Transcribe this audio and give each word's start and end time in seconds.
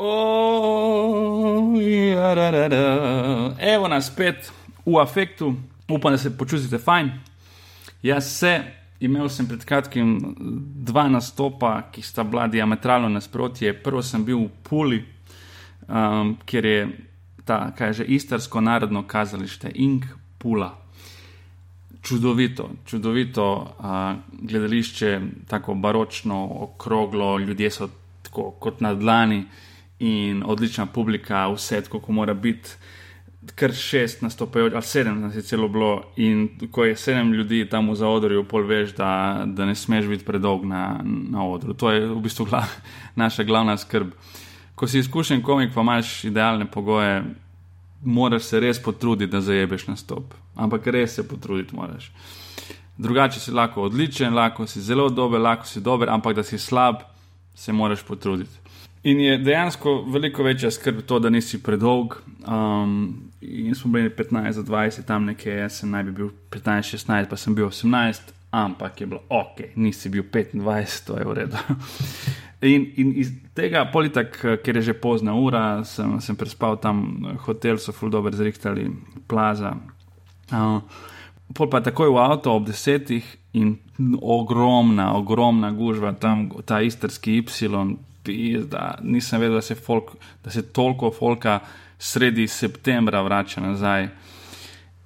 Oh, 0.00 1.74
ja, 1.82 2.34
da, 2.34 2.50
da, 2.50 2.68
da. 2.68 3.54
Evo 3.60 3.88
nas 3.88 4.06
spet 4.06 4.52
v 4.86 5.00
afektu, 5.02 5.54
upam, 5.88 6.12
da 6.12 6.18
se 6.18 6.38
počutite 6.38 6.78
fajn. 6.78 7.10
Jaz 8.02 8.38
se, 8.38 8.60
imel 9.00 9.28
sem 9.28 9.48
pred 9.48 9.64
kratkim 9.64 10.36
dva 10.86 11.08
nastopa, 11.08 11.82
ki 11.92 12.02
sta 12.02 12.22
bila 12.22 12.46
diametralno 12.46 13.08
nasprotje. 13.08 13.74
Prvo 13.82 14.02
sem 14.02 14.24
bil 14.24 14.38
v 14.38 14.50
Puli, 14.62 15.02
um, 15.88 16.36
kjer 16.46 16.66
je 16.66 16.88
ta, 17.44 17.72
kaj 17.74 17.92
že, 17.92 18.04
istarsko 18.04 18.60
narodno 18.60 19.02
kazalište 19.02 19.72
Ink 19.74 20.04
Pula. 20.38 20.76
Čudovito, 22.02 22.70
čudovito 22.86 23.48
uh, 23.50 24.14
gledališče, 24.46 25.20
tako 25.48 25.74
baročno, 25.74 26.38
okroglo, 26.60 27.38
ljudje 27.38 27.70
so 27.70 27.90
tako 28.22 28.52
kot 28.60 28.80
na 28.80 28.94
dlani 28.94 29.42
in 29.98 30.42
odlična 30.46 30.86
publika, 30.86 31.48
vse 31.48 31.80
tako, 31.82 32.00
kot 32.00 32.14
mora 32.14 32.34
biti. 32.34 32.70
Kar 33.54 33.72
šest 33.72 34.22
nastopajoč, 34.22 34.72
ali 34.74 34.82
sedem 34.82 35.20
nas 35.20 35.36
je 35.36 35.42
celo 35.42 35.68
bilo, 35.68 36.02
in 36.16 36.48
ko 36.70 36.84
je 36.84 36.96
sedem 36.96 37.32
ljudi 37.32 37.64
tam 37.70 37.90
v 37.90 37.94
zaodrju, 37.96 38.44
pol 38.44 38.66
veš, 38.66 38.92
da, 38.98 39.44
da 39.46 39.66
ne 39.66 39.74
smeš 39.74 40.06
biti 40.06 40.24
predolg 40.24 40.66
na, 40.68 41.00
na 41.04 41.46
odru. 41.46 41.74
To 41.74 41.90
je 41.90 42.06
v 42.06 42.20
bistvu 42.22 42.44
gla, 42.50 42.64
naša 43.22 43.44
glavna 43.44 43.76
skrb. 43.76 44.10
Ko 44.74 44.86
si 44.86 44.98
izkušen 44.98 45.42
komik, 45.42 45.72
pa 45.74 45.80
imaš 45.80 46.24
idealne 46.24 46.66
pogoje, 46.70 47.22
moraš 48.04 48.42
se 48.42 48.60
res 48.60 48.82
potruditi, 48.82 49.32
da 49.32 49.40
zajebeš 49.40 49.86
nastop. 49.86 50.34
Ampak 50.54 50.86
res 50.86 51.14
se 51.14 51.28
potruditi 51.28 51.74
moraš. 51.74 52.12
Drugače 52.98 53.40
si 53.40 53.52
lahko 53.54 53.82
odličen, 53.82 54.34
lahko 54.34 54.66
si 54.66 54.82
zelo 54.82 55.08
dober, 55.10 55.40
lahko 55.40 55.66
si 55.66 55.80
dober, 55.80 56.10
ampak 56.10 56.36
da 56.36 56.42
si 56.42 56.58
slab, 56.58 57.02
se 57.54 57.72
moraš 57.72 58.02
potruditi. 58.02 58.67
In 59.02 59.20
je 59.20 59.38
dejansko 59.38 60.02
veliko 60.10 60.42
večja 60.42 60.70
skrb 60.70 61.04
to, 61.06 61.18
da 61.18 61.30
nisi 61.30 61.62
predolg. 61.62 62.16
Um, 62.48 63.30
in 63.40 63.74
smo 63.74 63.92
bili 63.92 64.10
15 64.10 64.50
za 64.50 64.62
20, 64.62 65.06
tam 65.06 65.24
nekje, 65.24 65.54
jaz 65.54 65.80
sem 65.80 65.90
naj 65.90 66.02
bi 66.02 66.12
bil 66.12 66.30
15, 66.50 66.96
16, 66.96 67.28
pa 67.30 67.36
sem 67.36 67.54
bil 67.54 67.68
18, 67.68 68.32
ampak 68.50 69.00
je 69.00 69.06
bilo 69.06 69.20
ok, 69.28 69.62
nisi 69.76 70.08
bil 70.08 70.24
25, 70.32 71.04
to 71.06 71.18
je 71.18 71.24
v 71.24 71.34
redu. 71.42 71.56
In, 72.58 72.88
in 72.98 73.12
iz 73.14 73.28
tega 73.54 73.84
politak, 73.86 74.34
ker 74.64 74.76
je 74.76 74.88
že 74.88 74.94
pozna 74.98 75.30
ura, 75.38 75.84
sem, 75.86 76.16
sem 76.18 76.34
prespal 76.34 76.74
tam, 76.82 77.22
hotel 77.46 77.78
so 77.78 77.94
full 77.94 78.10
dobro 78.10 78.34
zrihtali, 78.34 78.88
plaza. 79.30 79.76
Uh, 80.50 80.82
pol 81.54 81.70
pa 81.70 81.78
takoj 81.78 82.10
v 82.10 82.18
avto 82.18 82.50
ob 82.50 82.66
desetih 82.66 83.22
in 83.54 83.78
ogromna, 84.18 85.14
ogromna 85.14 85.70
gužva 85.70 86.10
tam, 86.18 86.48
ta 86.66 86.82
istrski 86.82 87.38
Y, 87.46 87.94
da 88.70 88.98
nisem 89.02 89.40
vedel, 89.40 89.58
da 89.58 89.62
se, 89.62 89.74
folk, 89.74 90.14
da 90.44 90.50
se 90.50 90.62
toliko 90.72 91.10
folka 91.10 91.60
sredi 91.98 92.48
septembra 92.48 93.22
vrača 93.22 93.60
nazaj. 93.60 94.08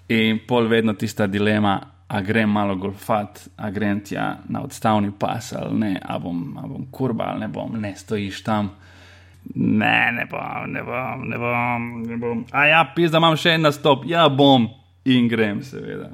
In 0.09 0.41
pol 0.49 0.69
vedno 0.69 0.93
tista 0.93 1.27
dilema, 1.27 1.81
a 2.13 2.21
grem 2.21 2.51
malo 2.51 2.75
golfat, 2.77 3.49
a 3.57 3.71
grem 3.71 4.01
tja 4.05 4.37
na 4.49 4.61
odstavni 4.63 5.13
pas 5.19 5.53
ali 5.53 5.79
ne, 5.79 6.01
a 6.03 6.19
bom, 6.19 6.59
a 6.59 6.67
bom 6.67 6.87
kurba 6.91 7.25
ali 7.25 7.41
ne 7.41 7.49
bom, 7.49 7.81
ne 7.81 7.95
stojiš 7.97 8.43
tam. 8.45 8.69
Ne, 9.55 10.13
ne 10.13 10.27
bom, 10.31 10.73
ne 10.73 10.83
bom, 10.83 11.29
ne 11.29 11.39
bom, 11.39 11.87
ne 12.03 12.17
bom. 12.17 12.45
A 12.53 12.67
ja, 12.67 12.85
pis, 12.97 13.11
da 13.11 13.19
imam 13.19 13.37
še 13.37 13.57
en 13.57 13.65
nastop, 13.65 14.05
ja 14.07 14.27
bom 14.29 14.69
in 15.09 15.27
grem, 15.29 15.63
seveda, 15.65 16.11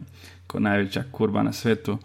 kot 0.46 0.62
največja 0.64 1.02
kurba 1.12 1.42
na 1.42 1.52
svetu. 1.52 1.98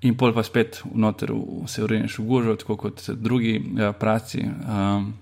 In 0.00 0.16
pol 0.16 0.32
pa 0.32 0.42
spet 0.42 0.80
vnoter 0.84 1.32
se 1.68 1.82
vrneš 1.84 2.18
v 2.18 2.24
gužo, 2.24 2.56
tako 2.56 2.76
kot 2.76 3.02
drugi 3.10 3.58
ja, 3.76 3.92
praci. 3.92 4.40
Um, 4.40 5.12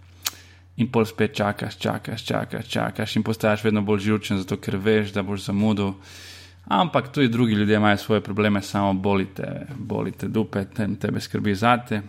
in 0.78 0.86
pol 0.94 1.04
spet 1.04 1.34
čakaš, 1.34 1.78
čakaš, 1.78 2.24
čakaš, 2.24 2.68
čakaš 2.68 3.16
in 3.16 3.24
postaješ 3.26 3.64
vedno 3.66 3.82
bolj 3.82 4.06
živčen, 4.06 4.38
zato 4.38 4.56
ker 4.62 4.76
veš, 4.78 5.10
da 5.12 5.22
boš 5.26 5.48
zamudil. 5.50 5.96
Ampak 6.68 7.10
tudi 7.12 7.28
drugi 7.28 7.54
ljudje 7.54 7.76
imajo 7.76 7.96
svoje 7.96 8.20
probleme, 8.20 8.62
samo 8.62 8.92
bolite, 8.92 9.67
bolite 9.77 10.28
dupe, 10.28 10.64
te, 10.64 10.88
tebe 11.00 11.20
skrbi 11.20 11.55
zate. 11.55 12.02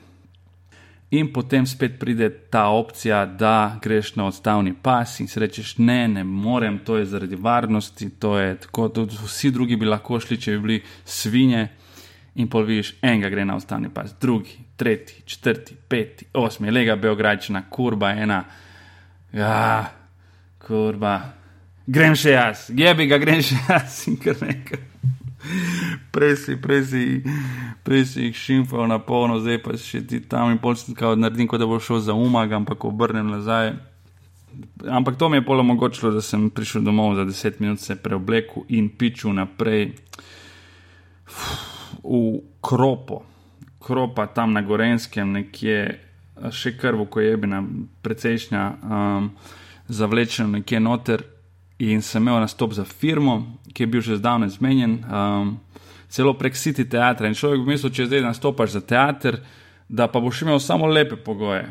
In 1.11 1.33
potem 1.33 1.65
spet 1.65 1.97
pride 1.99 2.29
ta 2.29 2.67
opcija, 2.67 3.25
da 3.25 3.79
greš 3.81 4.13
na 4.15 4.27
odstavni 4.29 4.75
pas 4.81 5.19
in 5.19 5.27
si 5.27 5.39
rečeš: 5.39 5.77
Ne, 5.77 6.07
ne 6.07 6.23
morem, 6.23 6.79
to 6.85 6.97
je 6.97 7.05
zaradi 7.05 7.35
varnosti, 7.35 8.09
to 8.09 8.37
je 8.37 8.55
tako. 8.55 8.91
Vsi 9.25 9.51
drugi 9.51 9.75
bi 9.75 9.89
lahko 9.89 10.19
šli, 10.19 10.37
če 10.37 10.51
bi 10.51 10.59
bili 10.59 10.83
svinje 11.05 11.67
in 12.35 12.47
pol 12.47 12.63
vidiš, 12.63 12.93
enega 13.01 13.29
gre 13.29 13.45
na 13.45 13.55
ostani 13.55 13.89
pas, 13.93 14.13
drugi, 14.21 14.57
tretji, 14.75 15.21
četrti, 15.25 15.75
peti, 15.87 16.25
osmi, 16.33 16.71
lega 16.71 16.95
Beograjčina, 16.95 17.63
kurba 17.69 18.11
ena, 18.11 18.43
ja, 19.33 19.89
kurba, 20.67 21.19
grem 21.87 22.15
še 22.15 22.35
jaz, 22.35 22.69
gebi 22.75 23.09
ga, 23.09 23.19
grem 23.21 23.41
še 23.43 23.57
jaz? 23.67 24.03
In 24.11 24.19
kar 24.21 24.39
nekaj. 24.43 24.85
Prej 26.11 26.35
si, 26.35 26.55
prej 26.59 26.81
si, 26.83 27.03
prej 27.87 28.05
si 28.05 28.25
jih 28.27 28.35
šimfal 28.35 28.89
na 28.91 28.99
polno, 28.99 29.39
zdaj 29.39 29.61
pa 29.63 29.77
še 29.79 30.03
ti 30.07 30.19
tam 30.19 30.51
in 30.51 30.59
pol 30.59 30.75
si 30.75 30.91
kao 30.95 31.15
naredim, 31.15 31.47
kot 31.47 31.61
da 31.61 31.67
bo 31.69 31.79
šel 31.79 32.01
za 32.03 32.15
umag, 32.15 32.51
ampak 32.53 32.83
obrnem 32.85 33.31
nazaj. 33.31 33.71
Ampak 34.83 35.15
to 35.15 35.29
mi 35.31 35.39
je 35.39 35.45
polo 35.47 35.63
omogočilo, 35.63 36.11
da 36.11 36.21
sem 36.25 36.49
prišel 36.51 36.83
domov 36.83 37.15
za 37.15 37.23
10 37.23 37.63
minut, 37.63 37.79
se 37.79 37.95
preoblekel 37.95 38.67
in 38.75 38.91
pičil 38.91 39.31
naprej. 39.39 39.93
Uf 41.29 41.78
v 42.03 42.41
kropo, 42.61 43.23
kropa 43.79 44.27
tam 44.27 44.53
na 44.53 44.61
Gorenskem, 44.61 45.31
nekje 45.31 45.99
še 46.51 46.75
krvo, 46.79 47.05
ko 47.05 47.19
je 47.19 47.37
bila 47.37 47.61
precejšnja, 48.03 48.63
um, 48.83 49.31
zavlečena 49.87 50.59
nekje 50.59 50.79
noter. 50.79 51.25
In 51.79 52.01
sem 52.03 52.23
imel 52.23 52.41
nastop 52.43 52.73
za 52.75 52.83
firmo, 52.83 53.55
ki 53.71 53.83
je 53.83 53.87
bil 53.87 54.01
že 54.03 54.17
zdavnaj 54.19 54.49
zmenjen, 54.57 54.99
um, 55.07 55.53
celo 56.11 56.33
prek 56.35 56.57
City 56.59 56.83
teatra. 56.83 57.27
In 57.27 57.37
človek 57.39 57.63
bi 57.63 57.75
mislil, 57.75 57.93
če 57.95 58.09
zdaj 58.09 58.25
nastopaš 58.25 58.75
za 58.75 58.81
teater, 58.83 59.39
da 59.87 60.09
pa 60.11 60.19
boš 60.19 60.43
imel 60.43 60.59
samo 60.59 60.89
lepe 60.91 61.15
pogoje. 61.15 61.69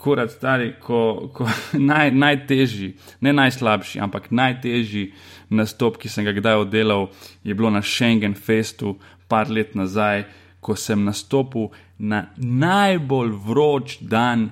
Kurat, 0.00 0.30
stari, 0.32 0.72
ko, 0.80 1.28
ko 1.36 1.44
naj, 1.90 2.10
najtežji, 2.16 2.94
ne 3.20 3.34
najslabši, 3.36 4.00
ampak 4.00 4.30
najtežji 4.32 5.10
nastop, 5.52 5.98
ki 6.00 6.08
sem 6.08 6.24
ga 6.24 6.32
kdaj 6.36 6.64
oddelal, 6.64 7.10
je 7.44 7.54
bilo 7.54 7.70
na 7.70 7.82
Schengen 7.84 8.34
Festu, 8.34 8.96
par 9.28 9.50
let 9.52 9.76
nazaj, 9.76 10.24
ko 10.60 10.76
sem 10.76 11.04
nastopil 11.04 11.70
na 11.98 12.26
najbolj 12.36 13.36
vroč 13.44 13.98
dan, 14.00 14.50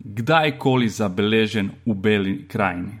kdajkoli 0.00 0.88
zabeležen 0.88 1.70
v 1.84 1.94
Beli 1.94 2.34
krajini. 2.48 3.00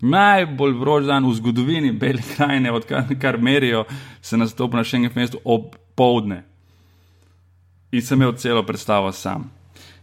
Najbolj 0.00 0.74
vroč 0.78 1.06
dan 1.08 1.26
v 1.26 1.34
zgodovini 1.34 1.92
Bele 1.92 2.22
krajine, 2.36 2.72
odkar 2.72 3.08
kar 3.18 3.38
merijo, 3.38 3.84
se 4.22 4.36
nastopi 4.36 4.76
na 4.76 4.84
Schengen 4.84 5.10
mestu 5.14 5.40
ob 5.44 5.74
povdne. 5.94 6.42
In 7.92 8.02
sem 8.02 8.20
imel 8.20 8.36
celo 8.36 8.62
predstavo 8.62 9.12
sam. 9.12 9.55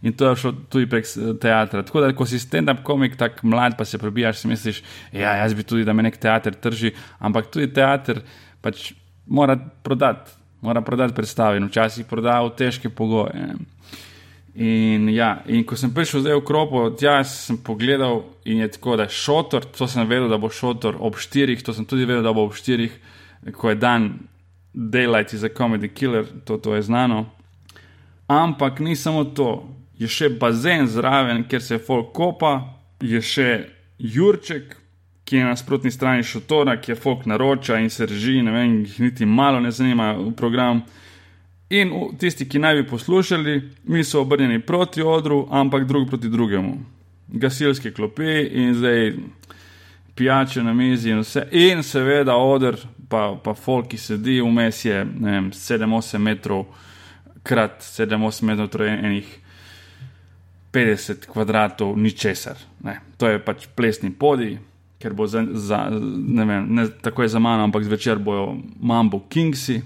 In 0.04 0.14
to 0.20 0.30
je 0.30 0.36
šlo 0.42 0.52
tudi 0.70 0.88
prek 0.92 1.08
teatra. 1.42 1.84
Tako 1.88 2.04
da, 2.04 2.12
ko 2.16 2.28
si 2.28 2.40
stand-up 2.40 2.84
komik, 2.84 3.16
tako 3.20 3.48
mlad, 3.48 3.78
pa 3.80 3.86
se 3.88 3.98
prebijaš, 3.98 4.44
si 4.44 4.52
misliš, 4.52 4.84
ja, 5.16 5.38
jaz 5.40 5.56
bi 5.56 5.64
tudi, 5.64 5.86
da 5.88 5.96
me 5.96 6.04
nek 6.04 6.20
teater 6.20 6.56
trži, 6.60 6.92
ampak 7.24 7.48
tudi 7.54 7.72
teater 7.74 8.20
pač 8.64 8.92
mora 9.26 9.56
prodati 9.56 10.44
mora 10.64 10.82
prodati 10.82 11.14
predstave 11.14 11.58
in 11.58 11.68
včasih 11.68 12.06
proda 12.08 12.40
v 12.42 12.54
težke 12.56 12.90
pogoje. 12.90 13.50
In, 14.56 15.10
ja, 15.10 15.42
in 15.50 15.66
ko 15.68 15.76
sem 15.76 15.92
prišel 15.92 16.24
zdaj 16.24 16.38
v 16.38 16.44
kropo, 16.48 16.84
tja 16.96 17.18
sem 17.28 17.58
pogledal 17.60 18.22
in 18.48 18.62
je 18.64 18.70
tako, 18.78 18.96
da 18.96 19.08
je 19.10 19.18
šotor, 19.18 19.66
to 19.66 19.90
sem 19.92 20.08
vedel, 20.08 20.30
da 20.32 20.40
bo 20.40 20.48
šotor 20.54 20.96
ob 21.00 21.18
štirih, 21.20 21.60
to 21.66 21.76
sem 21.76 21.88
tudi 21.90 22.08
vedel, 22.08 22.24
da 22.24 22.32
bo 22.32 22.46
ob 22.48 22.56
štirih, 22.56 22.96
ko 23.58 23.74
je 23.74 23.80
dan 23.82 24.08
Daylight 24.74 25.36
is 25.36 25.44
a 25.44 25.50
comedy 25.50 25.90
killer, 25.90 26.26
to, 26.46 26.58
to 26.58 26.76
je 26.76 26.86
znano. 26.88 27.26
Ampak 28.32 28.80
ni 28.80 28.96
samo 28.96 29.26
to, 29.26 29.68
je 30.00 30.08
še 30.08 30.30
bazen 30.40 30.88
zraven, 30.88 31.44
kjer 31.50 31.62
se 31.62 31.78
folk 31.78 32.14
kopa, 32.16 32.56
je 33.02 33.22
še 33.22 33.50
Jurček, 34.00 34.76
ki 35.24 35.38
je 35.38 35.46
na 35.46 35.56
sprotni 35.56 35.92
strani 35.92 36.24
šotora, 36.24 36.78
ki 36.82 36.92
je 36.92 36.96
folk 37.00 37.26
naroča 37.26 37.78
in 37.80 37.90
se 37.90 38.06
reži, 38.06 38.42
ne 38.44 38.52
vem, 38.52 38.82
jih 38.84 39.00
niti 39.00 39.26
malo 39.26 39.60
ne 39.60 39.72
zanima 39.72 40.12
v 40.18 40.34
program. 40.36 40.82
In 41.74 41.94
tisti, 42.20 42.46
ki 42.50 42.60
naj 42.60 42.82
bi 42.82 42.88
poslušali, 42.90 43.54
mi 43.90 44.04
so 44.04 44.22
obrnjeni 44.22 44.60
proti 44.62 45.02
odru, 45.02 45.48
ampak 45.52 45.88
drug 45.88 46.10
proti 46.10 46.30
drugemu. 46.30 46.74
Gasilske 47.28 47.94
klopi 47.94 48.44
in 48.52 48.76
zdaj 48.76 49.14
pijače 50.16 50.64
na 50.64 50.74
mizi 50.74 51.10
in 51.10 51.24
vse. 51.24 51.48
In 51.52 51.84
seveda 51.84 52.36
odr, 52.36 52.78
pa, 53.10 53.32
pa 53.44 53.54
folk, 53.54 53.88
ki 53.90 53.98
sedi 53.98 54.42
vmes 54.42 54.86
je 54.86 55.06
7-8 55.06 56.18
metrov 56.18 56.68
krat 57.44 57.82
7-8 57.82 58.44
metrov, 58.44 58.70
torej 58.76 58.94
enih 59.00 59.32
50 60.74 61.30
kvadratov, 61.30 61.98
ničesar. 61.98 62.58
Ne. 62.84 63.00
To 63.18 63.30
je 63.30 63.40
pač 63.40 63.68
plesni 63.76 64.10
podij 64.12 64.58
ker 65.04 65.14
bo 65.14 65.28
za, 65.28 65.44
za 65.52 65.90
ne 66.28 66.46
vem, 66.46 66.68
ne 66.76 66.88
takoj 67.04 67.28
za 67.28 67.40
mano, 67.40 67.64
ampak 67.68 67.84
zvečer 67.84 68.22
bojo 68.24 68.54
Mambo 68.80 69.20
Kingsi, 69.30 69.82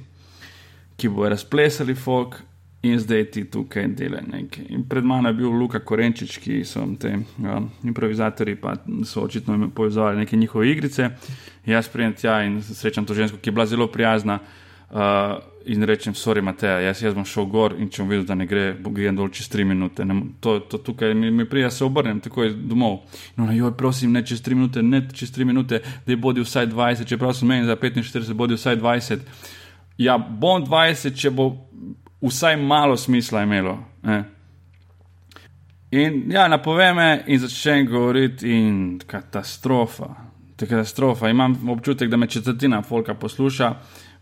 ki 0.98 1.10
bojo 1.10 1.34
razplesali 1.34 1.96
folk. 1.96 2.44
in 2.82 3.00
zdaj 3.00 3.24
ti 3.34 3.42
tukaj 3.50 3.88
dela 3.98 4.20
nekaj. 4.22 4.66
In 4.70 4.84
pred 4.90 5.04
mano 5.04 5.30
je 5.30 5.34
bil 5.34 5.50
Luka 5.50 5.80
Korenčič, 5.80 6.38
ki 6.38 6.62
so 6.64 6.86
ti 7.02 7.10
um, 7.10 7.66
improvizatori, 7.84 8.56
pa 8.56 8.76
so 9.04 9.24
očitno 9.26 9.72
povezovali 9.76 10.18
neke 10.18 10.38
njihove 10.38 10.70
igrice. 10.72 11.10
Jaz 11.66 11.90
prijem 11.90 12.14
tja 12.14 12.44
in 12.46 12.62
srečam 12.64 13.06
to 13.06 13.18
žensko, 13.18 13.38
ki 13.42 13.50
je 13.50 13.54
bila 13.54 13.66
zelo 13.66 13.88
prijazna. 13.88 14.40
Uh, 14.90 15.00
in 15.68 15.84
rečem, 15.84 16.14
sorry, 16.16 16.42
Mateja, 16.42 16.80
jaz, 16.80 17.02
jaz 17.02 17.16
bom 17.16 17.26
šel 17.26 17.46
gor 17.52 17.76
in 17.78 17.90
če 17.92 18.04
bom 18.04 18.12
videl, 18.12 18.26
da 18.30 18.36
ne 18.36 18.48
gre, 18.48 18.70
bo 18.80 18.92
grem 18.96 19.16
dol 19.16 19.30
čez 19.34 19.50
tri 19.52 19.66
minute. 19.68 20.06
Ne, 20.06 20.16
to, 20.44 20.60
to 20.70 20.80
tukaj 20.84 21.14
mi, 21.16 21.32
mi 21.32 21.46
prija, 21.50 21.72
se 21.72 21.86
obrnem 21.86 22.22
takoj 22.24 22.54
domov. 22.70 23.02
No, 23.36 23.50
joj, 23.52 23.74
prosim, 23.78 24.14
ne 24.16 24.24
čez 24.26 24.42
tri 24.46 24.56
minute, 24.56 24.84
ne 24.84 25.04
čez 25.14 25.34
tri 25.36 25.46
minute, 25.46 25.82
da 26.06 26.14
je 26.14 26.18
bodi 26.18 26.46
vsaj 26.46 26.70
20, 26.72 27.10
čeprav 27.10 27.36
sem 27.36 27.52
meni 27.52 27.68
za 27.68 27.76
45, 27.76 28.34
bodi 28.34 28.58
vsaj 28.58 28.80
20. 28.82 29.28
Ja, 29.98 30.18
bom 30.18 30.66
20, 30.66 31.18
če 31.18 31.34
bo 31.36 31.52
vsaj 32.22 32.58
malo 32.58 32.98
smisla 32.98 33.44
imelo. 33.44 33.78
Ne. 34.08 34.24
In 35.92 36.24
ja, 36.32 36.48
napove 36.48 36.94
me 36.94 37.24
in 37.28 37.40
začnem 37.40 37.88
govoriti 37.88 38.52
in 38.52 39.00
katastrofa. 39.08 40.10
Katastrofa. 40.60 41.30
Imam 41.30 41.70
občutek, 41.70 42.10
da 42.10 42.18
me 42.18 42.28
četrtina 42.28 42.82
folka 42.82 43.14
posluša 43.14 43.74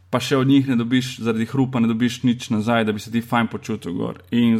pa 0.10 0.20
še 0.22 0.38
od 0.38 0.48
njih 0.48 0.68
ne 0.70 0.76
dobiš, 0.80 1.18
zaradi 1.26 1.48
hrupa, 1.50 1.80
ne 1.80 1.90
dobiš 1.90 2.22
nič 2.24 2.50
nazaj, 2.54 2.86
da 2.86 2.94
bi 2.96 3.02
se 3.04 3.12
ti 3.12 3.22
fajn 3.22 3.50
počutil 3.52 3.96
gor. 3.98 4.22
In 4.32 4.58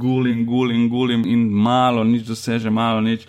gulim, 0.00 0.44
gulim, 0.46 0.88
gulim, 0.88 1.26
in 1.28 1.48
malo, 1.50 2.04
nič 2.04 2.24
doseže, 2.28 2.70
malo, 2.70 3.02
nič 3.04 3.26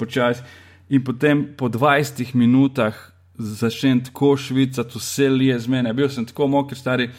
počasi. 0.00 0.44
In 0.88 1.02
potem 1.04 1.42
po 1.58 1.68
20 1.68 2.34
minutah 2.38 2.96
začnem 3.36 4.04
tako 4.06 4.36
švicati, 4.40 4.98
vse 4.98 5.28
lije 5.28 5.58
z 5.60 5.72
mene, 5.72 5.92
bil 5.94 6.08
sem 6.08 6.24
tako 6.26 6.48
moker, 6.48 6.78
stari. 6.78 7.10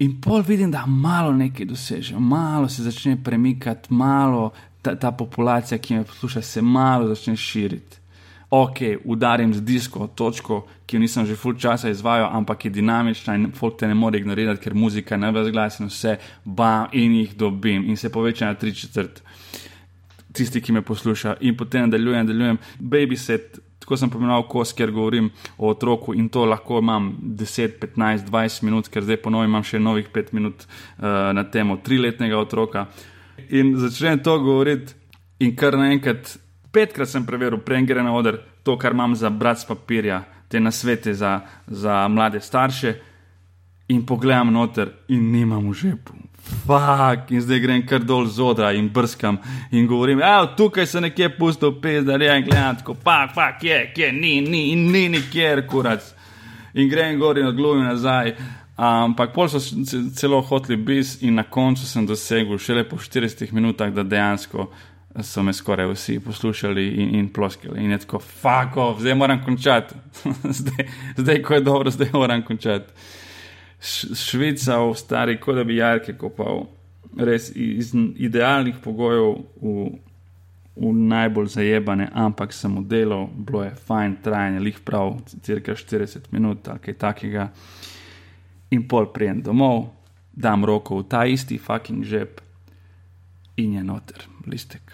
In 0.00 0.20
pol 0.20 0.44
vidim, 0.46 0.70
da 0.72 0.84
malo 0.86 1.32
nekaj 1.36 1.66
doseže, 1.66 2.18
malo 2.18 2.68
se 2.68 2.84
začne 2.84 3.16
premikati, 3.24 3.92
malo 3.92 4.50
ta, 4.82 4.94
ta 4.94 5.10
populacija, 5.12 5.78
ki 5.78 5.98
me 5.98 6.04
posluša, 6.04 6.42
se 6.42 6.62
malo 6.62 7.08
začne 7.08 7.36
širiti 7.36 7.99
ok, 8.50 8.78
udarim 9.04 9.54
z 9.54 9.62
disko 9.62 10.08
točko, 10.14 10.64
ki 10.86 10.96
jo 10.96 11.00
nisem 11.00 11.26
že 11.26 11.36
full 11.38 11.54
časa 11.54 11.90
izvajal, 11.90 12.30
ampak 12.34 12.64
je 12.64 12.70
dinamična 12.70 13.34
in 13.38 13.52
folk 13.54 13.78
te 13.78 13.86
ne 13.86 13.94
more 13.94 14.18
ignorirati, 14.18 14.60
ker 14.60 14.74
muzika 14.74 15.14
je 15.14 15.22
najbolj 15.22 15.52
glasna, 15.54 15.86
vse 15.86 16.16
bam 16.44 16.90
in 16.92 17.14
jih 17.20 17.36
dobim 17.36 17.86
in 17.86 17.96
se 17.96 18.10
poveča 18.10 18.50
na 18.50 18.54
tri 18.54 18.74
četrt. 18.74 19.22
Tisti, 20.32 20.60
ki 20.60 20.72
me 20.72 20.82
posluša, 20.82 21.36
in 21.40 21.56
potem 21.56 21.86
nadaljujem, 21.86 22.26
nadaljujem, 22.26 22.58
baby 22.78 23.16
set, 23.16 23.58
tako 23.78 23.96
sem 23.96 24.10
pomenoval 24.10 24.44
kos, 24.50 24.74
ker 24.74 24.90
govorim 24.90 25.30
o 25.58 25.70
otroku 25.70 26.14
in 26.14 26.28
to 26.28 26.44
lahko 26.44 26.78
imam 26.78 27.12
10, 27.22 27.78
15, 27.80 28.26
20 28.30 28.66
minut, 28.66 28.90
ker 28.90 29.06
zdaj 29.06 29.22
ponovim, 29.22 29.50
imam 29.50 29.66
še 29.66 29.78
novih 29.78 30.10
5 30.14 30.34
minut 30.34 30.66
uh, 30.66 31.30
na 31.34 31.46
temo 31.50 31.78
triletnega 31.82 32.38
otroka. 32.38 32.86
In 33.48 33.76
začnem 33.78 34.22
to 34.22 34.38
govoriti, 34.42 34.94
in 35.40 35.56
kar 35.56 35.78
naenkrat 35.78 36.36
petkrat 36.72 37.08
sem 37.08 37.26
preveril, 37.26 37.60
prej 37.64 37.84
gre 37.86 38.02
na 38.02 38.14
oder 38.14 38.40
to, 38.62 38.76
kar 38.78 38.92
imam 38.92 39.14
za 39.14 39.30
brat 39.30 39.60
z 39.60 39.68
papirja, 39.68 40.22
te 40.48 40.60
nasvete 40.60 41.14
za, 41.14 41.40
za 41.66 42.08
mlade 42.08 42.40
starše. 42.40 42.94
In 43.88 44.04
pogledam 44.06 44.52
noter, 44.52 44.92
in 45.08 45.32
nimam 45.32 45.70
v 45.70 45.74
žepu. 45.74 46.14
Fak, 46.66 47.30
in 47.30 47.42
zdaj 47.42 47.58
grem 47.60 47.82
kar 47.86 48.04
dol 48.06 48.26
z 48.26 48.40
odra 48.42 48.70
in 48.72 48.88
brskam 48.88 49.36
in 49.70 49.86
govorim, 49.86 50.22
ja, 50.22 50.46
tukaj 50.56 50.86
se 50.86 51.00
nekje 51.00 51.28
pusto 51.36 51.72
pes, 51.80 52.04
da 52.04 52.16
rejem, 52.16 52.44
gledam 52.46 52.76
tako, 52.76 52.94
fak, 53.04 53.34
fak, 53.34 53.64
je, 53.64 53.80
je, 53.96 54.12
ni, 54.12 54.40
ni, 54.40 54.70
in 54.72 54.86
ni 54.92 55.08
nikjer, 55.08 55.66
kurac. 55.66 56.14
In 56.74 56.88
grem 56.88 57.18
gor 57.18 57.38
in 57.38 57.50
odglumim 57.50 57.84
nazaj. 57.84 58.34
Ampak 58.80 59.34
pol 59.34 59.50
so 59.52 59.58
celo 60.16 60.38
hoteli 60.40 60.78
bis 60.80 61.18
in 61.22 61.34
na 61.36 61.42
koncu 61.42 61.84
sem 61.84 62.06
dosegel, 62.06 62.58
šele 62.58 62.86
po 62.88 62.96
40 62.96 63.52
minutah, 63.52 63.90
da 63.92 64.02
dejansko 64.02 64.70
so 65.18 65.42
me 65.42 65.52
skoraj 65.52 65.86
vsi 65.92 66.20
poslušali 66.20 66.88
in, 66.88 67.14
in 67.14 67.28
ploskali. 67.32 67.84
In 67.84 67.90
je 67.90 67.98
tako, 67.98 68.18
fako, 68.18 68.96
zdaj 69.00 69.14
moram 69.14 69.44
končati. 69.44 69.94
zdaj, 70.60 70.88
zdaj, 71.16 71.42
ko 71.42 71.54
je 71.54 71.60
dobro, 71.60 71.90
zdaj 71.90 72.08
moram 72.12 72.44
končati. 72.44 72.92
Švica 74.14 74.78
v 74.78 74.94
stari, 74.94 75.40
kot 75.40 75.56
da 75.56 75.64
bi 75.64 75.76
jarke 75.76 76.14
kopal, 76.18 76.66
res 77.16 77.50
iz 77.54 77.94
idealnih 78.16 78.76
pogojev 78.84 79.38
v, 79.62 79.86
v 80.76 80.92
najbolj 80.92 81.48
zajebane, 81.56 82.10
ampak 82.12 82.52
sem 82.52 82.76
delal, 82.88 83.26
bilo 83.34 83.64
je 83.64 83.72
fajn, 83.86 84.18
trajanje, 84.22 84.60
lih 84.60 84.80
prav, 84.84 85.16
cirka 85.42 85.74
40 85.74 86.30
minut 86.30 86.68
ali 86.68 86.78
kaj 86.78 86.98
takega. 86.98 87.48
In 88.70 88.86
pol 88.88 89.10
prijem 89.12 89.42
domov, 89.42 89.88
dam 90.30 90.64
roko 90.64 91.00
v 91.00 91.08
ta 91.10 91.24
isti 91.26 91.58
fucking 91.58 92.04
žep 92.04 92.40
in 93.56 93.74
je 93.74 93.84
noter, 93.84 94.28
listek. 94.46 94.89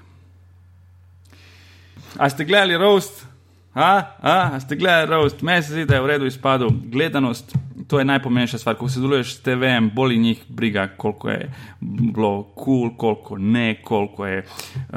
A 2.18 2.30
ste 2.30 2.44
gledali 2.44 2.76
roast? 2.76 3.26
A, 3.74 4.16
a, 4.20 4.50
a 4.56 4.60
ste 4.60 4.76
gledali 4.76 5.10
roast? 5.10 5.42
Meni 5.42 5.62
se 5.62 5.72
zdi, 5.72 5.84
da 5.84 5.94
je 5.94 6.00
v 6.00 6.06
redu 6.06 6.26
izpadel. 6.26 6.70
Gledanost, 6.70 7.52
to 7.88 7.98
je 7.98 8.04
najpomembnejša 8.04 8.58
stvar. 8.58 8.76
Ko 8.80 8.88
se 8.88 9.00
deluješ 9.00 9.34
s 9.34 9.42
TV-jem, 9.44 9.90
boli 9.94 10.18
njih 10.18 10.44
briga, 10.48 10.88
koliko 10.96 11.30
je 11.30 11.50
bilo 11.80 12.42
kul, 12.42 12.88
cool, 12.88 12.96
koliko 12.96 13.38
ne, 13.38 13.82
koliko 13.82 14.26
je 14.26 14.38
uh, 14.38 14.96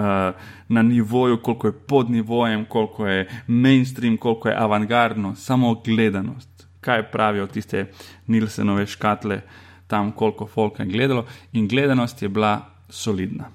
na 0.68 0.82
nivoju, 0.82 1.42
koliko 1.42 1.68
je 1.68 1.74
pod 1.74 2.10
nivojem, 2.10 2.66
koliko 2.66 3.08
je 3.08 3.28
mainstream, 3.48 4.18
koliko 4.18 4.50
je 4.50 4.56
avangardno. 4.58 5.36
Samo 5.36 5.74
gledanost. 5.86 6.68
Kaj 6.82 7.12
pravijo 7.12 7.48
tiste 7.48 7.86
Nilsenove 8.28 8.86
škatle, 8.88 9.42
tam 9.88 10.12
koliko 10.12 10.48
folk 10.48 10.80
je 10.80 10.86
gledalo. 10.86 11.26
In 11.52 11.68
gledanost 11.68 12.22
je 12.22 12.30
bila 12.30 12.62
solidna. 12.90 13.52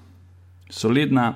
Solidna. 0.69 1.33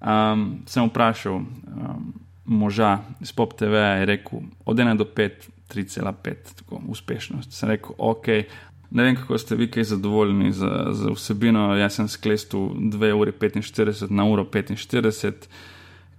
Um, 0.00 0.62
sem 0.66 0.84
vprašal 0.88 1.34
um, 1.34 2.12
moža 2.44 2.98
iz 3.20 3.32
Pop 3.32 3.54
TV, 3.58 3.74
je 3.74 4.06
rekel 4.06 4.38
od 4.64 4.76
1 4.76 4.96
do 4.96 5.04
5, 5.04 5.30
3,5, 5.74 6.34
tako 6.56 6.80
uspešnost. 6.88 7.52
Sem 7.52 7.68
rekel, 7.68 7.90
ok, 7.98 8.26
ne 8.90 9.02
vem, 9.02 9.16
kako 9.16 9.38
ste 9.38 9.56
vi 9.56 9.70
kaj 9.70 9.84
zadovoljni 9.84 10.52
z, 10.52 10.66
z 10.92 11.14
vsebino. 11.14 11.76
Jaz 11.76 11.94
sem 11.94 12.08
sklestil 12.08 12.60
2 12.60 13.12
uri 13.12 13.32
45 13.32 14.10
na 14.10 14.24
uro 14.24 14.44
45. 14.44 15.32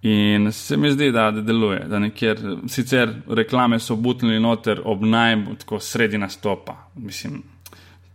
In 0.01 0.51
se 0.51 0.77
mi 0.77 0.91
zdi, 0.91 1.11
da, 1.11 1.31
da 1.31 1.41
deluje, 1.41 1.79
da 1.89 1.99
nekjer, 1.99 2.39
sicer 2.67 3.13
reklame 3.27 3.79
so 3.79 3.95
butnili 3.95 4.39
noter 4.39 4.81
ob 4.85 5.01
najbolj 5.01 5.79
sredi 5.79 6.17
nastopa. 6.17 6.75
Mislim, 6.95 7.41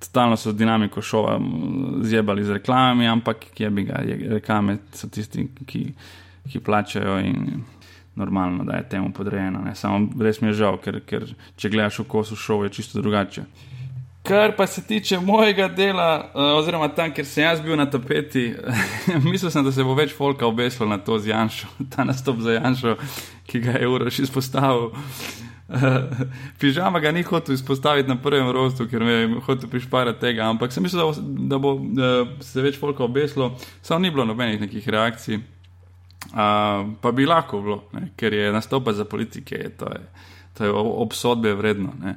stalno 0.04 0.37
so 0.37 0.52
dinamiko 0.52 1.02
šova 1.02 1.40
zjebali 2.02 2.44
z 2.44 2.58
reklamami, 2.58 3.08
ampak 3.08 3.37
kje 3.54 3.70
bi 3.70 3.84
ga, 3.88 4.02
reklame 4.31 4.78
so 4.93 5.08
tisti, 5.08 5.49
ki, 5.66 5.84
ki 6.50 6.60
plačajo 6.60 7.19
in 7.20 7.62
normalno, 8.15 8.65
da 8.65 8.76
je 8.76 8.88
temu 8.88 9.12
podrejeno. 9.12 9.60
Ne. 9.65 9.74
Samo 9.74 10.08
res 10.20 10.41
mi 10.41 10.48
je 10.48 10.58
žal, 10.65 10.79
ker, 10.82 11.00
ker 11.06 11.29
če 11.56 11.70
gledaš 11.72 12.03
v 12.03 12.08
kosu 12.08 12.36
šov, 12.36 12.67
je 12.67 12.74
čisto 12.79 13.00
drugače. 13.00 13.44
Kar 14.22 14.53
pa 14.56 14.67
se 14.67 14.84
tiče 14.86 15.19
mojega 15.20 15.69
dela, 15.69 16.31
uh, 16.34 16.58
oziroma 16.58 16.88
tam, 16.94 17.10
kjer 17.10 17.26
sem 17.26 17.44
jaz 17.44 17.60
bil 17.60 17.76
na 17.76 17.88
tapeti, 17.91 18.53
mislil 19.31 19.50
sem, 19.50 19.65
da 19.65 19.72
se 19.72 19.82
bo 19.82 19.96
več 19.98 20.15
folka 20.15 20.46
obesilo 20.46 20.86
na 20.88 20.98
to 20.98 21.19
z 21.19 21.32
Janšo, 21.32 21.72
ta 21.96 22.05
nastop 22.05 22.38
za 22.41 22.55
Janšo, 22.58 22.96
ki 23.46 23.65
ga 23.65 23.81
je 23.81 23.88
Uroš 23.88 24.22
izpostavil. 24.22 24.93
Pižama 26.60 27.00
ga 27.00 27.12
ni 27.12 27.22
hotel 27.22 27.55
izpostaviti 27.55 28.08
na 28.08 28.17
prvem 28.17 28.50
rostu, 28.50 28.86
ker 28.88 29.05
me 29.05 29.12
je 29.12 29.41
hotel 29.46 29.70
prišparati 29.70 30.20
tega, 30.20 30.48
ampak 30.50 30.72
sem 30.72 30.82
mislil, 30.82 31.12
da 31.48 31.58
bo 31.58 31.74
da 31.81 32.12
se 32.44 32.62
več 32.62 32.79
folka 32.81 33.05
obeslo, 33.05 33.52
samo 33.82 34.02
ni 34.02 34.10
bilo 34.10 34.24
nobenih 34.29 34.60
nekih 34.60 34.88
reakcij. 34.88 35.41
Uh, 36.22 36.93
pa 37.02 37.10
bi 37.12 37.26
lahko 37.26 37.60
bilo, 37.60 37.79
ne, 37.93 38.12
ker 38.17 38.34
je 38.34 38.52
nastopa 38.52 38.93
za 38.93 39.05
politike, 39.05 39.58
to, 39.79 39.88
je, 39.91 40.00
to 40.58 40.64
je 40.64 40.70
obsodbe 40.76 41.55
vredno. 41.58 41.94
Ne. 42.00 42.14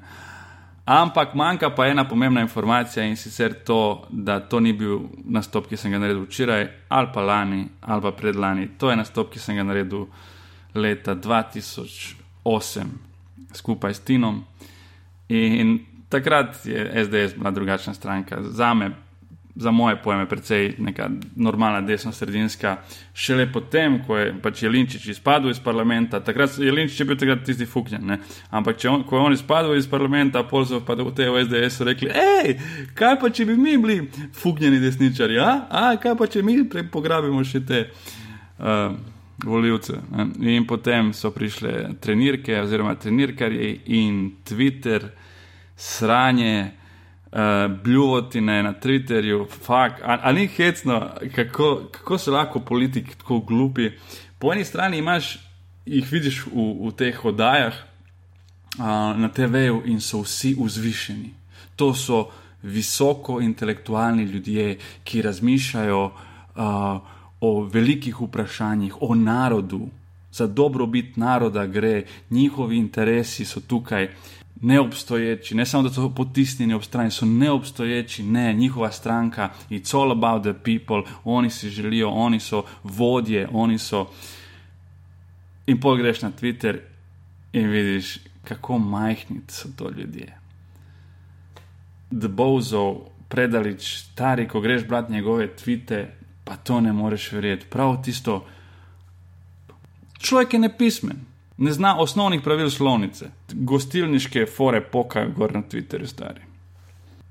Ampak 0.86 1.34
manjka 1.34 1.72
pa 1.74 1.88
ena 1.90 2.04
pomembna 2.06 2.44
informacija 2.46 3.06
in 3.06 3.18
sicer 3.18 3.56
to, 3.66 4.06
da 4.10 4.40
to 4.40 4.60
ni 4.60 4.76
bil 4.78 5.00
nastop, 5.26 5.66
ki 5.72 5.78
sem 5.78 5.92
ga 5.92 5.98
naredil 6.04 6.28
včeraj, 6.28 6.68
ali 6.94 7.10
pa 7.14 7.24
lani, 7.26 7.64
ali 7.82 8.06
pa 8.06 8.12
predlani. 8.14 8.70
To 8.78 8.92
je 8.94 9.00
nastop, 9.00 9.34
ki 9.34 9.42
sem 9.42 9.58
ga 9.58 9.66
naredil 9.66 10.06
leta 10.76 11.16
2008 11.16 13.05
skupaj 13.56 13.94
s 13.94 14.04
Tinom. 14.06 14.44
In 15.30 15.80
takrat 16.10 16.66
je 16.66 17.06
SDS 17.06 17.38
bila 17.38 17.52
drugačna 17.52 17.94
stranka. 17.94 18.38
Za 18.42 18.74
me, 18.74 18.92
za 19.56 19.72
moje 19.72 19.96
pojme, 20.04 20.26
precej 20.30 20.74
neka 20.78 21.10
normalna 21.36 21.82
desno-sredinska. 21.82 22.78
Šele 23.14 23.52
potem, 23.52 24.02
ko 24.08 24.18
je 24.18 24.34
pač 24.44 24.64
Jelinčič 24.64 25.08
izpadel 25.08 25.52
iz 25.52 25.60
parlamenta, 25.60 26.20
takrat 26.20 26.58
je 26.58 26.66
Jelinčič 26.66 27.08
bil 27.08 27.18
takrat 27.18 27.44
tisti 27.46 27.66
fuknjen. 27.66 28.04
Ne? 28.06 28.20
Ampak 28.50 28.84
on, 28.92 29.04
ko 29.04 29.18
je 29.18 29.22
on 29.22 29.34
izpadel 29.34 29.78
iz 29.78 29.88
parlamenta, 29.88 30.44
pol 30.44 30.66
so 30.66 30.82
pa 30.86 30.94
v 30.94 31.12
tej 31.16 31.32
SDS 31.48 31.82
rekli: 31.88 32.12
hej, 32.12 32.60
kaj 32.96 33.20
pa 33.20 33.30
če 33.30 33.46
bi 33.46 33.58
mi 33.58 33.78
bili 33.78 34.10
fuknjeni 34.34 34.80
desničari, 34.80 35.40
a? 35.40 35.68
a 35.70 35.96
kaj 35.98 36.18
pa 36.20 36.28
če 36.28 36.44
mi 36.44 36.60
pograbimo 36.92 37.44
še 37.44 37.66
te. 37.66 37.86
Uh, 38.60 39.15
voljivce. 39.46 39.94
In 40.42 40.68
potem 40.68 41.14
so 41.14 41.32
prišle 41.32 41.90
trenirke, 42.02 42.62
oziroma 42.62 42.96
trenirkarji 42.96 43.80
in 43.86 44.36
Twitter, 44.44 45.08
sranje, 45.76 46.72
uh, 47.32 47.82
bljuvotine 47.84 48.64
na 48.64 48.74
Twitterju, 48.74 49.46
fakt, 49.66 50.02
ali 50.04 50.40
ni 50.40 50.48
hecno, 50.48 51.10
kako, 51.36 51.82
kako 51.92 52.18
so 52.18 52.32
lahko 52.32 52.60
politiki 52.60 53.18
tako 53.18 53.40
glupi. 53.40 53.92
Po 54.40 54.54
eni 54.54 54.66
strani 54.66 54.98
imaš, 54.98 55.38
jih 55.86 56.12
vidiš 56.12 56.46
v, 56.46 56.70
v 56.88 56.92
teh 56.98 57.26
oddajah 57.26 57.74
uh, 58.80 58.86
na 59.18 59.30
TV-ju 59.30 59.82
in 59.86 60.02
so 60.02 60.24
vsi 60.24 60.56
vzvišeni. 60.60 61.34
To 61.76 61.94
so 61.94 62.30
visoko 62.64 63.42
intelektualni 63.42 64.24
ljudje, 64.24 64.78
ki 65.04 65.22
razmišljajo 65.22 66.06
uh, 66.06 67.15
o 67.46 67.70
velikih 67.74 68.22
vprašanjih, 68.22 69.02
o 69.02 69.16
narodu. 69.16 69.88
Za 70.32 70.48
dobrobit 70.48 71.18
naroda 71.18 71.66
gre, 71.66 72.04
njihovi 72.30 72.78
interesi 72.78 73.46
so 73.46 73.60
tukaj 73.60 74.10
neobstoječi, 74.62 75.56
ne 75.56 75.66
samo 75.66 75.84
da 75.84 75.94
so 75.94 76.10
potisnjeni 76.10 76.74
ob 76.74 76.84
strani, 76.84 77.12
so 77.12 77.26
neobstoječi, 77.26 78.24
ne, 78.24 78.54
njihova 78.54 78.92
stranka, 78.92 79.50
it's 79.70 79.96
all 79.98 80.12
about 80.12 80.44
the 80.44 80.54
people, 80.54 81.12
oni 81.24 81.50
si 81.50 81.70
želijo, 81.70 82.10
oni 82.10 82.40
so 82.40 82.64
vodje, 82.84 83.48
oni 83.52 83.78
so. 83.78 84.08
In 85.68 85.80
pogreš 85.80 86.22
na 86.22 86.32
Twitter 86.42 86.78
in 87.54 87.68
vidiš, 87.70 88.20
kako 88.44 88.78
majhni 88.78 89.42
so 89.48 89.70
to 89.78 89.90
ljudje. 89.90 90.38
Debozov, 92.12 92.96
predalič, 93.30 93.98
stari, 93.98 94.48
ko 94.48 94.62
greš 94.62 94.88
brati 94.88 95.14
njegove 95.14 95.56
tvite, 95.56 96.16
pa 96.46 96.56
to 96.56 96.82
ne 96.82 96.94
moreš 96.94 97.32
verjeti. 97.32 97.66
Prav 97.70 97.98
tisto, 98.04 98.46
človek 100.20 100.54
je 100.54 100.60
nepismen 100.60 101.26
ne 101.58 101.72
zna 101.72 102.00
osnovnih 102.00 102.42
pravil 102.42 102.70
slovnice, 102.70 103.30
gostilniške 103.54 104.46
fore 104.46 104.82
poka 104.82 105.26
gor 105.26 105.54
na 105.56 105.62
Twitterju, 105.62 106.08
stari. 106.08 106.42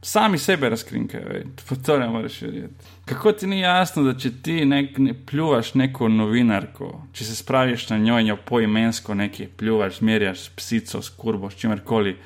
Sami 0.03 0.39
sebe 0.39 0.69
razkrinkajo, 0.69 1.43
to 1.87 1.99
ne 1.99 2.09
moreš 2.09 2.43
verjeti. 2.43 2.75
Kako 3.05 3.33
ti 3.33 3.47
ni 3.47 3.61
jasno, 3.61 4.03
da 4.03 4.19
če 4.19 4.31
ti 4.43 4.65
nek, 4.65 4.99
ne 4.99 5.15
pljuvaš 5.27 5.75
neko 5.75 6.09
novinarko, 6.09 6.91
če 7.13 7.25
se 7.25 7.37
spraviš 7.37 7.89
na 7.91 7.99
njo 7.99 8.19
in 8.21 8.27
jo 8.27 8.37
poimensko 8.37 9.15
nekaj 9.15 9.49
pljuvaš, 9.57 9.99
zmerjaš 9.99 10.41
s 10.41 10.49
psico, 10.57 11.03
s 11.03 11.09
kurbo, 11.09 11.51
s 11.51 11.57
čimerkoli, 11.57 12.17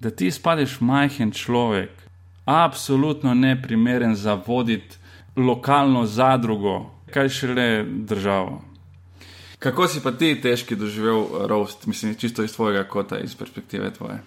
da 0.00 0.10
ti 0.10 0.30
spadeš 0.30 0.80
majhen 0.80 1.32
človek, 1.32 1.90
absolutno 2.44 3.34
ne 3.34 3.56
primeren 3.62 4.14
za 4.14 4.34
voditi 4.46 4.98
lokalno 5.36 6.06
zadrugo, 6.06 6.90
kaj 7.10 7.28
šele 7.28 7.84
državo. 7.84 8.62
Kako 9.58 9.86
si 9.88 10.02
pa 10.02 10.12
ti 10.12 10.34
težki 10.40 10.76
doživel 10.76 11.46
roast, 11.48 11.86
mislim, 11.86 12.14
čisto 12.14 12.44
iz 12.44 12.52
tvojega 12.52 12.84
kota, 12.84 13.18
iz 13.18 13.34
perspektive 13.34 13.90
tvoje? 13.94 14.18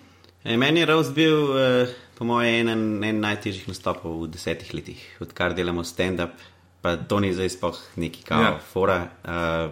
E, 0.43 0.57
meni 0.57 0.79
je 0.79 0.85
roast 0.85 1.13
bil, 1.13 1.59
eh, 1.59 1.93
po 2.17 2.25
mojem, 2.25 2.67
en, 2.67 3.03
en 3.03 3.19
najtežjih 3.21 3.67
nastopov 3.67 4.23
v 4.23 4.31
desetih 4.33 4.73
letih, 4.73 5.03
odkar 5.21 5.53
delamo 5.53 5.83
stand-up, 5.83 6.39
pa 6.81 6.95
to 6.97 7.19
ni 7.19 7.33
zdaj 7.33 7.49
sploh 7.53 7.77
neki 7.95 8.23
kao, 8.23 8.41
ja. 8.41 8.53
fora. 8.73 8.97
Uh, 9.21 9.69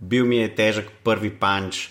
bil 0.00 0.24
mi 0.24 0.38
je 0.40 0.54
težek 0.54 0.88
prvi 1.04 1.30
punč, 1.30 1.88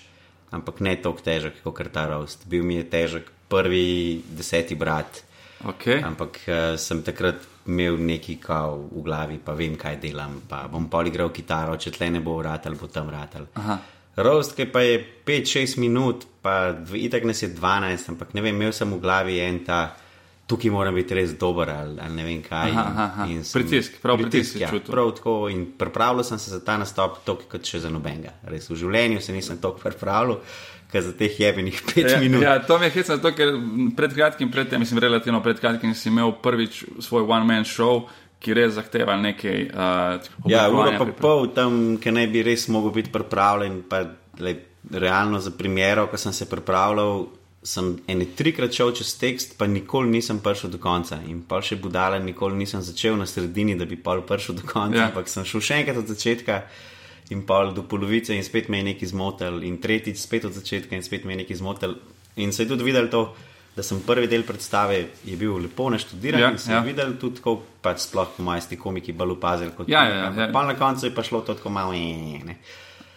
ampak 0.51 0.79
ne 0.79 0.95
tako 0.95 1.21
težek 1.25 1.61
kot 1.63 1.83
ta 1.93 2.07
roast. 2.09 2.47
Bil 2.47 2.63
mi 2.63 2.79
je 2.79 2.87
težek 2.89 3.29
prvi 3.49 4.21
deseti 4.25 4.75
brat. 4.75 5.23
Okay. 5.61 6.01
Ampak 6.01 6.39
uh, 6.47 6.79
sem 6.81 7.03
takrat 7.05 7.50
imel 7.67 7.97
neki 7.99 8.35
kao 8.41 8.77
v 8.91 9.03
glavi, 9.05 9.39
pa 9.45 9.53
vem, 9.53 9.75
kaj 9.77 9.99
delam. 10.01 10.41
Pa 10.49 10.65
bom 10.71 10.89
poligral 10.89 11.31
kitaro, 11.33 11.77
če 11.77 11.93
tle 11.95 12.09
ne 12.11 12.21
bo 12.23 12.37
vrat 12.39 12.65
ali 12.67 12.79
bo 12.79 12.87
tam 12.87 13.11
vrat. 13.11 13.37
Rost, 14.21 14.55
ki 14.57 14.67
pa 14.71 14.83
je 14.83 14.99
5-6 15.25 15.77
minut, 15.79 16.25
pa 16.43 16.73
itak 16.97 17.23
nas 17.23 17.43
je 17.43 17.51
12, 17.53 18.09
ampak 18.11 18.33
ne 18.33 18.43
vem, 18.43 18.55
imel 18.55 18.73
sem 18.75 18.89
v 18.91 19.01
glavi 19.01 19.39
en 19.43 19.61
ta. 19.65 19.81
Tukaj 20.51 20.71
moram 20.73 20.97
biti 20.97 21.15
res 21.15 21.31
dober, 21.39 21.69
ali, 21.71 21.95
ali 22.03 22.15
ne 22.17 22.23
vem 22.27 22.41
kaj. 22.43 22.73
Aha, 22.75 23.03
aha. 23.05 23.27
Pritisk, 23.53 24.01
prav 24.03 24.17
pritisk. 24.19 24.57
pritisk 24.57 24.59
ja, 24.59 24.71
prav 24.83 25.13
tako. 25.15 25.35
In 25.47 25.63
pripravljal 25.79 26.27
sem 26.27 26.41
se 26.43 26.51
za 26.51 26.59
ta 26.59 26.75
nastop, 26.81 27.21
tako 27.23 27.47
kot 27.53 27.63
še 27.63 27.79
za 27.85 27.91
nobenega. 27.93 28.33
Res 28.51 28.67
v 28.67 28.75
življenju 28.81 29.21
se 29.23 29.31
nisem 29.31 29.61
tako 29.63 29.79
pripravljal 29.79 30.41
za 30.99 31.13
teh 31.15 31.39
jebenih 31.39 31.77
pet 31.87 32.09
ja, 32.11 32.19
minut. 32.19 32.43
Ja, 32.43 32.57
to 32.59 32.75
mi 32.79 32.89
je 32.89 32.95
hecno, 32.97 33.15
ker 33.31 33.53
pred 33.95 34.15
kratkim, 34.17 34.51
pred 34.51 34.67
tem, 34.67 34.81
mislim, 34.83 34.99
relativno 34.99 35.39
pred 35.43 35.59
kratkim, 35.59 35.95
si 35.95 36.09
imel 36.11 36.33
prvič 36.43 36.83
svoj 36.99 37.23
one-man 37.23 37.63
show. 37.63 38.09
Ki 38.41 38.55
res 38.57 38.71
zahteva 38.73 39.13
nekaj. 39.21 39.67
Uh, 39.69 40.47
ja, 40.49 40.63
uro 40.73 40.89
pa 40.97 41.05
pol 41.13 41.51
tam, 41.53 41.75
ki 42.01 42.09
naj 42.09 42.25
bi 42.33 42.41
res 42.41 42.65
mogel 42.73 42.89
biti 42.95 43.11
pripravljen. 43.13 43.83
Pa, 43.85 43.99
le, 44.41 44.55
realno 44.89 45.37
za 45.39 45.51
primer, 45.53 46.01
ko 46.09 46.17
sem 46.17 46.33
se 46.33 46.47
pripravljal, 46.49 47.27
sem 47.63 47.91
ene 48.09 48.25
trikrat 48.35 48.73
šel 48.73 48.95
čez 48.97 49.13
tekst, 49.21 49.53
pa 49.59 49.67
nikoli 49.69 50.09
nisem 50.09 50.39
prišel 50.41 50.73
do 50.73 50.79
konca. 50.81 51.19
In 51.29 51.43
pa 51.45 51.61
še 51.61 51.77
budala, 51.77 52.17
nikoli 52.17 52.57
nisem 52.57 52.81
začel 52.81 53.13
na 53.19 53.29
sredini, 53.29 53.77
da 53.77 53.85
bi 53.85 53.99
pa 54.01 54.17
prišel 54.25 54.57
do 54.57 54.65
konca. 54.65 54.97
Ja. 54.97 55.11
Ampak 55.11 55.29
sem 55.29 55.45
šel 55.45 55.61
še 55.61 55.77
enkrat 55.83 56.01
od 56.01 56.09
začetka 56.09 56.63
in 57.31 57.45
pol 57.47 57.71
do 57.73 57.85
polovice, 57.87 58.35
in 58.35 58.43
spet 58.43 58.69
me 58.69 58.81
je 58.81 58.89
nekaj 58.91 59.13
zmotil, 59.13 59.61
in 59.63 59.79
tretjič 59.81 60.19
spet 60.19 60.45
od 60.49 60.57
začetka, 60.57 60.95
in 60.95 61.03
spet 61.03 61.25
me 61.25 61.33
je 61.33 61.43
nekaj 61.43 61.61
zmotil. 61.61 61.95
In 62.43 62.53
se 62.53 62.63
je 62.63 62.71
tudi 62.71 62.83
videl 62.83 63.07
to, 63.11 63.29
da 63.75 63.83
sem 63.83 64.01
prvi 64.03 64.27
del 64.27 64.43
predstave 64.43 64.99
je 65.23 65.37
bil 65.39 65.55
lepo 65.63 65.89
naštudiran, 65.89 66.41
ja, 66.41 66.51
in 66.51 66.59
sem 66.59 66.75
ja. 66.75 66.83
videl 66.83 67.15
tudi, 67.19 67.39
kako 67.39 67.61
pač 67.81 68.03
sploh 68.03 68.39
majsti 68.43 68.77
komiki 68.79 69.15
bolj 69.15 69.37
opazili 69.37 69.71
kot 69.77 69.89
ja, 69.89 70.03
ja, 70.09 70.31
ja. 70.35 70.49
Pa 70.51 70.65
na 70.67 70.75
koncu 70.75 71.07
je 71.07 71.15
pa 71.15 71.23
šlo 71.23 71.41
to 71.47 71.55
tako 71.55 71.71
malo. 71.71 71.95
Ne. 71.95 72.59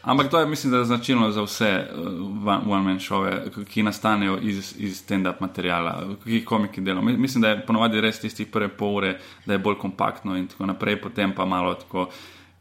Ampak 0.04 0.28
to 0.30 0.38
je, 0.38 0.47
mislim, 0.47 0.73
da 0.73 0.78
je 0.78 0.85
značilno 0.85 1.30
za 1.33 1.42
vse 1.42 1.71
uh, 1.97 2.68
one-man 2.68 2.99
šove, 3.00 3.50
ki 3.71 3.83
nastanejo 3.83 4.38
iz, 4.42 4.75
iz 4.78 4.99
stand-up 5.00 5.40
materijala, 5.40 5.94
ki 6.25 6.33
jih 6.38 6.44
komiki 6.44 6.80
delajo. 6.85 7.02
Mislim, 7.02 7.42
da 7.42 7.54
je 7.54 7.62
ponovadi 7.66 8.00
res 8.04 8.21
tistih 8.21 8.47
prve 8.52 8.68
pol 8.68 8.99
ure, 9.00 9.14
da 9.47 9.56
je 9.56 9.62
bolj 9.64 9.78
kompaktno 9.80 10.37
in 10.37 10.47
tako 10.49 10.66
naprej, 10.66 11.00
potem 11.00 11.33
pa 11.35 11.44
malo 11.44 11.75
tako, 11.75 12.11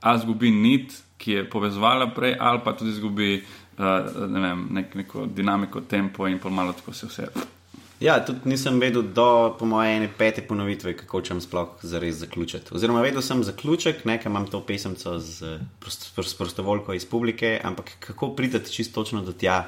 a 0.01 0.17
zgubi 0.17 0.51
nit, 0.51 0.95
ki 1.23 1.39
je 1.39 1.49
povezovala 1.49 2.09
prej, 2.15 2.35
ali 2.39 2.59
pa 2.65 2.75
tudi 2.75 2.91
izgubi 2.91 3.37
uh, 3.39 4.27
ne 4.27 4.43
vem, 4.43 4.67
nek, 4.79 4.95
neko 4.95 5.25
dinamiko, 5.25 5.81
tempo 5.87 6.27
in 6.27 6.39
pa 6.39 6.51
malo 6.51 6.75
tako 6.75 6.93
se 6.93 7.07
vse. 7.07 7.27
Ja, 8.03 8.17
tudi 8.25 8.49
nisem 8.51 8.79
vedel 8.81 9.05
do, 9.15 9.55
po 9.59 9.65
moje, 9.65 9.93
ene 9.95 10.09
pete 10.17 10.41
ponovitve, 10.43 10.91
kako 10.97 11.21
čem 11.23 11.39
sploh 11.41 11.77
zares 11.87 12.17
zaključiti. 12.19 12.73
Oziroma, 12.75 13.01
vedel 13.01 13.23
sem 13.23 13.43
zaključek, 13.43 14.03
nekaj 14.05 14.29
imam 14.29 14.47
to 14.51 14.59
pesemco 14.65 15.19
z 15.19 15.59
prost, 15.79 16.09
prost, 16.15 16.37
prostovoljko 16.37 16.93
iz 16.93 17.05
publike, 17.05 17.59
ampak 17.63 17.93
kako 17.99 18.33
prideti 18.35 18.73
čisto 18.73 18.99
točno 18.99 19.21
do 19.23 19.31
tja, 19.31 19.61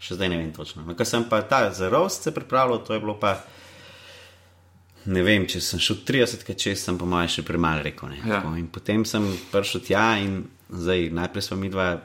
še 0.00 0.16
zdaj 0.16 0.32
ne 0.32 0.40
vem 0.40 0.54
točno. 0.56 0.86
No, 0.86 0.96
Ker 0.96 1.06
sem 1.06 1.28
pa 1.28 1.42
ta 1.42 1.66
za 1.76 1.90
rost 1.92 2.24
se 2.24 2.32
pripravljal, 2.34 2.80
to 2.86 2.96
je 2.96 3.04
bilo 3.04 3.18
pa. 3.20 3.36
Ne 5.04 5.20
vem, 5.20 5.44
če 5.44 5.60
sem 5.60 5.80
šel 5.84 5.98
30 6.08 6.46
km 6.46 6.56
čez, 6.56 6.80
sem 6.80 6.96
pa 6.96 7.04
malo 7.04 7.28
še 7.28 7.44
premalo 7.44 7.84
rekel. 7.84 8.14
Ja. 8.24 8.40
Potem 8.72 9.04
sem 9.04 9.26
prišel 9.52 9.84
tja 9.84 10.06
in 10.24 10.46
zdaj 10.70 11.10
najprej 11.14 11.42
smo 11.42 11.56
mi 11.56 11.68
dva 11.68 11.98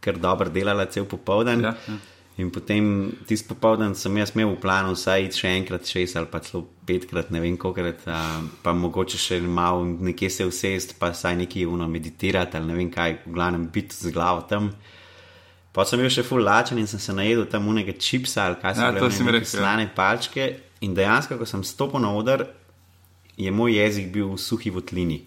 kar 0.00 0.18
dobro 0.18 0.50
delala 0.50 0.86
cel 0.86 1.04
popoldan. 1.04 1.64
Ja, 1.64 1.74
ja. 1.88 1.98
In 2.38 2.52
potem 2.54 3.10
tisti 3.26 3.48
popoldan 3.50 3.96
sem 3.98 4.14
jaz 4.20 4.30
imel 4.30 4.52
v 4.52 4.60
planu, 4.62 4.92
vsaj 4.94 5.26
še 5.34 5.50
enkrat, 5.58 5.88
šest 5.90 6.20
ali 6.20 6.28
pa 6.30 6.38
celo 6.38 6.68
petkrat, 6.86 7.32
ne 7.34 7.40
vem, 7.42 7.56
kokrat, 7.58 8.04
pa 8.62 8.74
mogoče 8.78 9.18
še 9.18 9.40
malo 9.42 9.82
nekje 9.82 10.30
se 10.30 10.46
usest, 10.46 10.94
pa 11.00 11.10
saj 11.10 11.34
neki 11.40 11.64
uno 11.66 11.88
meditirati 11.90 12.56
ali 12.56 12.70
ne 12.70 12.76
vem 12.78 12.92
kaj, 12.94 13.16
v 13.26 13.34
glavnem 13.34 13.66
biti 13.74 13.98
z 13.98 14.14
glavo 14.14 14.46
tam. 14.46 14.70
Pa 15.74 15.82
sem 15.84 15.98
bil 15.98 16.12
še 16.14 16.22
full 16.26 16.46
lačen 16.46 16.78
in 16.78 16.86
sem 16.90 17.02
se 17.02 17.14
najedel 17.14 17.48
tam 17.50 17.66
unega 17.70 17.96
čipsa 17.98 18.46
ali 18.46 18.62
kaj 18.62 18.76
se 18.76 18.86
ja, 18.86 18.92
pravi, 18.94 19.26
neke 19.26 19.42
ja. 19.42 19.50
slane 19.50 19.90
palčke. 19.94 20.46
In 20.86 20.94
dejansko, 20.94 21.40
ko 21.40 21.46
sem 21.46 21.66
stopil 21.66 21.98
na 21.98 22.12
oder, 22.14 22.46
je 23.34 23.50
moj 23.50 23.74
jezik 23.74 24.12
bil 24.14 24.30
v 24.30 24.38
suhi 24.38 24.70
votlini. 24.70 25.24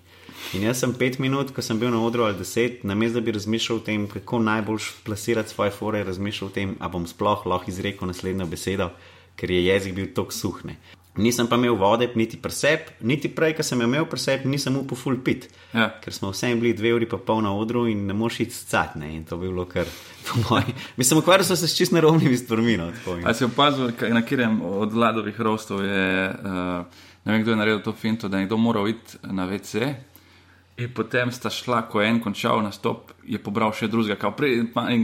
In 0.54 0.64
jaz 0.68 0.82
sem 0.84 0.94
pet 0.94 1.20
minut, 1.20 1.54
ko 1.56 1.64
sem 1.64 1.80
bil 1.80 1.92
na 1.94 2.02
odru 2.04 2.26
ali 2.28 2.38
deset, 2.38 2.84
namesto 2.84 3.20
da 3.20 3.26
bi 3.26 3.36
razmišljal 3.36 3.80
o 3.80 3.84
tem, 3.86 4.08
kako 4.12 4.40
najbolj 4.44 4.90
plasirati 5.06 5.54
svoje 5.54 5.72
fore, 5.72 6.04
razmišljal 6.04 6.50
o 6.50 6.54
tem, 6.54 6.76
ali 6.80 6.92
bom 6.92 7.08
sploh 7.08 7.46
lahko 7.46 7.72
izrekel 7.72 8.08
naslednjo 8.08 8.50
besedo, 8.52 8.90
ker 9.36 9.52
je 9.52 9.66
jezik 9.66 9.96
bil 9.96 10.12
tako 10.16 10.36
suhne. 10.36 10.78
Nisem 11.18 11.48
pa 11.48 11.58
imel 11.60 11.76
vode, 11.76 12.08
niti 12.16 12.38
presep, 12.40 12.88
niti 13.04 13.28
prej, 13.36 13.58
ko 13.58 13.64
sem 13.68 13.82
imel 13.84 14.06
presep, 14.08 14.46
nisem 14.48 14.78
upal 14.80 14.96
full 14.96 15.18
pit. 15.26 15.50
Ja. 15.74 15.90
Ker 16.04 16.16
smo 16.16 16.30
vsem 16.32 16.60
bili 16.60 16.72
dve 16.78 16.94
uri 16.96 17.08
pa 17.10 17.20
pol 17.20 17.42
na 17.44 17.52
odru 17.52 17.84
in 17.92 18.06
ne 18.08 18.16
moš 18.16 18.40
iti 18.46 18.56
scat, 18.56 18.96
ne. 18.96 19.10
In 19.18 19.26
to 19.28 19.36
bi 19.38 19.50
bilo 19.52 19.66
kar 19.68 19.90
po 20.28 20.40
mojem. 20.46 20.72
Mislim, 20.98 21.20
ukvarjal 21.20 21.50
sem 21.50 21.60
se 21.60 21.68
s 21.68 21.76
čist 21.76 21.92
nerovnimi 21.92 22.38
stvarmi. 22.38 22.78
No, 22.80 22.92
A 23.26 23.34
si 23.34 23.44
opazil, 23.44 23.92
na 24.08 24.22
katerem 24.24 24.62
od 24.64 24.94
vladovih 24.96 25.42
rostov 25.42 25.84
je, 25.84 26.30
uh, 26.32 27.04
ne 27.26 27.34
vem, 27.34 27.44
kdo 27.44 27.52
je 27.52 27.60
naredil 27.60 27.84
to 27.84 27.92
finto, 27.92 28.32
da 28.32 28.40
je 28.40 28.48
kdo 28.48 28.58
moral 28.58 28.88
iti 28.88 29.20
na 29.28 29.50
WC. 29.52 29.92
In 30.82 30.90
potem 30.94 31.32
sta 31.32 31.50
šla, 31.50 31.84
ko 31.90 32.02
je 32.02 32.10
en 32.10 32.20
končal 32.24 32.62
nastop, 32.66 33.12
je 33.28 33.38
pobral 33.42 33.74
še 33.76 33.90
drugega. 33.92 34.18
Kao, 34.20 34.34
pri, 34.38 34.64
pa, 34.74 34.88
in, 34.94 35.04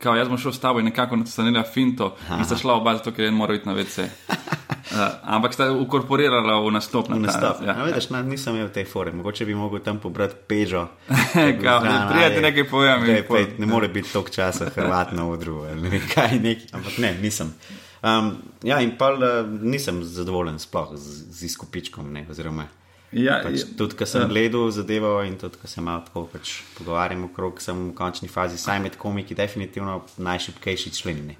kao, 0.00 0.14
jaz 0.16 0.30
bom 0.30 0.38
šel 0.40 0.54
s 0.56 0.62
tabo 0.62 0.80
in 0.80 0.88
nekako 0.88 1.18
nastanila 1.20 1.64
finto, 1.66 2.14
Aha. 2.24 2.40
in 2.40 2.48
sta 2.48 2.56
šla 2.56 2.78
oba, 2.80 2.94
zato 2.96 3.12
ker 3.12 3.26
je 3.26 3.32
en 3.32 3.36
moral 3.36 3.58
iti 3.58 3.68
na 3.68 3.74
WC. 3.76 4.06
Uh, 4.06 5.02
ampak 5.36 5.56
sta 5.56 5.68
ukorporirala 5.74 6.56
v 6.64 6.72
nastop. 6.72 7.10
Na 7.12 7.20
nastop. 7.20 7.60
Ja. 7.66 7.76
No, 7.76 7.90
vidiš, 7.90 8.08
na, 8.14 8.22
nisem 8.24 8.56
imel 8.56 8.72
te 8.72 8.86
fore, 8.88 9.12
mogoče 9.12 9.44
bi 9.48 9.58
mogel 9.58 9.84
tam 9.84 10.00
pobrati 10.00 10.40
pežo. 10.48 10.86
Prijeti 12.14 12.40
nekaj 12.40 12.68
povem. 12.70 13.06
Ne, 13.10 13.44
ne 13.58 13.68
more 13.68 13.92
biti 13.92 14.12
tok 14.14 14.32
časa, 14.32 14.72
Hrvat 14.72 15.12
na 15.12 15.28
odru, 15.28 15.66
ali 15.68 15.98
nekaj, 15.98 16.38
nekaj. 16.40 16.72
Ampak 16.80 16.98
ne, 17.04 17.14
nisem. 17.20 17.52
Um, 18.00 18.38
ja, 18.64 18.80
in 18.80 18.94
pa 18.96 19.12
uh, 19.12 19.44
nisem 19.44 20.00
zadovoljen 20.04 20.56
sploh 20.58 20.94
z, 20.96 21.24
z 21.28 21.50
izkupičkom. 21.52 22.08
Ne, 22.12 22.24
oziroma, 22.30 22.70
Ja, 23.10 23.40
pač, 23.42 23.64
ja, 23.64 23.66
tudi, 23.74 23.96
ko 23.98 24.06
sem 24.06 24.22
ja. 24.22 24.28
gledal 24.30 24.68
zadevo 24.70 25.16
in 25.26 25.34
tudi, 25.38 25.58
ko 25.58 25.66
se 25.66 25.82
malo 25.82 26.04
tako 26.06 26.28
pač 26.30 26.60
pogovarjam 26.76 27.24
okrog, 27.26 27.58
sem 27.62 27.88
v 27.88 27.94
končni 27.98 28.30
fazi, 28.30 28.58
saj 28.60 28.78
med 28.84 28.94
komiki, 29.00 29.34
definitivno 29.34 29.96
najšipkejši 30.22 30.92
člen. 30.94 31.24
Ne. 31.32 31.36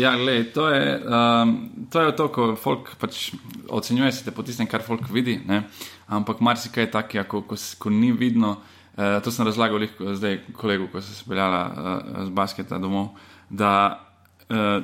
Ja, 0.00 0.14
glej, 0.16 0.46
to, 0.54 0.70
je, 0.72 0.96
um, 1.04 1.54
to 1.92 2.06
je 2.06 2.16
to, 2.16 2.28
ko 2.32 2.48
folk 2.56 2.94
pač 3.00 3.34
ocenjuje 3.68 4.12
se 4.16 4.32
po 4.32 4.46
tistem, 4.46 4.68
kar 4.70 4.84
folk 4.86 5.04
vidi. 5.12 5.36
Ne? 5.44 5.66
Ampak 6.08 6.40
marsikaj 6.40 6.88
je 6.88 6.92
takega, 6.96 7.28
ko, 7.28 7.44
ko, 7.44 7.60
ko 7.78 7.92
ni 7.92 8.14
vidno. 8.16 8.56
Uh, 8.96 9.20
to 9.20 9.28
sem 9.28 9.44
razlagal 9.44 9.84
lih, 9.84 9.92
zdaj 10.16 10.40
kolegu, 10.56 10.88
ko 10.88 11.04
sem 11.04 11.12
se 11.12 11.20
speljala 11.20 11.62
uh, 11.68 12.22
z 12.30 12.32
basketa 12.32 12.80
domov. 12.80 13.12
Da, 13.52 14.00
uh, 14.48 14.80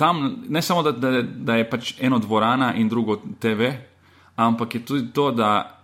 tam 0.00 0.30
ne 0.48 0.62
samo, 0.64 0.80
da, 0.82 0.96
da, 0.96 1.20
da 1.20 1.60
je 1.60 1.68
pač 1.68 1.98
eno 2.00 2.18
dvorana 2.24 2.72
in 2.80 2.88
drugo 2.88 3.20
TV, 3.40 3.74
ampak 4.36 4.74
je 4.74 4.84
tudi 4.84 5.12
to, 5.12 5.30
da 5.30 5.80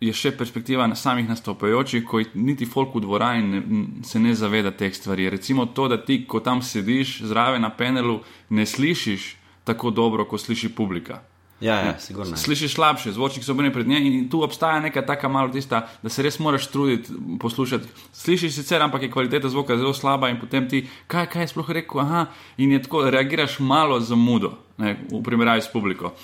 je 0.00 0.12
še 0.16 0.32
perspektiva 0.32 0.86
na 0.88 0.96
samih 0.96 1.28
nastopajočih, 1.28 2.04
ko 2.08 2.22
niti 2.34 2.66
folk 2.66 2.94
v 2.96 3.02
dvorani 3.04 3.62
se 4.04 4.18
ne 4.18 4.32
zaveda 4.34 4.72
teh 4.72 4.94
stvari. 4.96 5.28
Recimo 5.30 5.66
to, 5.66 5.88
da 5.92 6.00
ti, 6.00 6.22
ko 6.24 6.40
tam 6.40 6.62
sediš 6.64 7.20
zraven 7.28 7.62
na 7.62 7.70
panelu, 7.70 8.20
ne 8.48 8.66
slišiš 8.66 9.34
tako 9.68 9.90
dobro, 9.92 10.24
kot 10.24 10.40
sliši 10.40 10.72
publika. 10.72 11.20
Ja, 11.60 11.74
ja, 11.84 11.98
sigurno. 12.00 12.36
Slišiš 12.36 12.72
slabše, 12.74 13.12
zvočnik 13.12 13.44
so 13.44 13.52
obrnjeni 13.52 13.74
pred 13.74 13.88
njej 13.88 14.06
in 14.08 14.28
tu 14.32 14.40
obstaja 14.42 14.80
neka 14.80 15.02
taka 15.06 15.28
malo 15.28 15.52
tista, 15.52 15.82
da 16.02 16.08
se 16.08 16.22
res 16.22 16.38
moraš 16.40 16.70
truditi 16.72 17.12
poslušati. 17.40 17.88
Slišiš 18.16 18.54
sicer, 18.54 18.82
ampak 18.82 19.02
je 19.02 19.10
kvaliteta 19.10 19.48
zvoka 19.48 19.76
zelo 19.76 19.92
slaba 19.94 20.30
in 20.32 20.40
potem 20.40 20.68
ti, 20.68 20.86
kaj, 21.06 21.26
kaj 21.28 21.42
je 21.42 21.52
sploh 21.52 21.70
rekel, 21.70 22.00
aha, 22.00 22.26
in 22.56 22.72
je 22.72 22.82
tako, 22.82 23.04
reagiraš 23.10 23.58
malo 23.60 24.00
zamudo 24.00 24.54
ne, 24.78 24.96
v 25.12 25.20
primerjavi 25.22 25.60
s 25.60 25.68
publiko. 25.72 26.14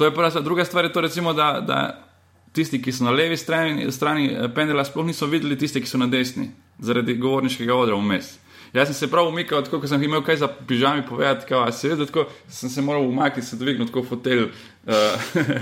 To 0.00 0.06
je 0.06 0.12
prva 0.12 0.30
stvar. 0.30 0.42
Druga 0.42 0.64
stvar 0.64 0.84
je 0.84 0.92
to, 0.92 1.00
recimo, 1.02 1.32
da, 1.32 1.60
da 1.60 1.78
tisti, 2.50 2.80
ki 2.80 2.90
so 2.90 3.04
na 3.04 3.12
levi 3.12 3.36
strani, 3.36 3.84
strani 3.92 4.30
eh, 4.32 4.48
pendela, 4.48 4.80
sploh 4.82 5.04
niso 5.04 5.26
videli 5.28 5.58
tiste, 5.58 5.76
ki 5.78 5.86
so 5.86 5.98
na 5.98 6.08
desni, 6.08 6.48
zaradi 6.80 7.14
govorniškega 7.16 7.74
odra 7.74 7.94
vmes. 7.96 8.38
Jaz 8.72 8.86
sem 8.86 8.94
se 8.94 9.08
prav 9.10 9.26
umikal, 9.26 9.60
tako 9.62 9.80
ko 9.80 9.86
sem 9.86 10.02
imel 10.02 10.22
kaj 10.22 10.36
za 10.36 10.48
pižami 10.48 11.02
povedati, 11.02 11.44
kao, 11.44 11.60
a 11.60 11.72
se 11.72 11.88
vidi, 11.88 12.06
tako 12.06 12.24
sem 12.48 12.70
se 12.70 12.82
moral 12.82 13.02
umakniti, 13.02 13.48
se 13.48 13.56
dvigniti 13.56 13.92
kot 13.92 14.06
fotelj. 14.06 14.44
Uh, 14.86 14.94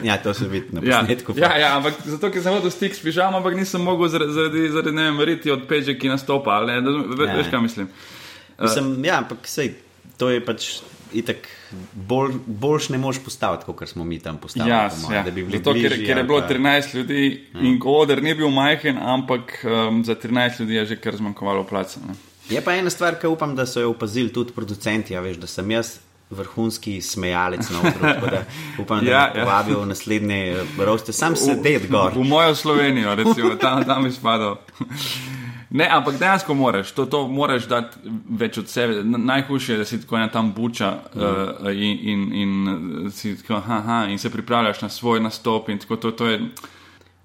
Ja, 0.05 0.19
to 0.19 0.35
se 0.35 0.45
vidi 0.47 0.69
na 0.73 0.81
Ja, 0.85 1.01
posnetku. 1.01 1.33
ja, 1.37 1.57
ja, 1.59 1.71
ampak 1.77 1.95
zato, 2.05 2.29
ker 2.31 2.43
sem 2.43 2.53
hodil 2.53 2.71
stik 2.71 2.95
s 2.95 3.01
pižamo, 3.01 3.41
ampak 3.41 3.57
nisem 3.57 3.81
mogel 3.83 4.09
zaradi, 4.09 4.37
zaradi, 4.69 4.93
ne 4.93 5.09
vem, 5.09 5.21
riti 5.25 5.51
od 5.51 5.65
peže, 5.67 5.97
ki 5.97 6.09
nastopa. 6.09 6.51
ali 6.53 6.67
Ne, 6.69 6.81
da, 6.81 6.91
ve, 7.15 7.27
Ja. 7.27 7.37
veš, 7.37 7.51
kaj 7.51 7.61
mislim. 7.61 7.89
Mislim, 8.61 8.93
ja, 9.05 9.19
ampak 9.19 9.39
sej, 9.45 9.73
to 10.17 10.29
je 10.31 10.45
pač 10.45 10.69
itak. 11.13 11.37
Bolj, 11.93 12.33
boljš 12.47 12.89
ne 12.89 12.99
moš 12.99 13.19
postaviti, 13.19 13.65
kot 13.67 13.89
smo 13.89 14.05
mi 14.05 14.19
tam 14.19 14.39
postavili. 14.39 14.71
Ja, 14.71 14.91
po 14.91 14.97
moje, 15.03 15.17
ja. 15.17 15.23
Da 15.23 15.31
bi 15.31 15.43
bili 15.43 15.59
Zato, 15.59 15.73
ker, 15.73 15.81
bližji 15.81 15.99
ker 15.99 16.09
je 16.09 16.15
ali 16.15 16.29
bilo 16.29 16.41
pa- 16.41 16.49
13 16.49 16.95
ljudi 16.95 17.21
in 17.55 17.81
oder 17.85 18.23
ni 18.23 18.35
bil 18.35 18.49
majhen, 18.49 18.99
ampak 18.99 19.65
um, 19.65 20.05
za 20.05 20.15
13 20.15 20.61
ljudi 20.61 20.75
je 20.75 20.87
že 20.87 20.97
kar 20.97 21.17
zmanjkovalo 21.17 21.65
placa. 21.65 22.01
Ne. 22.09 22.15
Je 22.49 22.61
pa 22.61 22.73
ena 22.73 22.91
stvar, 22.91 23.15
ki 23.15 23.27
upam, 23.27 23.57
da 23.57 23.67
so 23.67 23.81
jo 23.81 23.91
opazili 23.91 24.33
tudi 24.33 24.53
producenti. 24.53 25.13
Ja, 25.13 25.21
veš, 25.21 25.37
da 25.37 25.47
sem 25.47 25.71
jaz 25.71 25.99
vrhunski 26.31 27.01
smejalec 27.01 27.71
na 27.71 27.91
da 28.31 28.45
upam, 28.83 29.05
da 29.05 29.11
Ja, 29.11 29.13
ja, 29.13 29.19
ja. 29.19 29.33
ja. 29.35 29.45
povabijo 29.45 29.81
v 29.81 29.87
naslednje 29.87 30.57
roste. 30.79 31.13
Sam 31.13 31.37
sedeti 31.37 31.89
gor. 31.89 32.13
V 32.15 32.25
mojo 32.25 32.55
Slovenijo, 32.55 33.15
recimo, 33.15 33.55
tam, 33.55 33.85
tam 33.85 34.05
bi 34.05 34.13
spadal. 34.13 34.57
Ne, 35.71 35.89
ampak 35.93 36.19
dejansko 36.19 36.55
moraš, 36.55 36.93
to, 36.93 37.05
to 37.07 37.27
moraš 37.29 37.67
dati 37.69 37.99
več 38.31 38.59
od 38.59 38.69
sebe. 38.69 39.03
Najhujše 39.05 39.73
je, 39.73 39.79
da 39.79 39.85
si 39.85 40.01
tako 40.01 40.17
ena 40.17 40.29
tam 40.33 40.53
buča 40.57 40.91
mm. 40.91 41.21
uh, 41.21 41.73
in, 41.73 41.99
in, 42.03 42.33
in, 42.33 43.11
si 43.13 43.37
tako, 43.37 43.55
aha, 43.55 43.77
aha, 43.77 43.99
in 44.09 44.19
se 44.19 44.31
pripravljaš 44.31 44.83
na 44.83 44.89
svoj 44.89 45.21
nastop. 45.21 45.69
in 45.69 45.79
Tako, 45.79 45.97
to, 45.97 46.11
to 46.11 46.27
je, 46.27 46.41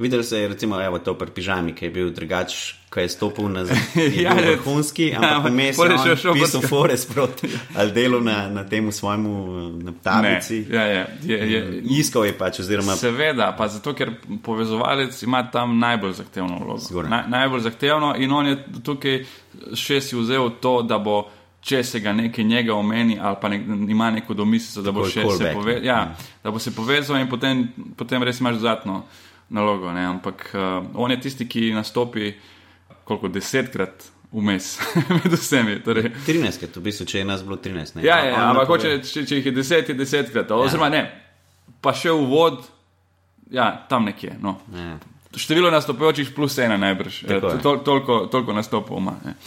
Videli 0.04 0.24
se 0.24 0.40
je 0.40 0.48
recimo 0.52 0.82
evo, 0.84 1.00
to 1.00 1.14
pri 1.16 1.32
pižami, 1.32 1.72
ki 1.74 1.86
je 1.86 1.92
bil 1.96 2.10
drugač, 2.12 2.54
ko 2.92 3.00
je 3.00 3.10
stopil 3.10 3.48
na 3.50 3.64
zid. 3.66 3.78
Ja, 4.24 4.34
ja, 4.36 4.52
vrhunski, 4.52 5.08
Ja, 5.14 5.22
ampak 5.38 5.52
vmes 5.54 5.78
pol 5.80 5.90
je 5.90 5.96
je 5.96 6.02
še 6.04 6.16
šel 6.22 6.34
pisal 6.36 6.60
brskati. 6.60 6.68
fore 6.70 6.98
sproti 6.98 7.50
ali 7.80 7.92
delo 7.96 8.20
na, 8.20 8.50
na 8.52 8.64
temu 8.68 8.92
svojemu 8.92 9.32
na 9.80 9.92
ne, 9.92 9.94
tablici. 10.04 10.60
ja, 10.70 10.84
ja, 10.86 11.06
je, 11.24 11.38
je, 11.54 11.62
Iskal 11.98 12.26
je 12.28 12.34
pač, 12.38 12.60
oziroma 12.60 12.98
Seveda, 13.00 13.48
pa 13.58 13.68
zato, 13.68 13.94
ker 13.96 14.12
povezovalec 14.44 15.16
ima 15.24 15.42
tam 15.52 15.80
najbolj 15.80 16.14
zahtevno 16.20 16.60
vlogo. 16.60 17.08
Na, 17.08 17.24
najbolj 17.28 17.64
zahtevno 17.70 18.14
in 18.20 18.32
on 18.32 18.52
je 18.52 18.58
tukaj 18.84 19.24
še 19.74 20.02
si 20.02 20.20
vzel 20.20 20.52
to, 20.62 20.82
da 20.84 21.00
bo, 21.00 21.24
če 21.64 21.80
se 21.88 22.00
ga 22.04 22.12
nekaj 22.12 22.44
njega 22.44 22.76
omeni 22.76 23.16
ali 23.22 23.38
pa 23.42 23.50
nek, 23.50 23.62
ima 23.90 24.12
neko 24.12 24.36
domislico, 24.36 24.82
da 24.84 24.92
bo 24.92 25.06
Tako 25.08 25.20
je 25.20 25.30
še 25.32 25.38
se 25.38 25.54
povezal. 25.56 25.86
Ja, 25.88 26.00
da 26.44 26.52
bo 26.52 26.60
se 26.60 26.74
povezal 26.76 27.22
in 27.24 27.30
potem, 27.32 27.70
potem 27.96 28.24
res 28.28 28.44
imaš 28.44 28.60
dodatno 28.60 29.06
nalogo. 29.54 29.94
Ne? 29.94 30.06
Ampak 30.10 30.50
uh, 30.54 30.82
on 30.94 31.14
je 31.14 31.20
tisti, 31.22 31.48
ki 31.50 31.70
nastopi 31.76 32.34
koliko 33.04 33.28
desetkrat 33.28 34.10
vmes 34.34 34.80
med 35.24 35.34
vsemi. 35.38 35.78
Torej, 35.86 36.10
13, 36.28 36.68
v 36.76 36.84
bistvu, 36.84 37.08
če 37.10 37.22
je 37.22 37.28
nas 37.30 37.44
bilo 37.46 37.60
13. 37.62 38.00
Ne? 38.00 38.06
Ja, 38.08 38.20
ja, 38.26 38.36
On 38.42 38.56
ampak 38.56 38.74
hoče, 38.74 38.96
če, 39.06 39.26
če 39.30 39.40
jih 39.40 39.52
je 39.52 39.56
deset, 39.56 39.94
je 39.94 39.98
desetkrat. 39.98 40.52
Oziroma 40.58 40.90
ne, 40.94 41.06
pa 41.84 41.94
še 41.98 42.14
uvod, 42.16 42.64
ja, 43.54 43.70
tam 43.90 44.10
nekje. 44.10 44.38
No. 44.42 44.58
Ja. 44.74 44.98
Število 45.34 45.72
nastopajočih 45.74 46.34
plus 46.36 46.58
ena 46.62 46.78
najbrž. 46.78 47.24
Eh, 47.24 47.30
Tako 47.36 47.54
je. 47.54 47.62
Tol, 47.62 47.80
toliko, 47.86 48.20
toliko 48.34 48.54
nastopov 48.58 49.02
ima. 49.02 49.16
Ne. 49.26 49.38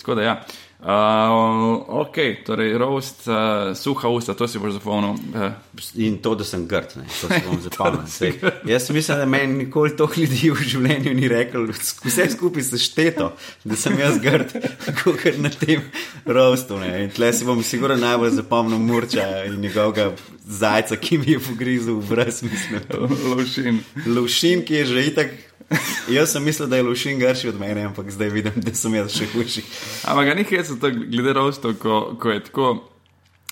Tako 0.00 0.16
da 0.16 0.24
ja. 0.24 0.34
Uh, 0.78 1.82
ok, 1.88 2.16
torej 2.46 2.76
roast, 2.78 3.24
uh, 3.26 3.74
suha 3.74 4.08
usta, 4.08 4.34
to 4.38 4.46
si 4.48 4.60
boš 4.62 4.76
zapomnil. 4.76 5.16
Uh, 5.34 5.50
In 5.98 6.20
to, 6.22 6.36
da 6.38 6.44
sem 6.46 6.68
grd, 6.70 6.94
ne, 7.00 7.06
to 7.18 7.26
si 7.26 7.40
bom 7.42 7.58
zapomnil. 7.66 8.04
Sej, 8.06 8.36
jaz 8.66 8.86
mislim, 8.94 9.18
da 9.18 9.26
meni 9.26 9.64
nikoli 9.64 9.96
toliko 9.98 10.20
ljudi 10.20 10.52
v 10.54 10.68
življenju 10.70 11.14
ni 11.18 11.28
rekel, 11.28 11.66
vse 12.06 12.28
skupaj 12.30 12.62
se 12.62 12.78
šteto, 12.78 13.32
da 13.66 13.78
sem 13.78 13.98
jaz 13.98 14.20
grd, 14.22 14.54
kot 15.02 15.26
na 15.42 15.50
tem 15.50 15.82
rostu. 16.26 16.78
Ne. 16.78 16.92
In 17.08 17.10
tle 17.10 17.32
si 17.34 17.48
bom 17.48 17.58
sigurno 17.66 17.98
najbolj 17.98 18.36
zapomnil 18.38 18.78
Murča 18.78 19.26
in 19.50 19.58
njegovega 19.58 20.12
zajca, 20.46 20.96
ki 21.02 21.18
mi 21.18 21.34
je 21.34 21.42
pogrizel 21.42 21.98
v 21.98 22.14
brezmislu. 22.14 22.86
Lovšin. 23.34 23.82
Lovšin, 24.06 24.62
ki 24.62 24.82
je 24.82 24.88
že 24.94 25.06
itak. 25.10 25.36
Jaz 26.16 26.32
sem 26.32 26.44
mislil, 26.44 26.68
da 26.68 26.76
je 26.76 26.82
Lovšin 26.82 27.18
grši 27.18 27.48
od 27.48 27.60
mene, 27.60 27.84
ampak 27.84 28.10
zdaj 28.10 28.28
vidim, 28.28 28.52
da 28.56 28.74
sem 28.74 28.94
jaz 28.94 29.12
še 29.12 29.28
hujši. 29.32 29.64
Ampak 30.08 30.30
ga 30.30 30.36
ni 30.38 30.46
heca 30.48 30.78
to 30.80 30.92
glede 30.94 31.34
roastov, 31.36 31.76
ko, 31.82 31.98
ko 32.20 32.32
je 32.32 32.44
tako. 32.48 32.70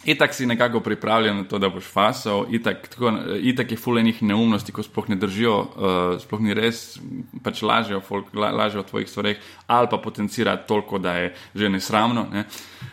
Itak 0.07 0.35
si 0.35 0.46
nekako 0.46 0.81
pripravljen 0.87 1.37
na 1.37 1.44
to, 1.50 1.59
da 1.59 1.66
boš 1.72 1.88
fasal, 1.90 2.44
itak, 2.55 2.85
tako, 2.92 3.11
itak 3.42 3.72
je 3.74 3.79
fulejnih 3.81 4.20
neumnosti, 4.22 4.70
ko 4.72 4.85
sploh 4.87 5.09
ne 5.11 5.16
držijo, 5.18 5.55
uh, 5.57 5.96
sploh 6.22 6.44
ni 6.46 6.55
res, 6.55 7.00
pač 7.42 7.64
lažejo, 7.66 7.98
folk, 8.07 8.29
la, 8.38 8.52
lažejo 8.55 8.85
o 8.85 8.87
tvojih 8.87 9.11
stvareh, 9.11 9.40
ali 9.66 9.90
pa 9.90 9.98
potencira 9.98 10.55
toliko, 10.62 11.00
da 11.02 11.16
je 11.18 11.33
že 11.59 11.72
nesramno. 11.74 12.29
Ne? 12.31 12.44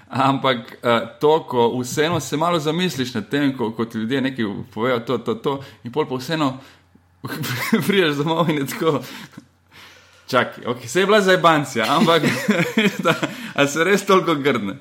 Ampak 0.10 0.80
uh, 0.80 1.06
to, 1.22 1.36
ko 1.52 1.68
vseeno 1.84 2.18
se 2.20 2.38
malo 2.38 2.60
zamisliš 2.60 3.14
nad 3.14 3.30
tem, 3.30 3.54
ko, 3.58 3.70
ko 3.78 3.86
ti 3.86 4.02
ljudje 4.02 4.22
nekaj 4.32 4.50
povejo, 4.74 5.04
to, 5.06 5.18
to, 5.18 5.36
to, 5.36 5.60
in 5.84 5.94
pol 5.94 6.10
pa 6.10 6.18
vseeno 6.18 6.56
priješ 7.88 8.16
domov 8.16 8.50
in 8.50 8.58
je 8.58 8.68
tako. 8.68 9.02
Čakaj, 10.28 10.64
okay, 10.66 10.88
se 10.88 11.00
je 11.00 11.06
bila 11.06 11.22
zajbancija, 11.22 11.86
ampak 11.90 12.24
da, 13.06 13.16
a 13.54 13.68
se 13.68 13.84
res 13.84 14.06
toliko 14.06 14.36
grdne. 14.36 14.76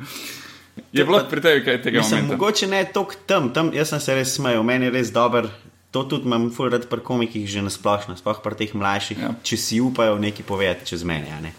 Je 0.93 1.05
bilo 1.05 1.21
pri 1.27 1.41
tebi 1.41 1.65
kaj 1.65 1.83
tega 1.83 1.99
Mislim, 1.99 2.21
momenta? 2.21 2.37
mogoče 2.37 2.67
ne 2.67 2.85
toliko 2.87 3.15
tam, 3.27 3.53
tam, 3.53 3.71
jaz 3.75 3.89
sem 3.89 4.01
se 4.01 4.15
res 4.15 4.35
smejal, 4.35 4.63
meni 4.63 4.85
je 4.85 4.91
res 4.93 5.11
dober. 5.11 5.49
To 5.91 6.05
tudi 6.05 6.25
imam 6.25 6.47
ful 6.51 6.71
rad 6.71 6.87
pri 6.89 7.01
komikih 7.01 7.45
že 7.47 7.61
nasplošno, 7.61 8.17
sploh 8.17 8.39
pri 8.41 8.55
teh 8.55 8.71
mlajših, 8.73 9.19
Ja. 9.19 9.35
če 9.43 9.57
si 9.59 9.81
upajo 9.81 10.17
nekaj 10.17 10.43
povedati 10.43 10.87
čez 10.87 11.05
mene. 11.05 11.29
ne. 11.43 11.53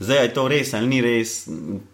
Zdaj 0.00 0.18
je 0.18 0.34
to 0.34 0.48
res 0.48 0.74
ali 0.74 0.86
ni 0.86 1.00
res, 1.00 1.46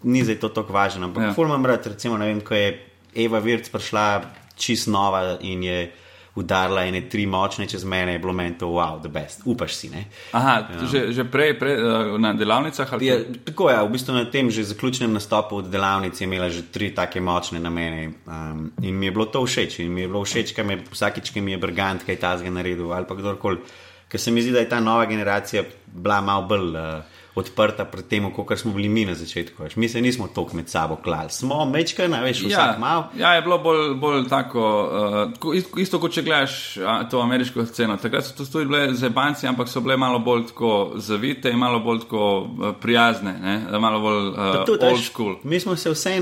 ni 0.03 0.23
zdaj 0.23 0.35
to 0.37 0.49
tako 0.49 0.73
važno. 0.73 1.05
Ampak 1.05 1.23
Ja. 1.23 1.33
ful 1.33 1.45
imam 1.45 1.63
rad, 1.65 1.87
recimo, 1.87 2.17
vem, 2.17 2.41
ko 2.41 2.53
je 2.53 2.73
Eva 3.15 3.39
Virc 3.39 3.69
prišla 3.69 4.21
čist 4.57 4.87
nova 4.87 5.37
in 5.41 5.63
je 5.63 5.91
udarila 6.37 6.85
ene 6.85 7.01
tri 7.09 7.25
močne 7.25 7.65
čez 7.67 7.83
mene, 7.83 8.13
je 8.13 8.19
bilo 8.21 8.33
meni 8.33 8.53
to 8.57 8.69
wow, 8.69 9.01
the 9.01 9.09
best, 9.09 9.41
upaš 9.45 9.73
si. 9.75 9.89
Ne? 9.89 10.05
Aha, 10.37 10.55
ja. 10.69 10.85
že, 10.85 11.01
že 11.11 11.25
prej, 11.25 11.55
prej 11.57 11.75
uh, 11.81 12.13
na 12.21 12.33
delavnicah 12.37 12.93
ali 12.93 13.09
Je, 13.09 13.17
tako 13.49 13.69
je, 13.69 13.75
ja, 13.75 13.81
v 13.83 13.91
bistvu 13.95 14.13
na 14.13 14.25
tem 14.29 14.51
že 14.53 14.67
zaključnem 14.69 15.13
nastopu 15.13 15.57
od 15.57 15.71
delavnice 15.73 16.23
je 16.23 16.27
imela 16.29 16.49
že 16.49 16.67
tri 16.71 16.93
take 16.93 17.21
močne 17.21 17.59
namene 17.59 18.13
um, 18.29 18.69
in 18.81 18.93
mi 18.93 19.09
je 19.09 19.11
bilo 19.11 19.25
to 19.25 19.41
všeč. 19.45 19.79
In 19.79 19.93
mi 19.93 20.05
je 20.05 20.11
bilo 20.13 20.21
všeč, 20.21 20.53
ker 20.53 20.65
me 20.65 20.77
vsakič, 20.91 21.33
ki 21.33 21.41
mi 21.41 21.57
je 21.57 21.57
Brgant 21.57 22.05
kaj 22.05 22.21
tazga 22.21 22.53
naredil 22.53 22.93
ali 22.93 23.09
pa 23.09 23.17
kdorkoli. 23.17 23.57
Ker 24.07 24.21
se 24.21 24.31
mi 24.31 24.41
zdi, 24.41 24.53
da 24.55 24.59
je 24.63 24.69
ta 24.69 24.79
nova 24.79 25.05
generacija 25.05 25.65
bila 25.97 26.21
malo 26.21 26.47
bolj. 26.47 26.75
Uh, 26.75 27.15
odprta 27.37 27.85
pred 27.85 28.07
tem, 28.09 28.25
kot 28.33 28.57
smo 28.59 28.73
bili 28.73 28.89
mi 28.89 29.05
na 29.05 29.13
začetku. 29.15 29.63
Veš. 29.63 29.75
Mi 29.75 29.89
se 29.89 30.01
nismo 30.01 30.27
toliko 30.27 30.57
med 30.57 30.69
sabo 30.69 30.95
klali, 30.95 31.29
smo 31.29 31.65
mečke, 31.65 32.07
ne 32.07 32.21
veš, 32.23 32.41
vsak 32.47 32.73
ja, 32.73 32.77
mal. 32.79 33.03
Ja, 33.17 33.33
je 33.37 33.41
bilo 33.45 33.57
bolj, 33.61 33.93
bolj 34.01 34.25
tako, 34.29 34.63
uh, 35.43 35.81
isto 35.81 35.99
kot 36.01 36.15
če 36.15 36.23
gledaš 36.25 36.77
a, 36.77 36.97
to 37.09 37.21
ameriško 37.21 37.65
sceno. 37.69 37.97
Takrat 38.01 38.25
so 38.25 38.33
to 38.37 38.45
tudi 38.45 38.69
bile 38.69 38.93
zebanci, 38.97 39.47
ampak 39.49 39.69
so 39.69 39.81
bile 39.85 39.97
malo 39.97 40.19
bolj 40.23 40.47
tako 40.51 40.71
zavite 41.03 41.53
in 41.53 41.61
malo 41.61 41.79
bolj 41.85 42.05
tako 42.05 42.23
uh, 42.41 42.71
prijazne, 42.81 43.35
ne? 43.43 43.79
malo 43.79 44.01
bolj 44.01 44.31
uh, 44.31 44.57
tudi, 44.65 44.85
old 44.89 45.03
school. 45.03 45.35
Mi 45.43 45.59
smo 45.59 45.75
se 45.75 45.93
vse 45.93 46.15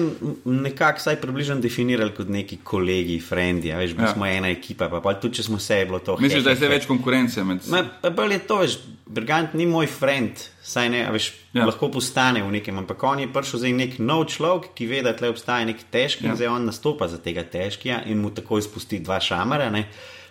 nekako 0.45 0.99
vsaj 0.99 1.19
približno 1.21 1.59
definirali 1.63 2.11
kot 2.15 2.29
neki 2.29 2.59
kolegi, 2.63 3.19
frendi, 3.23 3.71
ja, 3.71 3.79
veš, 3.79 3.95
mi 3.95 4.03
ja. 4.03 4.11
smo 4.13 4.27
ena 4.27 4.51
ekipa, 4.51 4.89
pa, 4.91 5.01
pa 5.01 5.15
tudi 5.19 5.39
če 5.39 5.47
smo 5.47 5.61
vse, 5.61 5.79
je 5.83 5.87
bilo 5.87 6.03
to. 6.03 6.17
Misliš, 6.19 6.43
da 6.43 6.55
je 6.55 6.63
zdaj 6.63 6.75
več 6.75 6.89
konkurence 6.89 7.43
med 7.43 7.63
seboj? 7.63 8.11
Bolje 8.15 8.41
je 8.41 8.47
to, 8.49 8.59
veš. 8.65 8.77
Brigant 9.05 9.53
ni 9.53 9.67
moj 9.69 9.85
friend, 9.85 10.39
saj 10.65 10.89
ne, 10.89 11.03
veš, 11.13 11.27
ja. 11.53 11.65
lahko 11.67 11.91
postane 11.93 12.41
v 12.41 12.49
nekem, 12.57 12.77
ampak 12.81 13.03
on 13.05 13.19
je 13.21 13.27
prišel 13.29 13.61
za 13.61 13.69
nek 13.69 13.99
nov 14.01 14.25
človek, 14.33 14.71
ki 14.73 14.87
ve, 14.89 15.01
da 15.05 15.13
tle 15.13 15.29
obstaja 15.29 15.67
nek 15.69 15.83
težki 15.93 16.25
ja. 16.25 16.31
in 16.31 16.39
zdaj 16.39 16.49
on 16.49 16.65
nastopa 16.65 17.05
za 17.11 17.19
tega 17.21 17.43
težkega 17.45 18.01
in 18.09 18.17
mu 18.23 18.33
takoj 18.33 18.65
spusti 18.65 19.03
dva 19.05 19.19
šamara. 19.21 19.69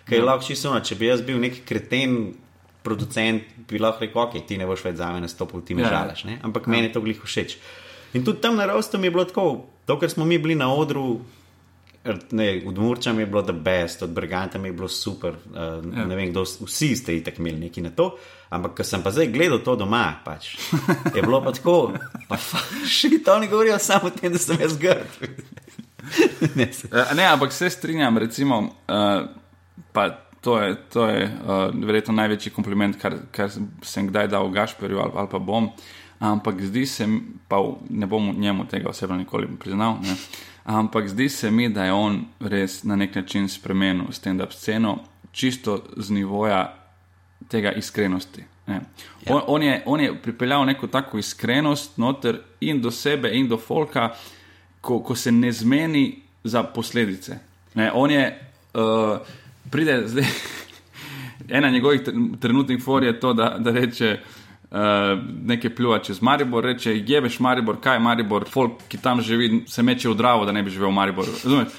Kaj 0.05 0.17
je 0.17 0.19
ja. 0.19 0.25
lahko 0.27 0.43
čisto, 0.43 0.73
če 0.75 0.99
bi 0.99 1.07
jaz 1.07 1.23
bil 1.23 1.39
nek 1.39 1.63
kreten 1.65 2.35
producent, 2.83 3.47
bi 3.69 3.79
lahko 3.79 4.03
rekel, 4.03 4.21
ok, 4.27 4.37
ti 4.45 4.59
ne 4.59 4.67
boš 4.67 4.83
več 4.85 4.99
za 4.99 5.09
me 5.15 5.23
nastopil, 5.23 5.63
ti 5.65 5.77
me 5.77 5.87
ja. 5.87 5.93
žalaš, 5.95 6.25
ne? 6.27 6.37
ampak 6.43 6.67
ja. 6.67 6.75
meni 6.75 6.91
je 6.91 6.97
to 6.97 7.05
glih 7.05 7.23
všeč. 7.23 7.57
In 8.15 8.27
tudi 8.27 8.43
tam 8.43 8.59
na 8.59 8.67
Rostu 8.69 8.99
mi 8.99 9.07
je 9.07 9.15
bilo 9.15 9.25
tako, 9.27 9.65
dokler 9.87 10.11
smo 10.11 10.27
mi 10.27 10.37
bili 10.37 10.55
na 10.55 10.67
odru. 10.71 11.21
Ne, 12.31 12.61
od 12.67 12.77
Murča 12.77 13.11
je 13.11 13.25
bilo 13.25 13.41
the 13.41 13.53
best, 13.53 14.03
od 14.03 14.09
Briganta 14.09 14.59
je 14.59 14.73
bilo 14.73 14.87
super. 14.87 15.33
Uh, 15.33 15.97
ja. 15.97 16.05
Ne 16.05 16.15
vem, 16.15 16.29
kdo, 16.29 16.43
vsi 16.43 16.95
ste 16.95 17.15
itak 17.17 17.39
imeli 17.39 17.59
neki 17.59 17.81
na 17.81 17.89
to. 17.89 18.17
Ampak, 18.49 18.75
ko 18.77 18.83
sem 18.83 19.03
pa 19.03 19.11
zdaj 19.11 19.31
gledal 19.33 19.59
to 19.65 19.75
doma, 19.75 20.13
pač, 20.25 20.53
je 21.15 21.21
bilo 21.21 21.41
pa 21.41 21.51
tako, 21.51 21.93
pa 22.29 22.37
še 22.85 23.09
to 23.25 23.39
ne 23.41 23.49
govorijo 23.49 23.79
samo 23.81 24.11
o 24.11 24.13
tem, 24.13 24.31
da 24.33 24.39
sem 24.39 24.61
jaz 24.61 24.77
grd. 24.77 25.17
ne, 26.59 26.69
uh, 26.91 27.15
ne, 27.17 27.25
ampak 27.25 27.51
se 27.51 27.69
strinjam, 27.73 28.21
recimo, 28.21 28.61
uh, 28.85 29.25
pa 29.91 30.09
to 30.45 30.59
je, 30.61 30.75
to 30.93 31.07
je 31.09 31.25
uh, 31.25 31.73
verjetno 31.73 32.13
največji 32.13 32.53
kompliment, 32.53 33.01
kar, 33.01 33.17
kar 33.33 33.49
sem 33.81 34.07
kdaj 34.11 34.29
dal 34.29 34.51
Gašperju 34.53 35.01
ali, 35.01 35.17
ali 35.17 35.31
pa 35.31 35.39
bom. 35.39 35.71
Ampak 36.19 36.61
zdi 36.61 36.85
se 36.85 37.07
mi, 37.07 37.17
pa 37.47 37.57
ne 37.89 38.07
bom 38.07 38.29
njemu 38.37 38.67
tega 38.69 38.89
osebno 38.89 39.17
nikoli 39.17 39.49
priznal. 39.59 39.97
Ne? 40.05 40.15
Ampak 40.65 41.07
zdi 41.09 41.29
se 41.29 41.51
mi, 41.51 41.69
da 41.69 41.85
je 41.85 41.93
on 41.93 42.23
res 42.39 42.83
na 42.83 42.95
nek 42.95 43.15
način 43.15 43.49
spremenil 43.49 44.05
stand-up 44.11 44.51
sceno, 44.51 44.97
čisto 45.31 45.83
z 45.97 46.11
nivoja 46.11 46.73
tega 47.47 47.71
iskrenosti. 47.71 48.43
Ja. 48.67 48.81
On, 49.29 49.41
on, 49.47 49.63
je, 49.63 49.83
on 49.85 50.01
je 50.01 50.21
pripeljal 50.21 50.65
neko 50.65 50.87
tako 50.87 51.17
iskrenost 51.17 51.97
noter 51.97 52.39
in 52.59 52.81
do 52.81 52.91
sebe, 52.91 53.29
in 53.33 53.47
do 53.47 53.57
folka, 53.57 54.15
ko, 54.81 54.99
ko 54.99 55.15
se 55.15 55.31
ne 55.31 55.51
zmeni 55.51 56.21
za 56.43 56.63
posledice. 56.63 57.37
Ne? 57.73 57.91
On 57.93 58.11
je, 58.11 58.49
uh, 58.73 59.17
pride 59.71 60.01
zdaj, 60.07 60.25
ena 61.57 61.69
njegovih 61.69 62.01
trenutnih 62.39 62.83
for 62.83 63.03
je 63.03 63.19
to, 63.19 63.33
da, 63.33 63.55
da 63.59 63.71
reče. 63.71 64.19
Uh, 64.75 64.81
nekaj 65.47 65.71
pljuva 65.75 66.01
čez 66.03 66.17
Maribor, 66.21 66.65
reče: 66.67 66.91
Jebeš 67.07 67.39
Maribor, 67.39 67.77
kaj 67.79 67.95
je 67.95 67.99
Maribor, 68.03 68.43
folk, 68.51 68.81
ki 68.91 68.97
tam 68.97 69.21
živi, 69.23 69.63
se 69.71 69.83
meče 69.83 70.09
v 70.09 70.15
Dravo, 70.19 70.45
da 70.45 70.51
ne 70.51 70.63
bi 70.63 70.73
živel 70.73 70.89
v 70.89 70.97
Mariboru. 70.97 71.31
Razumete? 71.43 71.71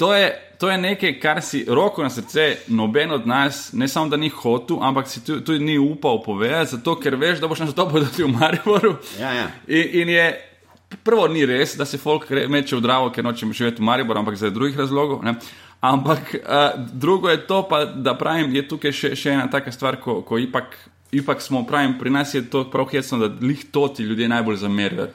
To 0.00 0.14
je, 0.14 0.30
to 0.58 0.70
je 0.70 0.78
nekaj, 0.78 1.18
kar 1.20 1.42
si 1.42 1.64
roko 1.68 2.02
na 2.02 2.08
srce, 2.10 2.56
noben 2.68 3.10
od 3.12 3.26
nas, 3.26 3.72
ne 3.72 3.88
samo 3.88 4.08
da 4.08 4.16
ni 4.16 4.28
hotel, 4.28 4.78
ampak 4.80 5.08
si 5.08 5.20
tudi, 5.24 5.44
tudi 5.44 5.64
ni 5.64 5.78
upal 5.78 6.22
povedati, 6.22 6.70
zato 6.70 6.94
ker 6.96 7.18
veš, 7.20 7.40
da 7.40 7.48
boš 7.48 7.60
na 7.60 7.72
to 7.72 7.84
povedal 7.88 8.08
v 8.16 8.32
Mariboru. 8.32 8.94
Ja, 9.20 9.32
ja. 9.32 9.50
In, 9.68 10.00
in 10.00 10.08
je, 10.08 10.24
prvo, 11.04 11.28
ni 11.28 11.44
res, 11.44 11.76
da 11.76 11.84
se 11.84 12.00
folk 12.00 12.30
meče 12.30 12.76
v 12.76 12.80
Dravo, 12.80 13.10
ker 13.12 13.24
nočemo 13.24 13.52
živeti 13.52 13.82
v 13.82 13.90
Mariboru, 13.90 14.22
ampak 14.22 14.40
zaradi 14.40 14.56
drugih 14.56 14.80
razlogov. 14.80 15.20
Ne? 15.24 15.36
Ampak 15.80 16.32
uh, 16.40 16.80
drugo 16.92 17.28
je 17.28 17.44
to, 17.46 17.62
pa, 17.68 17.84
da 17.84 18.16
pravim, 18.16 18.48
je 18.56 18.64
tukaj 18.68 18.96
še, 18.96 19.12
še 19.16 19.36
ena 19.36 19.50
taka 19.52 19.72
stvar, 19.72 20.00
ko, 20.00 20.22
ko 20.24 20.40
ipak, 20.40 20.76
ipak 21.12 21.42
smo, 21.42 21.64
pravim, 21.66 21.98
pri 21.98 22.10
nas 22.10 22.34
je 22.34 22.44
to 22.50 22.64
prav 22.70 22.86
hecno, 22.92 23.18
da 23.18 23.46
lih 23.46 23.64
to 23.70 23.88
ti 23.88 24.02
ljudje 24.02 24.28
najbolj 24.28 24.56
zamerijo 24.56 25.08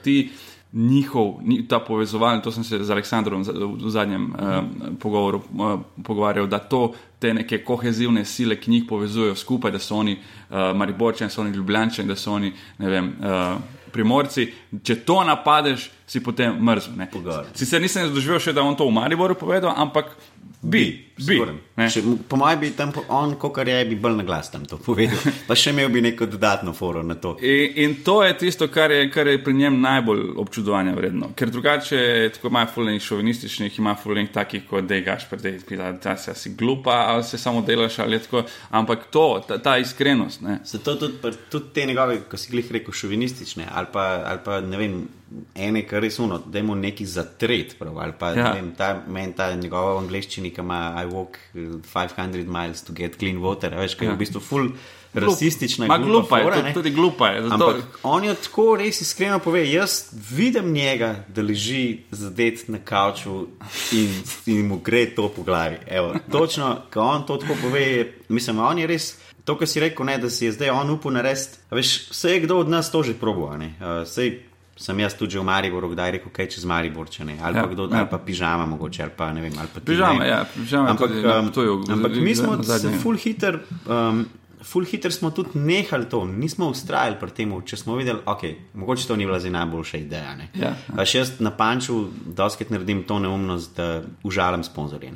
njihov, 0.75 1.33
ta 1.69 1.79
povezovalni, 1.79 2.41
to 2.41 2.51
sem 2.51 2.63
se 2.63 2.83
z 2.83 2.91
Aleksandrom 2.91 3.43
v 3.83 3.89
zadnjem 3.89 4.25
uh, 4.33 4.63
pogovoru 4.99 5.37
uh, 5.37 5.79
pogovarjal, 6.03 6.47
da 6.47 6.59
to 6.59 6.93
te 7.19 7.33
neke 7.33 7.61
kohezivne 7.63 8.25
sile, 8.25 8.59
ki 8.59 8.71
jih 8.73 8.83
povezujejo 8.89 9.35
skupaj, 9.35 9.71
da 9.71 9.79
so 9.79 9.95
oni 9.95 10.17
uh, 10.17 10.75
Mariborčani, 10.75 11.29
da 11.29 11.33
so 11.33 11.41
oni 11.41 11.55
Ljubljančani, 11.55 12.07
da 12.07 12.15
so 12.15 12.33
oni, 12.33 12.51
ne 12.77 12.89
vem, 12.89 13.13
uh, 13.19 13.55
primorci. 13.91 14.49
Če 14.83 14.99
to 15.07 15.21
napadeš, 15.23 15.89
si 16.07 16.19
potem 16.23 16.59
mrzel. 16.61 17.07
Sicer 17.55 17.81
nisem 17.81 18.11
doživel 18.13 18.41
še, 18.43 18.53
da 18.53 18.65
on 18.67 18.75
to 18.75 18.85
v 18.85 18.93
Mariboru 18.93 19.37
povedal, 19.39 19.71
ampak 19.71 20.11
Bi, 20.65 21.13
bi. 21.27 21.35
Če, 21.75 22.01
po 22.29 22.37
mojem, 22.39 22.59
bi 22.63 22.69
tam 22.73 22.89
on, 23.13 23.35
kot 23.37 23.59
je, 23.67 23.75
bi 23.85 23.97
bolj 24.01 24.15
na 24.17 24.23
glas 24.25 24.49
tam 24.49 24.63
to 24.65 24.79
povedal. 24.81 25.19
Pa 25.47 25.53
še 25.57 25.73
imel 25.75 25.91
bi 25.93 26.01
neko 26.01 26.25
dodatno 26.29 26.73
foro 26.73 27.03
na 27.05 27.17
to. 27.21 27.35
In, 27.45 27.75
in 27.83 27.93
to 28.05 28.15
je 28.25 28.33
tisto, 28.39 28.67
kar 28.73 28.93
je, 28.93 29.03
kar 29.13 29.29
je 29.29 29.37
pri 29.43 29.53
njem 29.53 29.77
najbolj 29.83 30.23
občudovanja 30.41 30.95
vredno. 30.97 31.29
Ker 31.37 31.51
drugače, 31.53 31.99
tako 32.37 32.49
ima 32.49 32.63
fulejnih 32.71 33.03
šovinističnih, 33.05 33.77
ima 33.81 33.93
fulejnih 34.01 34.31
takih, 34.33 34.65
kot 34.69 34.87
da 34.89 34.97
je 34.97 35.05
gašpr, 35.05 35.43
da 35.43 35.51
je 35.53 35.59
bila, 35.69 35.91
da 36.01 36.15
se 36.17 36.33
si 36.39 36.55
glupa 36.57 36.97
ali 37.11 37.23
se 37.23 37.37
samo 37.41 37.61
delaš 37.65 37.99
ali 38.01 38.21
tako. 38.25 38.45
Ampak 38.69 39.05
to, 39.13 39.27
ta, 39.47 39.59
ta 39.61 39.77
iskrenost. 39.77 40.41
Zato 40.65 40.95
tudi, 40.95 41.37
tudi 41.51 41.73
te 41.73 41.85
njegove, 41.85 42.23
ko 42.29 42.41
si 42.41 42.49
jih 42.55 42.71
rekel, 42.79 42.93
šovinistične 42.93 43.69
ali 43.71 43.93
pa, 43.93 44.07
ali 44.25 44.41
pa 44.45 44.61
ne 44.65 44.81
vem 44.81 44.97
ene, 45.55 45.81
kar 45.87 46.03
res 46.03 46.19
uno, 46.19 46.37
da 46.39 46.59
imamo 46.59 46.75
neki 46.81 47.05
zatret. 47.05 47.77
Prav, 47.79 47.97
ali 47.99 48.13
pa 48.19 48.31
ja. 48.35 48.51
vem, 48.53 48.71
ta, 48.77 48.91
men, 49.07 49.33
ta 49.33 49.51
njegova 49.55 49.97
angliščina, 50.01 50.51
ki 50.53 50.61
ima 50.61 50.81
I 51.01 51.09
walk 51.11 51.39
500 51.55 52.43
uh, 52.43 52.45
miles 52.47 52.85
to 52.85 52.93
get 52.93 53.17
clean 53.19 53.41
water, 53.43 53.75
veš, 53.77 53.97
kaj 53.99 54.07
ja. 54.07 54.13
je 54.13 54.19
v 54.19 54.23
bistvu 54.25 54.43
full. 54.43 54.69
Rasistična 55.15 55.85
je 55.85 55.99
glupa, 56.03 56.41
fora, 56.43 56.55
je, 56.55 56.73
tudi 56.73 56.91
glupa 56.91 57.27
je. 57.27 57.41
Zato... 57.41 57.53
Ampak 57.53 57.99
on 58.03 58.23
je 58.23 58.33
tako 58.35 58.65
res 58.75 58.99
iskreno 59.01 59.39
pove. 59.39 59.61
Jaz 59.71 60.09
vidim 60.31 60.73
njega, 60.73 61.15
da 61.27 61.41
leži 61.41 61.99
zadet 62.11 62.67
na 62.67 62.81
kavču 62.83 63.45
in, 63.95 64.11
in 64.45 64.67
mu 64.67 64.79
gre 64.83 65.05
to 65.15 65.29
po 65.29 65.43
glavi. 65.43 65.77
Evo, 65.87 66.15
točno, 66.31 66.81
ko 66.93 67.01
on 67.01 67.23
to 67.25 67.37
tako 67.37 67.55
pove, 67.61 68.11
mislim, 68.29 68.59
on 68.59 68.79
je 68.79 68.87
res. 68.87 69.13
To, 69.45 69.55
kar 69.57 69.69
si 69.69 69.79
rekel, 69.79 70.05
ne, 70.05 70.17
da 70.17 70.29
si 70.29 70.45
je 70.45 70.51
zdaj 70.51 70.69
on 70.69 70.89
upal 70.89 71.13
narediti. 71.13 71.61
Vse 71.71 72.31
je 72.31 72.39
kdo 72.39 72.57
od 72.57 72.69
nas 72.69 72.91
to 72.91 73.03
že 73.03 73.13
probo. 73.13 73.45
Uh, 73.45 74.03
sem 74.75 74.99
jaz 74.99 75.15
tudi 75.15 75.39
v 75.39 75.43
Mariboru, 75.47 75.89
kdaj 75.95 76.17
rekel, 76.17 76.31
kaj 76.35 76.49
čez 76.51 76.65
Maribor, 76.67 77.07
če 77.11 77.25
ne. 77.25 77.37
Ali, 77.39 77.57
ja, 77.57 77.63
pa, 77.63 77.71
kdo, 77.71 77.87
ja. 77.87 78.01
ali 78.03 78.09
pa 78.11 78.19
pižama, 78.19 78.65
mogoče, 78.67 79.03
ali 79.07 79.13
pa 79.15 79.29
ne 79.33 79.43
vem. 79.45 79.53
Pa 79.55 79.83
pižama, 79.83 80.25
ja, 80.27 80.41
pižama. 80.51 80.91
Ampak, 80.91 81.13
um, 81.15 81.51
to 81.55 81.63
je 81.63 81.69
v 81.69 81.71
Ljubljani. 81.71 81.95
Ampak 81.95 82.17
mi 82.19 82.35
smo 82.35 82.57
se 82.63 82.97
full 83.03 83.21
hitter. 83.21 83.61
Um, 83.87 84.25
Ful 84.65 84.85
hiter 84.89 85.13
smo 85.13 85.29
tudi 85.29 85.59
nehali 85.61 86.07
to, 86.09 86.23
nismo 86.25 86.71
ustrajali 86.73 87.19
pri 87.21 87.33
tem, 87.37 87.51
če 87.69 87.77
smo 87.77 87.99
videli, 87.99 88.17
da 88.25 88.33
okay, 88.33 88.55
mogoče 88.73 89.05
to 89.05 89.17
ni 89.19 89.27
bila 89.27 89.37
zdaj 89.39 89.53
najboljša 89.53 89.99
ideja. 90.01 90.31
Ja, 90.57 90.71
ja. 90.73 91.05
Še 91.05 91.19
jaz 91.19 91.33
na 91.37 91.51
panču, 91.53 91.99
da 92.25 92.47
oskrat 92.49 92.71
naredim 92.73 93.03
to 93.05 93.19
neumnost, 93.21 93.75
da 93.77 94.01
užalim 94.25 94.65
sponzorje. 94.65 95.11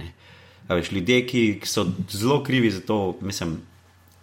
Veš, 0.70 0.92
ljudje, 0.94 1.18
ki, 1.26 1.44
ki 1.64 1.72
so 1.72 1.88
zelo 2.14 2.44
krivi 2.46 2.70
za 2.70 2.84
to, 2.86 3.00
mislim, 3.26 3.58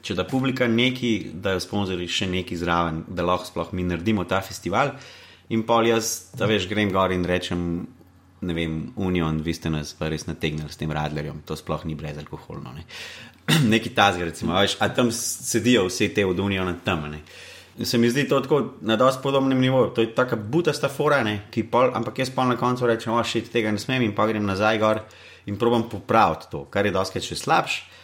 če 0.06 0.14
da 0.14 0.28
publika 0.30 0.68
neki, 0.70 1.32
da 1.34 1.56
jo 1.56 1.64
sponzorji 1.64 2.06
še 2.06 2.30
neki 2.30 2.58
zraven, 2.60 3.02
da 3.10 3.26
lahko 3.26 3.50
sploh 3.50 3.74
mi 3.74 3.82
naredimo 3.88 4.28
ta 4.30 4.38
festival. 4.46 4.94
In 5.54 5.62
pol 5.66 5.86
jaz, 5.86 6.32
da 6.34 6.48
veš, 6.50 6.66
grem 6.70 6.90
gor 6.94 7.12
in 7.14 7.24
rečem, 7.26 7.60
ne 8.46 8.54
vem, 8.54 8.78
Union, 8.96 9.38
vi 9.42 9.54
ste 9.54 9.70
nas 9.70 9.92
pa 9.96 10.10
res 10.10 10.26
nategnili 10.26 10.70
s 10.72 10.80
tem 10.80 10.90
radlerjem, 10.92 11.44
to 11.46 11.56
sploh 11.58 11.84
ni 11.86 11.94
brezalkoholno. 11.98 12.72
Ne. 12.74 12.86
Neki 13.72 13.94
tazgi, 13.94 14.26
recimo, 14.26 14.56
veš, 14.58 14.78
a 14.82 14.90
tam 14.94 15.12
sedijo 15.14 15.86
vse 15.86 16.10
te 16.14 16.26
od 16.26 16.40
Uniona 16.42 16.74
tam. 16.84 17.06
Ne. 17.12 17.22
Se 17.84 17.98
mi 18.00 18.10
zdi 18.10 18.24
to 18.28 18.40
tako 18.40 18.62
na 18.80 18.96
dosti 18.96 19.22
podobnem 19.22 19.60
nivoju. 19.60 19.92
To 19.94 20.02
je 20.02 20.14
tako 20.14 20.36
butasta 20.36 20.88
fora, 20.88 21.20
pol, 21.70 21.90
ampak 21.94 22.18
jaz 22.18 22.30
pa 22.30 22.46
na 22.48 22.56
koncu 22.56 22.86
rečem, 22.88 23.12
o, 23.12 23.22
še 23.22 23.44
tega 23.52 23.70
ne 23.70 23.78
smem 23.78 24.02
in 24.02 24.14
pa 24.16 24.26
grem 24.26 24.46
nazaj 24.46 24.80
gor 24.80 25.04
in 25.46 25.58
probam 25.60 25.86
popraviti 25.88 26.50
to, 26.50 26.64
kar 26.72 26.86
je 26.86 26.92
dosti 26.96 27.22
še 27.22 27.36
slabše. 27.36 27.95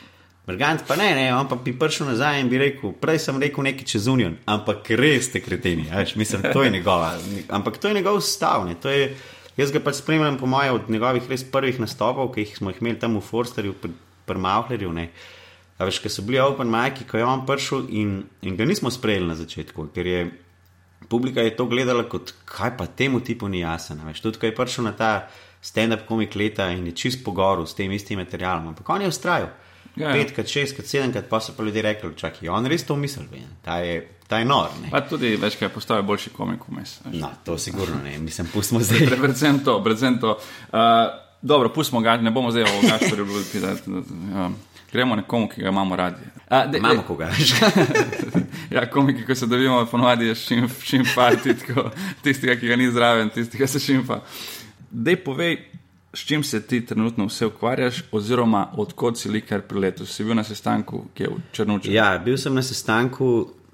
Brgant 0.46 0.82
pa 0.86 0.96
ne, 0.96 1.14
ne, 1.14 1.28
on 1.36 1.46
pa 1.46 1.54
bi 1.54 1.70
prišel 1.78 2.08
nazaj 2.10 2.40
in 2.42 2.48
bi 2.50 2.58
rekel, 2.58 2.90
prej 2.98 3.20
sem 3.22 3.36
rekel 3.38 3.62
nekaj 3.62 3.86
čez 3.86 4.08
Union, 4.10 4.34
ampak 4.50 4.90
res 4.98 5.28
ste 5.28 5.38
kreteni, 5.38 5.84
veš, 5.86 6.16
mislim, 6.18 6.48
to 6.50 6.64
je 6.64 6.72
njegova, 6.74 7.12
ampak 7.48 7.78
to 7.78 7.88
je 7.88 7.94
njegov 7.94 8.18
stav, 8.26 8.64
ne, 8.66 8.74
to 8.74 8.90
je, 8.90 9.12
jaz 9.56 9.70
ga 9.70 9.78
pač 9.84 10.00
spremljam 10.00 10.40
po 10.40 10.50
mojem 10.50 10.80
od 10.80 10.90
njegovih 10.90 11.30
res 11.30 11.46
prvih 11.46 11.78
nastopov, 11.78 12.32
ki 12.34 12.48
smo 12.58 12.74
jih 12.74 12.82
imeli 12.82 12.98
tam 12.98 13.14
v 13.20 13.22
Forsterju, 13.22 13.76
pri 13.78 13.94
pr 14.26 14.42
Mahlerju, 14.42 14.90
ne, 14.98 15.06
a 15.78 15.86
veš, 15.86 16.02
ker 16.02 16.10
so 16.10 16.26
bili 16.26 16.42
open 16.42 16.74
majki, 16.74 17.06
ko 17.06 17.22
je 17.22 17.30
on 17.30 17.46
prišel 17.46 17.86
in, 17.94 18.18
in 18.42 18.58
ga 18.58 18.66
nismo 18.66 18.90
sprejeli 18.90 19.30
na 19.30 19.38
začetku, 19.38 19.92
ker 19.94 20.10
je 20.10 20.26
publika 21.06 21.46
je 21.46 21.54
to 21.54 21.70
gledala 21.70 22.02
kot, 22.10 22.34
kaj 22.50 22.74
pa 22.82 22.90
temu 22.90 23.22
tipu 23.22 23.46
ni 23.46 23.62
jasno, 23.62 24.02
veš, 24.10 24.26
tudi 24.26 24.42
ko 24.42 24.50
je 24.50 24.58
prišel 24.58 24.90
na 24.90 24.98
ta 24.98 25.14
stand-up 25.62 26.02
komik 26.08 26.34
leta 26.34 26.66
in 26.74 26.88
je 26.90 26.98
čist 26.98 27.22
pogoru 27.22 27.62
s 27.62 27.78
tem 27.78 27.92
istim 27.94 28.18
materialom, 28.18 28.72
ampak 28.74 28.90
on 28.90 29.06
je 29.06 29.14
ustrajal. 29.14 29.52
Ja, 29.96 30.08
ja. 30.08 30.12
petkrat, 30.12 30.48
šestkrat, 30.48 30.86
sedemkrat, 30.88 31.26
pa 31.28 31.40
so 31.40 31.52
pa 31.56 31.62
ljudje 31.62 31.82
rekli, 31.82 32.10
čakaj, 32.16 32.48
on 32.48 32.66
res 32.66 32.84
to 32.88 32.96
misli, 32.96 33.26
ve, 33.30 33.42
ta 33.64 33.78
je, 33.84 33.98
ta 34.28 34.38
je 34.40 34.46
nor. 34.48 34.70
Ne? 34.82 34.88
Pa 34.90 35.02
tudi 35.04 35.34
večkrat 35.36 35.72
postaje 35.74 36.02
boljši 36.02 36.30
komik 36.32 36.64
vmes. 36.68 36.94
veš. 37.04 37.18
No, 37.20 37.28
to 37.44 37.58
sigurno 37.58 37.98
ne, 38.04 38.18
mislim, 38.18 38.48
pustimo 38.52 38.80
zdaj. 38.80 38.98
Pre- 38.98 39.20
Predvsem 39.24 39.60
to, 39.64 39.82
predvsem 39.84 40.16
to. 40.20 40.38
Uh, 40.72 40.78
dobro, 41.42 41.68
pustimo 41.68 42.00
ga, 42.00 42.16
ne 42.16 42.30
bomo 42.30 42.50
zdaj 42.50 42.62
o 42.62 42.80
gaštorju 42.88 43.26
pisati. 43.52 43.90
Um, 43.90 44.56
gremo 44.92 45.16
nekomu, 45.16 45.48
ki 45.48 45.62
ga 45.62 45.68
imamo 45.68 45.96
radi. 45.96 46.24
A, 46.48 46.66
de, 46.66 46.78
Imamo 46.78 47.02
koga, 47.06 47.28
veš. 47.32 47.52
Ja, 48.70 48.86
komiki, 48.90 49.26
ko 49.26 49.34
se 49.34 49.46
dobimo, 49.46 49.86
ponovadi 49.86 50.26
je 50.26 50.34
šim, 50.34 50.68
šimfati, 50.84 51.54
tako 51.58 51.90
tistega, 52.22 52.56
ki 52.60 52.68
ga 52.68 52.76
ni 52.76 52.90
zraven, 52.90 53.28
tistega 53.28 53.66
se 53.66 53.80
šimfa. 53.80 54.20
Dej 54.90 55.16
povej, 55.24 55.56
s 56.14 56.26
čim 56.26 56.42
se 56.44 56.62
ti 56.66 56.86
trenutno 56.86 57.26
vse 57.26 57.46
ukvarjaš, 57.46 58.02
oziroma 58.12 58.70
odkot 58.76 59.18
si 59.18 59.28
likar 59.28 59.62
pri 59.62 59.78
letu. 59.78 60.06
Si 60.06 60.24
bil 60.24 60.34
na 60.34 60.44
sestanku, 60.44 61.06
ki 61.14 61.22
je 61.22 61.28
v 61.28 61.38
Črnuču. 61.52 61.92
Ja, 61.92 62.18
bil 62.24 62.36
sem 62.36 62.54
na 62.54 62.62
sestanku 62.62 63.28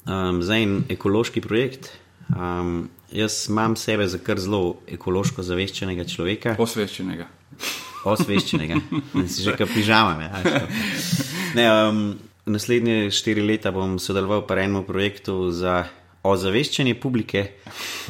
um, 0.07 0.43
za 0.43 0.57
en 0.57 0.85
ekološki 0.89 1.41
projekt. 1.41 1.91
Um, 2.29 2.89
jaz 3.13 3.47
imam 3.49 3.77
sebe 3.77 4.07
za 4.09 4.19
kar 4.19 4.39
zelo 4.39 4.77
ekološko 4.87 5.43
zaveščenega 5.43 6.05
človeka. 6.05 6.55
Osveščenega. 6.59 7.27
Osveščenega, 8.07 8.79
ne 9.15 9.27
si 9.33 9.43
že 9.43 9.57
kaj 9.59 9.67
pižama. 9.75 10.15
Ne, 10.21 10.31
ne, 11.59 11.67
um, 11.73 12.03
naslednje 12.47 13.11
štiri 13.11 13.43
leta 13.43 13.73
bom 13.75 13.99
sodeloval 13.99 14.47
pri 14.47 14.69
enem 14.69 14.87
projektu 14.87 15.51
za 15.51 15.89
ozaveščanje 16.23 16.95
publike, 17.01 17.45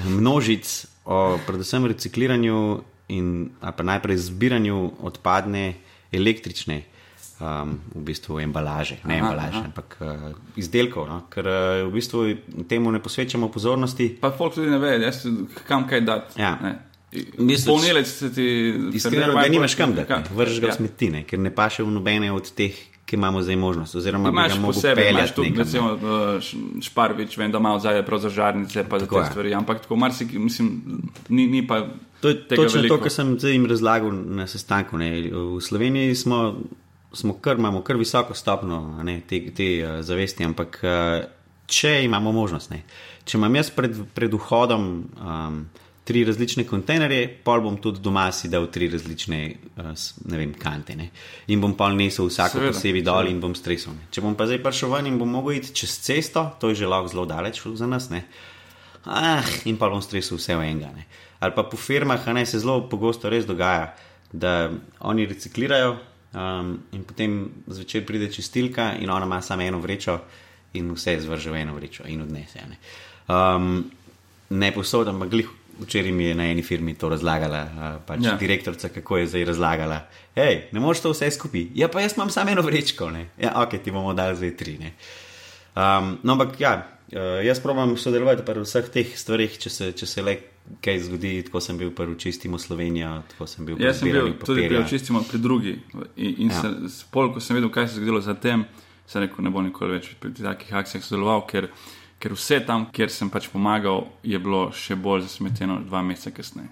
množic 0.04 0.68
o 1.08 1.38
predvsem 1.46 1.86
recikliranju 1.88 2.60
in 3.08 3.50
pa 3.60 3.82
najprej 3.82 4.16
zbiranju 4.16 4.92
odpadne 5.00 5.74
električne. 6.12 6.82
Um, 7.38 7.78
v 7.94 8.02
bistvu 8.02 8.40
embalaže, 8.42 8.96
ne 9.06 9.14
Aha, 9.14 9.30
embalaže, 9.30 9.58
aha. 9.62 9.66
ampak 9.70 9.88
uh, 10.02 10.34
izdelkov, 10.58 11.06
no? 11.06 11.18
ker 11.30 11.46
uh, 11.46 11.86
v 11.86 11.92
bistvu 11.94 12.18
temu 12.66 12.90
ne 12.90 12.98
posvečamo 12.98 13.46
pozornosti. 13.46 14.08
Pa 14.18 14.32
folk 14.34 14.56
tudi 14.58 14.66
ne 14.66 14.78
ve, 14.82 14.96
jaz, 14.98 15.22
kam 15.62 15.86
kaj 15.86 16.00
dati. 16.02 16.34
Ja. 16.34 16.58
Ne. 16.58 16.72
Polnilec 17.62 18.10
se 18.10 18.32
ti. 18.34 18.74
Iskreno, 18.90 19.38
da 19.38 19.46
nimaš 19.48 19.78
kam 19.78 19.94
dati, 19.94 20.10
ne. 20.12 20.24
vržeš 20.34 20.58
ga 20.60 20.66
Ja. 20.66 20.72
v 20.72 20.76
smeti, 20.76 21.10
ne, 21.14 21.22
ker 21.22 21.38
ne 21.38 21.54
paše 21.54 21.86
v 21.86 21.94
nobene 21.94 22.32
od 22.34 22.50
teh, 22.50 22.74
ki 23.08 23.16
imamo 23.16 23.40
zdaj 23.42 23.56
možnost. 23.56 23.94
Oziroma, 23.94 24.28
Imaš 24.28 24.52
posebej, 24.62 25.10
imaš 25.10 25.14
peljati 25.14 25.34
tu, 25.34 25.42
nekam. 25.42 25.56
ne. 25.56 25.64
recimo, 25.64 25.86
uh, 25.88 26.00
Š- 26.38 26.56
Šparvič, 26.82 27.36
vem, 27.36 27.50
da 27.50 27.58
ima 27.58 27.78
zadaj 27.78 28.04
prav 28.04 28.20
za 28.20 28.28
žarnice, 28.30 28.84
pa 28.84 28.98
za 28.98 29.06
Tako 29.06 29.16
te 29.16 29.20
je. 29.20 29.30
stvari, 29.30 29.54
ampak 29.54 29.80
tako 29.80 29.96
marsikaj, 29.96 30.38
mislim, 30.38 30.68
ni, 31.28 31.46
ni 31.48 31.66
pa. 31.66 31.86
To 32.20 32.28
je 32.28 32.36
točno 32.46 32.64
veliko. 32.74 32.96
to, 32.96 33.02
kar 33.02 33.12
sem 33.12 33.36
jim 33.42 33.66
razlagal 33.66 34.10
na 34.12 34.46
sestanku. 34.46 34.98
Ne. 34.98 35.08
V 35.22 35.60
Sloveniji 35.60 36.14
smo, 36.14 36.58
smo 37.12 37.32
kar, 37.34 37.56
imamo 37.56 37.80
kar 37.80 37.96
visoko 37.96 38.34
stopno 38.34 38.80
ne, 39.02 39.20
te, 39.22 39.50
te 39.50 39.68
uh, 39.80 40.02
zavesti, 40.02 40.44
ampak 40.44 40.80
uh, 40.82 41.24
če 41.66 42.04
imamo 42.04 42.32
možnost, 42.32 42.70
ne. 42.70 42.82
če 43.24 43.38
imam 43.38 43.54
jaz 43.54 43.70
pred, 43.70 43.96
pred 44.14 44.34
vhodom 44.34 44.84
um, 45.16 45.62
tri 46.08 46.22
različne 46.24 46.64
kontejnerje, 46.64 47.26
pol 47.44 47.60
bom 47.60 47.76
tudi 47.84 48.00
doma 48.00 48.30
si 48.32 48.48
dal 48.48 48.70
tri 48.72 48.88
različne 48.88 49.40
uh, 49.76 49.90
vem, 50.32 50.54
kante 50.56 50.96
ne. 50.96 51.10
in 51.52 51.60
bom 51.60 51.74
pol 51.76 51.98
nesel 51.98 52.30
vsako 52.30 52.62
Seveda, 52.62 52.72
posebej 52.72 53.04
dol 53.04 53.28
in 53.28 53.42
bom 53.42 53.56
stresel. 53.56 53.92
Ne. 53.92 54.08
Če 54.14 54.24
bom 54.24 54.36
pa 54.38 54.48
zdaj 54.48 54.62
prišel 54.64 54.94
ven 54.94 55.10
in 55.10 55.18
bom 55.20 55.28
mogel 55.28 55.58
iti 55.58 55.74
čez 55.82 55.98
cesto, 56.06 56.46
to 56.60 56.72
je 56.72 56.80
že 56.80 56.88
lahko 56.88 57.12
zelo 57.12 57.26
daleč 57.28 57.60
za 57.60 57.88
nas. 57.90 58.08
Ne. 58.08 58.24
Ah, 59.04 59.44
in 59.68 59.76
pa 59.76 59.92
bom 59.92 60.00
stresel 60.04 60.40
vse 60.40 60.56
v 60.56 60.70
enega. 60.70 60.88
Ne. 60.96 61.04
Ali 61.44 61.52
pa 61.54 61.68
po 61.68 61.76
firmah, 61.76 62.24
ne 62.32 62.46
se 62.48 62.58
zelo 62.58 62.88
pogosto 62.88 63.28
res 63.28 63.44
dogaja, 63.46 63.92
da 64.32 64.70
oni 65.00 65.28
reciklirajo 65.28 65.92
um, 66.32 66.74
in 66.92 67.04
potem 67.04 67.38
zvečer 67.66 68.04
pride 68.06 68.32
čistilka 68.32 68.94
in 69.00 69.10
ona 69.10 69.24
ima 69.24 69.42
samo 69.42 69.62
eno 69.62 69.78
vrečo 69.78 70.18
in 70.72 70.90
vse 70.92 71.20
zvrže 71.20 71.50
v 71.50 71.62
eno 71.62 71.76
vrečo 71.76 72.04
in 72.08 72.22
odnese. 72.22 72.64
Ne, 72.68 72.76
um, 73.28 73.84
ne 74.50 74.72
posod, 74.72 75.08
ampak 75.08 75.28
glih. 75.30 75.48
Včeraj 75.78 76.12
mi 76.12 76.24
je 76.24 76.34
na 76.34 76.44
eni 76.44 76.62
firmi 76.62 76.94
to 76.94 77.08
razlagala, 77.08 77.60
pač 78.06 78.20
Ja. 78.22 78.36
direktorica, 78.36 78.88
kako 78.88 79.16
je 79.16 79.26
zdaj 79.26 79.44
razlagala. 79.44 80.00
Hej, 80.34 80.68
ne 80.72 80.80
moreš 80.80 81.00
to 81.00 81.10
vse 81.10 81.30
skupaj. 81.30 81.68
Ja, 81.74 81.88
pa 81.88 82.00
jaz 82.00 82.16
imam 82.16 82.30
samo 82.30 82.50
eno 82.50 82.62
vrečko. 82.62 83.10
Ne? 83.10 83.28
Ja, 83.38 83.52
ok, 83.56 83.78
ti 83.78 83.90
bomo 83.90 84.14
dali 84.14 84.36
zdaj 84.36 84.56
tri. 84.56 84.78
Ne? 84.78 84.92
Um, 85.72 86.18
no, 86.22 86.32
ampak 86.32 86.60
ja, 86.60 86.72
uh, 87.08 87.18
jaz 87.42 87.60
probujem 87.60 87.96
sodelovati 87.96 88.42
pri 88.42 88.60
vseh 88.60 88.88
teh 88.88 89.12
stvarih, 89.14 89.54
če 89.56 89.70
se, 89.70 89.92
če 89.92 90.06
se 90.06 90.22
le 90.22 90.34
kaj 90.82 90.98
zgodi. 91.00 91.42
Tako 91.42 91.60
sem 91.60 91.78
bil 91.78 91.90
prvi 91.90 92.18
čistimo 92.18 92.58
Slovenijo, 92.58 93.22
tako 93.28 93.46
sem 93.46 93.64
bil 93.64 93.76
pri 93.76 93.86
Jaz 93.86 94.00
sem 94.00 94.10
bil 94.10 94.32
tudi 94.36 94.66
pri 94.66 94.76
očistimo 94.78 95.22
pri 95.22 95.38
drugi. 95.38 95.76
In, 96.16 96.34
in 96.38 96.50
Ja. 96.50 96.60
se, 96.88 97.06
pol, 97.10 97.30
ko 97.30 97.40
sem 97.40 97.56
videl, 97.56 97.70
kaj 97.70 97.88
se 97.88 97.94
je 97.94 97.96
zgodilo 97.96 98.20
zatem, 98.20 98.66
sem 99.06 99.22
rekel, 99.22 99.44
ne 99.44 99.50
bom 99.50 99.64
nikoli 99.64 99.96
več 99.96 100.10
pri 100.20 100.34
takih 100.34 100.74
akcijah 100.74 101.04
sodeloval, 101.04 101.46
ker, 101.46 101.70
ker 102.18 102.34
vse 102.34 102.60
tam, 102.66 102.88
kjer 102.94 103.12
sem 103.12 103.30
pač 103.30 103.48
pomagal, 103.52 104.06
je 104.26 104.38
bilo 104.42 104.68
še 104.74 104.98
bolj 104.98 105.26
zasmeteno 105.28 105.78
dva 105.86 106.02
meseca 106.02 106.34
kasneje. 106.34 106.70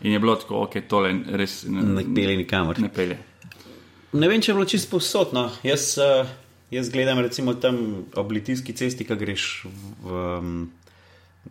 In 0.00 0.14
je 0.14 0.20
bilo 0.22 0.36
tako, 0.40 0.64
ok, 0.64 0.80
tole 0.88 1.12
res 1.36 1.62
Ne 1.68 2.04
pelje 2.14 2.38
nikamor. 2.40 2.80
Ne 2.80 2.88
pelje. 2.88 3.18
Ne 4.16 4.30
vem, 4.30 4.40
če 4.40 4.50
je 4.50 4.56
bilo 4.56 4.68
čisto 4.68 4.96
posod. 4.96 5.34
No. 5.36 5.50
Jaz, 5.62 5.92
uh, 6.00 6.24
jaz 6.72 6.88
gledam 6.92 7.20
recimo 7.20 7.54
tam 7.60 8.06
ob 8.16 8.32
Litijski 8.32 8.72
cesti, 8.76 9.04
ki 9.04 9.18
greš 9.20 9.46
v. 9.66 10.22
Um, 10.40 10.54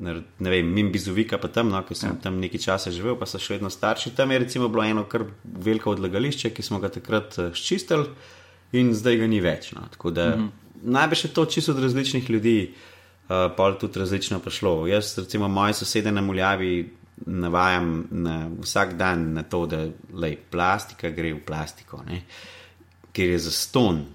ne 0.02 0.18
ne 0.42 0.52
vem, 0.54 0.74
mim 0.74 0.90
Bizovika, 0.94 1.38
pa 1.42 1.50
tam, 1.54 1.70
no, 1.70 1.80
ker 1.86 1.98
sem 1.98 2.12
ja. 2.16 2.18
tam 2.26 2.42
nekaj 2.42 2.66
časa 2.66 2.94
živel, 2.94 3.18
pa 3.22 3.30
so 3.30 3.42
še 3.42 3.58
vedno 3.58 3.70
starši. 3.74 4.16
Tam 4.18 4.34
je 4.34 4.42
recimo 4.42 4.70
bilo 4.70 4.86
eno 4.86 5.06
kar 5.10 5.28
veliko 5.46 5.94
odlagališče, 5.94 6.50
ki 6.54 6.66
smo 6.66 6.82
ga 6.82 6.90
takrat 6.94 7.38
eh, 7.38 7.50
ščistili 7.58 8.10
in 8.78 8.94
zdaj 8.98 9.22
ga 9.22 9.30
ni 9.30 9.42
več. 9.42 9.72
No. 9.78 9.86
Tako 9.94 10.14
da 10.14 10.30
mm 10.36 10.42
-hmm. 10.42 10.94
najbrž 10.98 11.26
je 11.26 11.34
to 11.34 11.46
čisto 11.46 11.74
od 11.74 11.82
različnih 11.84 12.30
ljudi, 12.30 12.58
uh, 12.70 12.89
pa 13.30 13.72
tudi 13.80 14.00
različno 14.00 14.40
prišlo. 14.40 14.88
Jaz, 14.88 15.18
recimo, 15.18 15.48
moje 15.48 15.74
sosede 15.74 16.12
na 16.12 16.22
Muljavi 16.22 16.90
navajam 17.26 18.08
na 18.12 18.50
vsak 18.62 18.94
dan 18.94 19.34
na 19.34 19.44
to, 19.44 19.66
da 19.66 19.88
lej, 20.14 20.38
plastika 20.52 21.10
gre 21.10 21.34
v 21.34 21.42
plastiko, 21.46 22.02
ne, 22.08 22.24
ker 23.14 23.30
je 23.30 23.40
za 23.40 23.52
ston. 23.52 24.06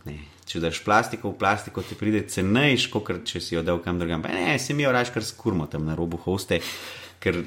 Če 0.44 0.60
daš 0.60 0.82
plastiko 0.84 1.30
v 1.30 1.38
plastiko, 1.38 1.82
ti 1.82 1.96
pride 1.96 2.24
cenejš, 2.28 2.88
kot 2.92 3.22
če 3.24 3.40
si 3.40 3.54
jo 3.54 3.62
dal 3.64 3.78
kam 3.84 3.98
drugam. 3.98 4.22
Pa 4.22 4.34
ne, 4.34 4.58
se 4.58 4.74
mi 4.74 4.84
jo 4.84 4.92
raš 4.92 5.12
kar 5.14 5.24
skurmo 5.24 5.66
tam 5.72 5.86
na 5.86 5.94
robu 5.96 6.18
hoste. 6.20 6.58
Ker 7.22 7.38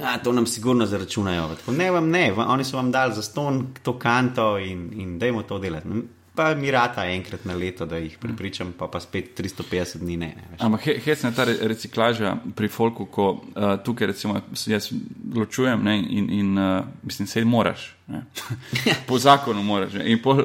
a, 0.00 0.14
to 0.24 0.32
nam 0.32 0.46
sigurno 0.48 0.86
zaračunajo. 0.88 1.50
Tako, 1.58 1.74
ne, 1.76 1.90
vam 1.92 2.08
ne, 2.10 2.30
vam, 2.32 2.48
oni 2.54 2.64
so 2.64 2.78
vam 2.78 2.88
dali 2.94 3.14
za 3.14 3.22
ston 3.22 3.66
to 3.84 3.98
kanto 3.98 4.54
in, 4.62 4.88
in 4.94 5.18
dajmo 5.20 5.42
to 5.44 5.58
delati. 5.60 6.00
Pa 6.36 6.54
mi 6.54 6.70
rata 6.70 7.06
enkrat 7.08 7.44
na 7.44 7.54
leto, 7.54 7.86
da 7.86 7.96
jih 7.96 8.18
pripričam, 8.20 8.74
pa 8.78 8.86
pa 8.92 9.00
spet 9.00 9.32
350 9.40 9.98
dni 9.98 10.16
ne. 10.16 10.26
ne. 10.36 10.56
Ampak 10.58 10.84
he- 10.86 10.98
hecna 11.04 11.30
je 11.30 11.36
ta 11.36 11.44
re- 11.44 11.58
reciklaža 11.62 12.36
pri 12.56 12.68
folku, 12.68 13.06
ko 13.06 13.30
uh, 13.32 13.76
tukaj 13.84 14.06
recimo 14.06 14.40
jaz 14.66 14.90
ločujem 15.34 15.84
ne, 15.84 15.96
in, 15.98 16.30
in 16.30 16.58
uh, 16.58 16.84
mislim, 17.02 17.26
se 17.26 17.44
moraš. 17.44 17.96
Ne. 18.06 18.22
po 19.08 19.18
zakonu 19.18 19.62
moraš. 19.62 19.92
Ne. 19.92 20.10
In 20.12 20.22
pol 20.22 20.44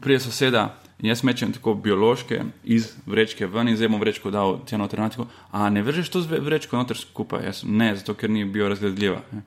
prije 0.00 0.20
soseda. 0.20 0.78
in 1.02 1.08
Jaz 1.08 1.22
mečem 1.24 1.52
tako 1.52 1.74
biološke 1.74 2.40
iz 2.64 2.92
vrečke 3.06 3.46
ven 3.46 3.68
in 3.68 3.76
zdaj 3.76 3.88
bom 3.88 4.00
vrečko 4.00 4.30
dal 4.30 4.60
tja 4.64 4.78
noter. 4.78 4.98
Tako, 5.10 5.26
a 5.52 5.70
ne 5.70 5.82
vržeš 5.82 6.08
to 6.08 6.22
z 6.22 6.38
vrečko 6.40 6.76
noter 6.76 6.96
skupaj? 6.96 7.44
Jaz, 7.44 7.64
ne, 7.64 7.96
zato 7.96 8.14
ker 8.14 8.30
ni 8.30 8.44
biorazgledljiva. 8.44 9.20
Ne. 9.32 9.42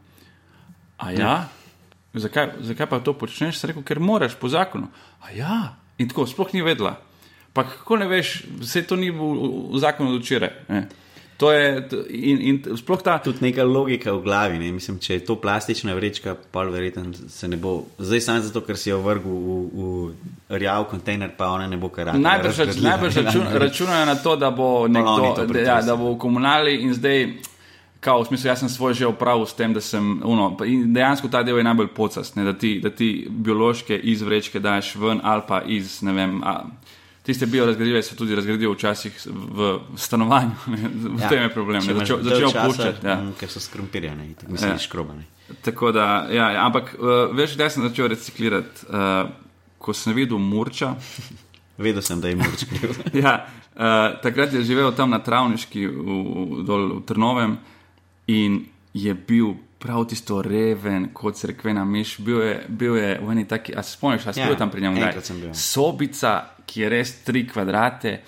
A 0.98 1.12
ja? 1.12 1.50
Zakaj, 2.14 2.48
zakaj 2.66 2.90
pa 2.90 3.00
to 3.00 3.14
počneš? 3.14 3.60
Sem 3.60 3.72
rekel, 3.72 3.86
ker 3.86 4.00
moraš 4.02 4.34
po 4.40 4.50
zakonu. 4.50 4.90
A 5.22 5.34
ja, 5.36 5.76
in 5.98 6.10
tako 6.10 6.26
sploh 6.26 6.50
ni 6.54 6.66
vedela. 6.66 6.98
Pa 7.54 7.66
kako 7.66 8.00
ne 8.02 8.08
veš, 8.10 8.44
vse 8.62 8.86
to 8.88 8.96
ni 8.96 9.12
v, 9.14 9.20
v, 9.20 9.52
v 9.76 9.82
zakonu 9.82 10.16
od 10.18 10.26
včeraj. 10.26 10.56
ne. 10.70 10.88
To 11.40 11.52
je, 11.52 11.88
in, 12.10 12.42
in 12.42 12.78
sploh 12.78 13.00
ta. 13.00 13.16
Tudi 13.24 13.40
neka 13.40 13.64
logika 13.64 14.12
v 14.12 14.24
glavi. 14.24 14.58
Ne? 14.60 14.74
Mislim, 14.76 14.98
če 15.00 15.14
je 15.14 15.22
to 15.24 15.38
plastična 15.40 15.94
vrečka, 15.96 16.34
pa 16.52 16.66
verjetno 16.68 17.14
se 17.32 17.48
ne 17.48 17.56
bo. 17.56 17.86
Zdaj 17.96 18.22
samo 18.22 18.42
zato, 18.44 18.60
ker 18.68 18.76
si 18.76 18.92
jo 18.92 18.98
vrgel 19.00 19.32
v, 19.32 19.56
v 19.72 20.60
rjav 20.60 20.90
kontejner, 20.92 21.32
pa 21.38 21.48
ona 21.56 21.70
ne 21.72 21.80
bo 21.80 21.88
kar 21.96 22.12
rada. 22.12 22.20
Najbrž, 22.20 22.82
najbrž 22.84 23.22
račun, 23.24 23.48
računajo 23.64 24.10
na 24.12 24.18
to, 24.20 24.36
da 24.36 24.52
bo 24.52 24.88
nekdo, 24.92 25.32
to 25.38 25.48
da, 25.48 25.64
ja, 25.64 25.78
da 25.82 25.96
bo 25.96 26.12
v 26.12 26.20
komunali 26.20 26.76
in 26.84 26.92
zdaj, 26.94 27.24
kao, 28.00 28.24
v 28.24 28.28
smislu, 28.28 28.48
jaz 28.48 28.60
sem 28.60 28.70
svoj 28.70 28.94
že 28.94 29.08
opravil 29.08 29.46
s 29.46 29.54
tem, 29.54 29.74
da 29.74 29.82
sem, 29.82 30.22
uno, 30.24 30.56
dejansko 30.86 31.28
ta 31.28 31.44
del 31.44 31.58
je 31.60 31.68
najbolj 31.68 31.92
pocast, 31.96 32.36
ne, 32.36 32.48
da, 32.48 32.54
ti, 32.54 32.80
da 32.84 32.90
ti 32.90 33.28
biološke 33.30 33.98
iz 33.98 34.22
vrečke 34.22 34.60
daš 34.60 34.96
ven 34.96 35.20
ali 35.24 35.44
pa 35.48 35.62
iz, 35.68 36.02
ne 36.02 36.14
vem, 36.14 36.40
a, 36.44 36.64
tiste 37.30 37.46
biorazgradljive 37.46 38.04
se 38.04 38.16
tudi 38.16 38.36
razgradijo 38.36 38.72
včasih 38.74 39.28
v 39.28 39.80
stanovanju, 39.96 40.56
ne, 40.74 40.90
v 40.94 41.30
tem 41.30 41.44
je 41.44 41.50
problem, 41.54 41.84
ne, 41.86 41.94
začel, 41.94 42.24
začel 42.24 42.56
puščati. 42.56 43.08
Ja. 43.08 43.20
mm, 43.22 43.36
Ker 43.40 43.52
so 43.52 43.60
skrumpirjene, 43.60 44.32
tako 44.40 44.52
mislim, 44.52 44.70
Ja. 44.70 44.74
ja. 44.74 44.80
škrobane. 44.80 45.28
Tako 45.62 45.92
da, 45.92 46.28
ja, 46.32 46.52
ja 46.52 46.66
ampak 46.66 46.96
uh, 46.98 47.36
veš, 47.36 47.58
da 47.58 47.70
sem 47.70 47.84
začel 47.84 48.08
reciklirati, 48.08 48.86
uh, 48.90 49.30
ko 49.78 49.94
sem 49.94 50.14
videl 50.14 50.38
Murča. 50.38 50.96
Vedel 51.80 52.02
sem, 52.04 52.20
da 52.22 52.28
je 52.28 52.36
moč 52.36 52.66
kriv. 52.68 52.98
ja, 53.24 53.46
uh, 53.76 54.20
takrat 54.22 54.54
je 54.54 54.64
živel 54.68 54.92
tam 54.92 55.14
na 55.14 55.22
Travniški, 55.24 55.86
v, 55.88 56.18
v, 56.60 56.64
dol 56.68 56.88
v 56.98 57.04
Trnovem. 57.08 57.60
In 58.30 58.62
je 58.94 59.14
bil 59.14 59.54
prav 59.80 60.06
tisto 60.12 60.42
reven, 60.42 61.10
kot 61.14 61.38
se 61.38 61.48
reče, 61.48 61.74
na 61.74 61.86
miš. 61.86 62.18
Bil 62.20 62.42
je, 62.44 62.56
bil 62.68 62.98
je 63.00 63.14
v 63.24 63.32
eni 63.32 63.48
taki, 63.48 63.74
a 63.76 63.84
se 63.84 63.96
spomniš, 63.98 64.28
a 64.28 64.34
si 64.34 64.40
Ja, 64.44 64.48
bil 64.48 64.60
tam 64.60 64.72
pri 64.72 64.86
enkrat 64.86 65.16
kdaj? 65.16 65.26
sem 65.26 65.42
bil. 65.42 65.54
Sobica, 65.54 66.34
ki 66.68 66.82
je 66.82 66.90
res 66.90 67.14
tri 67.24 67.46
kvadrate. 67.48 68.20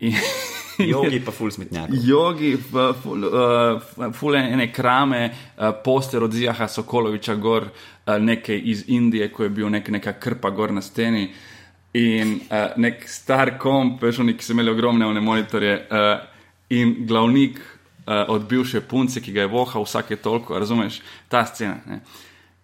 In, 0.00 0.14
Jogi 0.92 1.20
pa 1.20 1.32
ful 1.32 1.50
smetnjak. 1.52 1.90
Jogi, 2.04 2.54
ful, 2.56 3.26
uh, 3.26 4.12
ful 4.16 4.36
ene 4.38 4.70
krame, 4.72 5.26
uh, 5.28 5.72
poster 5.84 6.22
od 6.24 6.32
Zijaha 6.32 6.68
Sokoloviča, 6.68 7.34
gor 7.34 7.66
uh, 7.68 8.14
nekaj 8.16 8.60
iz 8.64 8.84
Indije, 8.88 9.28
ko 9.32 9.44
je 9.44 9.50
bil 9.50 9.68
nek, 9.68 9.88
neka 9.88 10.12
krpa 10.20 10.50
gor 10.50 10.72
na 10.72 10.80
steni. 10.80 11.26
In 12.00 12.38
uh, 12.48 12.76
nek 12.80 13.04
star 13.08 13.58
komp, 13.58 14.00
veš, 14.02 14.22
oni, 14.24 14.36
ki 14.38 14.46
so 14.46 14.54
imeli 14.56 14.72
ogromne 14.72 15.06
one 15.06 15.20
monitorje, 15.20 15.74
uh, 15.90 16.24
in 16.70 16.94
glavnik 17.06 17.60
uh, 18.10 18.26
od 18.34 18.48
bivše 18.50 18.80
punce, 18.82 19.22
ki 19.22 19.32
ga 19.32 19.46
je 19.46 19.52
vohal 19.54 19.86
vsake 19.86 20.16
toliko, 20.18 20.58
razumeš, 20.58 20.98
ta 21.30 21.46
scena. 21.46 21.78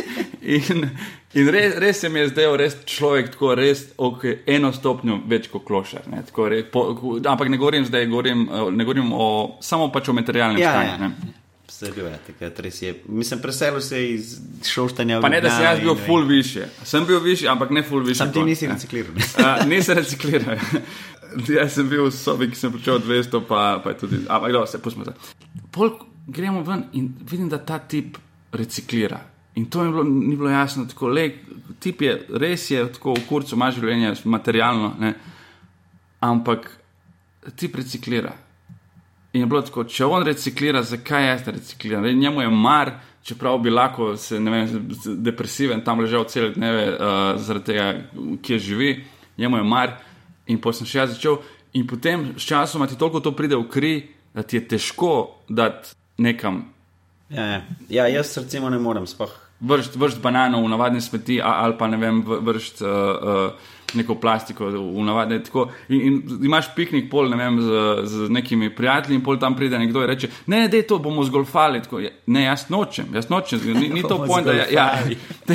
In, 0.41 0.87
in 1.35 1.49
res, 1.53 1.75
res 1.79 1.99
se 2.01 2.09
mi 2.09 2.19
je 2.23 2.31
zdel, 2.31 2.55
res 2.59 2.75
človek 2.89 3.29
tako 3.35 3.53
res 3.59 3.83
okay, 4.01 4.39
eno 4.51 4.73
stopnjo 4.73 5.21
več 5.29 5.51
kot 5.53 5.67
klošar. 5.69 6.07
Ne, 6.11 6.23
tako 6.27 6.49
re, 6.51 6.63
po, 6.65 6.85
ampak 7.21 7.51
ne 7.53 7.59
govorim 7.61 7.85
zdaj, 7.87 8.07
govorim, 8.11 8.47
eh, 8.49 8.71
ne 8.73 8.87
govorim 8.89 9.13
o, 9.13 9.27
samo 9.63 9.91
pač 9.93 10.09
o 10.09 10.17
materialnem 10.17 10.59
Ja, 10.63 10.73
stanju. 10.73 11.11
ja. 11.11 11.37
Vse 11.81 11.93
bil 11.97 12.07
je, 12.07 12.17
takrat 12.27 12.59
res 12.61 12.83
je. 12.83 12.91
Mislim, 13.09 13.41
preselil 13.41 13.81
se 13.81 13.97
je 14.03 14.15
iz 14.15 14.35
šoštanja 14.69 15.19
v 15.19 15.23
Pa 15.25 15.29
ne, 15.33 15.41
da 15.41 15.51
sem 15.51 15.65
jaz 15.65 15.79
bil 15.81 15.95
full 16.07 16.27
više. 16.29 16.67
Sem 16.85 17.07
bil 17.07 17.21
više, 17.25 17.49
ampak 17.49 17.71
ne 17.71 17.83
full 17.83 18.05
više. 18.05 18.19
Sam 18.19 18.33
ti 18.33 18.43
nisi 18.45 18.69
ne. 18.69 18.75
recikliral. 18.75 19.15
ne? 19.15 19.77
Nisem 19.77 19.97
recikliral. 19.97 20.57
Jaz 21.57 21.73
sem 21.79 21.89
bil 21.89 22.05
v 22.09 22.13
sobi, 22.13 22.51
ki 22.51 22.59
sem 22.59 22.73
pričel 22.75 22.99
200, 23.01 23.41
pa, 23.49 23.81
pa 23.85 23.95
je 23.95 23.99
tudi. 23.99 24.19
Ampak, 24.29 24.53
dobro, 24.53 24.67
se 24.67 24.83
pustimo. 24.83 25.05
zdaj. 25.05 25.15
Pol 25.71 25.95
gremo 26.27 26.63
ven 26.67 26.85
in 26.93 27.15
vidim, 27.31 27.49
da 27.49 27.59
ta 27.65 27.79
tip 27.79 28.19
reciklira. 28.53 29.21
In 29.55 29.71
to 29.71 29.85
mi 29.85 29.91
bilo, 29.91 30.05
ni 30.05 30.37
bilo 30.37 30.51
jasno. 30.51 30.85
Tako, 30.85 31.09
le, 31.09 31.31
tip 31.81 32.03
je 32.03 32.27
res 32.29 32.71
je 32.71 32.85
tako 32.93 33.15
v 33.15 33.25
kurcu, 33.29 33.57
ima 33.57 33.71
življenje 33.71 34.15
materialno, 34.25 34.95
ne? 35.01 35.15
ampak 36.21 36.69
tip 37.57 37.77
reciklira. 37.81 38.35
In 39.33 39.41
je 39.41 39.47
bilo 39.47 39.63
tako, 39.63 39.85
če 39.87 40.09
on 40.11 40.25
reciklira, 40.27 40.83
zakaj 40.83 41.29
jaz 41.29 41.47
ne 41.47 41.53
recikliram? 41.55 42.03
Zdaj, 42.03 42.15
Njemu 42.19 42.43
je 42.43 42.51
mar, 42.51 42.91
čeprav 43.23 43.59
bi 43.63 43.71
lahko 43.71 44.17
se 44.17 44.41
ne 44.41 44.51
vem, 44.51 44.89
depresiven 45.23 45.85
tam 45.87 46.01
ležal 46.03 46.25
cele 46.29 46.51
dneve 46.55 46.87
uh, 46.93 47.19
zaradi 47.39 47.65
tega, 47.65 47.87
kje 48.43 48.59
živi, 48.59 49.05
njemu 49.39 49.57
je 49.57 49.63
mar. 49.63 49.95
In 50.51 50.59
potem 50.59 50.81
sem 50.81 50.91
še 50.91 50.99
jaz 50.99 51.15
začel, 51.15 51.39
in 51.79 51.87
potem 51.87 52.33
s 52.35 52.49
časom 52.49 52.83
ti 52.91 52.99
toliko 52.99 53.23
to 53.23 53.31
pride 53.37 53.55
v 53.55 53.69
kri, 53.71 53.95
da 54.35 54.43
ti 54.43 54.59
je 54.59 54.67
težko 54.75 55.13
dati 55.49 55.95
nekam. 56.19 56.65
Ja, 57.31 57.47
ja. 57.47 57.61
ja, 57.89 58.09
jaz 58.11 58.35
recimo 58.39 58.71
ne 58.71 58.83
morem 58.83 59.07
sploh. 59.07 59.31
Vršiti 59.61 60.01
vršt 60.01 60.19
banano 60.25 60.65
v 60.65 60.73
navadne 60.73 61.03
smeti, 61.05 61.39
ali 61.45 61.77
pa 61.79 61.87
ne 61.87 62.01
vem, 62.01 62.25
vršiti 62.27 62.83
uh, 62.83 62.91
uh, 62.91 63.71
neko 63.95 64.15
plastiko 64.21 64.67
v 64.67 65.05
navadne. 65.05 65.41
Tako, 65.45 65.69
in, 65.89 66.01
in 66.01 66.45
imaš 66.45 66.71
piknik 66.77 67.11
pol, 67.11 67.31
ne 67.31 67.37
vem, 67.37 67.61
z, 67.61 67.83
z 68.05 68.31
nekimi 68.31 68.71
prijatelji, 68.75 69.19
in 69.19 69.25
pol 69.25 69.39
tam 69.39 69.57
pride 69.57 69.79
nekdo 69.79 70.03
in 70.05 70.11
reče: 70.11 70.31
Ne, 70.47 70.69
da 70.69 70.83
to 70.83 70.99
bomo 70.99 71.25
zgolfali. 71.25 71.83
Tako, 71.83 72.01
"Ja, 72.01 72.11
ne, 72.27 72.45
jaz 72.45 72.69
nočem, 72.69 73.07
jaz 73.15 73.29
nočem, 73.31 73.61
ni, 73.75 73.89
ni 73.89 74.03
to 74.03 74.21
pojem, 74.27 74.45
da. 74.45 74.53
Ja, 74.53 74.89
zgolfali. 75.03 75.19
da, 75.49 75.55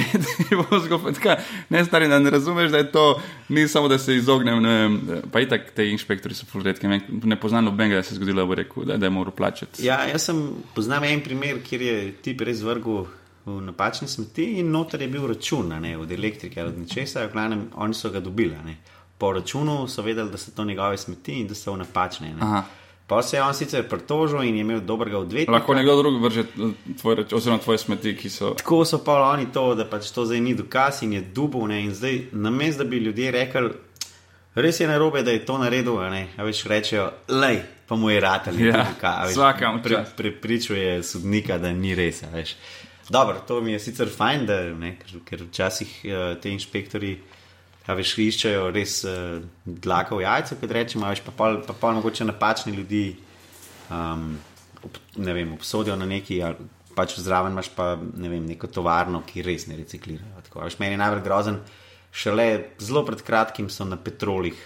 da 0.50 0.62
bomo 0.62 0.84
zgolfali. 0.84 1.14
Tako, 1.14 1.42
ne, 1.70 1.86
stari, 1.86 2.08
da 2.08 2.20
ne 2.20 2.30
razumeš, 2.30 2.72
da 2.72 2.78
je 2.78 2.92
to 2.92 3.22
ni 3.50 3.68
samo, 3.68 3.88
da 3.88 3.98
se 3.98 4.16
izognem. 4.16 4.62
Ne, 4.64 4.78
vem, 4.80 5.02
pa 5.32 5.40
itak 5.40 5.72
te 5.76 5.90
inšpektori 5.90 6.36
so 6.36 6.46
ful 6.46 6.64
redki. 6.64 6.88
Ne, 6.88 7.02
ne 7.24 7.40
poznam 7.40 7.66
nobenega, 7.66 7.96
da 7.96 8.04
se 8.04 8.14
je 8.14 8.22
zgodilo, 8.22 8.42
da 8.42 8.46
bo 8.46 8.56
rekel, 8.56 8.84
da, 8.84 8.98
da 8.98 9.06
je 9.06 9.10
moral 9.10 9.32
plačati. 9.32 9.86
Ja, 9.86 10.04
jaz 10.10 10.30
sem 10.30 10.48
poznam 10.76 11.04
en 11.04 11.22
primer, 11.22 11.62
kjer 11.64 11.82
je 11.82 12.00
tip 12.22 12.42
res 12.42 12.62
vrgel 12.66 13.06
v 13.46 13.62
napačne 13.62 14.08
smeti 14.08 14.44
in 14.54 14.72
noter 14.72 15.02
je 15.02 15.08
bil 15.08 15.28
račun, 15.28 15.68
ne, 15.72 15.98
od 15.98 16.12
elektrike 16.12 16.62
ali 16.62 16.70
od 16.70 16.78
ničesar, 16.80 17.28
v 17.28 17.34
glavnem 17.34 17.68
oni 17.76 17.94
so 17.94 18.10
ga 18.10 18.20
dobili. 18.22 18.56
ne. 18.66 18.78
Po 19.18 19.32
računu 19.32 19.88
so 19.88 20.02
vedeli, 20.02 20.30
da 20.30 20.38
so 20.38 20.52
to 20.52 20.66
njegove 20.66 20.98
smeti 20.98 21.34
in 21.34 21.48
da 21.48 21.56
so 21.56 21.76
napačne. 21.76 22.28
ne. 22.30 22.42
Aha. 22.42 22.64
Pa 23.08 23.22
se 23.22 23.38
je 23.38 23.44
on 23.44 23.54
sicer 23.54 23.84
pritožil 23.84 24.42
in 24.42 24.56
je 24.56 24.62
imel 24.62 24.80
dobrega 24.82 25.18
odvetnika. 25.20 25.52
Lahko 25.52 25.74
nekdo 25.74 25.96
drug 25.96 26.24
vrže 26.24 26.42
eh, 26.42 26.46
tvoj, 26.96 27.16
rač- 27.16 27.34
oziroma 27.34 27.60
tvoje 27.60 27.78
smeti, 27.78 28.16
ki 28.16 28.30
so. 28.30 28.50
Tako 28.52 28.86
so 28.86 28.98
pa 29.00 29.20
oni 29.24 29.46
to, 29.48 29.76
da 29.76 29.86
pač 29.86 30.10
to 30.10 30.26
zdaj 30.26 30.40
ni 30.42 30.56
dokaz 30.56 31.04
in 31.04 31.14
je 31.14 31.22
dubov. 31.24 31.68
Ne? 31.68 31.82
In 31.82 31.94
zdaj, 31.94 32.22
namesto 32.34 32.84
da 32.84 32.90
bi 32.90 32.98
ljudje 32.98 33.32
rekli, 33.32 33.70
res 34.56 34.80
je 34.80 34.88
narobe, 34.88 35.22
da 35.22 35.32
je 35.32 35.46
to 35.46 35.58
naredil, 35.58 36.00
ne, 36.02 36.28
a 36.36 36.44
veš, 36.44 36.64
rečejo, 36.64 37.06
lej, 37.30 37.58
pa 37.86 37.96
mu 37.96 38.10
je 38.10 38.20
rad 38.20 38.42
ali 38.48 38.66
Ja, 38.66 38.86
kaj. 38.96 39.30
vsakemu 39.30 39.84
Pre, 39.84 40.06
prepričuje 40.18 41.04
sodnika, 41.04 41.58
da 41.58 41.72
ni 41.72 41.96
res. 41.96 42.24
veš. 42.26 42.56
Dobro, 43.10 43.40
to 43.48 43.62
mi 43.62 43.72
je 43.72 43.80
sicer 43.80 44.10
fajn, 44.10 44.46
da, 44.46 44.58
ne, 44.74 44.96
ker, 45.00 45.20
ker 45.28 45.44
včasih 45.46 45.92
uh, 46.06 46.34
te 46.42 46.50
inšpektori. 46.50 47.16
A 47.86 47.94
veš, 47.94 48.16
iščejo 48.18 48.72
res 48.74 49.04
uh, 49.06 49.44
dlaka 49.66 50.16
v 50.18 50.24
jajcu, 50.26 50.56
kot 50.62 50.72
rečemo, 50.74 51.06
veš, 51.12 51.22
pa 51.22 51.34
pol, 51.38 51.60
pa 51.68 51.76
pol 51.78 52.00
mogoče 52.00 52.26
napačni 52.26 52.74
ljudi 52.74 53.04
um, 53.94 54.32
ob, 54.84 54.98
ne 55.22 55.36
vem, 55.38 55.52
obsodijo 55.54 55.94
na 55.96 56.08
neki, 56.10 56.40
ali 56.42 56.66
pač 56.98 57.18
zraven 57.22 57.54
imaš 57.54 57.70
pa 57.76 57.92
ne 58.00 58.32
vem, 58.32 58.46
neko 58.50 58.72
tovarno, 58.74 59.22
ki 59.28 59.44
res 59.46 59.68
ne 59.70 59.78
reciklirajo. 59.78 60.42
Tako, 60.48 60.64
veš, 60.66 60.80
meni 60.82 60.98
je 60.98 61.02
najbolj 61.04 61.22
grozen, 61.28 61.60
šele 62.16 62.48
zelo 62.82 63.04
pred 63.06 63.22
kratkim 63.28 63.70
so 63.70 63.86
na 63.86 64.00
petrolih 64.02 64.58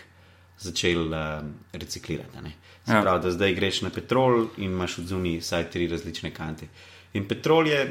začeli 0.63 1.10
uh, 1.12 1.43
reciklirati. 1.75 2.39
ne. 2.43 2.56
Se 2.86 2.95
Ja. 2.95 3.02
pravi, 3.04 3.21
da 3.21 3.32
zdaj 3.32 3.54
greš 3.54 3.82
na 3.82 3.89
petrol 3.93 4.47
in 4.58 4.71
imaš 4.71 4.97
od 5.04 5.12
zunaj 5.12 5.41
vsaj 5.43 5.67
tri 5.69 5.88
različne 5.91 6.32
kante. 6.34 6.67
In 7.13 7.28
petrol 7.28 7.67
je, 7.67 7.84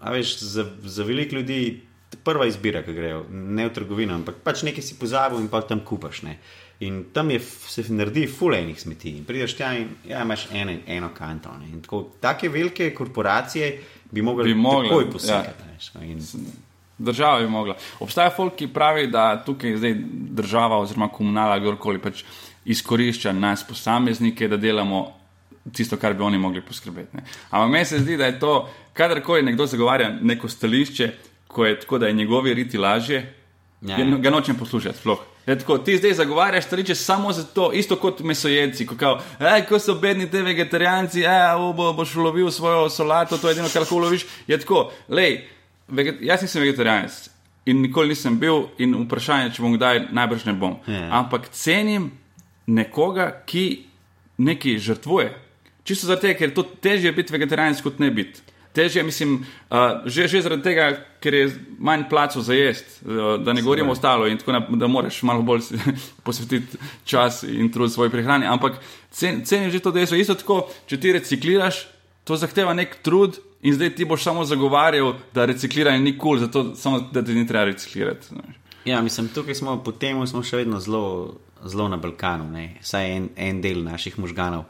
a 0.00 0.12
veš, 0.12 0.38
za, 0.40 0.66
za 0.84 1.04
veliko 1.04 1.36
ljudi 1.36 1.82
prva 2.24 2.46
izbira, 2.46 2.82
ki 2.82 2.94
grejo, 2.94 3.24
ne 3.30 3.66
v 3.68 3.72
trgovino, 3.74 4.14
ampak 4.14 4.40
pač 4.44 4.62
nekaj 4.66 4.84
si 4.84 4.98
pozabil 4.98 5.40
in 5.42 5.48
pa 5.52 5.62
tam 5.66 5.82
kupaš. 5.86 6.22
Ne. 6.26 6.38
In 6.86 7.04
tam 7.14 7.30
je, 7.30 7.40
se 7.40 7.84
naredi 7.88 8.26
fulejnih 8.28 8.80
smeti. 8.80 9.14
In 9.16 9.24
prideš 9.24 9.56
tja 9.56 9.72
in 9.78 9.88
ja, 10.08 10.22
imaš 10.22 10.48
ene, 10.52 10.80
eno 10.86 11.10
kanto. 11.16 11.54
Ne. 11.60 11.70
In 11.72 11.82
tako, 11.84 12.02
take 12.20 12.48
velike 12.52 12.90
korporacije 12.94 13.72
bi 14.10 14.22
mogli 14.22 14.52
Bi 14.52 14.60
mogle, 14.60 14.88
takoj 14.88 15.04
ja. 15.04 15.10
posekati. 15.12 15.70
Ja. 15.94 16.04
In, 16.04 16.22
Država 16.98 17.40
bi 17.42 17.48
mogla. 17.52 17.74
Obstaja 18.00 18.30
folk, 18.32 18.54
ki 18.56 18.70
pravi, 18.72 19.10
da 19.12 19.42
tukaj 19.44 19.76
zdaj 19.76 19.94
država 20.38 20.78
oziroma 20.80 21.10
komunala, 21.12 21.58
kdorkoli 21.60 22.00
pač 22.00 22.22
izkorišča 22.64 23.34
nas 23.36 23.66
posameznike, 23.68 24.48
da 24.48 24.56
delamo 24.56 25.02
tisto, 25.72 25.96
kar 25.96 26.14
bi 26.14 26.22
oni 26.22 26.38
mogli 26.38 26.60
poskrbeti. 26.60 27.16
Ne. 27.16 27.24
Ampak 27.50 27.70
meni 27.72 27.84
se 27.84 27.98
zdi, 27.98 28.16
da 28.16 28.26
je 28.26 28.38
to, 28.40 28.68
kadarkoli 28.92 29.42
nekdo 29.42 29.66
zagovarja 29.66 30.10
neko 30.20 30.48
stališče, 30.48 31.12
ko 31.48 31.66
je 31.66 31.80
tako, 31.80 31.98
da 31.98 32.06
je 32.06 32.12
njegovi 32.12 32.54
riti 32.54 32.78
lažje, 32.78 33.32
Ja, 33.80 33.98
ja, 33.98 34.06
ja. 34.06 34.16
ga 34.16 34.30
nočem 34.30 34.56
poslušati. 34.56 34.98
Sploh. 34.98 35.18
Je 35.46 35.58
Tako, 35.58 35.78
ti 35.78 35.96
zdaj 35.96 36.12
zagovarjaš 36.12 36.64
stališče 36.64 36.94
samo 36.94 37.32
zato, 37.32 37.72
isto 37.72 37.96
kot 37.96 38.20
mesojedci, 38.20 38.86
ko, 38.86 38.96
kao, 38.96 39.20
ej, 39.40 39.66
ko 39.68 39.78
so 39.78 39.94
bedni 39.94 40.30
te 40.30 40.42
vegetarijanci, 40.42 41.22
ej, 41.22 41.60
bo, 41.76 41.92
boš 41.92 42.14
lovil 42.14 42.50
svojo 42.50 42.88
solato, 42.90 43.38
to 43.38 43.48
je 43.48 43.52
edino, 43.52 43.68
kar 43.72 43.84
lahko 43.84 43.98
loviš. 43.98 44.26
Je 44.46 44.58
tako, 44.58 44.90
lej, 45.08 45.44
veget, 45.88 46.18
jaz 46.20 46.42
nisem 46.42 46.62
vegetarijanec 46.62 47.30
in 47.66 47.82
nikoli 47.82 48.08
nisem 48.08 48.38
bil, 48.38 48.68
in 48.78 48.94
vprašanje, 49.04 49.52
če 49.54 49.62
bom 49.62 49.74
kdaj, 49.74 50.06
najbrž 50.14 50.44
ne 50.46 50.54
bom. 50.54 50.76
Ja. 50.86 51.08
Ampak 51.20 51.48
cenim 51.54 52.10
nekoga, 52.66 53.30
ki 53.46 53.86
nekaj 54.38 54.78
žrtvuje. 54.78 55.30
Čisto 55.86 56.10
zato, 56.10 56.26
ker 56.34 56.50
je 56.50 56.54
to 56.54 56.64
težje 56.82 57.12
biti 57.14 57.32
vegetarijanec, 57.32 57.80
kot 57.84 58.00
ne 58.02 58.10
biti. 58.10 58.42
Težje, 58.76 59.00
mislim, 59.06 59.38
uh, 59.70 60.02
že, 60.04 60.26
že 60.28 60.42
zaradi 60.44 60.66
tega, 60.66 60.90
ker 61.24 61.34
je 61.34 61.44
manj 61.78 62.08
placev 62.10 62.42
za 62.44 62.52
jesti, 62.52 63.06
uh, 63.06 63.38
da 63.40 63.54
ne 63.56 63.62
govorimo 63.64 63.94
ostalo 63.94 64.26
in 64.28 64.36
tako 64.36 64.52
naprej, 64.52 64.80
da 64.82 64.90
moraš 64.90 65.22
malo 65.24 65.46
bolj 65.46 65.62
posvetiti 66.26 66.76
čas 67.08 67.44
in 67.48 67.70
trud 67.72 67.92
svoji 67.92 68.12
prehrani. 68.12 68.50
Ampak 68.50 68.82
cen, 69.10 69.44
cenim 69.48 69.70
že 69.72 69.80
to 69.80 69.94
dejstvo. 69.96 70.18
Isto 70.18 70.36
tako, 70.36 70.66
če 70.90 71.00
ti 71.00 71.14
recikliraš, 71.16 71.86
to 72.28 72.36
zahteva 72.36 72.74
nek 72.76 72.98
trud 73.06 73.38
in 73.62 73.78
zdaj 73.78 73.94
ti 73.96 74.04
boš 74.04 74.26
samo 74.26 74.44
zagovarjal, 74.44 75.14
da 75.34 75.46
recikliranje 75.48 76.02
ni 76.02 76.18
kul, 76.18 76.36
cool, 76.36 76.44
zato 76.44 76.74
samo 76.76 77.00
da 77.12 77.24
ti 77.24 77.34
ni 77.34 77.46
treba 77.46 77.64
reciklirati. 77.70 78.26
znaš. 78.34 78.60
Ja, 78.84 79.00
mislim, 79.02 79.28
tukaj 79.28 79.54
smo 79.54 79.78
po 79.82 79.92
tem, 79.92 80.20
smo 80.26 80.42
še 80.46 80.60
vedno 80.60 80.78
zelo, 80.80 81.38
zelo 81.64 81.88
na 81.88 81.96
Balkanu, 81.96 82.44
ne? 82.50 82.76
vsaj 82.82 83.08
en, 83.16 83.24
en 83.36 83.62
del 83.62 83.80
naših 83.82 84.18
možganov. 84.22 84.68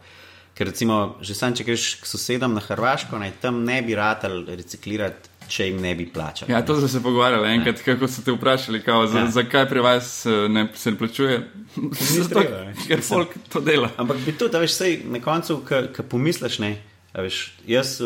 Ker 0.56 0.70
recimo, 0.70 1.18
že 1.20 1.34
sam, 1.36 1.52
če 1.52 1.66
greš 1.68 1.82
k 2.00 2.08
sosedam 2.08 2.54
na 2.56 2.62
Hrvaško, 2.64 3.18
ne, 3.20 3.28
tam 3.40 3.58
ne 3.64 3.82
bi 3.84 3.92
ratal 3.94 4.38
reciklirati, 4.48 5.28
če 5.52 5.66
jim 5.68 5.82
ne 5.84 5.92
bi 5.94 6.06
plačali. 6.08 6.48
Ja, 6.52 6.62
to 6.64 6.78
smo 6.78 6.88
se 6.88 7.02
pogovarjali 7.04 7.50
enkrat, 7.58 7.82
kako 7.84 8.08
so 8.08 8.24
te 8.24 8.32
vprašali, 8.32 8.80
kao, 8.82 9.04
za, 9.06 9.18
Ja. 9.18 9.24
ja. 9.24 9.30
zakaj 9.30 9.68
pri 9.68 9.84
vas 9.84 10.08
eh, 10.26 10.48
ne, 10.48 10.68
se 10.74 10.90
ne 10.90 10.98
plačuje. 10.98 11.36
Zato, 12.16 12.40
treba, 12.40 12.62
ker 12.88 13.02
folk 13.04 13.36
to 13.52 13.60
dela. 13.60 13.90
Ampak 14.00 14.24
bi 14.24 14.32
tudi, 14.32 14.56
a 14.56 14.64
veš, 14.64 14.78
sej, 14.80 14.96
na 15.12 15.20
koncu, 15.20 15.60
ki 15.68 16.08
pomisliš, 16.08 16.58
ne, 16.64 16.72
veš, 17.12 17.42
jaz, 17.68 17.98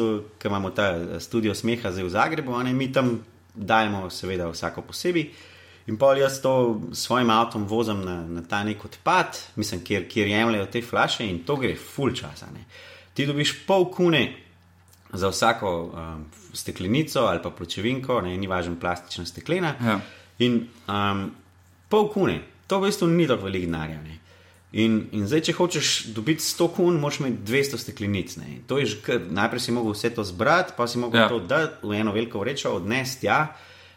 ki 0.42 0.50
imamo 0.50 0.74
ta 0.74 0.90
eh, 0.96 1.20
studio 1.22 1.54
smeha 1.54 1.94
zdaj 1.94 2.08
v 2.08 2.14
Zagrebu, 2.16 2.58
ne, 2.66 2.74
mi 2.74 2.90
tam 2.92 3.20
dajemo, 3.54 4.08
seveda, 4.10 4.50
vsako 4.50 4.82
posebej. 4.90 5.30
In 5.90 5.98
pol 5.98 6.20
jaz 6.22 6.38
to 6.38 6.80
s 6.92 7.08
svojim 7.08 7.30
avtom 7.34 7.64
vozim 7.66 8.04
na, 8.06 8.20
na 8.22 8.44
ta 8.46 8.62
nek 8.64 8.84
odpad, 8.86 9.38
mislim, 9.58 9.82
kjer, 9.84 10.06
kjer 10.08 10.28
jemljajo 10.30 10.68
te 10.70 10.82
flaše 10.86 11.26
in 11.26 11.42
to 11.46 11.56
gre 11.58 11.74
full 11.74 12.14
časa. 12.14 12.46
Ne. 12.54 12.62
Ti 13.14 13.26
dobiš 13.26 13.56
pol 13.66 13.88
kune 13.90 14.22
za 15.12 15.28
vsako 15.28 15.72
um, 15.82 16.24
steklenico 16.54 17.26
ali 17.26 17.42
pa 17.42 17.50
pločevinko, 17.50 18.20
ne, 18.22 18.36
ni 18.38 18.46
važno, 18.46 18.76
plastična 18.80 19.26
steklena. 19.26 19.74
Ja. 19.82 19.98
In 20.46 20.62
um, 20.86 21.24
pol 21.90 22.06
kune, 22.12 22.38
to 22.70 22.78
v 22.78 22.86
bistvu 22.86 23.08
ni 23.10 23.26
tako 23.26 23.48
veliko 23.48 23.66
denarja. 23.66 23.98
In, 24.78 25.00
in 25.10 25.26
zdaj, 25.26 25.42
če 25.48 25.56
hočeš 25.58 25.88
dobiti 26.14 26.44
100 26.46 26.68
kun, 26.76 27.00
moraš 27.02 27.18
imeti 27.24 27.42
200 27.50 27.80
steklenic. 27.82 28.36
Ne. 28.38 28.60
To 28.70 28.78
je 28.78 28.86
že 28.92 29.00
kar, 29.02 29.18
najprej 29.26 29.66
si 29.66 29.74
mogel 29.74 29.96
vse 29.96 30.12
to 30.14 30.22
zbrati, 30.22 30.76
pa 30.78 30.86
si 30.86 31.02
mogel 31.02 31.24
ja. 31.24 31.28
to 31.28 31.40
dati 31.42 31.82
v 31.82 31.98
eno 31.98 32.14
veliko 32.14 32.38
vrečo, 32.38 32.76
odnesti 32.78 33.26
tja, 33.26 33.40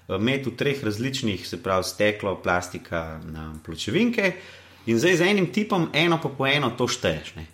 imeti 0.09 0.49
v 0.49 0.55
treh 0.55 0.83
različnih, 0.83 1.47
se 1.47 1.63
pravi 1.63 1.83
steklo, 1.83 2.35
plastika, 2.43 3.21
pločevinke. 3.65 4.33
In 4.85 4.99
zdaj 4.99 5.15
z 5.15 5.27
enim 5.31 5.47
tipom, 5.53 5.87
eno 5.93 6.19
pa 6.21 6.29
po 6.29 6.47
eno, 6.47 6.73
to 6.77 6.87
šteješ. 6.87 7.35
Ne. 7.35 7.45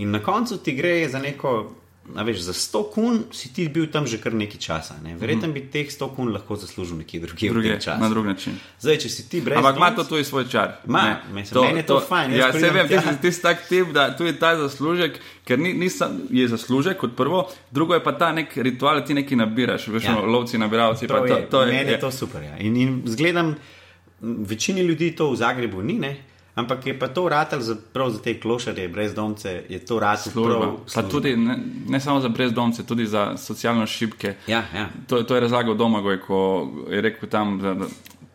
In 0.00 0.10
na 0.10 0.22
koncu 0.22 0.56
ti 0.58 0.72
gre 0.72 1.08
za 1.08 1.18
neko, 1.18 1.74
veš, 2.16 2.38
za 2.40 2.52
100 2.52 2.90
kun 2.90 3.24
si 3.30 3.52
ti 3.52 3.68
bil 3.68 3.86
tam 3.86 4.06
že 4.06 4.18
kar 4.18 4.34
nekaj 4.34 4.58
časa. 4.58 4.94
Ne. 4.98 5.14
Verjetno 5.14 5.48
bi 5.48 5.60
teh 5.62 5.86
100 5.86 6.08
kun 6.10 6.28
lahko 6.28 6.56
zaslužil 6.56 6.96
nekje 6.96 7.20
drugje 7.20 7.50
Druge, 7.50 7.78
na 7.96 8.08
drug 8.08 8.26
način. 8.26 8.52
Zdaj, 8.78 8.96
če 8.96 9.08
si 9.08 9.28
ti 9.28 9.40
brez. 9.40 9.56
Ampak 9.56 9.76
ima 9.76 9.90
to 9.90 10.04
tudi 10.04 10.24
svoj 10.24 10.44
čar. 10.46 10.76
Ma, 10.86 11.02
mislim, 11.30 11.64
meni 11.64 11.78
je 11.78 11.86
to 11.86 12.00
fajn, 12.00 12.30
jaz 12.32 12.38
Ja, 12.54 12.60
se 12.60 12.70
vem, 12.70 12.88
ti 12.88 12.98
si- 12.98 13.20
ti 13.20 13.32
si 13.32 13.42
tak 13.42 13.62
tip, 13.64 13.88
da 13.88 14.10
tu 14.10 14.24
je 14.24 14.32
ta 14.34 14.56
zaslužek, 14.56 15.16
ker 15.44 15.58
ni, 15.58 15.72
ni 15.74 15.90
sam, 15.90 16.20
je 16.30 16.48
zaslužek 16.48 16.96
kot 16.96 17.14
prvo, 17.14 17.42
drugo 17.70 17.94
je 17.94 18.02
pa 18.02 18.12
ta 18.12 18.32
nek 18.32 18.56
ritual, 18.56 18.94
da 18.94 19.04
ti 19.04 19.14
nekaj 19.14 19.36
nabiraš, 19.36 19.88
veš, 19.88 20.04
Ja. 20.04 20.18
lovci, 20.18 20.58
nabiralci. 20.58 21.06
To 21.06 21.14
To, 21.16 21.26
je, 21.26 21.46
to 21.46 21.62
je, 21.62 21.72
meni 21.72 21.90
je 21.90 22.00
to 22.00 22.10
super. 22.10 22.42
Ja. 22.42 22.58
In, 22.58 22.76
in 22.76 23.02
zgledam, 23.06 23.54
večini 24.20 24.80
ljudi 24.80 25.12
to 25.12 25.30
v 25.30 25.36
Zagrebu 25.36 25.82
ni, 25.82 25.94
ne? 25.94 26.16
Ampak 26.54 26.86
je 26.86 26.98
pa 26.98 27.08
to 27.08 27.24
vratelj 27.24 27.60
za, 27.60 27.76
prav 27.92 28.10
za 28.10 28.18
te 28.18 28.34
klošarje, 28.36 28.88
brezdomce, 28.88 29.64
je 29.68 29.78
to 29.80 29.96
vratelj 29.96 30.32
prav. 30.34 30.76
Pa 30.86 31.02
tudi 31.04 31.36
ne, 31.36 31.58
ne 31.88 32.00
samo 32.00 32.20
za 32.20 32.28
brezdomce, 32.28 32.84
tudi 32.84 33.06
za 33.06 33.36
socialno 33.36 33.86
šibke. 33.86 34.34
Ja, 34.46 34.64
ja. 34.74 34.88
To, 35.06 35.22
to 35.22 35.34
je 35.34 35.40
razlagal 35.40 35.74
Domagoj, 35.74 36.20
ko 36.20 36.38
je 36.88 37.00
rekel 37.00 37.28
tam, 37.28 37.58
da, 37.58 37.74
da 37.74 37.86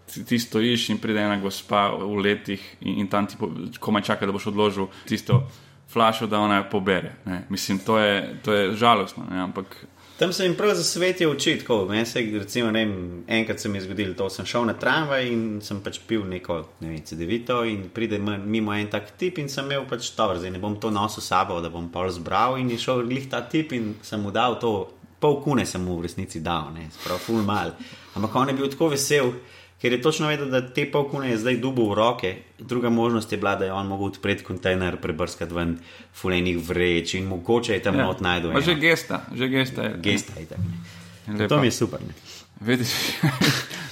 ti- 0.06 0.26
ti 0.26 0.40
stojiš 0.40 0.90
in 0.90 0.98
pride 0.98 1.20
ena 1.20 1.38
gospa 1.38 1.90
v 1.92 2.16
letih 2.18 2.62
in, 2.82 3.00
in 3.00 3.08
tam 3.08 3.28
ti 3.28 3.36
po- 3.40 3.52
komaj 3.80 4.02
čaka, 4.04 4.26
da 4.26 4.32
boš 4.32 4.48
odložil 4.48 4.88
tisto 5.06 5.48
flašo, 5.88 6.28
da 6.28 6.40
ona 6.40 6.58
jo 6.58 6.66
pobere. 6.72 7.16
Ne. 7.26 7.46
Mislim, 7.50 7.80
to 7.80 7.98
je, 8.00 8.14
to 8.42 8.54
je 8.54 8.74
žalostno, 8.74 9.24
ne. 9.26 9.40
ampak 9.40 9.86
Tam 10.18 10.34
se 10.34 10.46
jim 10.46 10.56
prav 10.56 10.76
zasvetijo 10.76 11.32
oči, 11.32 11.58
tako 11.60 11.86
meni 11.86 12.06
se, 12.06 12.22
recimo, 12.34 12.72
ne 12.72 12.86
vem, 12.86 13.24
enkrat 13.28 13.60
se 13.60 13.70
mi 13.70 13.78
je 13.78 13.82
zgodilo 13.82 14.14
to, 14.14 14.30
sem 14.30 14.46
šel 14.46 14.64
na 14.66 14.74
tramvaj 14.80 15.28
in 15.28 15.42
sem 15.62 15.82
pač 15.84 16.00
pil 16.08 16.24
neko, 16.24 16.62
ne 16.80 16.94
vem, 16.94 17.02
CD-vito 17.04 17.58
in 17.68 17.90
pride 17.92 18.20
mimo 18.20 18.74
en 18.74 18.88
tak 18.88 19.12
tip 19.20 19.42
in 19.44 19.50
sem 19.52 19.68
imel 19.68 19.84
pač 19.90 20.14
dobro, 20.16 20.40
zdaj 20.40 20.54
ne 20.56 20.62
bom 20.64 20.78
to 20.80 20.92
nosil 20.92 21.24
sabo, 21.24 21.60
da 21.60 21.70
bom 21.70 21.90
pol 21.92 22.08
zbral 22.16 22.56
in 22.62 22.72
je 22.72 22.80
šel 22.86 23.04
glih 23.10 23.28
ta 23.28 23.42
tip 23.44 23.76
in 23.76 23.92
sem 24.08 24.24
mu 24.24 24.32
dal 24.32 24.56
to, 24.62 24.72
pol 25.20 25.42
kune 25.44 25.66
sem 25.68 25.84
mu 25.84 26.00
v 26.00 26.08
resnici 26.08 26.40
dal, 26.40 26.72
ne, 26.72 26.88
sprav 26.96 27.20
full 27.20 27.44
mal. 27.44 27.76
Ampak 28.16 28.40
on 28.40 28.54
je 28.54 28.56
bil 28.56 28.72
tako 28.72 28.94
vesel, 28.96 29.34
ker 29.82 29.94
je 29.94 30.02
točno 30.02 30.28
vedel, 30.28 30.50
da 30.50 30.62
te 30.62 30.86
pol 30.92 31.10
kune 31.10 31.30
je 31.30 31.38
zdaj 31.38 31.58
dubo 31.62 31.90
v 31.90 31.98
roke. 31.98 32.36
Druga 32.60 32.90
možnost 32.90 33.32
je 33.32 33.38
bila, 33.38 33.56
da 33.56 33.66
je 33.66 33.74
on 33.74 33.88
mogel 33.88 34.08
odpreti 34.08 34.44
kontejner, 34.44 34.98
prebrskati 35.02 35.54
ven 35.54 35.78
fulenih 36.14 36.58
vreč 36.58 37.14
in 37.14 37.28
mogoče 37.28 37.74
je 37.74 37.84
tam 37.84 38.00
ja. 38.00 38.06
not 38.06 38.22
najdel. 38.22 38.54
Pa 38.54 38.62
že 38.62 38.72
eno. 38.72 38.82
gesta, 38.82 39.22
že 39.34 39.48
gesta 39.48 39.84
je. 39.84 39.98
Gesta 40.02 40.40
je 40.40 40.46
tako. 40.46 41.48
To 41.48 41.60
mi 41.60 41.68
je 41.68 41.72
super. 41.72 42.00
Ne. 42.02 42.14
Vidiš, 42.60 42.90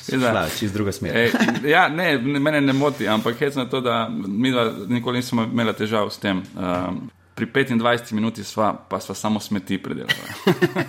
da, 0.08 0.18
Šla, 0.32 0.50
čist 0.60 0.74
druga 0.74 0.92
smer. 0.92 1.18
Ej, 1.18 1.32
ja, 1.66 1.88
ne, 1.90 2.18
ne, 2.18 2.40
mene 2.40 2.62
ne 2.62 2.74
moti, 2.74 3.08
ampak 3.08 3.40
hec 3.40 3.56
na 3.56 3.66
to, 3.66 3.82
da 3.82 4.10
mi 4.28 4.52
dva 4.52 4.72
nikoli 4.88 5.20
nismo 5.20 5.44
imeli 5.44 5.74
težav 5.74 6.10
s 6.10 6.18
tem. 6.18 6.44
Um, 6.56 7.10
pri 7.36 7.46
25 7.46 8.14
minuti 8.14 8.44
sva, 8.44 8.74
pa 8.90 9.00
sva 9.00 9.16
samo 9.16 9.40
smeti 9.40 9.78
predelala. 9.78 10.14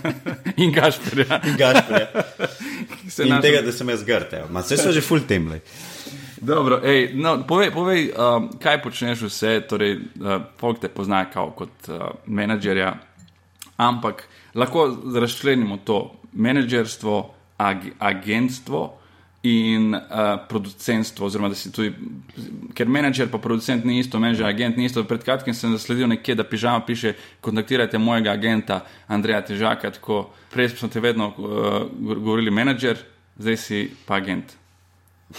In 0.63 0.73
Gašpor, 0.73 1.19
ja. 1.19 1.41
Gašpre. 1.59 2.09
Se 3.09 3.23
In 3.23 3.29
našel- 3.29 3.43
tega, 3.43 3.63
da 3.63 3.73
sem 3.73 3.89
jaz 3.89 4.05
ma 4.51 4.61
vse 4.61 4.77
so 4.77 4.93
že 4.93 5.01
full 5.01 5.21
temle. 5.29 5.61
Dobro, 6.41 6.81
ej, 6.85 7.13
no, 7.15 7.39
povej, 7.49 7.71
povej 7.71 8.11
um, 8.13 8.49
kaj 8.61 8.83
počneš 8.83 9.23
vse, 9.29 9.61
torej, 9.69 9.97
uh, 10.21 10.43
folk 10.61 10.81
te 10.81 10.89
pozna 10.89 11.25
kot 11.57 11.89
uh, 11.89 12.11
menedžerja, 12.27 12.95
ampak 13.77 14.25
lahko 14.55 14.89
razčlenimo 15.15 15.79
to. 15.85 16.11
Menedžerstvo, 16.35 17.31
ag, 17.59 17.95
agentstvo 17.99 18.99
in 19.45 19.95
uh, 19.95 20.01
producentstvo, 20.49 21.27
oziroma 21.27 21.51
da 21.53 21.55
si 21.55 21.73
tudi, 21.73 21.93
ker 22.75 22.89
menedžer 22.89 23.29
pa 23.29 23.37
producent 23.39 23.85
ni 23.85 23.99
isto, 24.01 24.17
menedžer, 24.19 24.47
agent 24.49 24.79
ni 24.81 24.87
isto. 24.89 25.05
Pred 25.05 25.25
kratkim 25.25 25.55
sem 25.55 25.75
zasledil 25.77 26.09
nekje, 26.09 26.39
da 26.39 26.47
pižama 26.49 26.81
piše, 26.87 27.13
kontaktirajte 27.45 28.01
mojega 28.01 28.33
agenta 28.33 28.81
Andreja 29.07 29.43
Težaka, 29.45 29.91
tako 29.93 30.31
prej 30.53 30.73
smo 30.73 30.89
te 30.89 31.01
vedno 31.05 31.29
uh, 31.37 31.85
govorili 32.25 32.51
menedžer, 32.51 33.05
zdaj 33.37 33.61
si 33.61 33.83
pa 34.09 34.17
agent. 34.17 34.57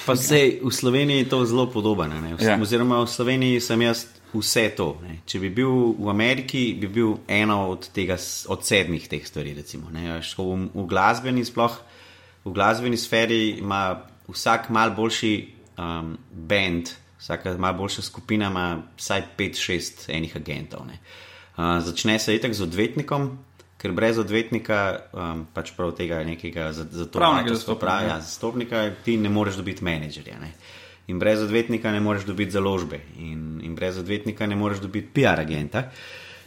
Pa 0.06 0.14
sej 0.14 0.60
v 0.62 0.70
Sloveniji 0.74 1.26
je 1.26 1.30
to 1.30 1.46
zelo 1.46 1.66
podobno. 1.72 2.06
Ja. 2.38 2.60
Oziroma 2.62 3.02
v 3.02 3.10
Sloveniji 3.10 3.64
sem 3.64 3.82
jaz 3.82 4.06
vse 4.34 4.70
to. 4.78 5.00
Ne. 5.02 5.22
Če 5.26 5.40
bi 5.40 5.50
bil 5.50 5.96
v 5.98 6.10
Ameriki, 6.12 6.76
bi 6.78 6.90
bil 6.92 7.18
eno 7.32 7.72
od, 7.74 7.90
tega, 7.96 8.18
od 8.52 8.66
sedmih 8.66 9.08
teh 9.08 9.26
stvari. 9.26 9.56
Recimo, 9.56 9.90
ne. 9.94 10.20
Ko 10.36 10.52
v, 10.52 10.70
v 10.74 10.86
glasbeni 10.90 11.46
sploh. 11.48 11.78
V 12.46 12.54
glasbeni 12.54 12.98
sferi 12.98 13.58
ima 13.60 14.02
vsak 14.28 14.70
mal 14.70 14.94
boljši 14.96 15.34
um, 15.78 16.18
band, 16.32 16.90
vsaka 17.20 17.58
mal 17.58 17.74
boljša 17.74 18.02
skupina 18.02 18.48
ima 18.48 18.84
vsaj 18.98 19.24
5-6 19.38 20.06
enih 20.10 20.36
agentov. 20.36 20.86
ne. 20.88 21.00
Uh, 21.58 21.84
začne 21.84 22.20
se 22.20 22.36
itak 22.36 22.54
z 22.54 22.64
odvetnikom, 22.64 23.38
ker 23.78 23.92
brez 23.92 24.18
odvetnika, 24.20 25.00
um, 25.14 25.46
pač 25.54 25.72
prav 25.78 25.96
tega 25.96 26.24
nekega 26.24 26.72
za, 26.74 26.86
za 26.92 27.06
Pravnega 27.06 27.54
zastopnika, 27.56 27.86
prav, 27.86 28.02
ja. 28.04 28.08
ja, 28.08 28.20
zastopnika, 28.22 28.90
ti 29.06 29.18
ne 29.18 29.30
moreš 29.30 29.56
dobiti 29.62 29.84
menedžerja. 29.84 30.40
Ne? 30.40 30.52
In 31.08 31.20
brez 31.20 31.42
odvetnika 31.42 31.92
ne 31.92 32.02
moreš 32.02 32.26
dobiti 32.26 32.52
založbe, 32.52 33.00
in, 33.18 33.62
in 33.64 33.76
brez 33.76 33.98
odvetnika 33.98 34.48
ne 34.48 34.56
moreš 34.56 34.84
dobiti 34.86 35.14
PR 35.14 35.42
agenta. 35.42 35.90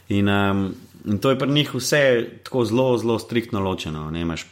In, 0.09 0.29
um, 0.29 0.69
in 1.05 1.19
to 1.19 1.29
je 1.29 1.39
pri 1.39 1.51
njih 1.51 1.73
vse 1.75 2.01
tako 2.43 2.65
zelo, 2.65 2.97
zelo 2.97 3.19
striktno 3.19 3.59
ločeno. 3.59 4.11
Ne 4.11 4.21
imaš 4.21 4.45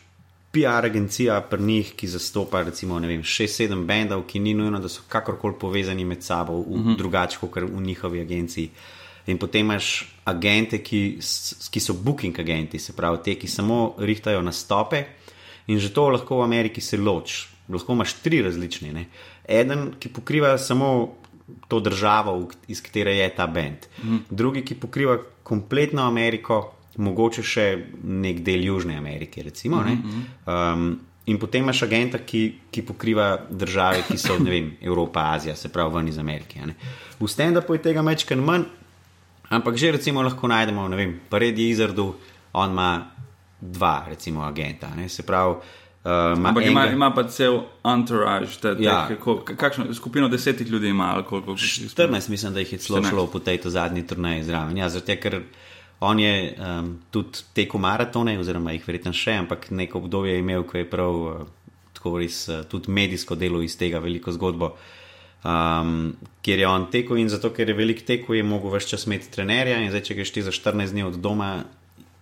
PR 0.58 0.86
agencija 0.86 1.41
pri 1.41 1.62
njih, 1.64 1.93
ki 1.95 2.08
zastopa 2.08 2.64
recimo 2.64 2.95
6-7 2.99 3.86
bendov, 3.86 4.24
ki 4.24 4.39
ni 4.39 4.53
nujno, 4.53 4.80
da 4.80 4.89
so 4.89 5.01
kakorkoli 5.08 5.53
povezani 5.60 6.05
med 6.05 6.24
sabo, 6.24 6.53
uh 6.53 6.68
Mhm. 6.68 6.89
-huh. 6.89 6.97
drugače 6.97 7.38
kot 7.41 7.55
v 7.55 7.82
njihovi 7.82 8.22
agenciji. 8.22 8.70
In 9.28 9.38
potem 9.38 9.62
imaš 9.62 9.88
agente, 10.26 10.78
ki, 10.78 11.20
ki 11.72 11.80
so 11.80 11.93
booking 11.93 12.39
agenti, 12.39 12.80
se 12.80 12.93
pravi, 12.93 13.18
te, 13.24 13.36
ki 13.36 13.47
samo 13.47 13.95
rihtajajo 13.97 14.41
nastope. 14.41 15.03
In 15.68 15.80
že 15.80 15.89
to 15.89 16.10
lahko 16.10 16.38
v 16.38 16.43
Ameriki 16.43 16.82
se 16.82 16.97
loč. 16.97 17.47
Lahko 17.70 17.93
imaš 17.93 18.14
tri 18.14 18.41
različne. 18.41 18.93
Ne? 18.93 19.05
Eden, 19.45 19.91
ki 19.99 20.10
pokriva 20.10 20.58
samo 20.58 21.16
to 21.68 21.80
državo, 21.80 22.39
v- 22.39 22.53
iz 22.68 22.82
katere 22.82 23.16
je 23.16 23.36
ta 23.36 23.47
bend, 23.47 23.78
mm. 24.03 24.18
drugi, 24.30 24.62
ki 24.62 24.76
pokriva 24.76 25.18
kompletno 25.43 26.01
Ameriko, 26.01 26.74
mogoče 26.98 27.43
še 27.43 27.66
nek 28.04 28.39
del 28.43 28.64
Južne 28.66 28.98
Amerike. 28.98 29.43
Recimo, 29.43 29.78
mm 29.78 30.04
-hmm. 30.45 30.74
um, 30.74 31.00
in 31.26 31.39
potem 31.39 31.64
imaš 31.64 31.84
agenta, 31.84 32.18
ki, 32.18 32.54
ki 32.72 32.82
pokriva 32.82 33.39
države, 33.50 34.04
ki 34.08 34.18
so 34.18 34.39
ne 34.39 34.50
vem, 34.50 34.78
Evropa, 34.82 35.32
Azija, 35.34 35.56
se 35.56 35.70
pravi 35.70 35.95
ven 35.95 36.08
iz 36.08 36.18
Amerike. 36.18 36.66
ne. 36.66 36.76
V 37.20 37.28
stand-upu 37.28 37.74
je 37.74 37.82
tega 37.82 38.02
mečken 38.02 38.39
manj, 38.39 38.64
ampak 39.50 39.78
že 39.78 39.91
recimo 39.91 40.22
lahko 40.22 40.48
najdemo, 40.48 40.88
ne 40.88 40.95
vem, 40.95 41.20
pa 41.30 41.38
redi 41.38 41.70
Izardu, 41.70 42.14
on 42.54 42.72
ima 42.72 43.06
dva, 43.62 44.06
recimo, 44.10 44.43
agenta. 44.43 44.88
Ne? 44.95 45.10
Se 45.10 45.24
pravi, 45.24 45.52
uh, 45.52 46.38
ima 46.38 46.50
Ampak 46.50 46.66
ima, 46.66 46.82
enega- 46.82 46.93
ima 46.93 47.14
pa 47.14 47.24
cel 47.24 47.60
entourage, 47.86 48.48
te, 48.62 48.76
te, 48.78 48.84
Ja. 48.84 49.08
kako, 49.08 49.36
kakšno 49.58 49.93
skupino 49.93 50.28
desetih 50.30 50.68
ljudi 50.68 50.88
ima. 50.88 51.14
ali 51.14 51.24
Koliko, 51.24 51.52
14, 51.52 52.30
mislim, 52.30 52.54
da 52.54 52.60
jih 52.60 52.74
je 52.74 52.78
celo 52.80 53.00
14. 53.00 53.10
šlo 53.10 53.28
po 53.28 53.39
tej 53.39 53.60
zadnji 53.64 54.08
turnaji 54.08 54.43
zraven. 54.43 54.78
Ja, 54.78 54.89
zato, 54.89 55.14
ker 55.22 55.41
on 56.00 56.20
je 56.20 56.34
um, 56.58 56.91
tudi 57.12 57.45
tekel 57.58 57.82
maratone, 57.82 58.38
oziroma 58.39 58.76
jih 58.76 58.86
verjetno 58.88 59.14
še, 59.14 59.39
ampak 59.43 59.70
neko 59.72 60.04
obdobje 60.04 60.36
je 60.36 60.43
imel, 60.43 60.66
ko 60.68 60.78
je 60.78 60.89
prav 60.89 61.18
uh, 61.24 61.41
tako 61.98 62.18
res 62.22 62.43
uh, 62.52 62.62
tudi 62.70 62.93
medijsko 62.93 63.36
delo 63.36 63.64
iz 63.66 63.78
tega 63.80 64.02
veliko 64.04 64.34
zgodbo. 64.36 64.76
Um, 65.48 66.16
kjer 66.43 66.60
je 66.60 66.68
on 66.68 66.88
tekel 66.91 67.18
in 67.22 67.30
zato, 67.30 67.54
ker 67.54 67.70
je 67.70 67.78
velik 67.78 68.04
tekel, 68.06 68.36
je 68.38 68.45
mogel 68.45 68.74
več 68.74 68.89
čas 68.91 69.06
imeti 69.08 69.30
trenerja 69.32 69.78
in 69.82 69.91
zdaj, 69.93 70.06
če 70.10 70.18
greš 70.18 70.34
ti 70.36 70.45
za 70.45 70.54
14 70.54 70.93
dni 70.93 71.06
od 71.08 71.20
doma, 71.24 71.52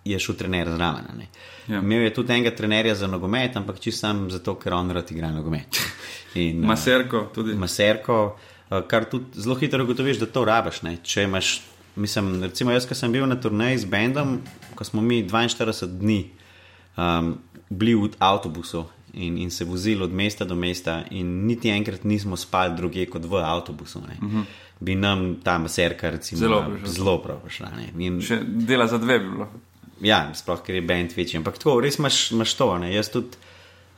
je 0.06 0.18
šel 0.18 0.36
trener 0.38 0.68
zraven. 0.70 1.24
Ja. 1.66 1.80
Imel 1.80 2.06
je 2.06 2.14
tudi 2.14 2.32
enega 2.32 2.52
trenerja 2.56 2.94
za 2.94 3.08
nogomet, 3.10 3.56
ampak 3.56 3.80
čist 3.82 4.04
sam 4.04 4.28
zato, 4.30 4.54
ker 4.60 4.74
on 4.76 4.92
rad 4.94 5.10
igra 5.10 5.32
nogomet. 5.34 5.80
In, 6.42 6.60
uh, 6.62 6.68
Maserko 6.70 7.26
tudi. 7.34 7.54
maserko, 7.54 8.36
eh, 8.70 8.82
kar 8.88 9.08
tudi 9.10 9.40
zelo 9.40 9.56
hitro 9.58 9.84
ugotoviš, 9.84 10.20
da 10.22 10.26
to 10.30 10.44
rabiš. 10.44 10.82
Ne? 10.86 10.96
Če 11.02 11.26
imaš, 11.26 11.56
mislim, 11.96 12.42
recimo 12.42 12.70
jaz, 12.70 12.86
ki 12.86 12.94
sem 12.94 13.12
bil 13.12 13.26
na 13.26 13.36
turnaji 13.40 13.78
z 13.78 13.84
bendom, 13.84 14.40
ko 14.74 14.84
smo 14.84 15.02
mi 15.02 15.22
42 15.24 15.86
dni 15.86 16.30
um, 16.96 17.38
bili 17.70 17.94
v 17.94 18.10
avtobusu 18.18 18.84
in, 19.14 19.38
in 19.38 19.50
se 19.50 19.64
vozili 19.64 20.02
od 20.04 20.12
mesta 20.12 20.44
do 20.44 20.54
mesta, 20.54 21.02
in 21.10 21.46
niti 21.46 21.70
enkrat 21.70 22.04
nismo 22.04 22.36
spali 22.36 22.76
druge 22.76 23.06
kot 23.06 23.24
v 23.24 23.40
avtobusu. 23.44 23.98
Uh 23.98 24.04
-huh. 24.04 24.42
Bi 24.80 24.94
nam 24.94 25.36
ta 25.42 25.58
maserka 25.58 26.10
recimo, 26.10 26.38
Zelo 26.38 26.64
prišla. 26.70 26.88
zelo 26.88 27.18
prav 27.22 27.40
prišla. 27.40 27.70
ne. 27.76 28.06
In, 28.06 28.20
Še 28.20 28.40
dela 28.44 28.86
za 28.86 28.98
dve 28.98 29.18
bi 29.18 29.30
bilo. 29.30 29.48
ja, 30.00 30.34
sploh 30.34 30.62
ker 30.62 30.74
je 30.74 30.82
bend 30.82 31.12
večji. 31.16 31.36
Ampak 31.38 31.58
tako, 31.58 31.80
res 31.80 31.98
imaš, 31.98 32.30
imaš 32.30 32.54
to. 32.54 32.78
Ne? 32.78 32.94
Jaz 32.94 33.08
tudi 33.08 33.28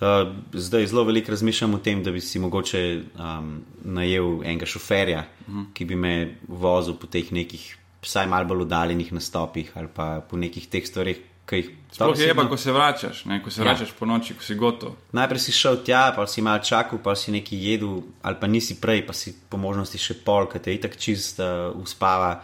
uh, 0.01 0.35
zdaj 0.53 0.87
zelo 0.87 1.05
veliko 1.05 1.31
razmišljam 1.31 1.75
o 1.75 1.79
tem, 1.79 2.03
da 2.03 2.11
bi 2.11 2.21
si 2.21 2.39
mogoče 2.39 3.03
um, 3.19 3.61
najel 3.85 4.43
enega 4.45 4.67
šoferja, 4.67 5.25
uh 5.49 5.55
-huh. 5.55 5.65
ki 5.75 5.85
bi 5.85 5.97
me 5.97 6.35
vozil 6.49 6.95
po 6.95 7.07
teh 7.07 7.33
nekih, 7.33 7.77
vsaj 8.03 8.27
malo 8.31 8.49
bolj 8.49 8.67
oddaljenih 8.67 9.13
nastopih 9.13 9.73
ali 9.75 9.89
pa 9.95 10.21
po 10.21 10.37
nekih 10.37 10.69
teh 10.69 10.87
stvareh. 10.87 11.25
Sploh 11.49 12.19
je 12.21 12.35
pa, 12.37 12.45
ko 12.45 12.57
se 12.61 12.73
vračaš, 12.73 13.23
ne? 13.25 13.39
ko 13.43 13.51
se 13.51 13.63
ja. 13.63 13.65
vračaš 13.65 13.95
po 13.97 14.07
noči, 14.07 14.35
ko 14.37 14.45
si 14.45 14.55
gotov. 14.55 14.99
Najprej 15.17 15.41
si 15.41 15.53
šel 15.57 15.79
tja, 15.81 16.13
pa 16.13 16.27
si 16.29 16.45
malo 16.45 16.61
čakal, 16.61 17.01
pa 17.01 17.15
si 17.17 17.33
nekaj 17.33 17.63
jedel, 17.71 18.03
ali 18.23 18.37
pa 18.41 18.47
nisi 18.47 18.77
prej, 18.77 19.07
pa 19.07 19.17
si 19.17 19.33
po 19.49 19.57
možnosti 19.57 19.97
še 19.97 20.19
pol, 20.27 20.45
ki 20.53 20.61
te 20.61 20.75
itak 20.77 20.99
čist 21.01 21.41
uh, 21.41 21.73
uspava 21.81 22.35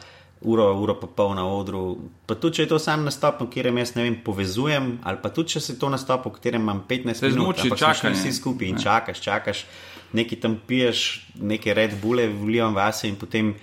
uro, 0.41 0.71
uro 0.81 0.97
pa 1.01 1.07
pol 1.07 1.35
na 1.37 1.45
odru. 1.45 1.83
Pa 2.25 2.37
tudi, 2.41 2.61
če 2.61 2.65
je 2.65 2.73
to 2.73 2.79
sam 2.81 3.05
nastop, 3.05 3.41
v 3.45 3.51
katerem 3.53 3.81
jaz 3.81 3.95
ne 3.97 4.07
vem, 4.07 4.17
povezujem, 4.25 4.91
ali 5.05 5.21
pa 5.21 5.33
tudi, 5.33 5.57
če 5.57 5.65
se 5.69 5.79
to 5.81 5.93
nastop, 5.93 6.29
v 6.29 6.37
katerem 6.39 6.65
imam 6.65 6.85
15 6.89 7.21
Se 7.21 7.29
minut, 7.29 7.61
zmuči, 7.61 7.69
ampak 7.69 7.85
čakanje. 7.85 8.01
smo 8.01 8.25
vsi 8.25 8.41
skupaj 8.41 8.69
in 8.69 8.81
čakaš, 8.81 9.23
čakaš, 9.25 9.65
nekaj 10.17 10.41
tam 10.41 10.59
piješ, 10.67 11.07
neke 11.41 11.75
red 11.77 11.97
bule, 12.01 12.29
vlivam 12.29 12.77
vase 12.77 13.09
in 13.09 13.17
potem, 13.21 13.55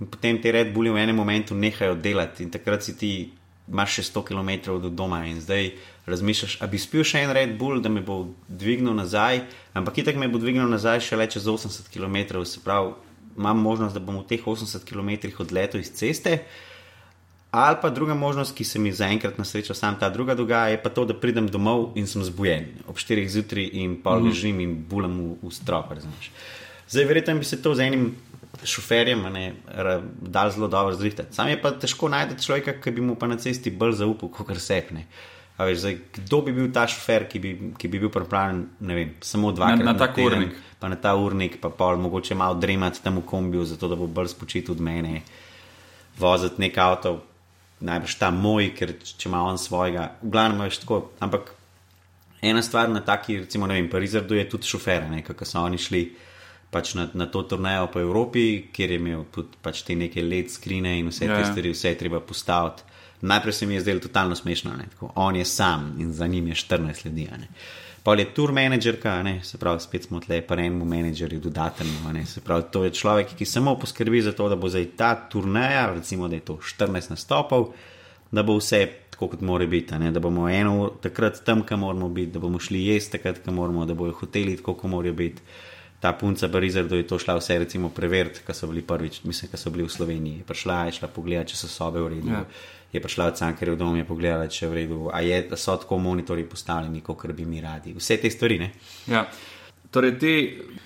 in 0.00 0.06
potem 0.06 0.40
te 0.42 0.52
red 0.52 0.72
bule 0.72 0.90
v 0.90 0.96
enem 0.96 1.16
momentu 1.16 1.54
nehajo 1.54 1.94
delati 1.94 2.42
in 2.42 2.50
takrat 2.50 2.82
si 2.82 2.96
ti. 2.96 3.12
Imáš 3.70 4.00
še 4.00 4.02
100 4.02 4.26
km 4.26 4.50
do 4.82 4.90
doma 4.90 5.20
in 5.30 5.38
zdaj 5.40 5.68
razmišljaš, 6.10 6.56
da 6.58 6.66
bi 6.66 6.78
spil 6.78 7.04
še 7.06 7.20
en 7.22 7.30
Red 7.30 7.52
Bull, 7.58 7.78
da 7.78 7.88
me 7.88 8.00
bo 8.02 8.34
dvignil 8.48 8.96
nazaj, 8.98 9.44
ampak 9.78 10.00
itak 10.02 10.18
me 10.18 10.26
bo 10.26 10.40
dvignil 10.42 10.66
nazaj 10.66 10.98
še 11.06 11.14
le 11.14 11.28
čez 11.30 11.46
80 11.46 11.86
km, 11.94 12.42
se 12.42 12.58
pravi, 12.64 12.96
imam 13.38 13.62
možnost, 13.62 13.94
da 13.94 14.02
bom 14.02 14.18
v 14.18 14.26
teh 14.26 14.42
80 14.42 14.82
km 14.82 15.30
odletel 15.38 15.80
iz 15.80 15.92
ceste. 15.94 16.40
Ali 17.50 17.76
pa 17.82 17.90
druga 17.90 18.14
možnost, 18.14 18.54
ki 18.54 18.64
se 18.64 18.78
mi 18.78 18.92
zaenkrat 18.94 19.38
na 19.38 19.44
srečo 19.44 19.74
sam 19.74 19.96
ta 19.98 20.10
druga 20.10 20.34
dogaja, 20.34 20.70
je 20.70 20.82
pa 20.82 20.90
to, 20.90 21.04
da 21.04 21.14
pridem 21.14 21.48
domov 21.50 21.92
in 21.98 22.06
sem 22.06 22.22
zbujen 22.22 22.66
ob 22.86 22.98
4 22.98 23.26
zjutraj 23.28 23.70
in 23.72 23.98
Mhm. 24.04 24.26
ležim 24.26 24.56
mm 24.56 24.58
-hmm. 24.58 24.62
in 24.62 24.84
bulam 24.88 25.14
v, 25.42 25.48
v 25.48 25.50
strop. 25.50 25.90
Razumeš. 25.90 26.30
Zdaj, 26.88 27.04
verjetno 27.04 27.38
bi 27.38 27.44
se 27.44 27.62
to 27.62 27.74
z 27.74 27.80
enim 27.80 28.14
šoferjem 28.64 29.22
ne, 29.32 29.44
dal 30.20 30.50
zelo 30.50 30.68
dobro 30.68 30.94
zrihtati. 30.94 31.34
Sam 31.34 31.48
je 31.48 31.60
pa 31.62 31.70
težko 31.70 32.08
najti 32.08 32.42
človeka, 32.42 32.72
ki 32.80 32.90
bi 32.90 33.00
mu 33.00 33.14
pa 33.16 33.26
na 33.26 33.36
cesti 33.36 33.70
bolj 33.70 33.92
zaupal, 34.02 34.28
kot 34.28 34.50
sepne. 34.58 35.06
Veš, 35.60 35.78
zdaj, 35.78 35.96
kdo 36.16 36.40
bi 36.40 36.52
bil 36.56 36.70
ta 36.72 36.86
šofer, 36.88 37.26
ki 37.28 37.38
bi, 37.38 37.50
ki 37.78 37.88
bi 37.88 37.98
bil 38.00 38.08
pripravljen 38.08 38.62
vem, 38.80 39.10
samo 39.20 39.52
dvakrat 39.52 39.84
Na- 39.84 39.92
na 39.92 39.98
tak 39.98 40.14
teden, 40.16 40.32
urnik. 40.48 40.54
pa 40.80 40.88
na 40.88 40.96
ta 40.96 41.12
urnik, 41.16 41.58
pa 41.60 41.68
pol, 41.68 41.98
mogoče 42.00 42.34
malo 42.34 42.54
dremati 42.54 43.02
tam 43.04 43.18
v 43.18 43.26
kombiju, 43.28 43.64
zato 43.64 43.88
da 43.88 43.96
bo 43.96 44.06
bolj 44.06 44.28
spočit 44.32 44.70
od 44.70 44.80
mene, 44.80 45.20
voziti 46.18 46.60
nek 46.60 46.78
avto, 46.78 47.20
najbrž 47.80 48.14
ta 48.18 48.30
moj, 48.30 48.70
ker 48.76 48.94
če 49.04 49.28
ima 49.28 49.42
on 49.44 49.58
svojega, 49.58 50.12
v 50.22 50.30
glavnem 50.30 50.64
je 50.64 50.80
tako. 50.80 51.10
Ampak 51.20 51.52
ena 52.42 52.62
stvar 52.62 52.88
na 52.88 53.00
taki, 53.00 53.38
recimo, 53.38 53.66
ne 53.66 53.74
vem, 53.74 53.90
Parizardu 53.90 54.34
je 54.34 54.48
tudi 54.48 54.64
šofer, 54.66 55.10
ne, 55.10 55.22
kako 55.22 55.44
so 55.44 55.60
oni 55.60 55.78
šli. 55.78 56.02
Pač 56.70 56.94
na, 56.94 57.08
na 57.14 57.26
to 57.26 57.42
turnejo 57.42 57.86
po 57.86 58.00
Evropi, 58.00 58.44
kjer 58.72 58.90
je 58.90 58.96
imel 58.96 59.24
tudi 59.30 59.58
pač 59.60 59.82
te 59.82 59.94
neke 59.94 60.22
LED 60.22 60.50
skrine 60.50 60.98
in 60.98 61.08
vse 61.08 61.24
Ja, 61.24 61.34
te 61.34 61.40
ja. 61.40 61.46
stvari, 61.46 61.70
vse 61.70 61.88
je 61.88 61.98
treba 61.98 62.20
postaviti. 62.20 62.82
Najprej 63.22 63.52
se 63.52 63.66
mi 63.66 63.74
je 63.74 63.80
zdelo 63.80 64.00
totalno 64.00 64.34
smešno, 64.34 64.70
on 65.14 65.36
je 65.36 65.44
sam 65.44 65.96
in 65.98 66.12
za 66.12 66.26
njim 66.26 66.46
je 66.46 66.54
14 66.54 67.04
ljudi. 67.04 67.28
a 67.32 67.36
ne. 67.36 67.48
Pol 68.02 68.18
je 68.18 68.24
tour 68.26 68.52
menedžerka, 68.52 69.22
ne, 69.22 69.40
se 69.44 69.58
pravi, 69.58 69.80
spet 69.80 70.04
smo 70.04 70.20
tle, 70.20 70.40
pa 70.40 70.54
enemu 70.54 70.84
menedžerju 70.84 71.40
dodaten. 71.40 71.86
a 72.06 72.12
ne, 72.12 72.26
Se 72.26 72.40
pravi, 72.40 72.62
to 72.72 72.84
je 72.84 72.90
človek, 72.90 73.34
ki 73.36 73.44
samo 73.44 73.74
poskrbi 73.76 74.22
za 74.22 74.32
to, 74.32 74.48
da 74.48 74.56
bo 74.56 74.68
zdaj 74.68 74.86
ta 74.96 75.28
turneja, 75.28 75.92
recimo, 75.92 76.28
da 76.28 76.34
je 76.34 76.40
to 76.40 76.56
14 76.56 77.10
nastopov, 77.10 77.74
da 78.30 78.42
bo 78.42 78.56
vse 78.56 78.80
tako, 79.10 79.28
kot 79.28 79.40
mora 79.40 79.66
biti. 79.66 79.94
Ne, 79.94 80.10
da 80.10 80.20
bomo 80.20 80.48
eno 80.48 80.88
takrat 80.96 81.44
tam, 81.44 81.62
kam 81.62 81.80
moramo 81.80 82.08
biti, 82.08 82.32
da 82.32 82.38
bomo 82.38 82.58
šli 82.58 82.86
jesti 82.86 83.12
takrat, 83.12 83.44
kam 83.44 83.54
moramo, 83.54 83.84
da 83.84 83.94
bojo 83.94 84.12
hoteli 84.12 84.56
tako, 84.56 84.74
kot 84.74 84.90
morajo 84.90 85.12
biti. 85.12 85.42
Ta 86.00 86.12
punca 86.12 86.48
Barizardo 86.48 86.96
je 86.96 87.06
to 87.06 87.18
šla 87.18 87.36
vse 87.36 87.58
recimo 87.58 87.90
preveriti, 87.92 88.40
ko 88.46 88.54
so 88.56 88.66
bili 88.66 88.82
prvič, 88.82 89.20
mislim, 89.24 89.50
ko 89.50 89.56
so 89.60 89.70
bili 89.70 89.84
v 89.84 89.92
Sloveniji. 89.92 90.38
Je 90.38 90.44
prišla, 90.48 90.84
je 90.88 90.92
šla 91.00 91.08
pogledati, 91.12 91.52
če 91.52 91.60
so 91.60 91.68
sobe 91.68 92.00
v 92.00 92.08
redu. 92.14 92.32
Ja. 92.32 92.40
Ja. 92.40 92.44
Je 92.92 93.02
prišla 93.04 93.26
od 93.30 93.36
Cankarja 93.38 93.74
v 93.74 93.78
dom, 93.78 93.96
je 94.00 94.06
pogledala, 94.08 94.48
če 94.48 94.64
je 94.64 94.70
v 94.70 94.78
redu, 94.80 95.00
a 95.12 95.20
je, 95.20 95.42
da 95.50 95.56
so 95.60 95.76
tako 95.76 95.98
monitorji 96.00 96.48
postavljeni, 96.48 97.04
kot 97.04 97.26
bi 97.36 97.44
mi 97.44 97.60
radi. 97.60 97.92
Vse 97.94 98.16
te 98.16 98.30
stvari, 98.30 98.58
ne? 98.58 98.72
Ja. 99.06 99.26
Torej, 99.90 100.18
ti, 100.22 100.32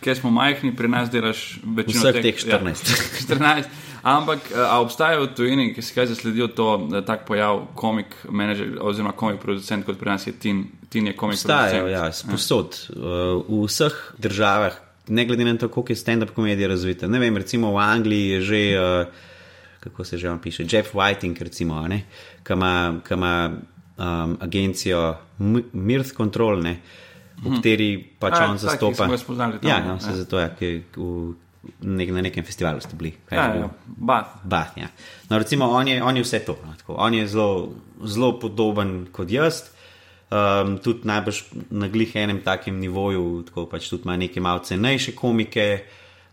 ki 0.01 0.15
smo 0.17 0.31
majhni, 0.33 0.73
pri 0.77 0.89
nas 0.89 1.11
delaš 1.12 1.61
večino 1.77 2.01
Vseh 2.01 2.23
teh 2.25 2.39
14. 2.41 2.89
Ja, 2.89 3.09
14. 3.37 3.75
Ampak 4.05 4.51
a 4.53 4.81
obstajajo 4.85 5.25
v 5.25 5.35
tujini, 5.37 5.67
ki 5.77 5.83
se 5.83 5.95
kaj 5.97 6.11
zasledijo 6.11 6.51
to, 6.57 6.69
da 6.93 7.01
tak 7.05 7.23
pojav 7.29 7.62
komik 7.77 8.17
manager 8.29 8.75
oziroma 8.85 9.15
komik 9.17 9.41
producent, 9.41 9.85
kot 9.87 9.97
pri 10.01 10.11
nas 10.11 10.27
je 10.27 10.35
Tin, 10.41 10.65
tin 10.93 11.07
je 11.09 11.15
komik 11.17 11.39
Obstajajo, 11.39 11.87
producent. 11.87 12.05
ja, 12.05 12.12
sposod. 12.12 12.77
Uh, 12.93 13.45
v 13.49 13.62
vseh 13.65 13.97
državah, 14.21 14.77
ne 15.09 15.25
glede 15.25 15.45
na 15.45 15.57
to, 15.57 15.69
koliko 15.69 15.93
je 15.93 15.97
stand-up 15.97 16.31
komedija 16.31 16.69
razvita. 16.69 17.07
Ne 17.07 17.19
vem, 17.19 17.37
recimo 17.37 17.71
v 17.71 17.79
Angliji 17.79 18.29
je 18.29 18.41
že, 18.41 18.61
uh, 18.75 19.07
kako 19.81 20.05
se 20.05 20.19
že 20.19 20.29
vam 20.29 20.39
piše, 20.39 20.65
Jeff 20.65 20.95
Whiting, 20.95 21.37
recimo, 21.39 21.87
ki 22.43 22.53
ima, 22.53 22.73
ki 23.03 23.15
ima 23.15 23.51
um, 23.97 24.37
agencijo 24.41 25.17
Mirth 25.73 26.13
Control, 26.13 26.61
ne, 26.61 26.81
v 27.37 27.51
kateri 27.51 27.89
pač 28.19 28.33
A, 28.35 28.45
on 28.45 28.57
tak, 28.57 28.61
ki 28.61 28.67
zastopa. 28.67 29.07
ga 29.07 29.19
spoznali 29.19 29.53
tam, 29.59 29.71
ja, 29.71 29.77
ja. 29.77 29.85
no, 29.85 30.01
se 30.01 30.13
zato 30.15 30.39
je, 30.39 30.49
ki 30.59 30.69
v, 30.97 31.35
nek, 31.83 32.09
na 32.11 32.21
nekem 32.23 32.45
festivalu 32.45 32.81
ste 32.81 32.95
bili. 32.95 33.13
Kaj 33.27 33.37
je 33.37 33.43
Ja, 33.43 33.53
bil? 33.53 33.61
ja, 33.61 33.69
Bath. 33.87 34.31
Bath, 34.45 34.79
ja. 34.79 34.89
No, 35.29 35.39
recimo, 35.39 35.67
on 35.67 35.89
je, 35.89 36.03
on 36.03 36.17
je 36.17 36.23
vse 36.23 36.39
to. 36.41 36.57
No, 36.65 36.73
tako. 36.75 36.95
on 36.95 37.15
je 37.15 37.27
zelo, 37.27 37.73
zelo 38.05 38.39
podoben 38.39 39.07
kot 39.13 39.31
jaz. 39.31 39.74
Um, 40.35 40.78
tudi 40.82 41.07
najbrž 41.07 41.43
na 41.70 41.87
glih 41.89 42.11
enem 42.16 42.41
takem 42.43 42.80
nivoju, 42.80 43.45
tako 43.47 43.66
pač 43.70 43.87
tudi 43.89 44.03
ima 44.09 44.16
neke 44.16 44.41
malce 44.43 44.72
cenejše 44.74 45.12
komike, 45.14 45.66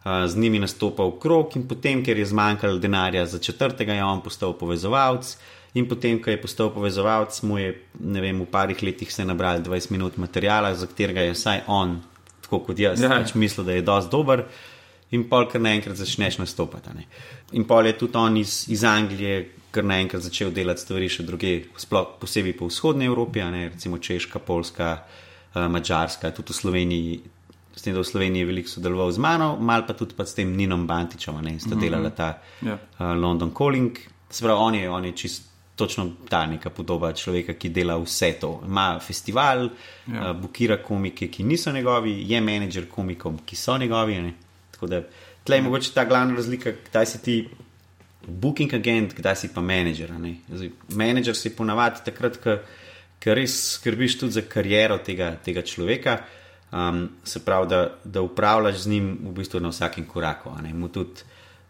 uh, 0.06 0.26
z 0.26 0.38
njimi 0.42 0.60
nastopa 0.60 1.06
v 1.06 1.20
krog 1.22 1.54
in 1.56 1.68
potem, 1.68 2.02
ker 2.02 2.18
je 2.18 2.26
zmanjkalo 2.26 2.80
denarja 2.82 3.26
za 3.26 3.38
četrtega, 3.38 3.94
je 3.94 4.04
on 4.04 4.24
postal 4.26 4.56
povezovalec. 4.58 5.36
In 5.74 5.86
potem, 5.88 6.18
ko 6.20 6.30
je 6.34 6.42
postal 6.42 6.72
povezovalec, 6.74 7.38
mu 7.44 7.60
je 7.62 7.76
ne 8.00 8.22
vem, 8.22 8.42
v 8.42 8.50
parih 8.50 8.82
letih 8.84 9.14
se 9.14 9.26
nabrali 9.26 9.62
20 9.64 9.92
minut 9.92 10.18
materijala, 10.18 10.74
za 10.76 10.88
katerega 10.88 11.22
je 11.22 11.36
vsaj 11.38 11.62
on, 11.68 12.00
tako 12.42 12.60
kot 12.66 12.80
jaz, 12.80 13.00
Ja. 13.02 13.10
pač 13.10 13.36
mislil, 13.36 13.66
da 13.66 13.72
je 13.78 13.82
dosti 13.82 14.12
dober. 14.12 14.46
In 15.12 15.30
pol, 15.30 15.46
kar 15.52 15.62
naenkrat 15.62 15.96
začneš 15.96 16.38
nastopati. 16.40 16.90
ne. 16.96 17.06
In 17.52 17.64
pol 17.68 17.86
je 17.86 17.94
tudi 17.98 18.18
on 18.18 18.38
iz, 18.38 18.66
iz 18.68 18.84
Anglije, 18.84 19.50
kar 19.72 19.84
naenkrat 19.84 20.22
začel 20.22 20.52
delati 20.52 20.82
stvari 20.82 21.10
še 21.10 21.24
druge, 21.24 21.52
sploh 21.80 22.18
posebej 22.20 22.58
po 22.60 22.68
vzhodni 22.68 23.06
Evropi, 23.08 23.40
ne 23.52 23.70
recimo 23.70 23.98
Češka, 23.98 24.40
Poljska, 24.40 24.90
uh, 25.56 25.68
Mačarska, 25.68 26.32
tudi 26.32 26.52
v 26.52 26.58
Sloveniji. 26.58 27.22
S 27.72 27.82
tem, 27.86 27.94
da 27.96 28.02
v 28.02 28.08
Sloveniji 28.08 28.44
je 28.44 28.48
veliko 28.48 28.68
sodeloval 28.70 29.12
z 29.12 29.22
mano, 29.24 29.54
mal 29.58 29.86
pa 29.88 29.94
tudi 29.96 30.12
pa 30.14 30.26
s 30.28 30.36
tem 30.36 30.52
Ninom 30.52 30.84
Bantičem, 30.88 31.38
ne, 31.42 31.54
sta 31.60 31.76
delala 31.76 32.10
ta 32.12 32.34
Ja. 32.62 32.76
uh, 32.76 33.16
London 33.16 33.54
Calling. 33.56 33.96
Se 34.30 34.44
pravi, 34.44 34.60
on 34.60 34.76
je, 34.76 34.90
on 34.90 35.06
je 35.06 35.12
čist. 35.14 35.48
Točno 35.72 36.04
ta 36.30 36.44
neka 36.46 36.70
podoba 36.70 37.14
človeka, 37.14 37.54
ki 37.54 37.70
dela 37.70 37.96
vse 37.98 38.34
to. 38.38 38.62
Ima 38.68 39.00
festival, 39.00 39.70
Ja. 40.06 40.14
ja. 40.14 40.30
uh, 40.30 40.38
bukira 40.38 40.78
komike, 40.78 41.28
ki 41.28 41.44
niso 41.44 41.72
njegovi, 41.72 42.12
je 42.28 42.42
menedžer 42.42 42.86
komikom, 42.92 43.40
ki 43.46 43.56
so 43.56 43.78
njegovi. 43.78 44.20
Ne? 44.22 44.34
Tako 44.72 44.88
da 44.88 45.00
tle 45.44 45.58
je 45.58 45.62
mogoče 45.62 45.94
ta 45.94 46.06
glavna 46.06 46.36
razlika, 46.36 46.76
kdaj 46.86 47.06
si 47.06 47.22
ti 47.24 47.36
booking 48.28 48.74
agent, 48.74 49.16
kdaj 49.18 49.36
si 49.36 49.50
pa 49.54 49.62
menedžer. 49.62 50.14
Menedžer 50.94 51.36
si 51.36 51.54
ponavadi 51.56 52.04
takrat, 52.06 52.38
ko 52.42 52.60
res 53.38 53.58
skrbiš 53.78 54.20
tudi 54.20 54.38
za 54.38 54.46
kariero 54.46 55.00
tega, 55.04 55.36
tega 55.44 55.62
človeka. 55.62 56.22
Um, 56.72 57.10
se 57.24 57.42
pravi, 57.44 57.68
da, 57.68 57.82
da 58.04 58.22
upravljaš 58.22 58.78
z 58.86 58.90
njim 58.90 59.08
v 59.28 59.34
bistvu 59.42 59.60
na 59.60 59.70
vsakem 59.74 60.06
koraku. 60.08 60.54
Mu 60.74 60.88
tudi 60.88 61.26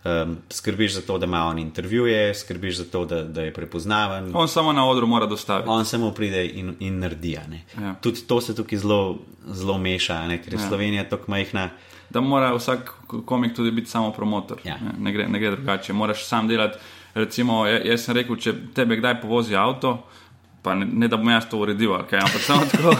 um, 0.05 0.37
skrbiš 0.49 0.93
za 0.93 1.01
to, 1.01 1.17
da 1.17 1.25
ima 1.25 1.43
on 1.45 1.59
intervjuje, 1.59 2.35
skrbiš 2.35 2.77
za 2.77 2.85
to, 2.85 3.05
da, 3.05 3.23
da 3.23 3.41
je 3.41 3.53
prepoznaven. 3.53 4.31
On 4.33 4.47
samo 4.47 4.73
na 4.73 4.85
odru 4.89 5.07
mora 5.07 5.25
dostaviti. 5.25 5.69
On 5.69 5.85
samo 5.85 6.11
pride 6.11 6.45
in, 6.45 6.75
in 6.79 6.99
naredi. 6.99 7.31
Ja. 7.31 7.95
Tudi 8.01 8.21
to 8.27 8.41
se 8.41 8.55
tukaj 8.55 8.77
zelo, 8.77 9.17
zelo 9.47 9.77
meša, 9.77 10.27
ne, 10.27 10.37
ker 10.43 10.53
je 10.53 10.59
ja. 10.59 10.67
Slovenija 10.67 11.09
tako 11.09 11.31
majhna. 11.31 11.69
Da 12.13 12.21
mora 12.21 12.53
vsak 12.55 12.91
komik 13.25 13.55
tudi 13.55 13.71
biti 13.71 13.89
samo 13.89 14.11
promotor. 14.11 14.59
Ja. 14.63 14.75
Ne, 14.99 15.11
gre, 15.11 15.27
ne 15.27 15.39
gre 15.39 15.51
drugače. 15.55 15.93
Moraš 15.93 16.25
sam 16.25 16.47
delati. 16.47 16.77
Recimo, 17.13 17.65
ja- 17.67 17.81
jaz 17.85 18.05
sem 18.05 18.15
rekel, 18.15 18.35
če 18.39 18.53
tebe 18.75 18.95
kdaj 18.99 19.17
povozi 19.21 19.55
avto, 19.55 19.97
pa 20.63 20.75
ne, 20.75 20.85
ne 20.85 21.07
da 21.07 21.17
bom 21.17 21.29
jaz 21.29 21.49
to 21.49 21.57
uredil, 21.59 21.97
kaj, 22.09 22.19
ampak 22.19 22.41
samo 22.41 22.65
tako. 22.71 22.93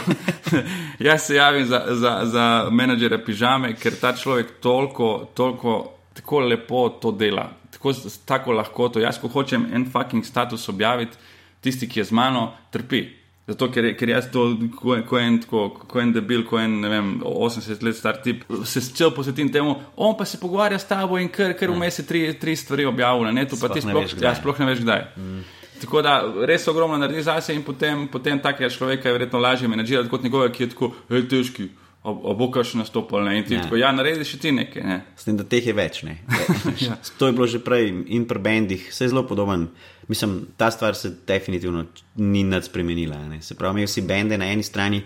jaz 1.08 1.26
se 1.26 1.34
javim 1.38 1.66
za, 1.66 1.80
za, 1.96 2.12
za 2.24 2.46
menedžere 2.70 3.18
pižame, 3.24 3.74
ker 3.76 3.96
ta 4.00 4.12
človek 4.12 4.58
toliko, 4.60 5.28
toliko, 5.34 5.78
tako 6.14 6.40
lepo 6.40 6.88
to 7.00 7.12
dela, 7.12 7.46
tako, 7.70 7.94
tako 8.28 8.52
lahko 8.52 8.88
to. 8.88 9.00
Jaz, 9.00 9.20
ko 9.22 9.28
hočem 9.32 9.68
en 9.72 9.86
fucking 9.88 10.24
status 10.28 10.68
objaviti, 10.68 11.16
tisti, 11.60 11.88
ki 11.88 12.00
je 12.00 12.04
z 12.10 12.12
mano, 12.12 12.50
trpi. 12.70 13.06
Zato, 13.52 13.68
ker, 13.72 13.90
ker 13.98 14.12
jaz 14.14 14.28
to, 14.32 14.46
ko, 14.78 14.96
ko, 15.08 15.18
en, 15.20 15.38
ko, 15.48 15.66
ko 15.88 16.00
en 16.00 16.12
debil, 16.14 16.44
ko 16.48 16.56
en, 16.60 16.78
ne 16.84 16.88
vem, 16.88 17.08
80 17.28 17.82
let 17.84 17.98
star 17.98 18.20
tip, 18.24 18.46
se 18.68 18.80
cel 18.86 19.12
posvetim 19.12 19.50
temu, 19.52 19.74
on 19.96 20.14
pa 20.16 20.24
se 20.28 20.40
pogovarja 20.40 20.78
s 20.80 20.88
tabo 20.88 21.18
in 21.20 21.28
ker, 21.32 21.52
ker 21.58 21.72
vmes 21.74 22.00
je 22.00 22.06
tri, 22.08 22.22
tri 22.40 22.56
stvari 22.56 22.88
objavil 22.88 23.28
na 23.28 23.34
netu, 23.42 23.58
pa 23.60 23.68
ti 23.72 23.82
ne 23.84 23.92
sploh, 23.92 24.16
ja, 24.24 24.32
sploh 24.38 24.62
ne 24.62 24.70
veš 24.70 24.80
kdaj. 24.86 25.04
Mm. 25.18 25.42
Tako 25.82 26.02
da 26.06 26.16
res 26.46 26.64
ogromno 26.70 26.96
naredi 26.96 27.26
zase 27.26 27.54
in 27.54 27.64
potem, 27.66 28.06
potem 28.08 28.38
takega 28.40 28.70
človeka 28.70 29.08
je 29.08 29.16
verjetno 29.18 29.40
lažje 29.42 29.68
menedžirati 29.68 30.10
kot 30.10 30.22
njegovega, 30.22 30.54
ki 30.54 30.64
je 30.64 30.72
tako, 30.74 30.92
hej, 31.10 31.28
težki. 31.28 31.68
Bo 32.02 32.48
kar 32.50 32.66
še 32.66 32.80
nastopil, 32.80 33.28
in 33.30 33.44
ti 33.46 33.54
ja. 33.54 33.62
tako, 33.62 33.76
ja, 33.78 33.92
narediš 33.94 34.32
ti 34.42 34.50
nekaj. 34.54 34.82
Ne? 34.82 34.96
S 35.14 35.26
tem, 35.26 35.36
da 35.38 35.44
teh 35.46 35.66
je 35.66 35.74
več. 35.74 36.00
ja. 36.86 36.96
To 37.18 37.28
je 37.28 37.34
bilo 37.36 37.46
že 37.46 37.60
prej 37.62 37.92
in 38.10 38.26
pri 38.26 38.42
bendih, 38.42 38.88
vse 38.90 39.06
je 39.06 39.12
zelo 39.12 39.22
podoben. 39.26 39.68
Mislim, 40.08 40.46
ta 40.56 40.70
stvar 40.70 40.94
se 40.94 41.12
definitivno 41.26 41.84
ni 42.16 42.42
nad 42.44 42.64
spremenila. 42.64 43.18
Ne? 43.28 43.42
Se 43.42 43.54
pravi, 43.54 43.80
imeli 43.80 43.88
si 43.88 44.02
bende 44.02 44.38
na 44.38 44.50
eni 44.52 44.62
strani, 44.62 45.02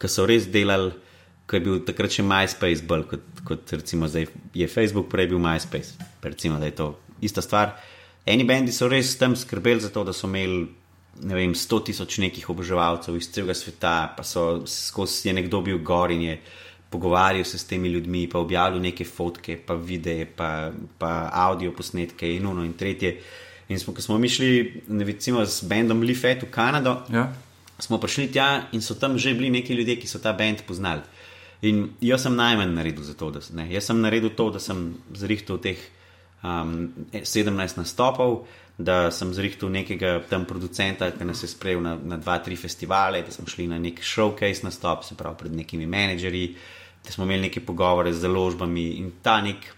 ki 0.00 0.08
so 0.08 0.26
res 0.26 0.48
delali, 0.48 0.92
ko 1.46 1.56
je 1.56 1.64
bil 1.64 1.80
takrat 1.84 2.14
še 2.14 2.24
MySpace 2.24 2.86
bolj 2.86 3.06
kot, 3.10 3.44
kot 3.44 3.72
recimo 3.74 4.08
zdaj 4.08 4.28
je 4.54 4.68
Facebook, 4.70 5.10
prej 5.12 5.28
bil 5.32 5.42
MySpace. 5.42 5.98
Recimo, 6.22 6.58
da 6.58 6.70
je 6.70 6.76
to 6.78 6.92
ista 7.20 7.42
stvar. 7.44 7.74
Eni 8.26 8.46
bendi 8.48 8.72
so 8.72 8.88
res 8.88 9.16
tam 9.18 9.36
skrbeli 9.36 9.82
za 9.82 9.90
to, 9.92 10.04
da 10.06 10.14
so 10.16 10.28
imeli 10.30 10.68
vem, 11.20 11.54
100 11.54 11.84
tisoč 11.90 12.18
nekih 12.22 12.48
oboževalcev 12.52 13.16
iz 13.18 13.28
celega 13.34 13.54
sveta, 13.54 14.14
pa 14.16 14.24
so 14.24 14.62
skozi 14.66 15.28
je 15.28 15.36
nekdo 15.36 15.60
bil 15.66 15.82
gor 15.84 16.12
in 16.14 16.22
je 16.28 16.40
pogovarjal 16.90 17.44
se 17.44 17.58
s 17.58 17.64
temi 17.64 17.88
ljudmi, 17.88 18.28
pa 18.28 18.38
objavljal 18.38 18.80
neke 18.82 19.04
fotke, 19.04 19.56
pa 19.66 19.74
videe, 19.74 20.26
pa, 20.26 20.70
pa 20.98 21.30
audio 21.32 21.72
posnetke 21.72 22.34
in 22.36 22.46
uno 22.46 22.64
in 22.64 22.72
tretje. 22.74 23.20
In 23.70 23.78
smo, 23.78 23.94
ko 23.94 24.02
smo 24.02 24.18
mi 24.18 24.28
šli, 24.28 24.82
ne 24.90 25.06
recimo 25.06 25.44
z 25.46 25.62
bendom 25.70 26.02
Leafet 26.02 26.42
v 26.42 26.50
Kanado, 26.50 26.96
ja. 27.12 27.28
smo 27.78 28.00
prišli 28.02 28.26
tja 28.34 28.66
in 28.74 28.82
so 28.82 28.98
tam 28.98 29.18
že 29.18 29.34
bili 29.34 29.50
neki 29.50 29.74
ljudje, 29.74 30.00
ki 30.02 30.10
so 30.10 30.18
ta 30.18 30.32
bend 30.34 30.66
poznali. 30.66 31.06
In 31.62 31.90
jaz 32.00 32.24
sem 32.24 32.34
najmanj 32.34 32.74
naredil 32.74 33.04
za 33.04 33.14
to, 33.14 33.30
da 33.30 33.40
sem, 33.40 33.60
jaz 33.70 33.86
sem 33.86 34.00
naredil 34.00 34.32
to, 34.34 34.48
da 34.50 34.58
sem 34.58 34.94
zrihtel 35.14 35.60
teh 35.62 35.78
um, 36.42 36.90
17 37.12 37.78
nastopov, 37.78 38.46
da 38.80 39.10
sem 39.14 39.30
zrihtel 39.36 39.70
nekega 39.70 40.18
tam 40.28 40.48
producenta, 40.48 41.12
ki 41.12 41.28
nas 41.28 41.44
je 41.44 41.52
sprejel 41.52 41.82
na, 41.84 41.94
na 41.94 42.16
dva, 42.16 42.40
tri 42.42 42.56
festivale, 42.56 43.22
da 43.22 43.30
smo 43.30 43.46
šli 43.46 43.68
na 43.70 43.78
nek 43.78 44.00
showcase 44.02 44.64
nastop, 44.64 45.04
se 45.04 45.14
pravi 45.14 45.44
pred 45.44 45.54
nekimi 45.54 45.86
menedžerji, 45.86 46.54
da 47.04 47.12
smo 47.12 47.28
imeli 47.28 47.48
neke 47.48 47.60
pogovore 47.60 48.12
z 48.12 48.24
založbami 48.24 48.86
in 48.98 49.12
ta 49.22 49.38
nek 49.44 49.68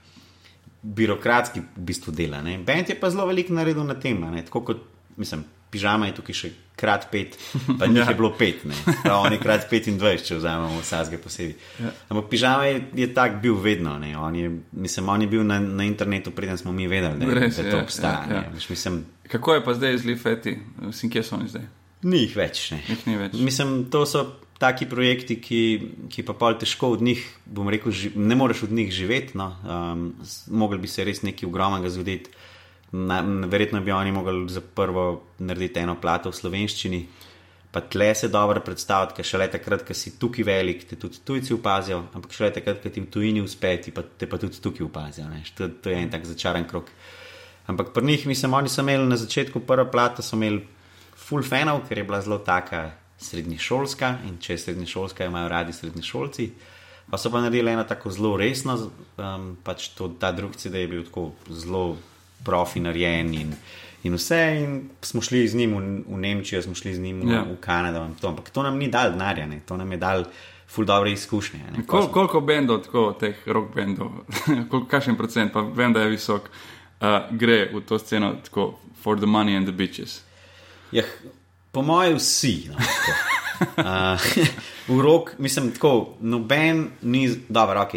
birokratski 0.82 1.62
v 1.62 1.86
bistvu 1.88 2.12
dela. 2.12 2.42
Bend 2.42 2.90
je 2.90 2.98
pa 2.98 3.10
zelo 3.10 3.26
velik 3.26 3.50
naredil 3.50 3.84
na 3.86 3.94
tem, 3.94 4.20
tako 4.44 4.64
kot 4.66 4.86
mislim 5.16 5.44
pižama 5.72 6.06
je 6.10 6.16
tukaj 6.18 6.36
še 6.36 6.50
krat 6.76 7.06
pet, 7.12 7.38
pa 7.78 7.86
njih 7.88 8.02
ja. 8.02 8.10
je 8.10 8.16
bilo 8.18 8.32
pet, 8.36 8.64
ne, 8.68 8.76
oni 9.14 9.38
krat 9.40 9.64
25, 9.70 10.26
če 10.26 10.36
vzamemo 10.36 10.80
vsake 10.82 11.20
posebej. 11.22 11.54
Ja. 11.80 11.92
Ampak 12.12 12.28
pižama 12.32 12.66
je, 12.68 12.82
je 13.00 13.08
tak 13.16 13.38
bil 13.44 13.56
vedno, 13.62 13.94
ne, 14.02 14.12
on 14.18 14.36
je, 14.36 14.50
mislim, 14.84 15.08
on 15.14 15.24
je 15.24 15.30
bil 15.32 15.46
na, 15.48 15.58
na 15.62 15.86
internetu, 15.88 16.34
preden 16.36 16.60
smo 16.60 16.74
mi 16.76 16.88
vedeli, 16.90 17.22
da, 17.22 17.38
Res, 17.38 17.56
da 17.56 17.70
to 17.70 17.78
ja, 17.78 17.82
obstaja. 17.86 18.24
Ja, 18.28 18.42
ja. 18.44 18.64
Mislim, 18.68 19.04
Kako 19.32 19.54
je 19.54 19.64
pa 19.64 19.72
zdaj 19.74 19.96
z 20.02 20.10
Lifeti, 20.10 20.52
vsi 20.90 21.08
kje 21.08 21.22
so 21.24 21.38
oni 21.38 21.48
zdaj? 21.48 21.64
Ni 22.04 22.26
jih 22.26 22.34
več, 22.36 22.66
ne. 22.74 22.82
Jih 22.90 23.06
ni 23.08 23.16
več. 23.16 23.38
Mislim, 23.40 23.76
to 23.92 24.04
so. 24.08 24.26
Taki 24.58 24.86
projekti, 24.86 25.40
ki, 25.42 25.60
ki 26.12 26.22
pa 26.22 26.36
pol 26.38 26.54
težko 26.60 26.92
od 26.94 27.02
njih, 27.02 27.22
bom 27.46 27.70
rekel, 27.72 27.90
ži, 27.90 28.12
ne 28.14 28.36
moreš 28.38 28.62
od 28.68 28.72
njih 28.72 28.92
živeti, 28.94 29.34
no, 29.38 29.48
um, 29.64 30.04
mogli 30.54 30.78
bi 30.78 30.90
se 30.90 31.04
res 31.04 31.24
nekaj 31.26 31.48
ogromnega 31.48 31.90
zgoditi. 31.90 32.30
Na, 32.92 33.22
verjetno 33.48 33.80
bi 33.80 33.90
oni 33.90 34.12
mogli 34.12 34.44
za 34.52 34.60
prvo 34.60 35.22
narediti 35.40 35.80
eno 35.80 35.96
plato 36.00 36.30
v 36.30 36.36
slovenščini, 36.36 37.00
pa 37.72 37.80
tle 37.80 38.10
se 38.14 38.28
dobro 38.28 38.60
predstaviti, 38.60 39.16
ker 39.16 39.26
šele 39.26 39.48
takrat, 39.50 39.82
ko 39.88 39.96
si 39.96 40.12
tukaj 40.20 40.44
velik, 40.44 40.84
te 40.90 40.98
tudi 41.00 41.22
tujci 41.24 41.56
opazijo, 41.56 42.02
ampak 42.12 42.36
šele 42.36 42.52
takrat, 42.52 42.82
ko 42.84 42.92
ti 42.92 43.00
v 43.00 43.08
tujini 43.10 43.42
uspe, 43.42 43.72
ti 43.80 43.94
pa, 43.96 44.04
te 44.04 44.28
pa 44.28 44.38
tudi 44.38 44.60
tukaj 44.60 44.86
opazijo. 44.86 45.26
To, 45.56 45.70
to 45.82 45.90
je 45.90 45.98
en 46.04 46.12
tak 46.12 46.28
začaran 46.28 46.68
krok. 46.68 46.92
Ampak 47.66 47.94
pri 47.96 48.04
njih, 48.04 48.26
mislim, 48.28 48.54
oni 48.54 48.68
so 48.68 48.84
imeli 48.84 49.08
na 49.08 49.16
začetku 49.16 49.64
prva 49.66 49.88
plata, 49.90 50.22
so 50.22 50.36
imeli 50.36 50.60
full 51.16 51.42
fanov, 51.42 51.86
ker 51.88 51.98
je 51.98 52.04
bila 52.04 52.20
zelo 52.20 52.38
taka 52.44 52.90
srednješolska 53.22 54.14
in 54.28 54.38
če 54.40 54.52
je 54.52 54.58
srednješolska, 54.58 55.26
imajo 55.26 55.48
radi 55.48 55.72
srednješolci. 55.72 56.50
Pa 57.10 57.18
so 57.18 57.30
pa 57.30 57.40
naredili 57.40 57.72
eno 57.72 57.84
tako 57.84 58.10
zelo 58.10 58.36
resno, 58.36 58.76
um, 58.76 59.56
pač 59.64 59.88
to, 59.96 60.08
ta 60.20 60.32
drugi 60.32 60.58
CD 60.58 60.84
je 60.84 60.88
bil 60.88 61.04
tako 61.04 61.32
zelo 61.50 61.96
profi 62.44 62.80
narejen 62.80 63.34
in, 63.34 63.52
in 64.02 64.14
vse. 64.14 64.40
In 64.60 64.78
smo 65.02 65.20
šli 65.22 65.48
z 65.48 65.58
njim 65.58 65.76
v, 65.76 65.82
v 66.06 66.20
Nemčijo, 66.22 66.62
smo 66.62 66.74
šli 66.74 66.94
z 66.94 67.02
njim 67.02 67.20
v, 67.20 67.32
ja. 67.32 67.42
v 67.42 67.58
Kanado. 67.60 68.06
To. 68.20 68.28
Ampak 68.28 68.50
to 68.50 68.62
nam 68.62 68.78
ni 68.78 68.88
dal 68.88 69.12
denarja, 69.12 69.48
to 69.66 69.76
nam 69.76 69.92
je 69.92 69.98
dal 69.98 70.24
ful 70.72 70.84
dobre 70.88 71.12
izkušnje. 71.12 71.84
Kol, 71.86 72.08
koliko 72.08 72.40
bendov, 72.40 72.86
tako 72.86 73.12
teh 73.20 73.36
rock 73.46 73.74
bendov, 73.74 74.24
kakšen 74.92 75.16
procent, 75.16 75.52
pa 75.52 75.60
vem, 75.60 75.92
da 75.92 76.06
je 76.06 76.14
visok, 76.14 76.48
uh, 76.48 77.28
gre 77.30 77.66
v 77.74 77.82
to 77.84 77.98
sceno 77.98 78.34
tako 78.44 78.78
for 79.02 79.20
the 79.20 79.26
money 79.26 79.56
and 79.56 79.68
the 79.68 79.76
bitches. 79.76 80.22
Ja, 80.92 81.04
po 81.72 81.82
mojem, 81.82 82.16
vsi. 82.20 82.68
No, 82.70 82.76
uh, 83.76 84.20
v 84.88 85.00
rok, 85.00 85.34
mislim, 85.38 85.72
tako, 85.72 86.16
noben 86.20 86.90
ni, 87.02 87.28
dobro, 87.48 87.82
ok, 87.82 87.94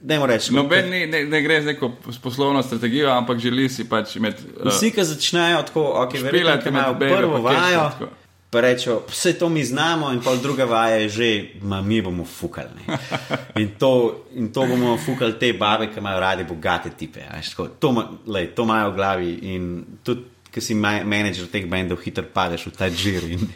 Reči, 0.00 0.54
Noben 0.54 0.88
ne, 0.88 1.06
ne, 1.06 1.24
ne 1.24 1.42
gre 1.42 1.60
z 1.62 1.66
neko 1.66 1.90
poslovno 2.22 2.62
strategijo, 2.62 3.10
ampak 3.10 3.38
želi 3.38 3.68
si 3.68 3.84
pač 3.88 4.16
imeti. 4.16 4.42
Uh, 4.56 4.72
Vsi, 4.72 4.90
ki 4.90 5.04
začnejo 5.04 5.62
tako, 5.68 5.84
ok, 6.04 6.16
verjetno, 6.22 6.56
ki 6.62 6.68
imajo 6.68 6.94
prvo 6.98 7.40
vajo, 7.44 7.84
pa 8.50 8.60
rečejo, 8.60 9.02
vse 9.08 9.34
to 9.38 9.48
mi 9.48 9.64
znamo, 9.64 10.12
in 10.12 10.22
pa 10.24 10.34
druga 10.36 10.64
vaja 10.64 10.96
je 11.04 11.08
že, 11.08 11.28
ma, 11.62 11.82
mi 11.82 12.00
bomo 12.02 12.24
fukali. 12.24 12.88
In 13.60 13.76
to, 13.78 14.24
in 14.34 14.48
to 14.52 14.64
bomo 14.66 14.96
fukali 14.96 15.36
te 15.38 15.52
babe, 15.52 15.90
ki 15.92 16.00
imajo 16.00 16.20
radi 16.20 16.44
bogate 16.48 16.90
tipe. 16.96 17.20
Tako, 17.50 17.68
to, 17.68 17.94
lej, 18.26 18.54
to 18.56 18.64
imajo 18.64 18.90
v 18.90 18.96
glavi 18.96 19.38
in 19.52 19.84
tudi 20.02 20.39
ki 20.50 20.60
si 20.60 20.74
menedžer 20.74 21.46
teh 21.50 21.66
bendov, 21.70 22.00
hitro 22.02 22.24
padeš 22.26 22.66
v 22.66 22.72
ta 22.74 22.88
žir. 22.90 23.22
In, 23.30 23.46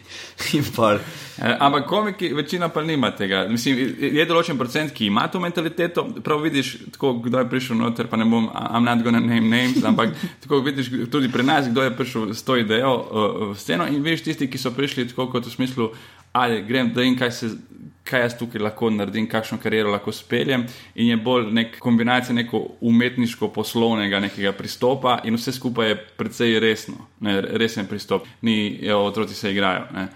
in 0.55 0.65
e, 0.65 1.51
Ampak 1.59 1.87
komiki, 1.91 2.31
večina 2.35 2.69
pa 2.69 2.83
nima 2.83 3.11
tega. 3.11 3.45
Mislim, 3.51 3.79
je 3.99 4.27
določen 4.27 4.59
procent, 4.59 4.95
ki 4.95 5.11
ima 5.11 5.27
to 5.29 5.43
mentaliteto. 5.43 6.07
Prav 6.23 6.43
vidiš, 6.47 6.77
tako, 6.95 7.17
kdo 7.27 7.43
je 7.43 7.51
prišel 7.51 7.81
noter, 7.83 8.07
pa 8.07 8.17
ne 8.17 8.29
bom, 8.31 8.47
I'm 8.55 8.87
not 8.87 9.03
gonna 9.03 9.21
name 9.21 9.51
names, 9.51 9.83
ampak 9.85 10.15
tako 10.47 10.63
vidiš 10.63 10.93
tudi 11.11 11.33
pri 11.33 11.47
nas, 11.47 11.69
kdo 11.69 11.83
je 11.83 11.97
prišel 11.99 12.35
s 12.35 12.47
to 12.47 12.59
idejo 12.63 12.95
uh, 12.95 13.31
v 13.53 13.59
sceno. 13.59 13.91
In 13.91 14.03
vidiš 14.07 14.29
tisti, 14.31 14.51
ki 14.51 14.61
so 14.61 14.71
prišli 14.75 15.11
tako 15.11 15.29
kot 15.35 15.51
v 15.51 15.55
smislu, 15.55 15.91
ali 16.33 16.63
grem, 16.63 16.95
da 16.95 17.03
jim 17.03 17.19
kaj 17.19 17.31
se 17.35 17.51
kaj 18.05 18.21
jaz 18.21 18.35
tukaj 18.39 18.61
lahko 18.61 18.91
naredim, 18.91 19.27
kakšno 19.29 19.59
kariero 19.63 19.93
lahko 19.93 20.13
speljem. 20.13 20.67
In 20.95 21.09
je 21.09 21.17
bolj 21.17 21.49
nek 21.57 21.79
kombinacija 21.81 22.35
neko 22.35 22.61
umetniško-poslovnega 22.81 24.21
pristopa, 24.59 25.21
in 25.25 25.35
vse 25.35 25.53
skupaj 25.53 25.89
je 25.89 25.97
precej 26.17 26.61
resno, 26.61 27.09
ne, 27.21 27.41
resen 27.41 27.87
pristop, 27.87 28.27
ni, 28.43 28.79
jo, 28.83 29.01
otroci 29.05 29.35
se 29.35 29.53
igrajo. 29.53 29.87
Ne. 29.95 30.09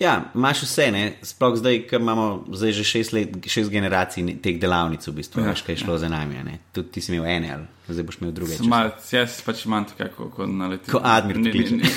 Ja, 0.00 0.30
imaš 0.34 0.62
vse, 0.62 0.90
ne? 0.94 1.02
sploh 1.26 1.56
zdaj, 1.58 1.80
ker 1.90 2.00
imamo 2.00 2.44
zdaj 2.54 2.72
že 2.72 2.84
šest, 2.86 3.12
let, 3.12 3.32
šest 3.50 3.70
generacij 3.70 4.22
teh 4.42 4.60
delavnic, 4.60 5.02
v 5.08 5.14
bistvu, 5.16 5.42
ja, 5.42 5.50
veš, 5.50 5.64
kaj 5.66 5.74
je 5.74 5.80
šlo 5.82 5.96
ja. 5.96 5.98
za 6.04 6.08
nami. 6.12 6.58
Tudi 6.72 6.92
ti 6.94 7.02
si 7.02 7.14
imel 7.14 7.26
ene, 7.26 7.50
ali 7.54 7.66
zdaj 7.88 8.06
boš 8.06 8.20
imel 8.20 8.32
druge. 8.36 8.58
Mal, 8.62 8.92
jaz 9.10 9.40
pač 9.42 9.64
imam 9.66 9.88
tako, 9.90 10.28
kot 10.36 10.52
na 10.54 10.70
leti. 10.70 10.90
Kot 10.92 11.02
admir, 11.04 11.40
ni, 11.42 11.50
ni, 11.50 11.82
ni, 11.82 11.90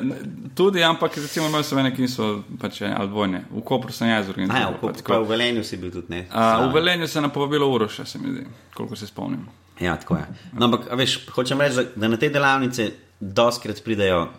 ni, 0.00 0.14
Tudi, 0.58 0.82
ampak 0.84 1.16
recimo 1.16 1.46
imajo 1.46 1.68
se 1.68 1.76
ene, 1.80 1.92
ki 1.96 2.08
so 2.08 2.32
pač 2.60 2.80
ali 2.88 3.08
dvojne. 3.08 3.44
V 3.52 3.64
Kopru 3.66 3.92
sem 3.92 4.08
jaz 4.08 4.32
organiziral. 4.32 4.72
Ja, 4.72 4.72
v, 4.72 4.80
Kopru, 4.80 5.04
pa, 5.12 5.20
v 5.20 5.28
Velenju 5.36 5.64
si 5.68 5.76
bil 5.76 5.92
tudi 5.92 6.16
ne. 6.16 6.26
A, 6.32 6.64
v 6.64 6.72
Velenju 6.74 7.08
se 7.08 7.18
je 7.18 7.28
napovabilo 7.28 7.68
uroša, 7.76 8.08
se 8.08 8.18
mi 8.18 8.32
zdi, 8.32 8.46
koliko 8.74 8.96
se 8.96 9.06
spomnim. 9.06 9.44
Ja, 9.80 9.96
tako 10.00 10.16
je. 10.16 10.26
No, 10.52 10.70
ampak, 10.70 10.88
veš, 10.96 11.22
hočem 11.32 11.60
reči, 11.60 11.90
da 11.96 12.08
na 12.08 12.16
te 12.16 12.32
delavnice 12.32 12.90
doskrat 13.20 13.84
pridejo 13.84 14.30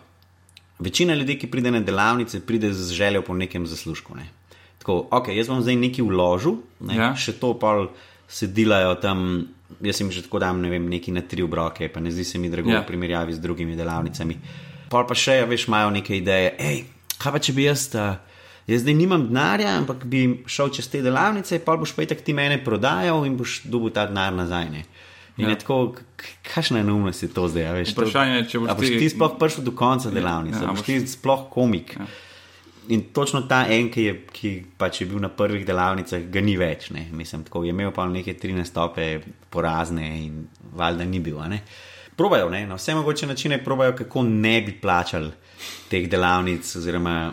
Večina 0.78 1.14
ljudi, 1.14 1.38
ki 1.38 1.50
pride 1.50 1.70
na 1.70 1.80
delavnice, 1.80 2.40
pride 2.40 2.72
z 2.74 2.92
željo 2.92 3.22
po 3.22 3.34
nekem 3.34 3.66
zaslužku. 3.66 4.16
Ne. 4.16 4.28
Tako, 4.78 5.06
ok, 5.10 5.28
jaz 5.32 5.48
bom 5.48 5.62
zdaj 5.62 5.76
nekaj 5.80 6.04
vložil, 6.04 6.58
ne, 6.84 6.96
ja. 6.98 7.12
še 7.16 7.36
to 7.40 7.54
pa 7.58 7.86
se 8.28 8.50
delajo 8.52 8.98
tam. 9.00 9.46
Jaz 9.80 10.00
jim 10.00 10.10
že 10.12 10.22
tako 10.22 10.38
dam 10.38 10.60
ne 10.62 10.68
vem, 10.70 10.84
neki 10.86 11.12
na 11.12 11.22
tri 11.26 11.42
obroke, 11.42 11.88
pa 11.88 12.00
ne 12.00 12.12
zdi 12.12 12.24
se 12.24 12.38
mi 12.38 12.50
drago 12.52 12.70
ja. 12.70 12.82
v 12.82 12.86
primerjavi 12.86 13.32
z 13.34 13.42
drugimi 13.42 13.76
delavnicami. 13.76 14.36
Pol 14.92 15.06
pa 15.08 15.16
še, 15.18 15.40
veš, 15.48 15.66
imajo 15.66 15.90
neke 15.94 16.14
ideje. 16.18 16.52
Hej, 16.60 16.84
kaj 17.18 17.32
pa 17.34 17.40
če 17.42 17.54
bi 17.56 17.64
jaz, 17.64 17.88
ta, 17.90 18.04
jaz 18.68 18.84
zdaj 18.84 18.94
nimam 18.94 19.24
denarja, 19.30 19.72
ampak 19.80 20.04
bi 20.06 20.44
šel 20.46 20.70
čez 20.76 20.90
te 20.92 21.00
delavnice, 21.02 21.58
pa 21.64 21.78
boš 21.80 21.94
pa 21.96 22.04
itak 22.06 22.22
ti 22.22 22.36
mene 22.36 22.60
prodajal 22.62 23.24
in 23.26 23.38
boš 23.40 23.62
dobil 23.64 23.90
ta 23.94 24.06
denar 24.10 24.36
nazaj. 24.36 24.68
Ne. 24.70 24.84
In 25.36 25.44
ja. 25.44 25.50
je 25.50 25.58
tako, 25.58 25.96
kakšna 26.46 26.78
je 26.78 26.84
neumnost 26.84 27.22
je 27.22 27.28
to 27.34 27.48
zdaj? 27.48 27.72
Veš, 27.72 27.94
Vprašanje 27.96 28.36
je, 28.36 28.44
če 28.52 28.60
boš, 28.62 28.76
boš 28.78 28.92
ti... 28.92 28.98
ti 28.98 29.08
sploh 29.10 29.32
prišel 29.40 29.64
do 29.66 29.72
konca 29.74 30.08
ja, 30.08 30.14
delavnice, 30.14 30.60
ja, 30.62 30.70
boš 30.70 30.86
ti 30.86 30.98
sploh 31.10 31.48
komik. 31.50 31.96
Ja. 31.98 32.06
In 32.94 33.06
točno 33.16 33.40
ta 33.48 33.64
en, 33.72 33.88
ki, 33.90 34.02
je, 34.04 34.14
ki 34.32 34.52
pač 34.78 35.00
je 35.00 35.08
bil 35.10 35.18
na 35.18 35.30
prvih 35.32 35.64
delavnicah, 35.66 36.22
ga 36.30 36.42
ni 36.44 36.54
več. 36.60 36.90
Ne? 36.94 37.08
Mislim, 37.16 37.42
tako 37.48 37.64
je 37.64 37.72
imel 37.72 37.90
pa 37.96 38.04
neke 38.06 38.36
tri 38.38 38.52
nastope 38.54 39.08
porazne 39.50 40.06
in 40.20 40.44
valjda 40.76 41.08
ni 41.08 41.22
bil. 41.24 41.40
Probajo, 42.14 42.50
ne? 42.52 42.66
na 42.68 42.78
vse 42.78 42.94
mogoče 42.94 43.26
načine 43.26 43.58
probajo, 43.64 43.96
kako 44.04 44.22
ne 44.28 44.60
bi 44.62 44.76
plačali 44.78 45.32
teh 45.90 46.06
delavnic, 46.10 46.68
oziroma 46.76 47.32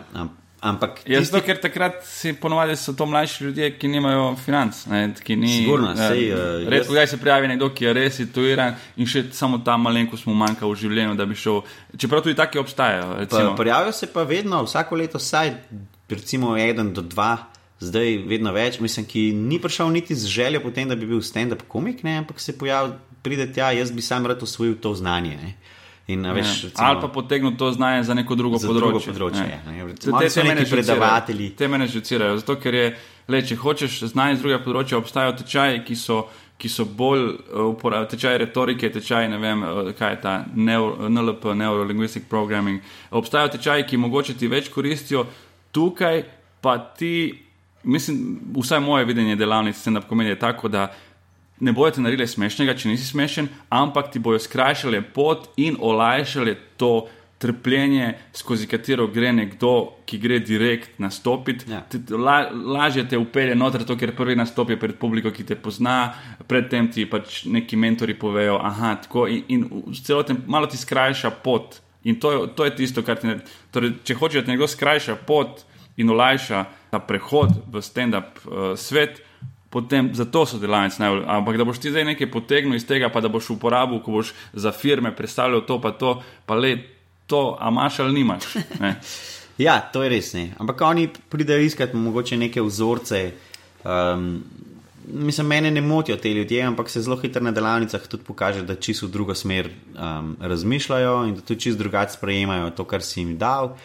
Ampak 0.62 1.00
Jaz 1.10 1.24
tisti, 1.26 1.34
to, 1.34 1.40
ker 1.42 1.58
takrat 1.58 2.04
si 2.06 2.30
ponovadi 2.38 2.76
so 2.78 2.92
to 2.94 3.06
mlajši 3.06 3.44
ljudje, 3.44 3.70
ki 3.78 3.88
nimajo 3.90 4.36
financ. 4.38 4.84
Ne, 4.86 5.00
ki 5.18 5.34
ni, 5.36 5.48
Sigurno, 5.56 5.90
sej, 5.96 6.28
eh, 6.30 6.68
Redko 6.70 6.92
jaz- 6.92 6.92
kdaj 6.92 7.06
se 7.10 7.18
prijavi 7.18 7.48
nekdo, 7.50 7.68
ki 7.74 7.84
je 7.84 7.92
res 7.92 8.14
situiran 8.16 8.76
in 8.96 9.06
še 9.06 9.24
samo 9.34 9.58
ta 9.58 9.74
malenkost 9.76 10.26
mu 10.26 10.34
manjka 10.38 10.66
v 10.66 10.76
življenju, 10.78 11.16
da 11.18 11.26
bi 11.26 11.34
šel. 11.34 11.64
Čeprav 11.98 12.22
tudi 12.22 12.38
taki 12.38 12.58
obstajajo. 12.62 13.26
Pa, 13.26 13.54
Prijavijo 13.58 13.92
se 13.92 14.06
pa 14.06 14.22
vedno, 14.22 14.62
vsako 14.62 14.96
leto, 14.96 15.18
vsaj 15.18 15.50
recimo 16.08 16.56
en 16.56 16.92
do 16.94 17.02
dva, 17.02 17.38
zdaj 17.80 18.22
vedno 18.28 18.52
več, 18.52 18.78
mislim, 18.78 19.06
ki 19.06 19.32
ni 19.32 19.58
prišel 19.58 19.90
niti 19.90 20.14
z 20.14 20.26
željo 20.30 20.60
potem, 20.62 20.88
da 20.88 20.94
bi 20.94 21.06
bil 21.06 21.18
stand-up 21.18 21.66
komik, 21.68 22.04
ne, 22.04 22.18
ampak 22.18 22.38
se 22.40 22.54
pojavi, 22.58 22.92
pride 23.22 23.52
tja, 23.52 23.72
jaz 23.72 23.90
bi 23.90 24.02
sam 24.02 24.26
rad 24.26 24.42
osvojil 24.42 24.78
to 24.78 24.94
znanje. 24.94 25.36
Ne. 25.42 25.54
In, 26.08 26.26
a 26.26 26.32
veš, 26.32 26.46
Ja. 26.46 26.64
recimo, 26.64 26.80
Ali 26.80 27.00
pa 27.00 27.08
potegnil 27.08 27.56
to 27.56 27.72
znanje 27.72 28.02
za 28.02 28.14
neko 28.14 28.34
drugo 28.34 28.58
Za 28.58 28.68
področje. 28.68 29.12
drugo 29.12 29.30
področje, 29.30 29.44
ja. 29.44 29.60
Te- 29.60 29.84
Recimo, 29.86 30.18
te- 30.18 30.30
so 30.30 30.42
neki 30.42 30.66
predavatelji. 30.66 31.50
Te 31.50 31.68
mene 31.68 31.86
žucirajo, 31.86 32.36
zato 32.36 32.56
ker 32.56 32.74
je, 32.74 32.86
le, 33.28 33.42
če 33.42 33.56
hočeš 33.56 34.00
znanje 34.04 34.36
z 34.36 34.40
drugega 34.40 34.60
področja, 34.60 34.98
obstajajo 34.98 35.32
tečaji, 35.34 35.84
ki 35.84 35.94
so, 35.96 36.24
ki 36.58 36.68
so 36.68 36.84
bolj 36.86 37.22
uh, 37.22 37.34
uporabljeni, 37.68 38.10
tečaj 38.10 38.38
retorike, 38.38 38.90
tečaj 38.90 39.28
ne 39.28 39.38
vem, 39.38 39.62
uh, 39.62 39.68
kaj 39.92 40.10
je 40.10 40.20
ta 40.20 40.34
neuro, 40.54 41.08
NLP, 41.08 41.54
Neurolinguistic 41.54 42.24
Programming. 42.24 42.80
Obstajajo 43.12 43.48
tečaji, 43.50 43.84
ki 43.84 43.96
mogoče 43.98 44.34
ti 44.34 44.48
več 44.48 44.68
koristijo, 44.68 45.26
tukaj 45.72 46.22
pa 46.60 46.78
ti, 46.78 47.34
mislim, 47.84 48.20
vsaj 48.54 48.80
moje 48.80 49.04
videnje 49.04 49.36
delavnic 49.36 49.76
stand-up 49.76 50.06
komedije 50.06 50.32
je 50.32 50.38
tako, 50.40 50.68
da 50.68 50.90
ne 51.62 51.72
bojo 51.72 51.94
te 51.94 52.02
naredili 52.02 52.26
smešnega, 52.28 52.74
če 52.74 52.90
nisi 52.90 53.06
smešen, 53.06 53.46
ampak 53.70 54.10
ti 54.12 54.18
bojo 54.22 54.40
skrajšali 54.42 54.98
pot 55.14 55.48
in 55.62 55.76
olajšali 55.78 56.56
to 56.76 57.06
trpljenje, 57.42 58.12
skozi 58.38 58.68
katero 58.70 59.08
gre 59.10 59.32
nekdo, 59.34 59.72
ki 60.06 60.18
gre 60.22 60.36
direkt 60.38 60.98
nastopiti. 61.02 61.66
Ja. 61.70 61.80
Ti- 61.90 61.98
La, 62.14 62.36
lažje 62.54 63.02
te 63.10 63.18
upelje 63.18 63.56
noter, 63.58 63.82
to, 63.86 63.96
ker 63.98 64.12
prvi 64.14 64.36
nastop 64.38 64.70
je 64.70 64.76
pred 64.78 64.94
publiko, 64.94 65.32
ki 65.34 65.42
te 65.48 65.56
pozna, 65.58 66.12
predtem 66.46 66.86
ti 66.92 67.02
pač 67.10 67.40
neki 67.50 67.76
mentori 67.76 68.14
povejo, 68.14 68.60
aha, 68.62 68.92
tako 69.02 69.26
in, 69.26 69.42
in 69.48 69.66
celoten 70.04 70.44
malo 70.46 70.70
ti 70.70 70.78
skrajša 70.78 71.32
pot. 71.42 71.80
In 72.04 72.20
to 72.22 72.30
je, 72.32 72.46
to 72.58 72.64
je 72.66 72.76
tisto, 72.78 73.02
kar 73.02 73.18
ti 73.18 73.26
naredi. 73.26 73.50
Torej, 73.74 73.92
če 74.06 74.14
hočeš, 74.18 74.40
da 74.40 74.46
ti 74.46 74.54
nekdo 74.54 74.66
skrajša 74.70 75.18
pot 75.26 75.64
in 75.98 76.10
olajša 76.10 76.62
ta 76.94 76.98
prehod 77.02 77.58
v 77.74 77.82
stand-up 77.82 78.38
uh, 78.46 78.72
svet, 78.78 79.18
potem 79.72 80.10
zato 80.14 80.44
so 80.46 80.58
delavnice 80.60 81.00
najbolj. 81.02 81.24
Ampak 81.26 81.56
da 81.56 81.64
boš 81.64 81.80
ti 81.80 81.90
zdaj 81.90 82.04
nekaj 82.12 82.30
potegnil 82.30 82.76
iz 82.76 82.84
tega, 82.86 83.08
pa 83.08 83.22
da 83.24 83.30
boš 83.32 83.54
uporabil, 83.56 84.02
ko 84.04 84.18
boš 84.18 84.34
za 84.52 84.72
firme 84.72 85.14
predstavljal 85.16 85.64
to, 85.66 85.80
pa 85.80 85.94
to, 85.96 86.18
pa 86.46 86.54
le 86.54 86.76
to, 87.26 87.56
a 87.60 87.72
imaš 87.72 88.02
ali 88.04 88.20
nimaš. 88.20 88.54
Ne? 88.80 88.98
Ja, 89.60 89.76
to 89.92 90.00
je 90.02 90.08
res. 90.08 90.32
Ne. 90.34 90.54
Ampak 90.58 90.80
oni 90.80 91.10
pridejo 91.28 91.60
iskati 91.60 91.96
mogoče 91.96 92.36
neke 92.40 92.62
vzorce. 92.64 93.18
Um, 93.84 94.40
mislim, 95.06 95.46
mene 95.46 95.70
ne 95.70 95.80
motijo 95.80 96.16
te 96.16 96.32
ljudje, 96.34 96.62
ampak 96.62 96.90
se 96.90 97.02
zelo 97.02 97.16
hitro 97.20 97.42
na 97.44 97.52
delavnicah 97.52 98.06
tudi 98.08 98.24
pokaže, 98.24 98.62
da 98.62 98.74
čisto 98.74 99.06
v 99.06 99.10
drugo 99.10 99.34
smer 99.34 99.68
um, 99.68 100.36
razmišljajo 100.40 101.24
in 101.28 101.34
da 101.34 101.40
tudi 101.40 101.60
čisto 101.60 101.78
drugače 101.78 102.16
sprejemajo 102.16 102.70
to, 102.70 102.84
kar 102.84 103.02
si 103.02 103.20
jim 103.20 103.36
dal. 103.38 103.76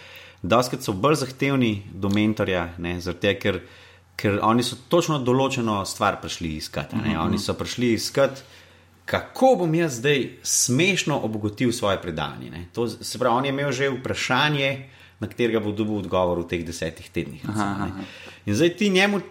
Doskrat 0.42 0.88
so 0.88 0.94
bolj 0.94 1.20
zahtevni 1.26 1.84
do 1.92 2.10
mentorja, 2.10 2.70
ne, 2.78 2.96
zaradi 3.02 3.28
tega, 3.28 3.40
ker, 3.40 3.60
ker 4.18 4.40
oni 4.42 4.66
so 4.66 4.78
točno 4.90 5.20
določeno 5.22 5.84
stvar 5.86 6.18
prišli 6.22 6.56
iskati. 6.58 6.96
Mm 6.96 7.02
-hmm. 7.02 7.26
Oni 7.26 7.40
so 7.40 7.54
prišli 7.54 7.94
iskati. 7.94 8.42
Kako 9.06 9.56
bom 9.56 9.76
jaz 9.76 9.98
zdaj 9.98 10.30
smešno 10.44 11.20
obogatil 11.24 11.72
svoje 11.72 12.02
predavanje? 12.02 12.50
Ne? 12.50 12.66
To, 12.74 12.88
se 12.90 13.20
pravi, 13.20 13.36
on 13.36 13.46
je 13.46 13.50
imel 13.50 13.72
že 13.72 13.90
vprašanje, 13.90 14.90
na 15.20 15.28
katerega 15.28 15.60
bo 15.60 15.72
dobil 15.72 15.98
odgovor 15.98 16.40
v 16.40 16.48
teh 16.48 16.66
desetih 16.66 17.10
tednih. 17.10 17.46
recimo, 17.46 17.78
ne. 17.80 18.04
In 18.46 18.56
zdaj 18.56 18.70
ti 18.70 18.90
njemu 18.90 19.22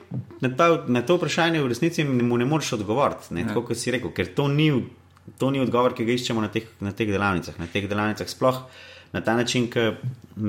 na, 0.41 0.57
ta, 0.57 0.85
na 0.89 1.03
to 1.03 1.17
vprašanje 1.17 1.63
v 1.63 1.69
resnici 1.69 2.05
mu 2.05 2.37
ne 2.37 2.45
moreš 2.45 2.73
odgovoriti, 2.73 3.35
ne? 3.35 3.47
tako 3.47 3.63
kot 3.63 3.77
si 3.77 3.91
rekel, 3.91 4.11
ker 4.11 4.35
to 4.35 4.49
ni, 4.49 4.85
to 5.39 5.51
ni 5.51 5.61
odgovor, 5.61 5.95
ki 5.95 6.05
ga 6.05 6.13
iščemo 6.13 6.41
na 6.41 6.49
teh, 6.49 6.63
na 6.81 6.93
teh 6.93 7.09
delavnicah. 7.09 7.59
Na 7.59 7.67
teh 7.67 7.89
delavnicah 7.89 8.29
sploh 8.29 8.63
na 9.13 9.21
ta 9.21 9.37
način, 9.37 9.71
ki 9.71 9.81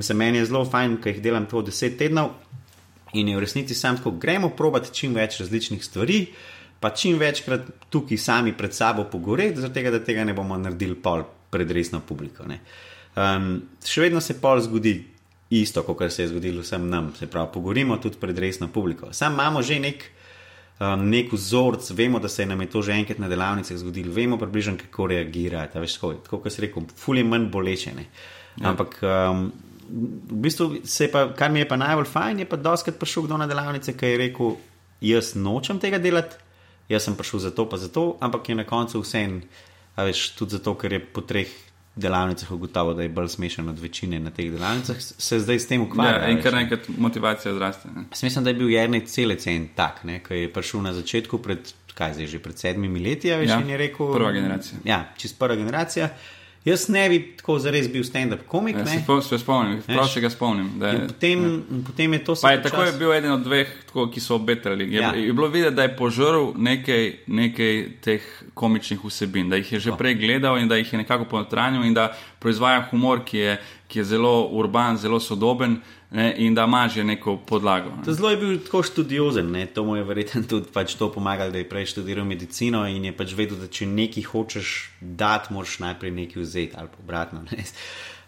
se 0.02 0.14
meni 0.14 0.38
je 0.38 0.46
zelo 0.46 0.66
fajn, 0.66 0.98
ker 1.02 1.14
jih 1.14 1.22
delam 1.24 1.46
to 1.46 1.62
deset 1.62 1.98
tednov 1.98 2.34
in 3.14 3.28
je 3.28 3.38
v 3.38 3.40
resnici 3.40 3.76
sam 3.76 3.98
tako, 3.98 4.12
gremo 4.12 4.50
probati 4.50 4.94
čim 4.94 5.16
več 5.16 5.40
različnih 5.40 5.84
stvari. 5.86 6.26
Pa 6.80 6.92
čim 6.94 7.18
večkrat 7.18 7.62
tukaj 7.90 8.18
sami 8.22 8.52
pred 8.54 8.74
sabo 8.74 9.08
pogoreti, 9.10 9.62
zato 9.62 9.82
da 9.92 10.04
tega 10.04 10.24
ne 10.24 10.34
bomo 10.38 10.58
naredili 10.58 10.96
pol 10.96 11.24
pred 11.50 11.72
resno 11.72 12.02
publiko. 12.06 12.46
ne. 12.46 12.60
Um, 13.18 13.64
še 13.82 14.04
vedno 14.04 14.22
se 14.22 14.36
pol 14.38 14.60
zgodi 14.62 15.00
isto, 15.50 15.82
kot 15.84 16.12
se 16.14 16.22
je 16.22 16.28
zgodilo 16.30 16.62
vsem 16.62 16.90
nam, 16.90 17.14
se 17.18 17.26
pravi, 17.28 17.50
pogorimo 17.54 17.98
tudi 17.98 18.20
pred 18.22 18.38
resno 18.38 18.68
publiko. 18.68 19.10
Sam 19.14 19.34
imamo 19.34 19.64
že 19.66 19.80
nek, 19.80 20.04
um, 20.80 21.08
nek 21.10 21.34
vzorc, 21.34 21.90
vemo, 21.98 22.20
da 22.20 22.30
se 22.30 22.46
nam 22.46 22.62
je 22.62 22.70
to 22.70 22.82
že 22.82 22.94
enkrat 22.94 23.20
na 23.20 23.28
delavnicah 23.28 23.78
zgodilo, 23.78 24.14
vemo 24.14 24.38
približno, 24.38 24.78
kako 24.78 25.08
reagirati. 25.08 25.80
Veš, 25.80 25.96
tako, 25.98 26.14
tako 26.28 26.42
kot 26.44 26.54
si 26.54 26.62
rekel, 26.62 26.86
fulje 26.96 27.24
manj 27.24 27.50
boleče. 27.50 27.96
Ne. 27.98 28.06
Ampak 28.62 29.00
um, 29.02 29.52
v 29.90 30.42
bistvu 30.44 30.82
se 30.84 31.04
je 31.06 31.12
pa, 31.12 31.28
kar 31.34 31.52
mi 31.52 31.60
je 31.60 31.68
pa 31.68 31.76
najbolj 31.76 32.06
fajn, 32.06 32.40
je 32.40 32.50
pa 32.50 32.56
doskrat 32.58 33.00
prišel 33.00 33.24
kdo 33.24 33.38
na 33.38 33.48
delavnice, 33.48 33.94
ki 33.98 34.06
je 34.06 34.18
rekel, 34.18 34.56
jaz 35.02 35.36
nočem 35.36 35.80
tega 35.80 35.98
delati, 35.98 36.36
jaz 36.90 37.04
sem 37.04 37.16
prišel 37.16 37.40
zato 37.40 37.66
pa 37.70 37.78
zato, 37.78 38.18
ampak 38.20 38.50
je 38.50 38.56
na 38.56 38.64
koncu 38.64 39.02
vsem, 39.02 39.42
a 39.96 40.04
veš, 40.04 40.30
tudi 40.38 40.58
zato, 40.58 40.76
ker 40.78 40.94
je 40.94 41.00
po 41.00 41.22
treh 41.22 41.50
delavnicah 41.98 42.52
ugotovil, 42.52 42.94
da 42.94 43.04
je 43.04 43.10
bolj 43.10 43.28
smešen 43.34 43.70
od 43.70 43.80
večine 43.82 44.20
na 44.20 44.30
teh 44.32 44.52
delavnicah, 44.54 44.96
se 45.02 45.40
zdaj 45.40 45.60
s 45.60 45.68
tem 45.68 45.82
ukvarja. 45.82 46.28
Ja, 46.30 46.36
ne. 46.36 46.52
naenkrat 46.52 46.90
motivacija 46.98 47.54
zraste. 47.54 47.90
Mislim, 48.22 48.44
da 48.44 48.50
je 48.50 48.60
bil 48.60 48.70
Jrnej 48.70 49.06
celec 49.10 49.48
en 49.48 49.68
tak, 49.76 50.04
ki 50.28 50.42
je 50.44 50.52
prišel 50.54 50.82
na 50.86 50.94
začetku 50.94 51.40
pred, 51.42 51.74
kaj 51.98 52.14
zdaj 52.14 52.28
že 52.28 52.40
pred 52.40 52.58
sedmimi 52.60 53.02
leti, 53.02 53.34
a 53.34 53.38
veš, 53.42 53.50
Ja, 53.50 53.62
in 53.62 53.70
je 53.74 53.78
rekel. 53.78 54.14
prva 54.14 54.32
generacija. 54.32 54.78
Ja, 54.86 55.00
čist 55.18 55.40
prva 55.40 55.56
generacija. 55.56 56.12
Jaz 56.68 56.90
ne 56.90 57.10
bi 57.10 57.18
tako 57.38 57.56
zares 57.60 57.88
bil 57.88 58.04
stand-up 58.04 58.44
komik, 58.48 58.76
Ja, 58.76 58.86
se, 58.86 58.98
spom- 59.00 59.22
se 59.22 59.38
spomnim, 59.38 59.82
prav 59.84 60.08
se 60.08 60.22
ga 60.22 60.30
spomnim. 60.30 60.72
Da 60.76 60.90
In 60.90 60.96
je, 60.96 61.08
potem, 61.08 61.44
in 61.72 61.84
potem 61.84 62.14
je 62.14 62.20
to 62.20 62.36
se 62.36 62.48
je 62.48 62.62
tako 62.64 62.84
je 62.84 62.92
bil 62.92 63.14
eden 63.14 63.32
od 63.32 63.40
dveh, 63.42 63.68
tako, 63.86 64.08
ki 64.08 64.20
so 64.20 64.36
obetali. 64.36 64.84
Je, 64.86 65.00
Ja. 65.00 65.02
ja. 65.06 65.22
je 65.22 65.34
bilo 65.34 65.48
videti, 65.48 65.76
da 65.76 65.84
je 65.84 65.96
požrl 65.96 66.52
nekaj, 66.58 67.04
nekaj 67.28 67.74
teh 68.02 68.22
komičnih 68.54 69.00
vsebin, 69.02 69.50
da 69.50 69.56
jih 69.56 69.72
je 69.72 69.80
že 69.80 69.92
prej 69.94 70.16
gledal 70.16 70.58
in 70.58 70.68
da 70.68 70.76
jih 70.76 70.94
je 70.94 70.98
nekako 70.98 71.26
ponotranil 71.26 71.84
in 71.84 71.94
da 71.94 72.10
proizvaja 72.40 72.88
humor, 72.92 73.24
ki 73.24 73.38
je, 73.38 73.58
ki 73.88 74.00
je 74.00 74.04
zelo 74.06 74.50
urban, 74.52 74.98
zelo 74.98 75.20
sodoben 75.20 75.80
ne, 76.12 76.36
in 76.38 76.56
da 76.56 76.64
ima 76.64 76.88
že 76.88 77.04
neko 77.04 77.38
podlago. 77.40 77.90
Ne. 77.98 78.14
Zelo 78.14 78.30
je 78.30 78.38
bil 78.38 78.60
tako 78.60 78.84
študiozen, 78.84 79.52
ne? 79.52 79.66
to 79.66 79.84
mu 79.84 79.96
je 79.96 80.04
verjetno 80.04 80.44
tudi 80.44 80.66
pač 80.74 80.96
to 80.96 81.12
pomagalo, 81.12 81.52
da 81.52 81.58
je 81.58 81.66
prej 81.66 81.86
študiral 81.88 82.26
medicino 82.26 82.86
in 82.88 83.06
je 83.06 83.12
pač 83.14 83.34
vedel, 83.34 83.58
da 83.58 83.68
če 83.68 83.86
nekaj 83.88 84.24
hočeš 84.24 84.72
dati, 85.02 85.54
moraš 85.54 85.80
najprej 85.80 86.12
nekaj 86.14 86.42
vzeti 86.42 86.74
ali 86.76 86.90
obratno. 87.00 87.42
ne. 87.44 87.64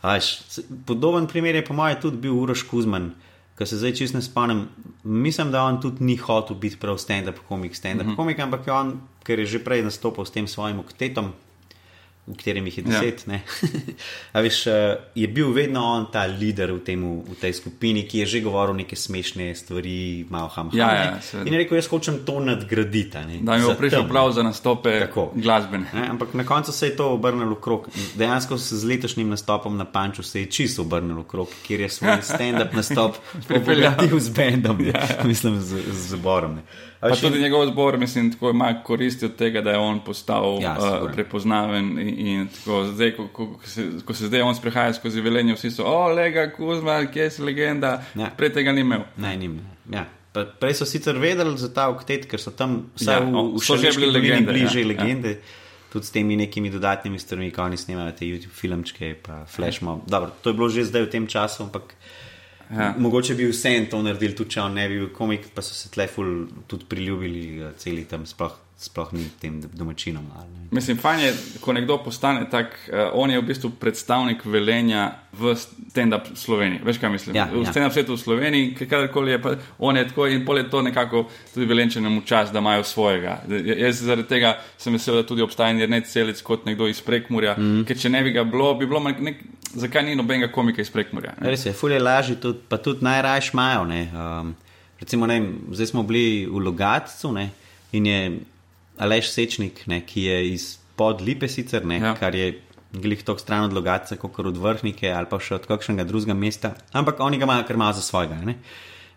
A 0.02 0.14
veš, 0.14 0.26
s- 0.48 0.64
Podoben 0.86 1.28
primer 1.28 1.56
je 1.56 1.66
po 1.66 1.74
mojem 1.74 2.02
tudi 2.02 2.18
bil 2.18 2.34
Uroš 2.34 2.64
Kuzman, 2.64 3.12
ki 3.56 3.66
se 3.66 3.76
zdaj 3.76 3.94
čist 3.94 4.14
ne 4.14 4.22
spomnim. 4.22 4.68
Mislim, 5.04 5.52
da 5.52 5.64
on 5.64 5.82
tudi 5.82 6.04
ni 6.04 6.16
hotel 6.18 6.56
biti 6.56 6.78
prav 6.78 6.96
stand-up 6.98 7.40
komik, 7.48 7.74
stand-up 7.74 8.04
mm 8.04 8.10
-hmm. 8.10 8.16
komik, 8.16 8.40
ampak 8.40 8.68
je 8.68 8.74
on, 8.74 8.94
ker 9.24 9.40
je 9.40 9.46
že 9.48 9.60
prej 9.60 9.84
nastopil 9.84 10.26
s 10.26 10.32
tem 10.32 10.48
svojim 10.48 10.80
oktetom. 10.80 11.34
V 12.30 12.38
katerem 12.38 12.66
jih 12.66 12.78
je 12.78 12.84
deset, 12.84 13.24
ja. 13.28 13.40
A 14.34 14.42
veš, 14.42 14.68
eh, 14.68 14.74
je 15.16 15.28
bil 15.28 15.50
vedno 15.50 15.82
on 15.82 16.06
ta 16.12 16.28
voditelj 16.28 16.72
v, 16.72 16.82
temu- 16.82 17.24
v 17.26 17.36
tej 17.36 17.54
skupini, 17.54 18.04
ki 18.04 18.20
je 18.20 18.26
že 18.28 18.42
govoril 18.42 18.76
neke 18.76 18.96
smešne 18.96 19.56
stvari, 19.56 19.96
malo 20.30 20.48
ham. 20.48 20.70
Ja, 20.72 20.90
ja, 20.94 21.22
seveda. 21.22 21.48
in 21.48 21.54
je 21.54 21.60
rekel, 21.60 21.76
jaz 21.76 21.88
hočem 21.88 22.20
to 22.22 22.40
nadgraditi. 22.40 23.18
a 23.18 23.26
ne, 23.26 23.40
Da 23.42 23.58
mi 23.58 23.64
bo 23.64 23.74
prišel 23.74 24.06
prav 24.06 24.32
za 24.32 24.44
nastope 24.44 25.00
Tako. 25.00 25.32
glasbene. 25.36 25.90
Ne, 25.92 26.08
ampak 26.08 26.34
na 26.34 26.46
koncu 26.46 26.72
se 26.72 26.86
je 26.86 26.96
to 26.96 27.10
obrnilo 27.10 27.56
v 27.56 27.62
krog. 27.62 27.90
Dejansko 28.16 28.58
se 28.58 28.78
z 28.78 28.84
letošnjim 28.86 29.30
nastopom 29.30 29.74
na 29.74 29.86
Panču 29.86 30.24
se 30.24 30.40
je 30.40 30.46
čisto 30.48 30.82
obrnilo 30.82 31.22
v 31.22 31.26
krog, 31.26 31.50
kjer 31.64 31.82
je 31.82 31.90
svoj 31.90 32.22
stand-up 32.30 32.74
nastop 32.74 33.18
Pripeljal. 33.48 33.98
z 34.12 34.30
bendom, 34.30 34.78
ja. 34.86 34.94
mislim, 35.26 35.58
z, 35.58 35.82
z 35.88 36.10
zborom. 36.12 36.56
Ne. 36.56 36.64
Pa 37.00 37.08
veš, 37.08 37.22
tudi 37.24 37.40
njegov 37.40 37.66
zbor, 37.68 37.98
mislim, 37.98 38.32
tako 38.32 38.50
ima 38.50 38.74
koristi 38.84 39.26
od 39.26 39.36
tega, 39.36 39.62
da 39.62 39.72
je 39.72 39.78
on 39.78 40.00
postal 40.06 40.58
Ja, 40.62 40.76
ja, 40.76 41.02
uh, 41.04 41.12
prepoznaven. 41.14 42.00
In, 42.00 42.28
in 42.28 42.48
tako, 42.48 42.84
zdaj, 42.92 43.16
ko, 43.16 43.28
ko, 43.28 43.48
ko, 43.54 43.68
se, 43.68 43.86
ko 44.06 44.14
se 44.14 44.28
zdaj 44.28 44.42
on 44.42 44.56
sprehaja 44.56 44.94
skozi 44.94 45.22
velenje, 45.22 45.56
vsi 45.56 45.72
so, 45.72 45.86
o, 45.88 46.08
lega, 46.12 46.50
Kuzma, 46.52 47.00
kje 47.14 47.30
si 47.32 47.42
legenda. 47.42 48.02
Ja. 48.20 48.34
Prej 48.38 48.52
tega 48.60 48.76
ni 48.76 48.84
imel. 48.84 49.08
Ne, 49.18 49.38
nim. 49.38 49.62
Ja. 49.94 50.04
Pa 50.36 50.44
Prej 50.60 50.82
so 50.82 50.86
sicer 50.86 51.18
vedeli 51.18 51.56
za 51.58 51.72
ta 51.74 51.88
oktet, 51.90 52.28
ker 52.30 52.42
so 52.42 52.52
tam 52.52 52.92
vsaj 53.00 53.16
Ja, 53.16 53.24
ja, 53.24 53.32
v, 53.32 53.48
v 53.56 53.96
bile 53.96 54.12
dolini 54.12 54.20
legende, 54.20 54.52
bili 54.52 54.66
ja, 54.66 54.76
ja. 54.76 54.88
legende, 54.92 55.34
tudi 55.94 56.06
s 56.06 56.14
temi 56.14 56.36
nekimi 56.38 56.70
dodatnimi 56.70 57.20
stvarmi, 57.20 57.50
ko 57.56 57.64
oni 57.64 57.80
snimajo 57.80 58.12
te 58.20 58.28
YouTube 58.28 58.54
filmčke, 58.54 59.16
pa 59.24 59.46
flashmob. 59.48 60.04
Dobro, 60.06 60.36
to 60.44 60.52
je 60.52 60.60
bilo 60.60 60.70
že 60.70 60.86
zdaj 60.92 61.08
v 61.08 61.12
tem 61.16 61.32
času, 61.32 61.64
ampak 61.64 61.96
Ja. 62.70 62.94
Mogoče 62.98 63.34
bi 63.36 63.48
vse 63.50 63.72
en 63.78 63.88
to 63.90 64.02
naredili, 64.06 64.36
tudi 64.38 64.54
če 64.54 64.62
on 64.62 64.76
ne 64.78 64.86
bi 64.90 65.00
bil 65.02 65.12
komik, 65.14 65.48
pa 65.56 65.64
so 65.66 65.74
se 65.74 65.90
tleful 65.90 66.46
tudi 66.70 66.86
priljubili, 66.90 67.46
uh, 67.64 67.72
celi 67.82 68.04
tam 68.10 68.28
sploh, 68.30 68.54
sploh 68.80 69.12
ni 69.14 69.28
tem 69.42 69.62
domačinom. 69.74 70.24
Mislim, 70.72 70.98
fajn 70.98 71.20
je, 71.20 71.34
ko 71.60 71.74
nekdo 71.74 71.98
postane 72.04 72.46
tak, 72.50 72.78
uh, 72.88 73.10
on 73.14 73.32
je 73.32 73.40
v 73.42 73.44
bistvu 73.44 73.72
predstavnik 73.76 74.46
velenja 74.46 75.20
v 75.36 75.52
stand-up 75.60 76.30
Sloveniji. 76.36 76.80
Veš, 76.88 77.00
kaj 77.02 77.12
mislim? 77.12 77.36
Ja, 77.36 77.50
v 77.52 77.66
ja. 77.66 77.74
stand-up 77.74 77.92
svetu 77.92 78.16
v 78.16 78.22
Sloveniji, 78.22 78.70
ker 78.78 78.88
kadarkoli 78.88 79.34
je, 79.36 79.42
pa 79.44 79.56
on 79.84 79.98
je 80.00 80.06
tako 80.08 80.30
in 80.32 80.46
pol 80.46 80.62
je 80.62 80.70
to 80.72 80.82
nekako 80.82 81.26
tudi 81.54 81.68
velenčenemu 81.68 82.22
čas, 82.26 82.54
da 82.56 82.64
imajo 82.64 82.86
svojega. 82.88 83.42
Jaz 83.52 84.00
zaradi 84.00 84.28
tega 84.30 84.54
sem 84.78 84.96
vesel, 84.96 85.20
da 85.20 85.26
tudi 85.28 85.44
obstaja 85.44 85.76
Jernej 85.76 86.06
Celic 86.08 86.40
kot 86.42 86.64
nekdo 86.66 86.88
iz 86.88 87.02
Prekmurja, 87.04 87.58
mm. 87.58 87.84
ker 87.90 88.00
če 88.00 88.14
ne 88.14 88.22
bi 88.24 88.32
ga 88.32 88.46
bilo, 88.48 88.72
bi 88.80 88.88
bilo 88.88 89.02
nek, 89.04 89.20
nek, 89.20 89.42
zakaj 89.76 90.06
ni 90.08 90.16
nobenega 90.16 90.54
komika 90.56 90.80
iz 90.82 90.94
Prekmurja? 90.94 91.36
ne? 91.42 91.50
Res 91.52 91.66
je, 91.68 91.74
fulje 91.76 92.00
lažje, 92.00 92.38
tudi, 92.40 92.64
pa 92.70 92.80
tudi 92.80 93.04
najrajš 93.04 93.52
imajo. 93.52 93.84
Um, 93.90 94.56
recimo, 95.04 95.28
ne, 95.28 95.42
zdaj 95.76 95.92
smo 95.92 96.06
bili 96.08 96.48
v 96.48 96.64
Logatcu 96.64 97.34
ne, 97.36 97.50
in 97.92 98.08
je 98.08 98.22
Aleš 99.00 99.32
Sečnik, 99.32 99.86
ne, 99.88 100.02
ki 100.06 100.24
je 100.28 100.40
iz 100.54 100.78
podlipe 101.00 101.48
sicer, 101.48 101.86
ne, 101.86 102.00
Ja. 102.00 102.14
kar 102.20 102.36
je 102.36 102.62
glih 102.94 103.24
tok 103.24 103.40
stran 103.40 103.64
od 103.70 103.74
Logatca, 103.74 104.18
kot 104.18 104.40
od 104.40 104.58
Vrhnike 104.58 105.12
ali 105.14 105.28
pa 105.30 105.40
še 105.40 105.56
od 105.60 105.68
kakšnega 105.70 106.04
drugega 106.04 106.34
mesta, 106.34 106.74
ampak 106.92 107.20
oni 107.20 107.38
ga 107.38 107.46
imajo 107.46 107.68
kar 107.68 107.78
malo 107.78 107.94
za 107.94 108.02
svojega. 108.02 108.40
Ne. 108.46 108.56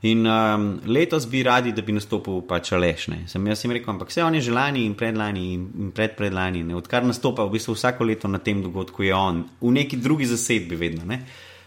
In 0.03 0.27
um, 0.27 0.81
letos 0.87 1.29
bi 1.31 1.45
radi, 1.47 1.71
da 1.73 1.83
bi 1.83 1.95
nastopil 1.95 2.41
pač 2.43 2.73
Aleš. 2.75 3.07
Ne. 3.09 3.21
Sem 3.31 3.47
jaz 3.47 3.63
jim 3.65 3.73
rekel, 3.73 3.93
ampak 3.95 4.11
vse 4.11 4.25
on 4.25 4.35
je 4.35 4.41
že 4.41 4.53
lani 4.53 4.85
in 4.85 4.95
predlani 4.99 5.45
in, 5.55 5.69
in 5.79 5.93
predpredlani, 5.95 6.65
ne. 6.67 6.75
odkar 6.75 7.07
nastopa 7.07 7.47
v 7.47 7.55
bistvu 7.55 7.75
vsako 7.79 8.05
leto 8.05 8.29
na 8.29 8.39
tem 8.43 8.63
dogodku, 8.63 9.03
je 9.07 9.15
on 9.15 9.45
v 9.61 9.71
neki 9.79 9.97
drugi 10.03 10.27
zasedbi 10.27 10.77
vedno. 10.77 11.07
Ne. 11.07 11.23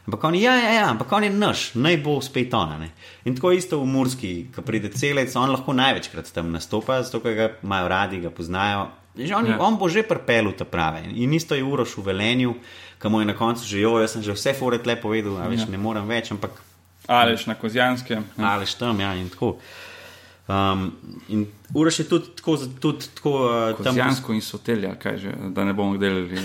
Ampak 0.05 0.23
on 0.23 0.35
je, 0.35 0.41
ja, 0.41 0.53
ja, 0.55 0.71
ja, 0.71 0.89
ampak 0.89 1.11
on 1.11 1.23
je 1.23 1.29
naš, 1.31 1.71
naj 1.75 1.97
bo 1.97 2.21
spet 2.21 2.53
ona. 2.53 2.77
Ne. 2.77 2.91
In 3.23 3.33
tako 3.33 3.51
isto 3.51 3.79
v 3.79 3.87
Murski, 3.87 4.31
ko 4.53 4.61
pride 4.61 4.89
celec, 4.89 5.33
on 5.35 5.49
lahko 5.49 5.73
največkrat 5.73 6.29
tam 6.29 6.51
nastopa, 6.51 6.99
zato 7.01 7.19
ga 7.19 7.51
imajo 7.59 7.87
radi, 7.87 8.19
ga 8.19 8.29
poznajo. 8.29 8.87
On, 9.15 9.45
Ja. 9.47 9.55
on 9.59 9.77
bo 9.77 9.87
že 9.87 10.03
pripel 10.03 10.49
v 10.49 10.53
te 10.53 10.65
prave. 10.65 11.01
In 11.07 11.33
isto 11.33 11.55
je 11.55 11.63
uroš 11.63 11.97
v 11.97 12.03
Velenju, 12.05 12.53
ki 12.99 13.07
mu 13.07 13.19
je 13.19 13.25
na 13.25 13.33
koncu 13.33 13.63
že, 13.63 13.79
jo, 13.79 13.97
jaz 13.97 14.11
sem 14.11 14.21
že 14.21 14.33
vse 14.33 14.53
fore 14.53 14.77
tle 14.77 14.95
povedal, 14.95 15.39
več 15.47 15.59
Ja. 15.59 15.65
ne 15.65 15.77
morem 15.77 16.05
več, 16.05 16.31
ampak 16.31 16.51
Aleš 17.07 17.45
na 17.45 17.55
Kozjanskem. 17.55 18.25
Ja. 18.37 18.53
Aleš 18.53 18.75
tam, 18.75 18.99
ja, 18.99 19.13
in 19.13 19.29
tako. 19.29 19.57
Um, 20.47 20.91
in 21.27 21.47
Uroš 21.73 21.99
je 21.99 22.09
tudi 22.09 22.25
tako, 22.35 22.57
tudi 22.79 23.05
tako 23.15 23.31
uh, 23.31 23.77
tam. 23.77 23.85
Kozjansko 23.85 24.33
in 24.33 24.41
sotelja, 24.41 24.95
kaj 24.95 25.17
že, 25.17 25.31
da 25.49 25.63
ne 25.65 25.73
bomo 25.73 25.97
delali. 25.97 26.37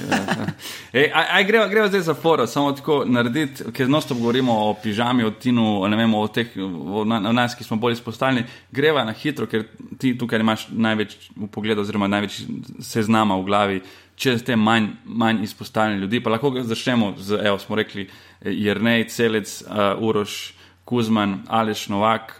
Ej, 0.93 1.11
aj, 1.15 1.27
aj 1.31 1.45
greva, 1.45 1.67
greva 1.69 1.89
zdaj 1.89 2.01
za 2.01 2.15
foro, 2.15 2.47
samo 2.47 2.73
tako 2.73 3.05
narediti, 3.05 3.65
ker 3.73 3.87
znosto 3.87 4.15
govorimo 4.15 4.57
o 4.71 4.75
pižami, 4.83 5.25
o 5.25 5.31
tinu, 5.31 5.85
ne 5.89 5.97
vem, 5.97 6.15
o 6.15 6.25
teh, 6.29 6.57
o, 6.57 7.05
na, 7.05 7.21
o 7.29 7.33
nas, 7.33 7.55
ki 7.55 7.65
smo 7.65 7.77
bolj 7.77 7.99
izpostavljeni. 7.99 8.47
Greva 8.73 9.05
na 9.05 9.13
hitro, 9.13 9.47
ker 9.47 9.69
ti 9.99 10.17
tukaj 10.19 10.41
imaš 10.41 10.69
največ 10.73 11.19
v 11.37 11.51
pogledu, 11.53 11.85
oziroma 11.85 12.09
največ 12.09 12.41
seznama 12.81 13.37
v 13.37 13.49
glavi, 13.53 13.81
če 14.17 14.39
ste 14.41 14.57
manj, 14.57 14.95
manj 15.05 15.45
izpostavljeni 15.45 16.01
ljudi. 16.01 16.25
Pa 16.25 16.33
lahko 16.33 16.57
začnemo 16.57 17.15
z, 17.19 17.45
evo, 17.45 17.61
smo 17.61 17.77
rekli, 17.77 18.09
Jrnej, 18.41 19.11
Celec, 19.13 19.61
uh, 19.69 20.01
Uroš, 20.01 20.55
Kuzman, 20.89 21.43
Aleš 21.49 21.91
Novak. 21.93 22.39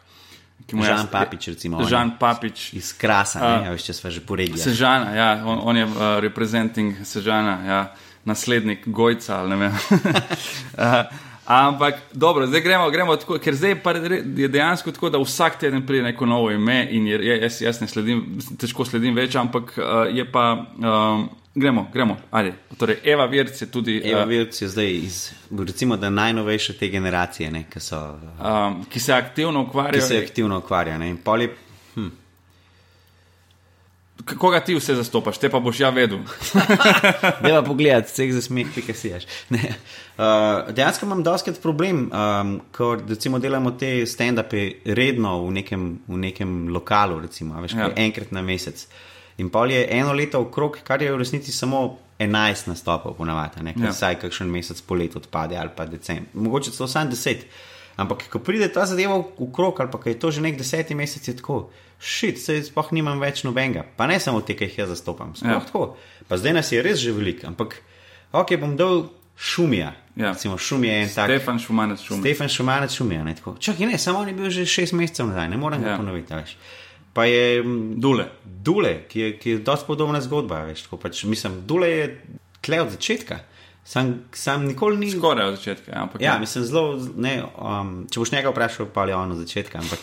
Žan 0.69 1.09
Papič, 1.11 1.49
recimo. 1.49 1.85
Žan 1.85 2.15
Papič. 2.19 2.75
Iz 2.79 2.93
Krasa, 2.99 3.41
ne, 3.41 3.69
a 3.69 3.73
veš, 3.75 3.91
če 3.91 3.97
sva 3.97 4.13
že 4.13 4.23
po 4.23 4.39
regiji. 4.39 4.61
Sežana, 4.61 5.15
ja, 5.17 5.31
on, 5.47 5.59
on 5.65 5.81
je 5.81 5.87
uh, 5.89 6.05
reprezenting 6.23 7.03
Sežana, 7.07 7.57
ja, 7.67 7.81
naslednik 8.29 8.87
Gojca 8.87 9.41
ali 9.41 9.51
ne 9.51 9.57
vem. 9.57 9.75
uh, 9.75 11.11
ampak 11.51 12.13
dobro, 12.13 12.47
zdaj 12.47 12.63
gremo, 12.63 12.91
gremo 12.91 13.17
tako, 13.17 13.41
ker 13.43 13.57
zdaj 13.59 13.81
je 14.37 14.49
dejansko 14.49 14.95
tako, 14.95 15.11
da 15.11 15.19
vsak 15.19 15.59
teden 15.59 15.87
pride 15.87 16.13
neko 16.13 16.27
novo 16.27 16.51
ime 16.51 16.87
in 16.91 17.09
je, 17.11 17.19
jaz, 17.43 17.61
jaz 17.63 17.81
ne 17.81 17.89
sledim, 17.91 18.23
težko 18.61 18.85
sledim 18.87 19.17
več, 19.19 19.35
ampak 19.41 19.75
uh, 19.79 20.07
je 20.15 20.27
pa, 20.31 20.47
um, 20.79 21.27
gremo, 21.55 21.89
gremo, 21.93 22.17
ajde. 22.31 22.53
Torej, 22.77 22.97
Eva 23.05 23.27
Virc 23.27 23.61
je 23.61 23.67
tudi, 23.67 24.01
Eva 24.05 24.23
uh, 24.23 24.29
Virc 24.29 24.63
je 24.63 24.69
zdaj 24.69 24.91
iz, 24.93 25.17
recimo, 25.59 25.97
najnovejše 25.97 26.73
te 26.75 26.89
generacije, 26.89 27.51
ne, 27.51 27.65
ki, 27.65 27.81
so, 27.81 27.99
um, 28.39 28.85
ki 28.85 29.01
se 29.01 29.13
aktivno 29.13 29.65
ki 29.65 29.69
ukvarja. 29.69 30.01
se 30.01 30.19
aktivno 30.19 30.59
ukvarja. 30.59 30.99
Ne, 30.99 31.09
in 31.09 31.17
pol 31.19 31.43
je 31.43 31.51
K- 34.21 34.37
Koga 34.37 34.61
ti 34.61 34.75
vse 34.75 34.95
zastopaš, 34.95 35.39
te 35.39 35.49
pa 35.49 35.59
boš 35.59 35.81
ja 35.81 35.89
vedel. 35.91 36.19
Deva 37.43 37.63
pogledati, 37.63 38.13
vseh 38.13 38.33
za 38.33 38.43
smeh, 38.43 38.67
pika 38.75 38.93
si 38.95 39.09
ješ. 39.09 39.25
Ne. 39.49 39.63
Uh, 40.13 40.25
dejansko 40.71 41.07
imam 41.07 41.23
doskrat 41.23 41.57
problem, 41.59 42.03
um, 42.05 42.61
ko 42.71 42.99
recimo 43.01 43.39
delamo 43.39 43.71
te 43.73 44.05
stand-upe 44.07 44.61
redno 44.87 45.47
v 45.47 45.53
nekem, 45.53 45.87
v 46.07 46.19
nekem 46.19 46.69
lokalu, 46.69 47.21
recimo, 47.21 47.57
veš, 47.61 47.73
Ja. 47.73 47.89
enkrat 47.97 48.29
na 48.31 48.43
mesec. 48.43 48.85
In 49.41 49.49
pol 49.49 49.71
je 49.71 49.87
eno 49.91 50.13
leto 50.13 50.41
okrog, 50.41 50.79
kar 50.83 51.01
je 51.01 51.09
v 51.09 51.19
resnici 51.19 51.53
samo 51.53 51.81
11 52.19 52.29
nastopov, 52.67 53.15
ponavadi, 53.15 53.63
ne, 53.63 53.73
Ja. 53.75 53.91
vsaj 53.91 54.19
kakšen 54.19 54.49
mesec 54.49 54.81
po 54.83 54.95
letu 54.95 55.17
odpade 55.17 55.57
ali 55.57 55.71
pa 55.71 55.87
decembr. 55.87 56.29
Mogoče 56.35 56.71
celo 56.71 56.89
samo 56.89 57.11
10. 57.11 57.47
Ampak, 57.97 58.29
ko 58.29 58.39
pride 58.39 58.69
ta 58.69 58.85
zadeva 58.85 59.17
v 59.19 59.49
krog, 59.51 59.77
ali 59.77 59.89
pa 59.89 59.99
je 60.03 60.17
to 60.17 60.31
že 60.31 60.41
nek 60.41 60.57
deseti 60.57 60.95
mesec, 60.95 61.21
je 61.23 61.37
tako, 61.37 61.69
šit, 61.99 62.39
se 62.39 62.63
sploh 62.63 62.93
nimam 62.93 63.19
več 63.19 63.43
nobenega. 63.43 63.85
Pa 63.95 64.07
ne 64.07 64.17
samo 64.17 64.41
te, 64.41 64.55
ki 64.55 64.65
jih 64.65 64.79
jaz 64.79 64.89
zastopam, 64.91 65.33
sploh 65.35 65.51
Ja. 65.51 65.61
tako. 65.61 65.97
Pa 66.29 66.37
zdaj 66.37 66.53
nas 66.55 66.73
je 66.73 66.83
res 66.83 66.99
že 66.99 67.11
veliko, 67.11 67.47
ampak 67.47 67.81
ok, 68.33 68.57
bom 68.57 68.77
dal 68.77 69.09
šumija. 69.37 69.93
Ja. 70.17 70.31
Recimo, 70.31 70.59
šum 70.59 70.85
je 70.85 70.95
en 70.99 71.09
tak. 71.09 71.29
Stefan 71.31 71.59
Šumanec 71.59 72.01
Šum. 72.01 72.21
Stefan 72.21 72.49
Šumanec 72.49 72.93
šumija. 72.93 73.25
Ne, 73.25 73.35
tako. 73.35 73.57
Čakaj, 73.59 73.87
ne, 73.87 73.99
samo 73.99 74.19
on 74.19 74.29
je 74.29 74.35
bil 74.35 74.51
že 74.51 74.67
šest 74.67 74.93
mesecev 74.93 75.27
nazaj, 75.27 75.49
ne 75.49 75.57
morem 75.57 75.81
Ja. 75.81 75.89
ga 75.89 75.97
ponoviti. 75.97 76.29
a 76.29 76.37
Veš. 76.37 76.57
Pa 77.13 77.25
je 77.25 77.63
mm, 77.63 78.01
Dule. 78.01 78.29
Dule, 78.45 79.05
ki 79.09 79.21
je, 79.21 79.31
ki 79.39 79.51
je 79.51 79.59
dosti 79.67 79.87
podobna 79.87 80.21
zgodba. 80.21 80.63
Veš, 80.69 80.85
tako, 80.87 80.97
pač, 81.03 81.25
mislim, 81.25 81.61
Dule 81.67 81.89
je 81.91 82.05
tle 82.61 82.81
od 82.81 82.91
začetka. 82.95 83.41
Sam, 83.85 84.13
sam 84.33 84.67
nikoli 84.69 84.97
ni. 85.01 85.11
Skoraj 85.11 85.49
od 85.49 85.57
začetka, 85.57 85.93
ampak 85.97 86.23
Ja, 86.23 86.37
mislim, 86.39 86.65
zelo. 86.65 86.95
Ne, 87.17 87.41
um, 87.59 88.05
če 88.11 88.21
boš 88.21 88.31
njega 88.33 88.53
vprašal, 88.53 88.87
pa 88.95 89.09
je 89.09 89.17
on 89.17 89.33
od 89.33 89.41
začetka. 89.43 89.81
Ampak, 89.81 89.99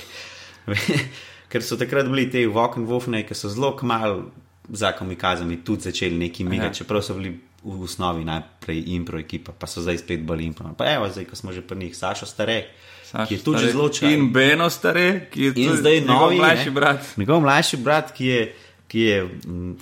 ker 1.51 1.63
so 1.63 1.77
takrat 1.79 2.09
bili 2.09 2.25
te 2.31 2.43
Walk 2.49 2.75
and 2.77 2.89
Wolfne, 2.89 3.23
ki 3.23 3.37
so 3.37 3.47
zelo 3.53 3.71
kmalo 3.77 4.25
za 4.67 4.91
komikazami 4.91 5.61
tudi 5.63 5.87
začeli 5.87 6.17
neki 6.17 6.43
migati, 6.43 6.67
Ja. 6.67 6.73
čeprav 6.83 7.01
so 7.01 7.13
bili 7.15 7.37
v 7.63 7.83
osnovi 7.83 8.25
najprej 8.27 8.83
impro 8.97 9.19
ekipa, 9.19 9.51
pa 9.55 9.67
so 9.67 9.81
zdaj 9.81 9.97
spet 10.03 10.25
bolj 10.27 10.43
impro. 10.43 10.73
Pa 10.77 10.89
evo, 10.91 11.07
zdaj, 11.07 11.25
ko 11.29 11.35
smo 11.39 11.51
že 11.51 11.61
pri 11.61 11.77
njih, 11.79 11.95
Sašo 11.95 12.25
Stare, 12.25 12.65
Sašo 13.07 13.27
ki 13.27 13.35
je 13.35 13.43
tudi 13.43 13.71
zelo 13.71 13.89
čar. 13.89 14.11
In 14.11 14.31
Beno 14.33 14.69
stare, 14.69 15.29
ki 15.31 15.43
je 15.43 15.53
tudi 15.53 15.77
zdaj 15.79 15.99
njegov 16.01 16.15
novi 16.15 16.37
mlajši 16.37 16.65
ne, 16.65 16.71
brat. 16.71 17.11
Njegov 17.17 17.41
mlajši 17.41 17.77
brat, 17.77 18.11
ki 18.11 18.25
je. 18.25 18.47
Ki, 18.87 19.01
je, 19.03 19.23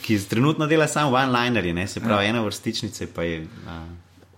ki 0.02 0.16
trenutno 0.26 0.66
dela 0.66 0.88
samo 0.90 1.12
one-linerje, 1.14 1.74
ne, 1.78 1.84
se 1.88 2.02
pravi, 2.02 2.26
ja. 2.26 2.32
ena 2.34 2.40
vrstičnica, 2.42 3.06
pa, 3.14 3.22
je, 3.22 3.44
a, 3.70 3.76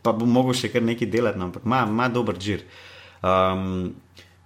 pa 0.03 0.11
bo 0.11 0.27
mogel 0.27 0.57
še 0.59 0.67
kar 0.73 0.83
nekaj 0.83 1.07
delati, 1.07 1.39
no, 1.39 1.47
ampak 1.47 1.63
ima 1.63 2.09
dober 2.11 2.35
žir. 2.35 2.65
Um, 3.23 3.93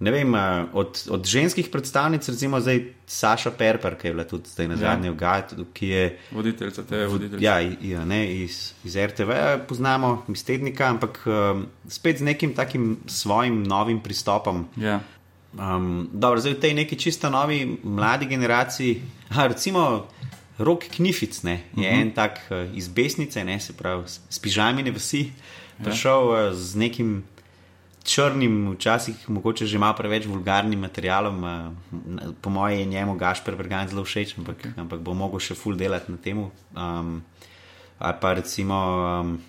ne 0.02 0.12
vem, 0.12 0.34
od, 0.74 0.97
od 1.14 1.26
ženskih 1.26 1.70
predstavnic, 1.70 2.26
recimo 2.30 2.60
zdaj 2.60 2.80
Saša 3.06 3.52
Perper, 3.54 3.95
ki 4.02 4.08
je 4.08 4.14
bila 4.14 4.26
tudi 4.26 4.49
zdaj 4.49 4.68
na 4.68 4.74
Ja. 4.74 4.80
zadnje 4.80 5.12
v 5.12 5.16
Gaju, 5.16 5.66
ki 5.74 5.88
je 5.88 6.06
Voditeljica, 6.32 6.84
te 6.89 7.06
voditeljica. 7.06 7.45
ja, 7.45 7.60
ja, 7.82 8.06
ne, 8.06 8.22
iz, 8.43 8.74
iz 8.84 8.97
RTV 8.97 9.32
poznamo, 9.70 10.26
iz 10.28 10.45
tednika, 10.45 10.89
ampak 10.89 11.22
um, 11.26 11.66
spet 11.88 12.18
z 12.18 12.22
nekim 12.34 12.54
takim 12.58 12.97
svojim 13.06 13.64
novim 13.64 14.02
pristopom. 14.02 14.66
Ja. 14.78 14.99
Um, 15.54 16.10
dobro, 16.14 16.39
zdaj 16.39 16.54
v 16.54 16.60
tej 16.60 16.74
neki 16.74 16.95
čisto 16.95 17.30
novi 17.30 17.78
mladi 17.84 18.26
generaciji, 18.26 19.02
a, 19.30 19.47
recimo 19.47 20.08
Rok 20.58 20.84
Knific, 20.95 21.43
ne, 21.43 21.62
je 21.78 21.89
uh 21.89 21.95
-huh. 21.95 22.02
en 22.02 22.12
tak 22.12 22.41
uh, 22.49 22.78
iz 22.78 22.88
besnice, 22.88 23.43
ne, 23.43 23.60
se 23.60 23.74
pravi, 23.74 24.08
s, 24.08 24.20
s 24.30 24.39
pižamine 24.39 24.91
vsi, 24.91 25.32
prišel 25.84 26.22
uh, 26.30 26.54
z 26.54 26.76
nekim 26.76 27.24
črnim, 28.04 28.74
včasih 28.76 29.30
mogoče 29.30 29.66
že 29.66 29.80
malo 29.80 29.95
preveč 29.97 30.26
vulgarnim 30.26 30.80
materialom. 30.80 31.43
Po 32.41 32.49
mojem 32.49 32.80
je 32.80 32.86
njemu 32.86 33.16
Gašper 33.16 33.56
Vergan 33.56 33.88
zelo 33.88 34.04
všeč, 34.04 34.38
ampak, 34.38 34.58
okay. 34.58 34.74
ampak 34.78 34.99
bo 34.99 35.14
mogel 35.14 35.39
še 35.39 35.56
full 35.56 35.78
delati 35.78 36.12
na 36.12 36.18
tem. 36.18 36.41
Um, 36.76 37.22
ali 37.99 38.18
pa 38.22 38.34
recimo. 38.34 38.76
Um, 38.76 39.39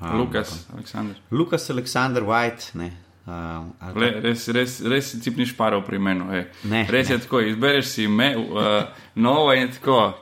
um, 0.00 0.18
Lukas, 0.18 0.66
Aleksandr. 0.74 1.14
Lukas 1.30 1.70
Alexander 1.70 2.22
White. 2.26 2.74
Ne, 2.74 2.92
uh, 3.26 3.94
Le, 3.94 4.10
res, 4.20 4.48
res, 4.48 4.80
res 4.82 5.12
si 5.12 5.22
cipniš 5.22 5.56
paro 5.56 5.82
pri 5.86 6.02
imenu. 6.02 6.30
ej. 6.34 6.46
Ne, 6.64 6.86
res 6.90 7.08
ne. 7.08 7.14
je 7.14 7.22
tako, 7.22 7.40
izbereš 7.40 7.86
si 7.86 8.04
ime, 8.10 8.34
uh, 8.36 8.86
novo 9.14 9.54
in 9.54 9.70
tako. 9.72 10.14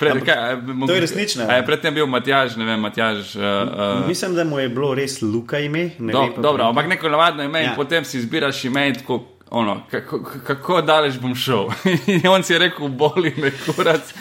Pred, 0.00 0.20
kaj, 0.26 0.52
a, 0.52 0.56
mogoče- 0.56 0.86
to 0.86 0.94
je 0.94 1.00
resnično. 1.00 1.46
a 1.48 1.52
Je 1.52 1.66
predtem 1.66 1.94
bil 1.94 2.06
Matjaž, 2.06 2.56
ne 2.56 2.64
vem, 2.64 2.80
Matjaž. 2.80 3.36
Uh, 3.36 3.42
uh, 3.42 4.08
Mislim, 4.08 4.34
da 4.34 4.44
mu 4.44 4.58
je 4.58 4.68
bilo 4.68 4.94
res 4.94 5.22
Luka 5.22 5.58
ime. 5.58 5.90
ne 5.98 6.12
do, 6.12 6.20
vem 6.22 6.42
dobro, 6.42 6.64
ampak 6.64 6.88
neko 6.88 7.08
navadno 7.08 7.42
ime 7.42 7.62
ja. 7.62 7.70
in 7.70 7.76
potem 7.76 8.04
si 8.04 8.18
izbiraš 8.18 8.64
ime 8.64 8.92
tako. 8.94 9.24
Ono, 9.50 9.82
kako, 9.90 10.18
kako 10.46 10.80
daleč 10.82 11.14
bom 11.22 11.34
šel? 11.34 11.68
In 12.06 12.26
on 12.28 12.42
si 12.42 12.52
je 12.52 12.58
rekel, 12.58 12.88
boli 12.88 13.30
me 13.36 13.52
kurac. 13.52 14.14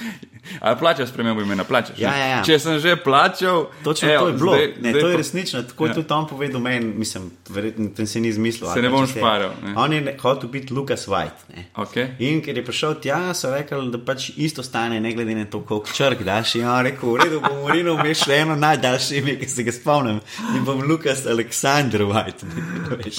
Ali 0.59 0.77
plačaš 0.79 1.09
spremembo 1.09 1.41
imena? 1.41 1.63
Plačaš, 1.63 1.95
Ja, 1.97 2.11
ja, 2.11 2.25
ja. 2.27 2.43
Če 2.43 2.59
sem 2.59 2.79
že 2.79 2.95
plačal, 2.97 3.67
Točno 3.83 4.09
evo, 4.09 4.21
to 4.21 4.27
je 4.27 4.33
bilo. 4.33 4.53
zdaj- 4.53 4.73
ne, 4.77 4.89
zdaj 4.89 5.01
to 5.01 5.07
je 5.07 5.17
resnično. 5.17 5.63
Tako 5.63 5.85
je 5.85 5.89
Ja. 5.89 5.93
tudi 5.93 6.07
Tom 6.07 6.27
povedal 6.27 6.61
meni, 6.61 6.85
mislim, 6.87 7.31
verjetno 7.49 7.89
ten 7.89 8.07
se 8.07 8.19
ni 8.19 8.27
izmislil. 8.27 8.69
Se 8.69 8.81
ne 8.81 8.89
bom 8.89 9.07
šparil, 9.07 9.49
ne. 9.63 9.73
On 9.75 9.93
je 9.93 10.17
hotel 10.17 10.49
biti 10.49 10.73
Lucas 10.73 11.07
White. 11.07 11.47
Ne. 11.49 11.65
Okay. 11.75 12.07
In 12.19 12.41
ker 12.41 12.57
je 12.57 12.65
prišel 12.65 12.95
tja, 12.95 13.33
so 13.33 13.51
rekli, 13.51 13.91
da 13.91 13.97
pač 13.99 14.31
isto 14.37 14.63
stane, 14.63 14.99
ne 14.99 15.11
glede 15.11 15.35
na 15.35 15.45
to, 15.45 15.61
koliko 15.61 15.87
črk 15.89 16.23
daš. 16.23 16.55
In 16.55 16.65
on 16.65 16.77
je 16.77 16.91
rekel, 16.91 17.09
v 17.09 17.17
redu, 17.17 17.39
bom 17.39 17.63
urinil, 17.63 17.95
veš, 17.97 18.27
le 18.27 18.35
eno 18.37 18.55
najdaljše 18.55 19.17
ime, 19.17 19.35
ki 19.35 19.49
se 19.49 19.63
ga 19.63 19.71
spomnim. 19.71 20.19
In 20.53 20.65
bom 20.65 20.81
Lukas 20.83 21.25
Aleksandr 21.25 22.01
White. 22.03 22.43
ne. 22.89 23.11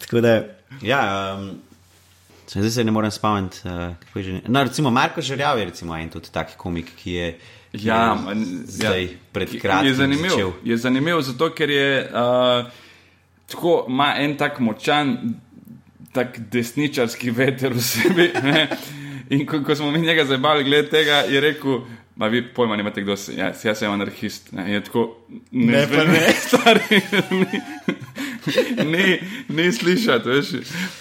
Tako 0.00 0.20
da, 0.20 0.42
ja. 0.82 1.02
Um, 1.34 1.50
Zdaj 2.48 2.70
se 2.70 2.84
ne 2.84 2.90
morem 2.90 3.10
spomniti, 3.10 3.58
uh, 3.64 3.70
kako 3.96 4.18
je 4.18 4.24
že. 4.24 4.40
No, 4.48 4.62
recimo 4.62 4.90
Marko 4.90 5.20
Žerjav 5.20 5.58
je 5.58 5.64
recimo 5.64 5.96
en 5.96 6.08
tudi 6.08 6.28
tak 6.32 6.56
komik, 6.56 6.86
ki 6.96 7.12
je, 7.12 7.38
ki 7.72 7.86
Ja, 7.86 8.18
je 8.28 8.34
zdaj 8.66 9.02
ja. 9.02 9.08
pred 9.32 9.54
Je 9.54 9.60
kratkim 9.60 9.94
zanimiv, 9.94 10.30
začel. 10.30 10.52
je 10.64 10.76
zanimiv 10.76 11.20
zato, 11.20 11.50
ker 11.50 11.70
je 11.70 11.88
uh, 12.04 12.70
tako, 13.46 13.86
ima 13.88 14.14
en 14.16 14.36
tak 14.36 14.60
močan, 14.60 15.16
tak 16.12 16.38
desničarski 16.40 17.30
veter 17.30 17.72
v 17.72 17.80
sebi. 17.80 18.30
Ne? 18.42 18.68
In 19.30 19.46
ko, 19.46 19.58
ko 19.60 19.74
smo 19.74 19.90
mi 19.90 19.98
njega 19.98 20.24
zabavali 20.24 20.64
glede 20.64 20.88
tega, 20.88 21.24
je 21.26 21.40
rekel. 21.40 21.80
Ma 22.16 22.26
vi 22.26 22.40
pojma 22.46 22.76
nimate, 22.76 23.02
kdo 23.02 23.16
si. 23.16 23.34
Ja, 23.36 23.52
jaz 23.64 23.78
sem 23.78 23.92
anarhist. 23.92 24.52
Ne, 24.52 24.72
je 24.72 24.80
tako, 24.80 25.02
ne, 25.50 25.72
Ne, 25.72 25.82
pa 25.82 26.00
zveni, 26.00 26.12
ne. 26.12 26.32
stari. 26.48 27.00
Ni, 27.42 27.60
ni, 28.92 29.18
ni 29.48 29.72
slišati, 29.72 30.28
veš. 30.28 30.46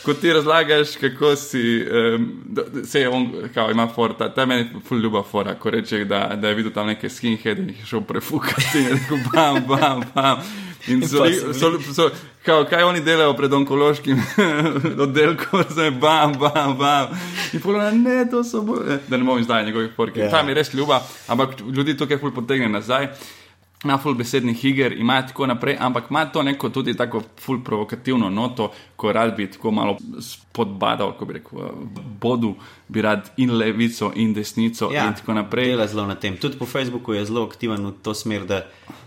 Ko 0.06 0.14
ti 0.14 0.34
razlagaš, 0.34 0.96
kako 1.02 1.36
si. 1.36 1.86
Um, 2.16 2.46
se 2.86 3.02
je 3.02 3.10
on, 3.10 3.32
kao, 3.54 3.72
ima 3.72 3.88
for, 3.88 4.14
ta, 4.36 4.46
meni 4.46 4.70
ful 4.88 5.00
ljuba 5.00 5.24
fora, 5.24 5.56
ko 5.56 5.70
reče, 5.70 6.06
da, 6.06 6.36
da 6.36 6.48
je 6.48 6.56
videl 6.56 6.72
tam 6.72 6.88
neke 6.88 7.10
skinheade 7.10 7.62
in 7.62 7.70
jih 7.70 7.80
je 7.80 7.86
šel 7.86 8.02
prefukati. 8.02 8.78
In 8.78 8.84
je 8.84 8.90
rekel, 8.94 9.18
bam, 9.34 9.64
bam, 9.68 10.04
bam. 10.16 10.40
In 10.88 11.02
so, 11.10 11.24
li- 11.24 11.40
so 11.40 11.54
so, 11.54 11.94
so, 11.94 12.10
kao, 12.46 12.66
kaj 12.70 12.84
oni 12.84 13.02
delajo 13.02 13.34
pred 13.34 13.54
onkološkim 13.54 14.22
oddelkom, 15.06 15.64
zdaj 15.70 15.92
bam, 15.92 16.34
bam, 16.40 16.78
bam. 16.78 17.08
In 17.54 17.62
polo, 17.62 17.92
ne, 17.92 18.26
to 18.32 18.44
so 18.44 18.62
bolj. 18.62 19.00
Da 19.08 19.18
ne 19.18 19.24
bom 19.24 19.40
izdajal 19.40 19.66
njegovih 19.66 19.90
pork. 19.98 20.18
Ja. 20.18 20.26
Yeah. 20.26 20.32
Tam 20.32 20.50
je 20.50 20.56
res 20.56 20.74
ljuba, 20.74 21.02
ampak 21.28 21.60
ljudi 21.62 21.98
tukaj 21.98 22.18
ful 22.18 22.34
potegne 22.34 22.70
nazaj. 22.70 23.10
Ima 23.86 23.98
ful 24.02 24.16
besednih 24.18 24.64
iger, 24.66 24.94
ima 24.98 25.20
tako 25.28 25.46
naprej, 25.48 25.76
ampak 25.80 26.08
ima 26.10 26.24
to 26.26 26.44
neko 26.44 26.70
tudi 26.70 26.96
tako 26.98 27.22
ful 27.40 27.60
provokativno 27.64 28.30
noto, 28.30 28.72
ko 28.96 29.12
rad 29.14 29.36
bi 29.38 29.46
tako 29.52 29.72
malo 29.72 29.98
spodbadal, 30.22 31.12
ko 31.18 31.26
bi 31.26 31.34
rekel, 31.38 31.60
bodu 32.22 32.56
bi 32.88 33.02
rad 33.02 33.30
in 33.38 33.54
levico 33.58 34.12
in 34.16 34.34
desnico 34.34 34.90
ja, 34.94 35.06
in 35.08 35.14
tako 35.14 35.34
naprej. 35.34 35.70
Dela 35.76 35.88
zelo 35.88 36.08
na 36.08 36.16
tem. 36.16 36.38
Tudi 36.38 36.58
po 36.58 36.66
Facebooku 36.66 37.14
je 37.14 37.26
zelo 37.26 37.46
aktiven 37.46 37.86
v 37.86 37.94
to 38.02 38.14
smer, 38.14 38.46
da, 38.50 38.64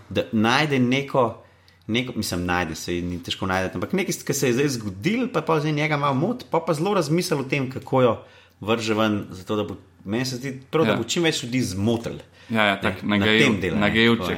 da 0.09 0.23
najde 0.31 0.79
neko, 0.79 1.43
neko, 1.87 2.13
mislim, 2.15 2.45
najde 2.45 2.75
se 2.75 2.95
ni 3.01 3.19
težko 3.23 3.45
najti, 3.51 3.75
ampak 3.75 3.93
nekaj, 3.93 4.15
kar 4.25 4.35
se 4.35 4.47
je 4.47 4.53
zdaj 4.53 4.67
zgodil, 4.79 5.27
pa 5.33 5.41
pa 5.41 5.59
zdaj 5.59 5.71
njega 5.75 5.97
malo 5.97 6.15
mot, 6.15 6.45
pa 6.51 6.63
pa 6.63 6.73
zelo 6.73 6.93
razmisel 6.93 7.39
o 7.39 7.43
tem, 7.43 7.67
kako 7.71 8.01
jo 8.01 8.15
vrže 8.61 8.93
ven, 8.93 9.25
zato 9.31 9.55
da 9.55 9.63
bo 9.63 9.75
meni 10.05 10.25
se 10.25 10.35
zdi, 10.35 10.61
prav, 10.71 10.85
da 10.85 10.91
Ja. 10.91 10.97
bo 10.97 11.03
čim 11.03 11.23
več 11.23 11.43
ljudi 11.43 11.61
zmotil. 11.61 12.19
Ja, 12.49 12.63
ja, 12.65 12.81
tak, 12.81 13.03
Ne, 13.03 13.17
na, 13.19 13.25
na 13.25 13.25
geju, 13.25 13.39
tem 13.45 13.59
dela, 13.61 13.79
na 13.79 13.89
gejevček. 13.89 14.37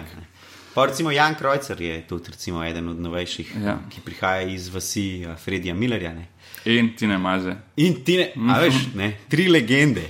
Je. 0.72 0.76
Pa 0.76 0.86
recimo 0.86 1.12
Jan 1.12 1.36
Krojcer 1.36 1.82
je 1.82 2.08
tudi 2.08 2.32
recimo, 2.32 2.64
eden 2.64 2.90
od 2.90 3.00
novejših, 3.00 3.56
Ja. 3.66 3.80
ki 3.90 4.02
prihaja 4.06 4.42
iz 4.42 4.70
vasi 4.74 5.26
uh, 5.28 5.36
Fredija 5.38 5.74
Millerja. 5.74 6.14
Ne. 6.14 6.28
In 6.66 6.96
ti 6.96 7.08
ne 7.08 7.18
maze. 7.18 7.56
In 7.78 8.04
ti 8.06 8.18
ne, 8.18 8.32
a 8.54 8.60
veš, 8.60 8.74
ne, 8.96 9.18
tri 9.30 9.48
legende. 9.50 10.02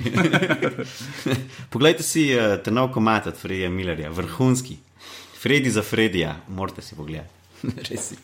Poglejte 1.74 2.04
si 2.04 2.34
uh, 2.36 2.58
ta 2.64 2.72
nov 2.72 2.92
komat 2.92 3.28
od 3.28 3.38
Fredija 3.38 3.70
Millerja, 3.70 4.10
vrhunski. 4.10 4.78
Fredi 5.42 5.72
za 5.72 5.82
Fredija, 5.82 6.36
morate 6.48 6.82
si 6.82 6.96
pogledati. 6.96 7.34
Res 7.90 8.10
si. 8.10 8.16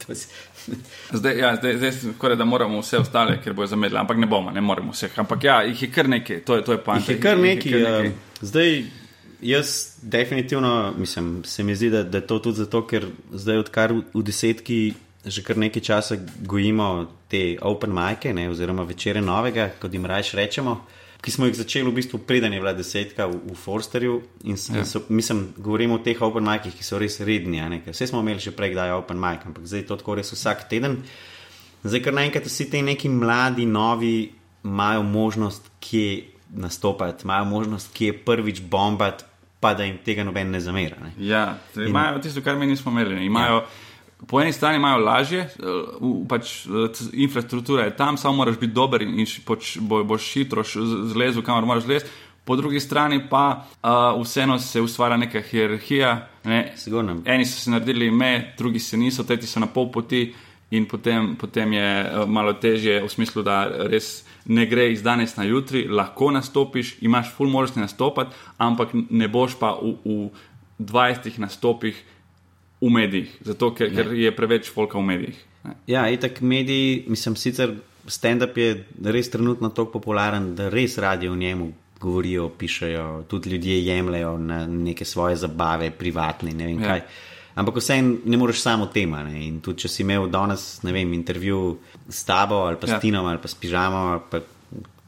Zdaj, 1.13 1.37
ja, 1.39 1.55
zdaj, 1.55 1.77
zdaj 1.77 1.91
skoraj 1.91 2.35
da 2.37 2.45
moramo 2.45 2.79
vse 2.81 2.97
ostale, 2.97 3.39
ker 3.43 3.53
bojo 3.53 3.67
zamedli, 3.67 3.97
ampak 3.97 4.17
ne 4.17 4.27
bomo, 4.27 4.51
ne 4.51 4.61
moremo 4.61 4.91
vseh. 4.91 5.13
Ampak 5.19 5.43
ja, 5.43 5.61
jih 5.63 5.81
je 5.83 5.91
kar 5.91 6.09
nekaj, 6.09 6.41
to 6.45 6.55
je, 6.55 6.63
to 6.65 6.71
je 6.71 6.83
pa 6.83 6.97
Jih 6.97 7.09
je 7.09 7.19
kar 7.21 7.37
nekaj. 7.37 7.83
Uh, 7.83 8.11
zdaj, 8.41 8.83
jaz 9.41 9.71
definitivno 10.01 10.71
mislim, 10.97 11.43
se 11.43 11.63
mi 11.63 11.75
zdi, 11.75 11.89
da, 11.89 12.03
da 12.03 12.17
je 12.17 12.27
to 12.27 12.39
tudi 12.39 12.57
zato, 12.57 12.81
ker 12.83 13.05
zdaj 13.31 13.57
odkar 13.57 13.93
v, 13.93 14.01
v 14.13 14.23
desetki 14.23 14.79
že 15.25 15.43
kar 15.43 15.57
nekaj 15.57 15.81
časa 15.81 16.15
gojimo 16.41 16.85
te 17.27 17.57
open 17.61 17.89
majke, 17.89 18.31
oziroma 18.47 18.83
večere 18.83 19.19
novega, 19.21 19.69
kot 19.77 19.93
jim 19.93 20.05
rajš 20.05 20.33
rečemo. 20.33 20.85
Ki 21.19 21.31
smo 21.31 21.45
jih 21.45 21.55
začeli 21.55 21.83
v 21.83 21.95
bistvu, 21.95 22.19
preden 22.19 22.53
je 22.53 22.59
bila 22.59 22.71
desetka 22.73 23.25
v, 23.25 23.35
v 23.43 23.55
Forsterju. 23.55 24.13
In, 24.43 24.55
s- 24.55 24.69
Ja. 24.69 24.85
so, 24.85 25.01
mislim, 25.09 25.53
govorimo 25.57 25.95
o 25.95 25.99
teh 25.99 26.21
open 26.21 26.43
majkih, 26.43 26.71
ki 26.71 26.83
so 26.83 26.95
res 26.97 27.19
redni. 27.19 27.59
Vse 27.83 28.07
smo 28.07 28.21
imeli 28.21 28.39
že 28.39 28.51
prej, 28.51 28.71
da 28.73 28.85
je 28.85 28.93
open 28.93 29.19
mic, 29.19 29.43
ampak 29.43 29.65
zdaj 29.65 29.79
je 29.79 29.85
to 29.85 29.95
tako 29.95 30.15
res 30.15 30.31
vsak 30.31 30.69
teden. 30.69 31.01
Zdaj, 31.83 32.01
ker 32.01 32.13
naenkrat 32.13 32.45
vsi 32.45 32.69
ti 32.69 32.81
neki 32.81 33.09
mladi, 33.09 33.65
novi 33.65 34.31
imajo 34.63 35.03
možnost, 35.03 35.67
kje 35.81 36.23
nastopati, 36.49 37.23
imajo 37.23 37.45
možnost, 37.45 37.93
kje 37.93 38.13
prvič 38.25 38.61
bombati, 38.61 39.23
pa 39.59 39.73
da 39.73 39.83
jim 39.83 39.97
tega 40.05 40.23
noben 40.23 40.51
ne 40.51 40.59
zamera. 40.59 40.95
Ne. 41.03 41.11
Ja, 41.17 41.57
in... 41.75 41.87
imajo 41.87 42.19
tisto, 42.19 42.41
kar 42.41 42.55
mi 42.55 42.65
nismo 42.65 42.91
imeli. 42.91 43.25
Imajo, 43.25 43.55
ja. 43.55 43.65
Po 44.27 44.41
eni 44.41 44.53
strani 44.53 44.77
imajo 44.77 44.97
lažje, 44.97 45.39
eh, 45.39 45.49
pač, 46.29 46.65
eh, 46.65 47.03
infrastruktura 47.13 47.83
je 47.83 47.95
tam, 47.97 48.17
samo 48.17 48.35
moraš 48.35 48.57
biti 48.59 48.73
dober 48.73 49.01
in 49.01 49.25
š- 49.25 49.41
poč, 49.45 49.77
bo, 49.81 50.03
boš 50.03 50.33
hitro 50.33 50.63
zlezel, 51.13 51.41
kamor 51.41 51.65
moraš 51.65 51.83
zlesti. 51.83 52.09
Po 52.47 52.55
drugi 52.55 52.79
strani 52.79 53.19
pa 53.29 53.65
uh, 53.83 54.21
vseeno 54.23 54.59
se 54.59 54.81
ustvarja 54.81 55.17
neka 55.17 55.41
hierarhija. 55.41 56.27
Ne? 56.43 56.71
Sigurno. 56.75 57.17
Eni 57.25 57.45
so 57.45 57.59
se 57.59 57.71
naredili 57.71 58.07
ime, 58.07 58.53
drugi 58.57 58.79
se 58.79 58.97
niso, 58.97 59.23
tretji 59.23 59.47
so 59.47 59.59
na 59.59 59.67
pol 59.67 59.91
poti. 59.91 60.33
In 60.71 60.85
potem, 60.85 61.35
potem 61.39 61.73
je 61.73 61.79
eh, 62.03 62.25
malo 62.27 62.53
težje, 62.53 62.99
v 63.03 63.09
smislu, 63.09 63.43
da 63.43 63.63
res 63.87 64.25
ne 64.45 64.65
gre 64.67 64.89
iz 64.91 65.03
danes 65.03 65.37
na 65.37 65.45
jutri, 65.47 65.85
lahko 65.87 66.31
nastopiš, 66.35 66.97
imaš 67.01 67.31
full 67.35 67.51
možnosti 67.51 67.79
nastopati, 67.79 68.35
ampak 68.57 68.91
ne 68.93 69.27
boš 69.31 69.55
pa 69.59 69.73
v, 69.79 69.95
v 70.03 70.29
20 70.79 71.39
nastopih 71.39 71.95
v 72.81 72.89
medijih, 72.93 73.31
zato 73.41 73.71
ker, 73.73 73.89
ker 73.95 74.11
je 74.13 74.31
preveč 74.35 74.69
folka 74.69 74.99
v 74.99 75.07
medijih. 75.07 75.39
Ne. 75.63 75.77
Ja, 75.87 76.05
itak 76.11 76.41
mediji, 76.41 77.05
mislim, 77.07 77.35
sicer 77.39 77.73
stand-up 78.07 78.59
je 78.59 78.83
res 79.03 79.31
trenutno 79.31 79.71
tako 79.71 79.97
popularen, 79.97 80.53
da 80.55 80.69
res 80.69 80.97
radi 81.01 81.31
o 81.31 81.35
njemu 81.35 81.71
govorijo, 81.99 82.49
pišejo, 82.49 83.23
tudi 83.27 83.49
ljudje 83.49 83.85
jemljajo 83.85 84.37
na 84.37 84.67
neke 84.67 85.05
svoje 85.05 85.35
zabave, 85.35 85.91
privatne, 85.91 86.51
ne 86.51 86.65
vem 86.65 86.81
ja. 86.81 86.87
kaj. 86.87 87.01
Ampak 87.57 87.79
vseeno 87.81 88.17
ne 88.25 88.37
moreš 88.37 88.61
samo 88.61 88.85
tema. 88.93 89.23
Ne? 89.25 89.47
In 89.47 89.61
tudi 89.65 89.83
če 89.85 89.89
si 89.89 90.03
imel 90.05 90.27
danes, 90.29 90.83
ne 90.85 90.93
vem, 90.93 91.13
intervju 91.17 91.77
s 92.09 92.21
tabo 92.27 92.61
ali 92.67 92.77
pa 92.77 92.85
s 92.87 92.93
Ja. 92.93 92.95
ja. 92.95 93.01
Tinom 93.01 93.25
ali 93.25 93.41
pa 93.41 93.49
s 93.49 93.57
pižamo 93.57 93.97
ali 94.13 94.21
pa 94.29 94.43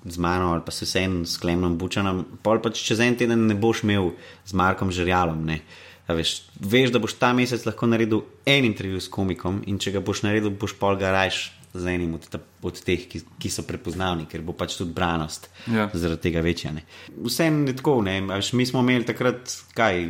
z 0.05 0.17
mano 0.17 0.53
ali 0.55 0.63
pa 0.65 0.71
s 0.71 0.81
vsem 0.81 1.25
s 1.27 1.37
Klemnom 1.37 1.77
Bučanom, 1.77 2.23
pol 2.41 2.61
pa 2.63 2.71
čez 2.71 2.99
en 3.03 3.15
teden 3.19 3.45
ne 3.47 3.55
boš 3.55 3.83
imel 3.83 4.13
z 4.45 4.53
Markom 4.57 4.91
Žerjalom. 4.91 5.45
Ne? 5.45 5.59
A 6.07 6.15
Veš, 6.17 6.49
veš, 6.57 6.89
da 6.89 6.97
boš 6.97 7.13
ta 7.21 7.33
mesec 7.37 7.65
lahko 7.67 7.85
naredil 7.85 8.23
en 8.45 8.65
intervju 8.65 8.97
s 8.97 9.07
komikom, 9.13 9.61
in 9.69 9.77
če 9.77 9.91
ga 9.93 9.99
boš 10.01 10.23
naredil, 10.25 10.49
boš 10.49 10.73
pol 10.79 10.97
ga 10.97 11.11
rajš 11.13 11.51
z 11.73 11.85
enim 11.85 12.15
od, 12.17 12.25
ta, 12.33 12.39
od 12.65 12.79
teh, 12.81 13.03
ki, 13.05 13.21
ki 13.37 13.49
so 13.53 13.61
prepoznavni, 13.61 14.25
ker 14.25 14.41
bo 14.41 14.55
pač 14.57 14.73
tudi 14.79 14.89
branost 14.95 15.51
Ja. 15.69 15.85
zaradi 15.93 16.21
tega 16.25 16.41
večja. 16.41 16.71
ne. 16.73 16.81
Vseeno 17.13 17.67
je 17.69 17.75
tako, 17.77 17.99
ne, 18.01 18.21
veš, 18.25 18.53
mi 18.57 18.65
smo 18.65 18.81
imeli 18.81 19.05
takrat 19.05 19.53
kaj, 19.77 20.01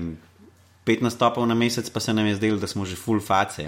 15 0.89 1.09
stopov 1.11 1.45
na 1.45 1.53
mesec, 1.53 1.85
pa 1.87 1.99
se 1.99 2.09
nam 2.11 2.25
je 2.25 2.35
zdelo, 2.35 2.57
da 2.57 2.65
smo 2.65 2.81
že 2.83 2.97
full 2.97 3.21
face. 3.21 3.61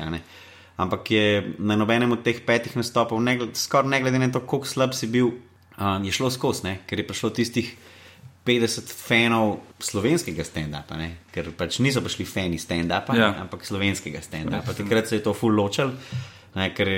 Ampak 0.75 1.05
je 1.07 1.25
na 1.59 1.75
nobenem 1.75 2.09
od 2.09 2.23
teh 2.23 2.41
petih 2.41 2.73
nastopov, 2.73 3.21
ne, 3.21 3.37
skoraj 3.53 3.85
ne 3.87 4.01
glede 4.01 4.17
na 4.17 4.29
to, 4.29 4.41
koliko 4.41 4.65
slab 4.65 4.93
si 4.93 5.05
bil, 5.07 5.29
um, 5.77 6.01
je 6.01 6.09
šlo 6.11 6.31
skozi, 6.31 6.63
ne, 6.63 6.73
ker 6.83 6.97
je 6.97 7.05
prišlo 7.05 7.29
tistih 7.31 7.67
50 8.41 8.89
fanov 8.89 9.59
slovenskega 9.77 10.41
stand-upa, 10.41 10.97
ne? 10.97 11.11
ker 11.29 11.51
pač 11.53 11.77
niso 11.77 12.01
prišli 12.01 12.25
fani 12.25 12.57
stand-upa, 12.57 13.13
Ja. 13.13 13.29
ampak 13.37 13.61
slovenskega 13.61 14.17
stand-upa. 14.19 14.73
Takrat 14.73 15.05
se 15.05 15.15
je 15.15 15.23
to 15.23 15.33
full 15.33 15.53
ločal, 15.53 15.93
ne, 16.55 16.71
ker 16.73 16.89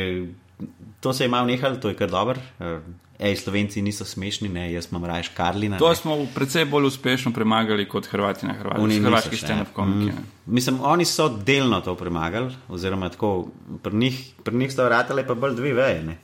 to 1.04 1.14
se 1.14 1.24
je 1.24 1.30
malo 1.30 1.48
nehalo, 1.48 1.76
to 1.76 1.92
je 1.92 1.96
kar 2.00 2.10
dobro. 2.10 2.40
Uh, 2.60 2.80
Ej, 3.20 3.36
Slovenci 3.46 3.82
niso 3.82 4.06
smešni, 4.06 4.50
ne, 4.50 4.66
jaz 4.74 4.88
imam 4.92 5.06
raje 5.06 5.30
Karlina. 5.38 5.78
To 5.78 5.90
ne. 5.90 5.96
smo 5.96 6.16
precej 6.36 6.66
bolj 6.66 6.90
uspešno 6.90 7.32
premagali 7.32 7.86
kot 7.88 8.08
Hrvati 8.10 8.48
na 8.50 8.56
Hrvaški, 8.58 9.00
hrvaški 9.00 9.38
stand-up 9.38 9.70
ja. 9.70 9.74
komiki. 9.74 10.12
Mm. 10.12 10.26
Mislim, 10.46 10.80
oni 10.82 11.06
so 11.06 11.30
delno 11.30 11.82
to 11.82 11.96
premagali, 11.96 12.56
oziroma 12.68 13.10
tako, 13.10 13.48
pri 13.84 13.96
njih, 13.96 14.18
pri 14.44 14.58
njih 14.58 14.74
sta 14.74 14.88
vratale 14.90 15.28
pa 15.28 15.34
bolj 15.34 15.56
dve 15.56 15.74
veje. 15.78 16.04
Ne? 16.04 16.18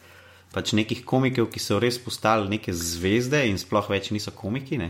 Pač 0.52 0.74
nekih 0.74 1.06
komikov, 1.06 1.52
ki 1.54 1.62
so 1.62 1.80
res 1.80 2.02
postali 2.02 2.50
neke 2.50 2.74
zvezde 2.74 3.46
in 3.48 3.62
sploh 3.62 3.86
več 3.90 4.10
niso 4.12 4.34
komiki. 4.36 4.82
Ne? 4.82 4.90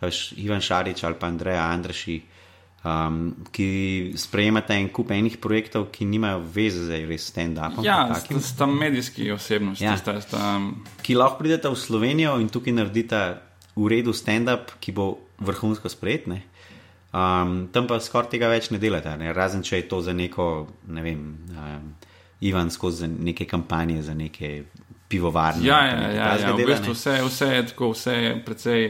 Veš, 0.00 0.30
Ivan 0.40 0.62
Šarič 0.62 1.02
ali 1.04 1.18
pa 1.18 1.28
Andreja 1.28 1.66
Andraši, 1.66 2.20
um, 2.84 3.20
ki 3.52 3.70
sprejemate 4.16 4.76
en 4.76 4.88
kup 4.92 5.12
enih 5.14 5.36
projektov, 5.42 5.88
ki 5.92 6.08
nimajo 6.08 6.42
veze 6.54 6.86
z 6.88 7.02
res 7.08 7.28
stand-upom. 7.30 7.84
Ja, 7.84 8.04
kot 8.08 8.22
takim. 8.22 8.40
sta, 8.40 8.54
sta 8.54 8.68
medijski 8.70 9.30
osebnosti, 9.34 9.84
ja. 9.84 9.96
Ja. 9.96 10.00
sta, 10.00 10.16
sta, 10.24 10.58
ki 11.04 11.18
lahko 11.18 11.42
pridete 11.42 11.72
v 11.72 11.78
Slovenijo 11.78 12.38
in 12.40 12.48
tukaj 12.52 12.76
naredite 12.76 13.22
v 13.76 13.90
redu 13.90 14.14
stand-up, 14.16 14.76
ki 14.80 14.94
bo 14.96 15.12
vrhunsko 15.40 15.88
sprejetne. 15.92 16.42
Um, 17.10 17.66
tam 17.74 17.88
pa 17.90 17.98
skoraj 17.98 18.30
tega 18.30 18.46
več 18.52 18.68
ne 18.70 18.78
delate, 18.78 19.10
ne? 19.18 19.32
razen 19.34 19.64
če 19.66 19.82
je 19.82 19.88
to 19.90 19.98
za 20.04 20.14
neko, 20.14 20.68
ne 20.94 21.02
vem, 21.02 21.24
um, 21.58 21.88
Ivan 22.46 22.70
skozi 22.70 23.08
neke 23.10 23.44
kampanje, 23.50 23.98
za 24.06 24.14
neke 24.14 24.62
pivovarne. 25.10 25.66
Ja, 25.66 25.80
ja, 25.84 25.96
ja, 26.14 26.28
ja, 26.38 26.52
v 26.54 26.64
bistvu 26.64 26.94
vse, 26.94 27.16
vse 27.26 27.48
je 27.50 27.64
tako, 27.72 27.90
vse 27.96 28.14
je 28.14 28.30
precej, 28.46 28.86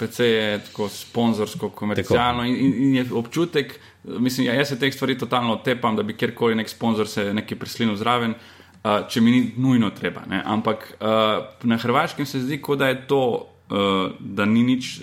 precej 0.00 0.30
je 0.32 0.58
tako 0.70 0.88
sponzorsko, 0.88 1.68
komercialno 1.76 2.46
in, 2.48 2.56
in, 2.56 2.72
in 2.84 2.94
je 2.94 3.04
občutek, 3.12 3.76
mislim, 4.04 4.46
ja, 4.46 4.54
jaz 4.56 4.72
se 4.72 4.78
teh 4.80 4.94
stvari 4.94 5.18
totalno 5.18 5.52
otepam, 5.58 5.96
da 5.96 6.02
bi 6.02 6.16
kjerkoli 6.16 6.56
nek 6.56 6.68
sponzor 6.68 7.08
se 7.08 7.34
nekaj 7.34 7.58
prislinu 7.58 7.96
zraven. 8.00 8.34
Uh, 8.80 9.02
če 9.12 9.20
mi 9.20 9.30
ni 9.30 9.40
nujno 9.60 9.90
treba. 9.92 10.22
Ne? 10.24 10.40
Ampak 10.40 10.86
uh, 10.96 11.42
na 11.68 11.76
Hrvaškem 11.76 12.26
se 12.26 12.40
zdi, 12.40 12.56
da 12.78 12.88
je 12.88 13.02
to 13.06 13.24
uh, 13.36 14.14
da 14.18 14.46
ni 14.48 14.62
nič 14.64 15.02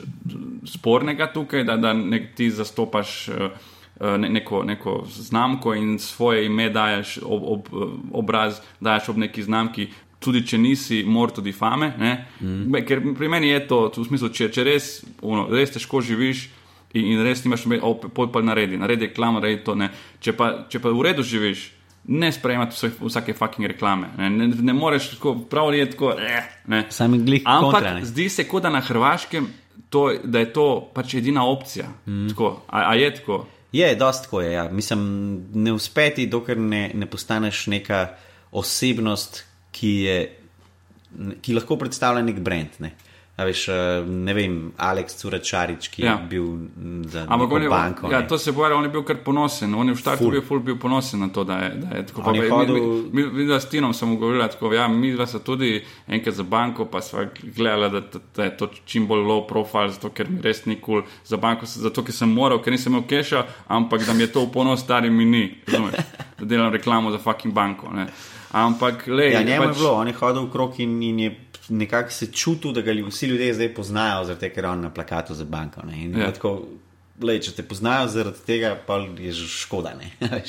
spornega 0.65 1.27
tukaj, 1.33 1.63
da, 1.63 1.75
da 1.77 1.93
ne, 1.93 2.23
ti 2.35 2.49
zastopaš 2.49 3.11
uh, 3.29 4.15
ne, 4.17 4.29
neko, 4.29 4.63
neko 4.63 5.03
znamko 5.05 5.75
in 5.77 5.99
svoje 5.99 6.45
ime 6.45 6.69
daješ 6.69 7.19
ob, 7.21 7.43
ob 7.43 7.69
obraz, 8.11 8.61
daješ 8.79 9.09
ob 9.13 9.17
neki 9.17 9.43
znamki. 9.43 9.87
Tudi 10.19 10.41
če 10.47 10.57
nisi 10.57 11.03
morto 11.05 11.43
di 11.45 11.51
fame, 11.53 11.91
mm. 11.93 12.77
ker 12.87 13.03
pri 13.13 13.27
meni 13.29 13.51
je 13.51 13.59
to, 13.69 13.83
v 13.93 14.05
smislu, 14.07 14.31
če, 14.33 14.47
če 14.49 14.63
res, 14.65 14.87
uno, 15.21 15.45
res 15.53 15.75
težko 15.75 16.01
živiš 16.01 16.47
in, 16.97 17.11
in 17.13 17.21
res 17.21 17.43
nimaš, 17.45 17.67
opet 17.85 18.33
pa 18.33 18.41
naredi, 18.41 18.79
naredi 18.81 19.11
reklamo, 19.11 19.43
naredi 19.43 19.61
to. 19.67 19.77
Če 20.23 20.33
pa, 20.33 20.49
če 20.73 20.81
pa 20.81 20.89
v 20.89 21.05
redu 21.05 21.25
živiš, 21.27 21.67
ne 22.07 22.31
sprejemati 22.31 22.75
vse, 22.75 22.91
vsake 23.01 23.33
fucking 23.33 23.67
reklame. 23.67 24.09
Ne, 24.17 24.29
ne, 24.29 24.47
ne 24.47 24.73
moreš 24.73 25.11
tako, 25.15 25.35
prav 25.49 25.75
je 25.75 25.89
tako. 25.91 26.13
Eh, 26.19 26.83
Sami 26.89 27.19
glih. 27.19 27.41
Ampak 27.45 27.73
kontra, 27.73 28.05
zdi 28.05 28.29
se, 28.29 28.47
kot 28.47 28.63
da 28.63 28.71
na 28.73 28.81
Hrvaškem, 28.81 29.47
to, 29.89 30.09
da 30.23 30.39
je 30.39 30.53
to 30.53 30.67
pač 30.93 31.13
edina 31.19 31.45
opcija. 31.45 31.87
Mm. 32.05 32.29
Tako, 32.31 32.61
a, 32.67 32.89
a 32.91 32.95
je 32.95 33.13
tako? 33.15 33.45
Je, 33.71 33.95
dost 33.95 34.23
tako 34.23 34.41
je. 34.41 34.51
Ja. 34.53 34.69
Mislim, 34.71 35.01
ne 35.53 35.73
uspeti, 35.73 36.27
dokler 36.27 36.57
ne, 36.57 36.91
ne 36.93 37.05
postaneš 37.05 37.67
neka 37.67 38.07
osebnost, 38.51 39.43
ki, 39.77 39.93
je, 40.07 40.17
ki 41.41 41.57
lahko 41.57 41.77
predstavlja 41.79 42.25
nek 42.25 42.41
brand. 42.45 42.81
Ne. 42.83 42.95
Veš, 43.37 43.67
eh, 43.69 44.05
ne 44.05 44.33
vem, 44.33 44.53
Aleks 44.81 45.19
Curačarič, 45.19 45.91
ki 45.93 46.01
ja. 46.01 46.15
je 46.15 46.25
bil 46.29 46.45
za 47.05 47.25
Ampak 47.29 47.51
on 47.51 47.63
je, 47.63 47.69
banko, 47.69 48.09
ja, 48.11 48.23
to 48.27 48.37
se 48.37 48.51
boje, 48.51 48.73
on 48.73 48.83
je 48.83 48.89
bil 48.89 49.03
kar 49.05 49.19
ponosen. 49.25 49.75
On 49.77 49.85
je 49.87 49.93
v 49.93 49.99
štartu 50.01 50.31
bil, 50.33 50.41
ful 50.41 50.63
bil 50.65 50.79
ponosen 50.81 51.21
na 51.21 51.27
to, 51.29 51.43
da 51.45 51.59
je, 51.61 51.69
da 51.83 51.99
je 51.99 52.05
tako. 52.09 52.23
Pa, 52.25 52.33
je 52.33 52.49
hodil... 52.49 52.79
Mi, 53.13 53.21
mi, 53.21 53.25
mi, 53.29 53.45
mi 53.45 53.59
s 53.59 53.69
Tinom 53.69 53.93
sem 53.93 54.15
govorila 54.17 54.47
tako, 54.49 54.71
ja, 54.73 54.87
mi 54.87 55.11
dva 55.13 55.27
se 55.29 55.43
tudi 55.45 55.83
enkrat 56.07 56.33
za 56.35 56.43
banko, 56.43 56.87
pa 56.89 57.01
sva 57.05 57.27
gledala, 57.43 57.91
da, 57.93 58.01
da, 58.01 58.21
da 58.35 58.47
je 58.47 58.55
to 58.57 58.71
čim 58.85 59.05
bolj 59.07 59.21
low 59.29 59.45
profile, 59.47 59.93
zato 59.93 60.09
ker 60.09 60.31
mi 60.33 60.41
res 60.41 60.63
ni 60.65 60.79
kul 60.81 61.03
cool 61.03 61.21
za 61.25 61.37
banko, 61.37 61.69
zato 61.69 62.01
ker 62.01 62.17
sem 62.17 62.33
moral, 62.33 62.63
ker 62.65 62.73
nisem 62.73 62.95
imel 62.95 63.05
keša, 63.05 63.43
ampak 63.77 64.07
da 64.07 64.17
mi 64.17 64.25
je 64.25 64.31
to 64.33 64.47
v 64.47 64.51
ponos 64.57 64.81
stari 64.81 65.13
mi 65.13 65.29
ni, 65.29 65.43
razumeš, 65.67 66.09
da 66.39 66.49
delam 66.55 66.73
reklamo 66.73 67.13
za 67.13 67.21
fucking 67.21 67.53
banko. 67.53 67.93
Ne. 67.93 68.07
Ampak, 68.51 69.07
le. 69.07 69.31
Ja, 69.31 69.43
njemu 69.43 69.65
pač... 69.65 69.75
je 69.75 69.79
bilo, 69.81 69.93
on 69.93 70.07
je 70.07 70.13
hodil 70.13 70.45
v 70.45 70.51
krok 70.51 70.79
in, 70.79 71.01
in 71.03 71.19
je 71.19 71.31
nekako 71.69 72.11
se 72.11 72.31
čutil, 72.31 72.71
da 72.71 72.81
ga 72.81 72.91
vsi 73.07 73.27
ljudje 73.27 73.53
zdaj 73.53 73.73
poznajo, 73.73 74.25
zaradi 74.25 74.39
tega, 74.39 74.55
ker 74.55 74.63
je 74.63 74.69
on 74.69 74.81
na 74.81 74.89
plakatu 74.89 75.33
za 75.33 75.43
banko. 75.43 75.81
Ja. 76.15 76.31
Tako, 76.31 76.53
lej, 77.21 77.41
če 77.47 77.55
te 77.57 77.63
poznajo 77.63 78.07
zaradi 78.07 78.43
tega, 78.45 78.75
pa 78.87 79.01
je 79.19 79.31
že 79.31 79.47
škoda. 79.47 79.93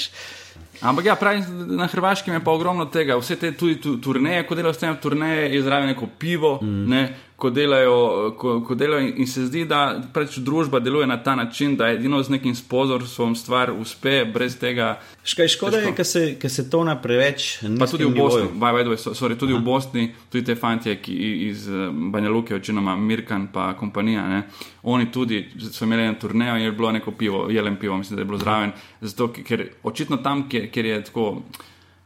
Ampak 0.80 1.05
ja, 1.05 1.16
pravim, 1.18 1.42
na 1.76 1.86
Hrvaškem 1.86 2.34
je 2.34 2.44
pa 2.44 2.53
ogromno 2.55 2.86
tega, 2.86 3.16
vse 3.18 3.36
te 3.36 3.51
tudi 3.53 3.80
turneje, 4.03 4.44
ko 4.46 4.55
delajo 4.55 4.74
s 4.74 4.82
tem 4.82 4.96
turneje, 5.03 5.49
je 5.55 5.62
zraven 5.62 5.90
neko 5.90 6.07
pivo, 6.18 6.59
mm. 6.62 6.84
ne, 6.90 7.03
ko 7.39 7.51
delajo, 7.51 8.34
ko, 8.39 8.61
ko 8.66 8.74
delajo 8.74 9.01
in, 9.07 9.12
in 9.22 9.26
se 9.26 9.45
zdi, 9.47 9.61
da 9.64 10.01
preč 10.12 10.41
družba 10.43 10.80
deluje 10.82 11.07
na 11.07 11.20
ta 11.22 11.36
način, 11.39 11.76
da 11.78 11.86
edino 11.95 12.18
z 12.22 12.34
nekim 12.34 12.55
sponzorstvom 12.55 13.36
stvar 13.39 13.70
uspe, 13.70 14.24
brez 14.34 14.57
tega. 14.59 14.97
Škaj 15.24 15.49
škoda 15.55 15.78
je, 15.78 15.93
ker 15.95 16.07
se, 16.07 16.24
se 16.49 16.64
to 16.70 16.82
na 16.84 16.97
preveč. 16.99 17.61
Pa 17.78 17.86
tudi 17.86 18.09
v 18.11 18.16
Bosni, 18.16 18.43
by, 18.59 18.72
by 18.74 18.91
way, 18.91 18.99
sorry, 19.14 19.39
tudi 19.39 19.55
v 19.55 19.62
Bosni, 19.62 20.09
tudi 20.32 20.45
te 20.51 20.59
fantje, 20.59 20.97
ki 20.99 21.14
iz 21.47 21.68
eh, 21.70 21.86
Banja 22.11 22.34
Luke, 22.34 22.59
večinoma 22.59 22.97
Mirkan 22.97 23.47
pa 23.55 23.70
kompanija, 23.78 24.26
ne, 24.28 24.43
oni 24.82 25.07
tudi 25.14 25.45
so 25.70 25.86
imeli 25.86 26.11
na 26.11 26.18
turnejo 26.18 26.59
in 26.59 26.66
je 26.66 26.72
bilo 26.72 26.93
neko 26.93 27.14
pivo, 27.14 27.47
jelen 27.51 27.78
pivo, 27.78 28.03
mislim, 28.03 28.16
da 28.16 28.26
je 28.26 28.32
bilo 28.34 28.43
zraven, 28.43 28.74
zato 29.01 29.30
ker 29.32 29.68
očitno 29.82 30.16
tam, 30.26 30.49
kjer, 30.49 30.70
kjer 30.74 30.86
je 30.86 31.03
tako. 31.05 31.36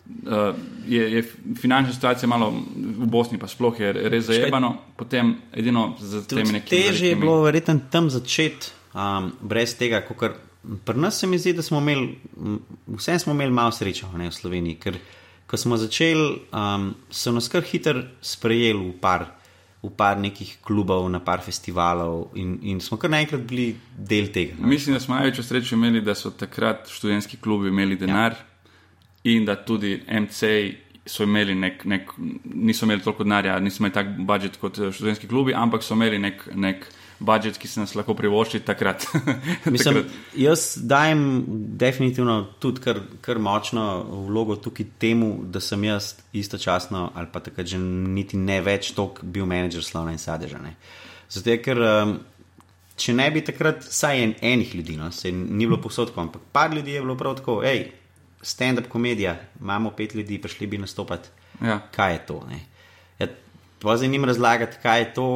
Uh, 0.03 0.55
je, 0.87 1.13
je 1.13 1.23
finančna 1.61 1.95
situacija 1.95 2.29
malo 2.29 2.51
v 2.77 3.07
Bosni, 3.07 3.39
pa 3.39 3.47
sploh 3.49 3.81
je 3.81 3.93
res 3.93 4.27
zajebano, 4.27 4.75
potem 4.99 5.37
edino 5.55 5.93
za 6.01 6.25
temi 6.27 6.59
nekimi. 6.59 6.83
Teže 6.83 7.07
je 7.07 7.17
bilo 7.17 7.37
verjetno 7.43 7.79
tam 7.91 8.11
začeti, 8.11 8.73
um, 8.95 9.31
brez 9.41 9.77
tega, 9.79 10.03
kot 10.03 10.35
pri 10.85 10.99
nas 10.99 11.21
se 11.23 11.27
mi 11.27 11.39
zdi, 11.39 11.55
da 11.55 11.63
smo 11.63 11.79
imeli, 11.79 12.19
vsem 12.99 13.19
smo 13.19 13.33
imeli 13.33 13.55
malo 13.55 13.71
srečo 13.73 14.11
ne, 14.19 14.29
v 14.31 14.35
Sloveniji, 14.35 14.81
ker 14.83 14.99
ko 15.47 15.57
smo 15.57 15.79
začeli, 15.79 16.29
um, 16.51 16.93
so 17.11 17.33
nas 17.33 17.49
kar 17.49 17.63
hitro 17.63 18.03
sprejeli 18.21 18.83
v 18.91 18.99
par, 19.01 19.29
v 19.83 19.91
par 19.97 20.19
nekih 20.19 20.59
klubov, 20.67 21.07
na 21.15 21.23
par 21.23 21.47
festivalov 21.47 22.35
in, 22.39 22.59
in 22.63 22.83
smo 22.83 22.99
kar 22.99 23.11
naenkrat 23.11 23.47
bili 23.47 23.73
del 23.97 24.35
tega. 24.35 24.59
Ne. 24.59 24.67
Mislim, 24.75 24.99
da 24.99 25.01
smo 25.01 25.15
največjo 25.15 25.47
srečo 25.47 25.79
imeli, 25.79 26.03
da 26.03 26.19
so 26.19 26.35
takrat 26.35 26.91
študentski 26.91 27.39
klubi 27.39 27.71
imeli 27.71 27.97
denar. 27.97 28.35
Ja 28.35 28.52
in 29.25 29.45
da 29.45 29.57
tudi 29.57 30.01
MC 30.07 30.49
so 31.07 31.27
imeli 31.27 31.55
nek, 31.55 31.85
nek 31.85 32.11
niso 32.55 32.87
imeli 32.87 33.03
toliko 33.03 33.25
denarja, 33.25 33.59
niso 33.61 33.83
imeli 33.83 33.95
tak 33.95 34.11
budžet 34.19 34.59
kot 34.61 34.79
eh, 34.79 34.93
študentski 34.95 35.29
klubi, 35.29 35.55
ampak 35.55 35.83
so 35.83 35.99
imeli 35.99 36.19
nek. 36.19 36.49
nek 36.55 36.91
Budžet, 37.23 37.55
ki 37.55 37.69
se 37.71 37.79
nas 37.79 37.93
lahko 37.95 38.17
privošči 38.19 38.61
takrat. 38.71 39.05
Mislim, 39.71 40.01
jaz 40.35 40.73
dajem 40.91 41.45
definitivno 41.79 42.49
tudi 42.59 42.83
kar, 42.83 42.99
kar 43.23 43.39
močno 43.39 43.85
vlogo 44.27 44.57
tukaj 44.59 44.89
temu, 44.99 45.29
da 45.45 45.63
sem 45.63 45.85
jaz 45.85 46.17
istočasno 46.33 47.13
ali 47.15 47.31
pa 47.33 47.39
takrat 47.41 47.71
že 47.71 47.79
niti 47.79 48.37
ne 48.37 48.59
več 48.61 48.91
tok 48.97 49.23
bil 49.23 49.47
menedžer 49.47 49.87
slovena 49.87 50.17
in 50.17 50.19
sadeža. 50.19 50.59
Zato, 51.31 51.55
ker 51.63 51.79
um, 51.79 52.19
če 52.99 53.15
ne 53.15 53.31
bi 53.31 53.47
takrat, 53.47 53.87
saj 53.87 54.23
en, 54.23 54.35
enih 54.43 54.75
ljudi, 54.75 54.99
no, 54.99 55.11
se 55.15 55.31
ni 55.33 55.67
bilo 55.67 55.79
posodko, 55.79 56.21
ampak 56.21 56.51
par 56.53 56.75
ljudi 56.75 56.97
je 56.97 57.07
bilo 57.07 57.17
prav 57.17 57.39
tako, 57.39 57.61
hej, 57.63 57.87
stand-up 58.43 58.89
komedija, 58.89 59.37
imamo 59.61 59.91
pet 59.91 60.15
ljudi, 60.15 60.41
prišli 60.43 60.67
bi 60.67 60.79
nastopati. 60.79 61.29
Ja. 61.63 61.81
Kaj 61.91 62.13
je 62.13 62.27
to? 62.27 62.43
Ja, 63.19 63.27
Pozaj 63.81 64.09
jim 64.09 64.25
razlagati, 64.25 64.77
kaj 64.83 65.01
je 65.01 65.15
to. 65.15 65.29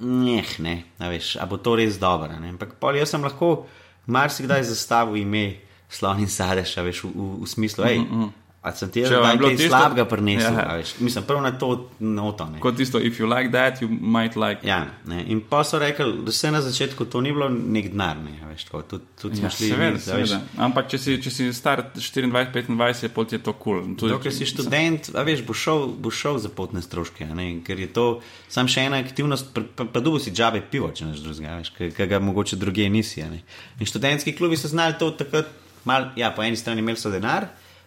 Njeh, 0.00 0.60
ne, 0.60 0.82
veš, 0.98 1.36
a 1.40 1.46
bo 1.46 1.56
to 1.56 1.76
res 1.76 1.96
dobro. 1.98 2.28
Ampak 2.28 2.74
pol 2.80 2.98
jaz 2.98 3.14
sem 3.14 3.22
lahko 3.24 3.66
marsikdaj 4.06 4.66
zastavil 4.68 5.22
ime 5.22 5.56
Slovenija 5.88 6.28
Sadež, 6.28 6.74
veš, 6.76 7.04
v, 7.04 7.12
v, 7.14 7.28
v 7.40 7.48
smislu, 7.48 7.84
hej, 7.84 7.98
mm 7.98 8.08
-mm. 8.10 8.30
A 8.66 8.72
sem 8.72 8.90
ti 8.90 9.02
da 9.02 9.08
je 9.14 9.36
nekaj 9.38 9.68
slabega 9.68 10.04
prinesel. 10.04 10.54
Ja. 10.54 10.82
Mislim, 10.98 11.24
prvo 11.24 11.40
na 11.40 11.52
to 11.58 11.90
noto. 11.98 12.46
Ne. 12.50 12.58
Kot 12.60 12.76
tisto, 12.76 12.98
if 12.98 13.20
you 13.20 13.28
like 13.30 13.52
that, 13.52 13.82
you 13.82 13.88
might 13.88 14.36
like. 14.36 14.66
Ja, 14.66 14.86
ne. 15.06 15.22
in 15.26 15.40
pa 15.40 15.64
so 15.64 15.78
rekli, 15.78 16.18
da 16.26 16.32
se 16.32 16.50
na 16.50 16.60
začetku 16.60 17.04
to 17.04 17.20
ni 17.20 17.32
bilo 17.32 17.48
nek 17.48 17.92
denar. 17.92 18.16
Ne, 18.16 18.34
veš, 18.48 18.64
tako, 18.64 18.80
tudi, 18.82 19.04
tudi 19.22 19.42
ja, 19.42 19.50
šli, 19.50 19.68
seveda, 19.70 20.00
seveda. 20.02 20.40
Ampak 20.66 20.88
če 20.90 20.98
si, 20.98 21.14
če 21.22 21.30
si 21.30 21.46
star 21.54 21.84
24-25, 21.94 23.12
pot 23.14 23.32
je 23.32 23.38
to 23.38 23.54
kul. 23.54 23.84
Cool. 23.84 24.10
Dokler 24.10 24.34
si 24.34 24.48
študent, 24.50 25.12
a 25.14 25.22
veš, 25.26 25.44
bo 25.46 25.54
šel, 25.54 25.86
bo 26.02 26.10
šel 26.10 26.40
za 26.42 26.50
potne 26.50 26.82
stroške. 26.82 27.28
Ne, 27.38 27.46
ker 27.66 27.84
je 27.84 27.90
to 27.94 28.06
sam 28.50 28.66
še 28.66 28.88
ena 28.88 28.98
aktivnost, 29.04 29.52
pa, 29.54 29.62
pa, 29.62 29.86
pa 29.94 30.02
dubo 30.02 30.18
si 30.18 30.32
džabe 30.34 30.64
pivo, 30.72 30.90
če 30.90 31.12
neš 31.12 31.22
drugega, 31.22 31.60
ker 31.94 32.10
ga 32.10 32.18
mogoče 32.18 32.58
druge 32.58 32.88
nisi. 32.90 33.22
In 33.22 33.86
študentski 33.86 34.34
klubi 34.34 34.58
so 34.58 34.72
znali 34.74 34.98
to 34.98 35.12
takrat, 35.14 35.54
mal, 35.86 36.10
ja, 36.18 36.32
po 36.34 36.42
eni 36.42 36.58
strani 36.58 36.82
imeli 36.82 36.98
so 36.98 37.14
denar 37.14 37.46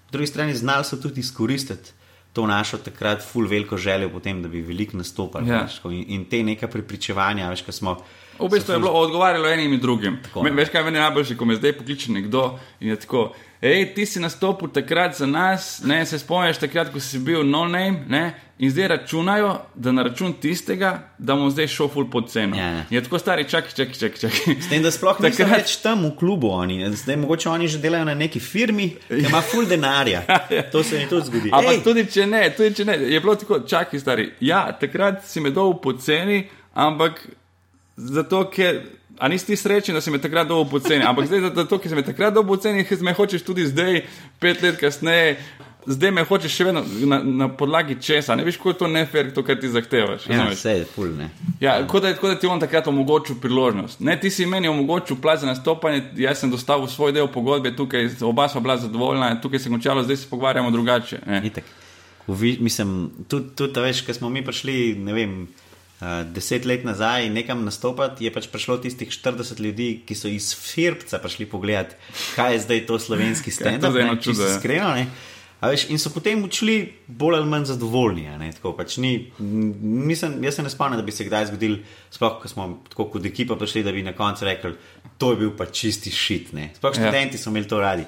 po 0.09 0.17
drugi 0.17 0.27
strani 0.27 0.55
znali 0.55 0.85
so 0.85 0.97
tudi 0.97 1.21
izkoristiti 1.21 1.91
to 2.33 2.47
našo 2.47 2.77
takrat 2.77 3.21
ful 3.21 3.47
veliko 3.47 3.77
željo 3.77 4.09
potem, 4.09 4.41
da 4.41 4.49
bi 4.49 4.61
veliko 4.61 4.97
nastopali. 4.97 5.49
Ja. 5.49 5.67
In, 5.85 6.05
in 6.07 6.25
te 6.25 6.43
neka 6.43 6.67
pripričevanja, 6.67 7.49
veš, 7.49 7.61
kaj 7.61 7.77
smo. 7.77 7.97
V 8.39 8.49
bistvu 8.49 8.73
je 8.73 8.79
bilo 8.79 8.91
odgovarjalo 8.91 9.49
enim 9.49 9.73
in 9.73 9.79
drugim. 9.79 10.19
Me, 10.43 10.51
veš, 10.51 10.69
kaj 10.69 10.83
meni 10.83 10.99
najboljše, 10.99 11.37
ko 11.37 11.45
me 11.45 11.55
zdaj 11.55 11.77
pokliče 11.77 12.11
nekdo 12.11 12.59
in 12.79 12.89
je 12.89 12.95
tako. 12.95 13.29
Ej, 13.61 13.89
ti 13.93 14.05
si 14.05 14.19
nastopil 14.23 14.69
takrat 14.71 15.17
za 15.17 15.25
nas, 15.27 15.81
ne, 15.83 16.05
se 16.05 16.19
spomniš 16.19 16.57
takrat, 16.57 16.93
ko 16.93 16.99
si 17.03 17.19
bil 17.19 17.43
no 17.43 17.65
name, 17.67 18.05
ne, 18.07 18.21
in 18.59 18.71
zdaj 18.71 18.87
računajo, 18.87 19.49
da 19.75 19.91
na 19.91 20.03
račun 20.03 20.33
tistega, 20.39 20.91
da 21.17 21.35
bomo 21.35 21.49
zdaj 21.51 21.67
šel 21.67 21.89
full 21.91 22.07
pod 22.11 22.29
ceno. 22.31 22.55
Yeah. 22.55 22.77
Ja. 22.77 22.85
Je 22.89 23.03
tako 23.03 23.19
stari, 23.19 23.43
čakaj, 23.49 23.71
čakaj, 23.71 23.93
čakaj. 23.93 24.19
čakaj. 24.19 24.55
S 24.61 24.69
tem, 24.69 24.83
da 24.83 24.91
sploh 24.91 25.19
ne 25.19 25.31
takrat... 25.31 25.51
več 25.57 25.75
tam 25.83 26.05
v 26.07 26.13
klubu 26.19 26.53
oni, 26.55 26.79
zdaj 26.95 27.19
mogoče 27.19 27.49
oni 27.49 27.67
že 27.67 27.81
delajo 27.83 28.07
na 28.07 28.15
neki 28.15 28.39
firmi, 28.39 28.93
ki 29.09 29.25
ima 29.27 29.41
full 29.41 29.67
denarja. 29.67 30.23
Ja. 30.49 30.63
to 30.71 30.83
se 30.83 30.97
jim 30.97 31.09
tudi 31.09 31.25
zgodi. 31.25 31.49
Ampak 31.53 31.83
tudi 31.83 32.05
če 32.09 32.25
ne, 32.25 32.41
tudi 32.55 32.71
če 32.75 32.85
ne, 32.87 32.95
je 33.11 33.19
bilo 33.19 33.35
tako, 33.35 33.59
čakaj, 33.67 33.99
stari. 33.99 34.29
Ja, 34.39 34.69
takrat 34.71 35.25
si 35.27 35.43
me 35.43 35.51
dol 35.51 35.75
pod 35.83 35.99
ceni, 36.01 36.45
ampak 36.73 37.19
zato, 37.99 38.45
ker. 38.53 38.81
A 39.19 39.27
nisi 39.27 39.49
ti 39.49 39.55
srečen, 39.59 39.97
da 39.97 39.99
si 40.01 40.11
me 40.11 40.21
takrat 40.23 40.47
dobil 40.47 40.69
poceni, 40.71 41.03
ampak 41.03 41.25
zdaj, 41.27 41.41
zato, 41.51 41.75
ker 41.75 41.91
si 41.91 41.95
me 41.97 42.05
takrat 42.07 42.31
dobil 42.33 42.55
poceni, 42.55 42.85
me 43.03 43.11
hočeš 43.11 43.43
tudi 43.43 43.65
zdaj, 43.67 44.05
pet 44.39 44.61
let 44.63 44.77
kasneje, 44.79 45.33
zdaj 45.85 46.11
me 46.11 46.23
hočeš 46.23 46.55
še 46.55 46.67
vedno 46.69 46.83
na, 47.09 47.19
na 47.23 47.47
podlagi 47.51 47.97
česa. 48.01 48.35
Ne 48.35 48.45
veš, 48.47 48.57
kako 48.57 48.73
je 48.73 48.77
to 48.79 48.87
nefer, 48.87 49.31
to, 49.35 49.43
kar 49.43 49.59
ti 49.59 49.69
zahtevaš. 49.71 50.27
Ja, 50.29 50.45
vse 50.51 50.77
je 50.77 50.87
ful, 50.87 51.11
ne. 51.17 51.29
Ja, 51.59 51.77
kot 51.87 52.03
da, 52.03 52.13
kot 52.15 52.33
da 52.33 52.39
ti 52.39 52.47
on 52.47 52.61
takrat 52.61 52.87
omogočil 52.87 53.39
priložnost. 53.41 53.99
Ne, 53.99 54.15
ti 54.19 54.31
si 54.31 54.47
meni 54.49 54.71
omogočil 54.71 55.19
plač 55.21 55.43
za 55.43 55.49
nastopanje, 55.49 56.03
jaz 56.19 56.43
sem 56.43 56.51
dostavil 56.51 56.87
svoj 56.87 57.15
del 57.15 57.29
pogodbe, 57.31 57.73
tukaj 57.75 58.11
oba 58.27 58.49
sva 58.49 58.63
bila 58.63 58.77
zadovoljna, 58.79 59.33
tukaj 59.41 59.59
se 59.59 59.69
je 59.69 59.75
končalo, 59.75 60.03
zdaj 60.03 60.23
se 60.23 60.29
pogovarjamo 60.29 60.71
drugače. 60.71 61.23
Mislim, 62.59 63.09
tudi, 63.27 63.55
tudi 63.57 63.83
veš, 63.83 64.03
ko 64.05 64.13
smo 64.13 64.29
mi 64.29 64.45
prišli, 64.45 64.93
ne 65.01 65.15
vem, 65.15 65.35
deset 66.23 66.65
let 66.65 66.83
nazaj 66.83 67.29
nekam 67.29 67.63
nastopati, 67.65 68.25
je 68.25 68.31
pač 68.33 68.47
prišlo 68.47 68.77
tistih 68.77 69.09
40 69.11 69.59
ljudi, 69.59 70.01
ki 70.05 70.15
so 70.15 70.27
iz 70.31 70.53
Firbca 70.55 71.19
prišli 71.19 71.45
pogledat, 71.45 71.95
kaj 72.35 72.53
je 72.53 72.59
zdaj 72.59 72.85
to 72.85 72.99
slovenski 72.99 73.51
je 73.51 73.57
to 73.57 73.63
stand-up. 73.63 73.99
eno 73.99 74.13
ne, 74.13 74.21
čisto 74.21 74.31
čudo, 74.31 74.47
ja. 74.47 74.55
Iskreno, 74.55 74.93
ne. 74.95 75.07
Veš, 75.59 75.89
in 75.91 75.99
so 75.99 76.07
potem 76.09 76.39
odšli 76.43 76.93
bolj 77.07 77.35
ali 77.35 77.49
manj 77.51 77.65
zadovoljni. 77.65 78.29
pač 78.77 78.95
ni, 78.97 79.31
mislim, 79.39 80.43
jaz 80.43 80.55
se 80.55 80.63
ne 80.63 80.69
spomnim, 80.69 80.95
da 80.95 81.03
bi 81.03 81.11
se 81.11 81.25
kdaj 81.27 81.45
zgodil, 81.51 81.77
sploh 82.11 82.39
ko 82.41 82.47
smo 82.47 82.67
tako 82.89 83.09
kot 83.11 83.25
ekipa 83.25 83.57
prišli, 83.59 83.83
da 83.83 83.91
bi 83.91 84.03
na 84.03 84.13
koncu 84.15 84.45
rekli, 84.45 84.71
to 85.17 85.31
je 85.31 85.37
bil 85.37 85.51
pa 85.51 85.65
čisti 85.65 86.11
šit. 86.11 86.53
ne. 86.53 86.71
Sploh 86.75 86.95
Ja. 86.95 87.01
študenti 87.03 87.37
so 87.37 87.49
imeli 87.49 87.67
to 87.67 87.79
radi. 87.79 88.05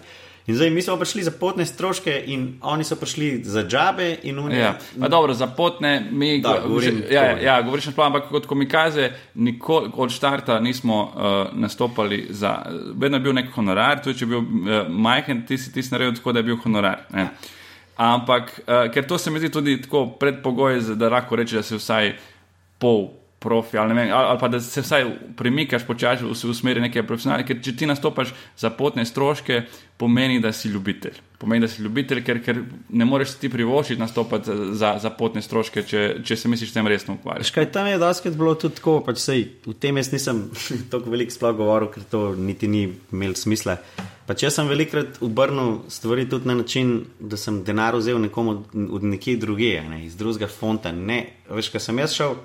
In 0.47 0.55
zdaj 0.55 0.69
mi 0.69 0.81
smo 0.81 0.97
prišli 0.97 1.23
za 1.23 1.31
potne 1.31 1.65
stroške, 1.65 2.23
in 2.27 2.57
oni 2.61 2.83
so 2.83 2.95
prišli 2.95 3.43
za 3.43 3.63
džabe. 3.63 4.17
In 4.23 4.39
oni, 4.39 4.55
Ja, 4.55 4.71
pa 4.99 5.07
dobro, 5.07 5.33
za 5.33 5.47
potne 5.47 6.07
mi 6.11 6.41
Da, 6.41 6.49
go- 6.51 6.67
govorim 6.67 7.03
ja, 7.09 7.23
ja, 7.23 7.35
to. 7.37 7.43
ja, 7.43 7.61
govoriš 7.61 7.85
na 7.85 7.91
splošno, 7.91 8.07
ampak 8.07 8.29
kot 8.29 8.45
komikaze, 8.45 9.09
nikoli 9.35 9.89
od 9.95 10.09
štarta 10.09 10.59
nismo 10.59 11.03
uh, 11.05 11.13
nastopali 11.53 12.27
za, 12.29 12.55
vedno 12.95 13.17
je 13.17 13.21
bil 13.21 13.33
nek 13.33 13.51
honorar, 13.51 14.01
tudi 14.03 14.17
če 14.17 14.25
je 14.25 14.29
bil 14.29 14.39
uh, 14.39 14.45
majhen, 14.89 15.45
ti 15.45 15.57
si 15.57 15.71
ti 15.71 15.81
naredil 15.91 16.13
tako, 16.13 16.31
da 16.31 16.39
je 16.39 16.43
bil 16.43 16.57
honorar. 16.57 17.05
Ne. 17.11 17.27
Ampak, 17.97 18.61
uh, 18.61 18.91
ker 18.91 19.07
to 19.07 19.17
se 19.17 19.31
mi 19.31 19.39
zdi 19.39 19.49
tudi 19.49 19.81
tako 19.81 20.07
predpogoj, 20.09 20.79
da 20.95 21.09
lahko 21.09 21.35
reče, 21.35 21.55
da 21.55 21.63
si 21.63 21.75
vsaj 21.75 22.15
pol. 22.79 23.20
Profi, 23.41 23.77
ali, 23.77 23.95
vem, 23.97 24.11
ali, 24.13 24.27
ali 24.29 24.37
pa 24.39 24.47
da 24.47 24.59
se 24.61 24.83
vsaj 24.85 25.05
premikaš 25.37 25.87
počasi 25.87 26.27
v, 26.27 26.35
v 26.35 26.53
smeri 26.53 26.81
neke 26.83 27.01
profesionalne, 27.01 27.41
ker 27.47 27.57
če 27.57 27.71
ti 27.73 27.87
nastopaš 27.89 28.35
za 28.61 28.69
potne 28.77 29.01
stroške, 29.01 29.63
pomeni, 29.97 30.37
da 30.41 30.51
si 30.53 30.69
ljubitelj. 30.69 31.17
Pomeni, 31.41 31.65
da 31.65 31.69
si 31.71 31.81
ljubitelj, 31.81 32.21
ker, 32.25 32.41
ker 32.45 32.59
ne 32.89 33.05
moreš 33.05 33.33
ti 33.41 33.49
privoščiti 33.49 34.01
nastopati 34.01 34.53
za, 34.77 34.91
za, 35.01 35.09
potne 35.17 35.41
stroške, 35.41 35.81
če, 35.89 36.03
če 36.25 36.37
se 36.37 36.51
misliš 36.53 36.69
s 36.69 36.77
tem 36.77 36.89
resno 36.93 37.15
ukvarjati. 37.17 37.47
Veš 37.47 37.53
kaj, 37.55 37.67
tam 37.73 37.89
je 37.89 37.97
doskrat 38.01 38.37
bilo 38.37 38.53
tudi 38.61 38.77
tako, 38.77 38.99
pač 39.09 39.23
sej, 39.25 39.43
v 39.65 39.73
tem 39.81 39.97
jaz 39.97 40.13
nisem 40.13 40.43
tako 40.93 41.13
veliko 41.13 41.33
sploh 41.33 41.57
govoril, 41.57 41.89
ker 41.93 42.05
to 42.13 42.23
niti 42.37 42.69
ni 42.69 42.83
imel 43.09 43.33
smisla. 43.37 43.79
Pač 44.29 44.45
jaz 44.45 44.59
sem 44.59 44.69
velikrat 44.69 45.17
obrnil 45.25 45.79
stvari 45.89 46.29
tudi 46.29 46.49
na 46.49 46.59
način, 46.61 46.99
da 47.17 47.41
sem 47.41 47.63
denar 47.65 47.97
vzel 47.97 48.21
nekomu 48.21 48.59
od, 48.59 48.79
od 49.01 49.09
nekje 49.17 49.37
druge, 49.41 49.73
a 49.81 49.89
ne, 49.89 50.05
iz 50.05 50.13
drugega 50.17 50.49
fonta. 50.49 50.93
Ne, 50.93 51.23
veš, 51.49 51.73
kaj 51.73 51.89
sem 51.89 52.05
jaz 52.05 52.13
šel, 52.21 52.37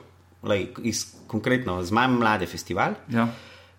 lej, 0.47 0.69
iz, 0.83 1.05
konkretno 1.27 1.83
z 1.85 1.91
Majm 1.91 2.19
Mlade 2.19 2.47
festival, 2.47 2.95
Ja. 3.09 3.29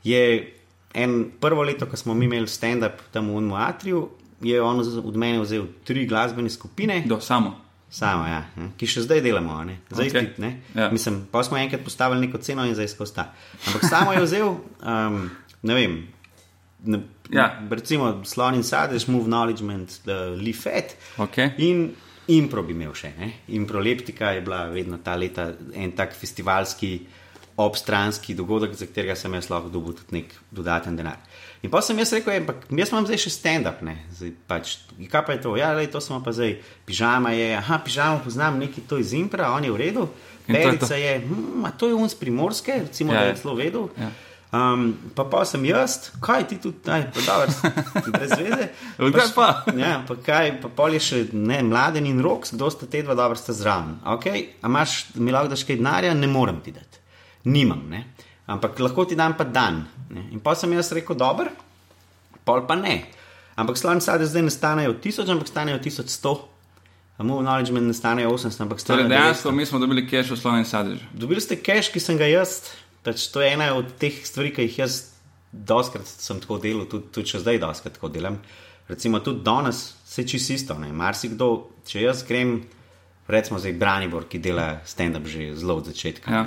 je 0.03 0.53
en 0.94 1.31
prvo 1.39 1.64
leto, 1.64 1.85
ko 1.85 1.98
smo 1.98 2.14
mi 2.14 2.26
imeli 2.26 2.48
stand-up 2.48 3.02
tam 3.11 3.30
v 3.30 3.35
Unmoatriju, 3.35 4.10
je 4.41 4.61
on 4.61 4.80
od 4.80 5.15
mene 5.18 5.39
vzel 5.41 5.65
tri 5.84 6.06
glasbene 6.06 6.49
skupine. 6.49 7.03
Do, 7.06 7.19
samo. 7.19 7.56
Samo, 7.89 8.26
ja, 8.27 8.41
ki 8.77 8.88
še 8.88 9.06
zdaj 9.06 9.22
delamo, 9.23 9.61
ne, 9.64 9.77
zdaj 9.89 10.10
okay. 10.10 10.26
ne. 10.38 10.49
Ja. 10.76 10.89
Mislim, 10.91 11.22
pa 11.31 11.39
smo 11.44 11.57
enkrat 11.57 11.85
postavili 11.85 12.26
neko 12.26 12.38
ceno 12.38 12.65
in 12.68 12.76
zdaj 12.76 12.88
skozi 12.91 13.15
ta. 13.15 13.30
Ampak 13.68 13.85
samo 13.88 14.11
je 14.11 14.23
vzel, 14.26 14.49
um, 14.84 15.30
ne 15.64 15.73
vem, 15.73 15.95
ne, 16.84 16.99
Ja. 17.31 17.60
recimo 17.69 18.22
slon 18.23 18.56
in 18.56 18.64
sadež, 18.64 19.07
move 19.07 19.26
knowledge, 19.26 19.64
leaf 20.38 20.61
fat. 20.64 20.95
Okay. 21.18 21.49
In 21.57 21.95
impro 22.28 22.64
bi 22.64 22.74
imel 22.76 22.94
še, 22.94 23.14
ne. 23.20 23.32
Improleptika 23.56 24.32
je 24.36 24.41
bila 24.41 24.66
vedno 24.72 24.99
ta 25.04 25.16
leta 25.16 25.52
en 25.74 25.91
tak 25.95 26.16
festivalski, 26.16 26.99
obstranski 27.58 28.36
dogodek, 28.38 28.76
za 28.78 28.86
katerega 28.86 29.16
sem 29.18 29.34
jaz 29.34 29.48
lahko 29.49 29.72
dobil 29.74 29.95
tudi 29.98 30.20
nek 30.20 30.34
dodaten 30.54 30.98
denar. 30.98 31.18
In 31.66 31.72
pa 31.74 31.82
sem 31.82 31.98
jaz 31.98 32.14
rekel, 32.14 32.34
"Ej, 32.34 32.40
ampak 32.44 32.68
jaz 32.70 32.91
imam 32.91 33.06
zdaj 33.06 33.18
še 33.18 33.32
stand-up, 33.34 33.82
pač, 34.48 34.78
kaj 35.10 35.26
pa 35.26 35.34
je 35.34 35.41
to? 35.41 35.56
Ja, 35.58 35.74
lej, 35.74 35.90
to 35.90 36.02
smo 36.02 36.22
pa 36.24 36.32
zdaj, 36.32 36.60
pižama 36.86 37.34
je, 37.34 37.58
aha, 37.58 37.80
pižama 37.80 38.22
poznam, 38.24 38.60
neki 38.60 38.82
to 38.88 38.98
iz 38.98 39.14
impra, 39.14 39.52
on 39.52 39.64
je 39.64 39.72
v 39.72 39.78
redu, 39.78 40.10
je 40.48 40.54
perica 40.54 40.95
je, 40.95 41.20
hm, 41.20 41.66
a 41.66 41.72
to 41.72 41.88
je 41.88 41.95
un 41.95 42.10
z 42.10 42.16
primorske, 42.16 42.72
recimo, 42.86 43.14
Ja, 43.14 43.20
ja, 43.20 43.22
da 43.22 43.26
ja. 43.26 43.34
je 43.34 43.41
celo 43.41 43.56
vedel. 43.56 43.90
Ja. 43.98 44.12
Um, 44.48 44.94
pa 45.15 45.26
pa 45.28 45.41
sem 45.44 45.65
jaz, 45.68 46.11
kaj 46.24 46.45
ti 46.48 46.56
tudi, 46.64 46.80
aj, 46.88 47.10
pa 47.11 47.24
dobro, 47.26 47.52
brez 48.15 48.32
veze. 48.40 48.69
Kdaj 49.11 49.34
pa? 49.36 49.48
Ja, 49.76 49.98
pa 50.07 50.15
kaj, 50.24 50.53
pa 50.64 50.72
pol 50.72 50.95
je 50.95 51.02
še 51.03 51.19
ne, 51.36 51.60
mladen 51.68 52.07
in 52.07 52.22
rok, 52.24 52.48
kdo 52.48 52.69
sta 52.72 52.88
te 52.88 53.02
dva 53.03 53.18
dobro 53.19 53.36
sta 53.36 53.52
zraven. 53.52 53.98
Okay, 54.15 54.45
a 54.64 54.72
imaš, 54.72 55.02
mi 55.19 55.36
lahko 55.36 55.52
daš 55.52 55.65
kaj 55.68 55.82
denarja, 55.82 56.15
ne 56.15 56.32
morem 56.32 56.61
ti 56.64 56.72
dati. 56.72 57.03
Nimam, 57.52 57.84
ne. 57.91 58.06
Ampak 58.48 58.80
lahko 58.80 59.03
ti 59.03 59.19
dam 59.19 59.36
pa 59.36 59.44
dan. 59.44 59.84
Ne. 60.15 60.30
In 60.32 60.40
pa 60.40 60.56
sem 60.56 60.72
jaz 60.72 60.94
rekel, 60.95 61.19
dober, 61.19 61.52
pol 62.48 62.64
pa 62.64 62.80
ne. 62.80 63.02
Ampak 63.60 63.76
slon 63.76 63.99
sade 63.99 64.30
zdaj 64.32 64.48
ne 64.48 64.53
stanejo 64.53 64.95
tisoč, 65.03 65.28
ampak 65.34 65.52
stanejo 65.52 65.84
tisoč 65.84 66.15
sto. 66.15 66.38
Move 67.19 67.41
knowledge 67.41 67.74
ne 67.74 67.94
stanejo 67.98 68.32
800, 68.32 68.61
ampak 68.64 68.80
Torej, 68.80 68.86
stanejo 68.86 69.10
dejansko 69.10 69.49
900. 69.49 69.56
mi 69.57 69.65
smo 69.65 69.80
dobili 69.82 70.07
cache 70.07 70.34
v 70.34 70.38
slovenskem 70.38 70.72
sadežu. 70.72 71.06
Dobili 71.11 71.41
ste 71.41 71.57
cache, 71.57 71.90
ki 71.91 71.99
sem 71.99 72.19
ga 72.19 72.30
jaz, 72.30 72.69
pač 73.07 73.29
to 73.31 73.39
je 73.39 73.53
ena 73.55 73.71
od 73.79 73.93
teh 74.01 74.19
stvari, 74.27 74.51
ki 74.51 74.67
jih 74.67 74.81
jaz 74.84 74.97
doskrat 75.51 76.03
sem 76.07 76.41
tako 76.43 76.59
delal, 76.59 76.85
tudi, 76.91 77.07
tudi 77.15 77.31
še 77.31 77.39
zdaj 77.39 77.61
doskrat 77.63 77.95
tako 77.95 78.11
delam. 78.11 78.41
Recimo 78.88 79.19
tudi 79.19 79.43
danes 79.43 79.95
se 80.07 80.23
čisto 80.27 80.53
isto. 80.53 80.75
Marsikdo, 80.75 81.47
če 81.88 82.03
jaz 82.03 82.23
grem, 82.27 82.57
recimo 83.27 83.59
zdaj 83.59 83.75
Branibor, 83.79 84.27
ki 84.27 84.39
dela 84.39 84.81
stand-up 84.88 85.27
že 85.27 85.53
zelo 85.55 85.79
od 85.79 85.88
začetka. 85.88 86.31
Ja. 86.31 86.43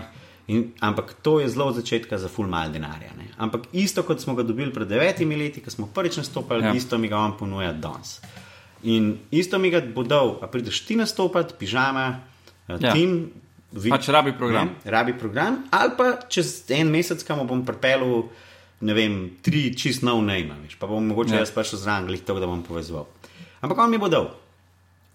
In, 0.51 0.73
ampak 0.83 1.15
to 1.23 1.39
je 1.41 1.49
zelo 1.49 1.69
od 1.71 1.77
začetka 1.79 2.19
za 2.19 2.29
full 2.29 2.49
mal 2.49 2.73
denarja. 2.73 3.13
Ne. 3.17 3.29
Ampak 3.39 3.69
isto 3.73 4.03
kot 4.03 4.21
smo 4.21 4.35
ga 4.35 4.43
dobili 4.43 4.73
pred 4.75 4.89
devetimi 4.89 5.37
leti, 5.37 5.61
ko 5.63 5.71
smo 5.71 5.87
prvič 5.95 6.17
nastopili, 6.21 6.65
Ja. 6.65 6.73
isto 6.75 6.99
mi 6.99 7.09
ga 7.09 7.21
on 7.23 7.37
ponuja 7.39 7.73
danes. 7.73 8.19
In 8.83 9.19
isto 9.31 9.59
mi 9.59 9.71
ga 9.71 9.81
bo 9.81 10.03
dal, 10.03 10.39
a 10.43 10.49
prideš 10.49 10.85
ti 10.89 10.97
nastopati, 10.97 11.55
pižama, 11.59 12.21
Ja. 12.69 12.79
ja. 12.81 12.93
tim. 12.93 13.31
Vi- 13.73 13.91
Pač 13.91 14.09
rabi 14.09 14.33
program. 14.33 14.75
Ne, 14.85 14.91
rabi 14.91 15.13
program, 15.19 15.65
ali 15.71 15.91
pa 15.97 16.19
čez 16.29 16.65
en 16.71 16.91
mesec, 16.91 17.23
kam 17.25 17.47
bom 17.47 17.65
pripeljal, 17.67 18.29
ne 18.81 18.95
vem, 18.95 19.31
tri 19.43 19.75
čist 19.77 20.03
nov 20.03 20.23
najma, 20.25 20.55
veš, 20.65 20.79
pa 20.79 20.87
bom 20.87 21.05
mogoče 21.07 21.35
ja. 21.35 21.39
jaz 21.41 21.51
prišel 21.51 21.79
zraven, 21.79 22.07
glih 22.07 22.23
to, 22.25 22.39
da 22.41 22.47
bom 22.47 22.63
povezoval. 22.63 23.07
Ampak 23.61 23.79
on 23.79 23.91
mi 23.91 23.99
bo 23.99 24.09
dal. 24.09 24.31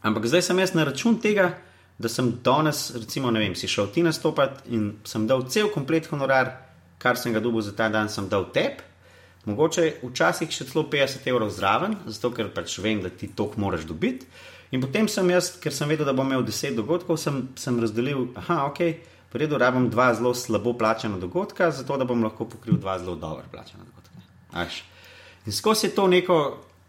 Ampak 0.04 0.26
zdaj 0.26 0.42
sem 0.42 0.60
jaz 0.60 0.74
na 0.74 0.84
račun 0.86 1.18
tega, 1.20 1.58
da 1.98 2.10
sem 2.10 2.30
danes, 2.44 2.92
recimo, 2.96 3.32
ne 3.32 3.40
vem, 3.40 3.56
si 3.56 3.68
šel 3.68 3.88
ti 3.88 4.04
nastopati 4.04 4.70
in 4.70 5.00
sem 5.04 5.26
dal 5.28 5.48
cel 5.50 5.70
komplet 5.74 6.06
honorar, 6.12 6.52
kar 7.00 7.18
sem 7.18 7.34
ga 7.34 7.40
dobil 7.40 7.62
za 7.62 7.72
ta 7.72 7.90
dan, 7.90 8.10
sem 8.10 8.30
dal 8.30 8.52
tep. 8.54 8.82
Mogoče 9.46 10.02
včasih 10.04 10.50
še 10.50 10.66
celo 10.66 10.84
50 10.90 11.28
evrov 11.30 11.50
zraven, 11.54 11.96
zato 12.08 12.32
ker 12.34 12.50
pač 12.50 12.80
vem, 12.82 13.02
da 13.02 13.10
ti 13.10 13.28
to 13.28 13.52
moraš 13.58 13.86
dobiti. 13.86 14.26
In 14.76 14.82
potem 14.84 15.08
sem 15.08 15.30
jaz, 15.32 15.54
ker 15.64 15.72
sem 15.72 15.88
vedel, 15.88 16.08
da 16.08 16.14
bom 16.16 16.28
imel 16.28 16.44
10 16.44 16.76
dogodkov, 16.76 17.20
sem, 17.22 17.46
sem 17.60 17.78
razdelil, 17.80 18.28
aha, 18.42 18.66
ok, 18.68 18.82
v 19.32 19.40
redu, 19.40 19.60
rabim 19.60 19.88
dva 19.92 20.10
zelo 20.16 20.34
slabo 20.36 20.74
plačena 20.76 21.20
dogodka, 21.22 21.72
zato 21.72 21.96
da 22.00 22.08
bom 22.08 22.24
lahko 22.24 22.48
pokril 22.50 22.76
dva 22.80 22.98
zelo 23.00 23.16
dobro 23.16 23.48
plačena 23.52 23.88
dogodka. 23.88 24.20
A 24.52 24.68
veš. 24.68 24.84
In 25.46 25.56
skozi 25.56 25.88
je 25.88 25.96
to 25.96 26.08
neko, 26.12 26.38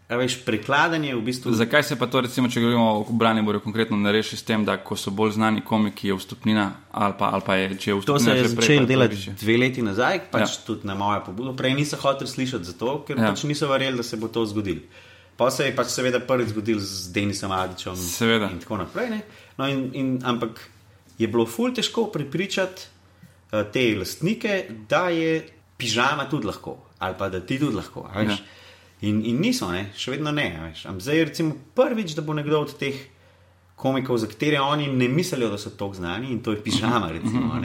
veš, 0.09 0.39
prekladanje 0.43 1.15
v 1.15 1.21
bistvu. 1.21 1.53
Zakaj 1.55 1.83
se 1.83 1.95
pa 1.99 2.07
to, 2.11 2.21
recimo, 2.27 2.49
če 2.51 2.63
govorimo 2.63 2.85
o 2.99 3.15
Braniboru, 3.23 3.59
konkretno 3.63 3.97
ne 3.99 4.11
reši 4.11 4.39
s 4.39 4.47
tem, 4.47 4.63
da 4.67 4.77
ko 4.83 4.95
so 4.99 5.11
bolj 5.11 5.35
znani 5.39 5.63
komiki, 5.63 6.11
je 6.11 6.19
vstopnina 6.19 6.69
ali 6.91 7.15
pa, 7.19 7.31
ali 7.35 7.45
pa 7.45 7.55
je, 7.55 7.67
če 7.75 7.91
je 7.91 7.95
To 7.95 8.15
vstopnina 8.19 8.35
se 8.35 8.39
je 8.39 8.53
začelo 8.55 8.83
to 8.83 8.91
delati 8.91 9.35
dve 9.39 9.57
leti 9.63 9.83
nazaj, 9.85 10.25
pač 10.31 10.49
Ja. 10.49 10.63
tudi 10.67 10.87
na 10.87 10.95
mojo 10.95 11.23
pobudo. 11.27 11.55
Prej 11.55 11.75
nisem 11.77 11.99
hotel 12.03 12.27
slišati 12.27 12.63
za 12.63 12.73
to, 12.79 13.03
ker 13.07 13.19
ja. 13.19 13.31
pač 13.31 13.43
niso 13.43 13.67
verjeli, 13.71 13.99
da 13.99 14.03
se 14.03 14.17
bo 14.17 14.27
to 14.27 14.45
zgodilo. 14.45 14.83
Pa 15.37 15.51
se 15.51 15.65
je 15.65 15.75
pač 15.75 15.87
seveda 15.93 16.19
prvič 16.19 16.49
zgodil 16.49 16.79
z 16.79 17.11
Denisom 17.13 17.51
Adičem 17.51 17.95
Seveda. 17.95 18.49
in 18.51 18.59
tako 18.59 18.77
naprej. 18.77 19.09
Ne? 19.09 19.21
No 19.57 19.67
in, 19.69 19.89
in, 19.93 20.07
ampak 20.25 20.57
je 21.17 21.27
bilo 21.27 21.45
ful 21.45 21.73
težko 21.73 22.07
prepričati 22.11 22.87
uh, 23.51 23.61
te 23.71 23.95
lastnike, 23.95 24.55
da 24.89 25.09
je 25.09 25.43
pižama 25.77 26.25
tudi 26.29 26.47
lahko, 26.47 26.77
ali 26.99 27.15
pa 27.17 27.29
da 27.29 27.39
ti 27.39 27.59
tudi 27.59 27.75
lahko. 27.75 28.09
Ja. 28.15 28.37
In, 29.01 29.21
in 29.25 29.37
niso, 29.37 29.69
ne? 29.71 29.91
še 29.93 30.11
vedno 30.11 30.31
ne. 30.31 30.57
a 30.57 30.65
veš. 30.67 30.85
Am 30.85 30.97
Zdaj 30.97 31.17
je 31.17 31.25
recimo 31.25 31.55
prvič, 31.75 32.15
da 32.17 32.21
bo 32.21 32.33
nekdo 32.33 32.61
od 32.61 32.73
teh 32.73 32.97
komikov, 33.77 34.17
za 34.17 34.25
katere 34.27 34.57
oni 34.59 34.87
ne 34.89 35.07
mislijo, 35.07 35.49
da 35.49 35.57
so 35.57 35.69
tako 35.69 35.93
znani, 35.93 36.31
in 36.33 36.39
to 36.41 36.51
je 36.51 36.63
pižama, 36.63 37.11
recimo, 37.13 37.61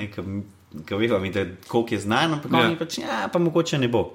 ki 0.85 1.09
da 1.33 1.47
koliko 1.69 1.95
je 1.95 2.01
znan, 2.01 2.33
ampak 2.33 2.53
Ja. 2.53 2.67
oni 2.67 2.77
pač, 2.77 2.99
ja, 2.99 3.29
pa 3.33 3.39
mogoče 3.39 3.79
ne 3.79 3.89
bo. 3.89 4.13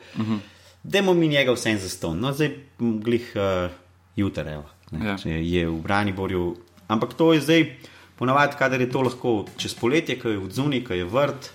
Dajmo 0.87 1.13
mi 1.13 1.27
njega 1.27 1.51
vse 1.51 1.75
za 1.83 1.89
ston. 1.91 2.19
No, 2.23 2.31
zdaj 2.33 2.53
glih 2.79 3.27
uh, 3.35 3.71
jutra, 4.15 4.47
evo, 4.53 4.65
ne, 4.91 5.05
Ja. 5.05 5.17
je 5.25 5.67
v 5.67 5.77
Braniborju. 5.83 6.55
Ampak 6.87 7.13
to 7.13 7.33
je 7.33 7.41
zdaj, 7.43 7.65
ponavadi, 8.15 8.55
kadar 8.59 8.81
je 8.81 8.89
to 8.91 9.01
lahko 9.03 9.45
čez 9.59 9.75
poletje, 9.75 10.15
ko 10.19 10.29
je 10.29 10.39
odzuni, 10.39 10.83
ko 10.83 10.95
je 10.95 11.05
vrt, 11.05 11.49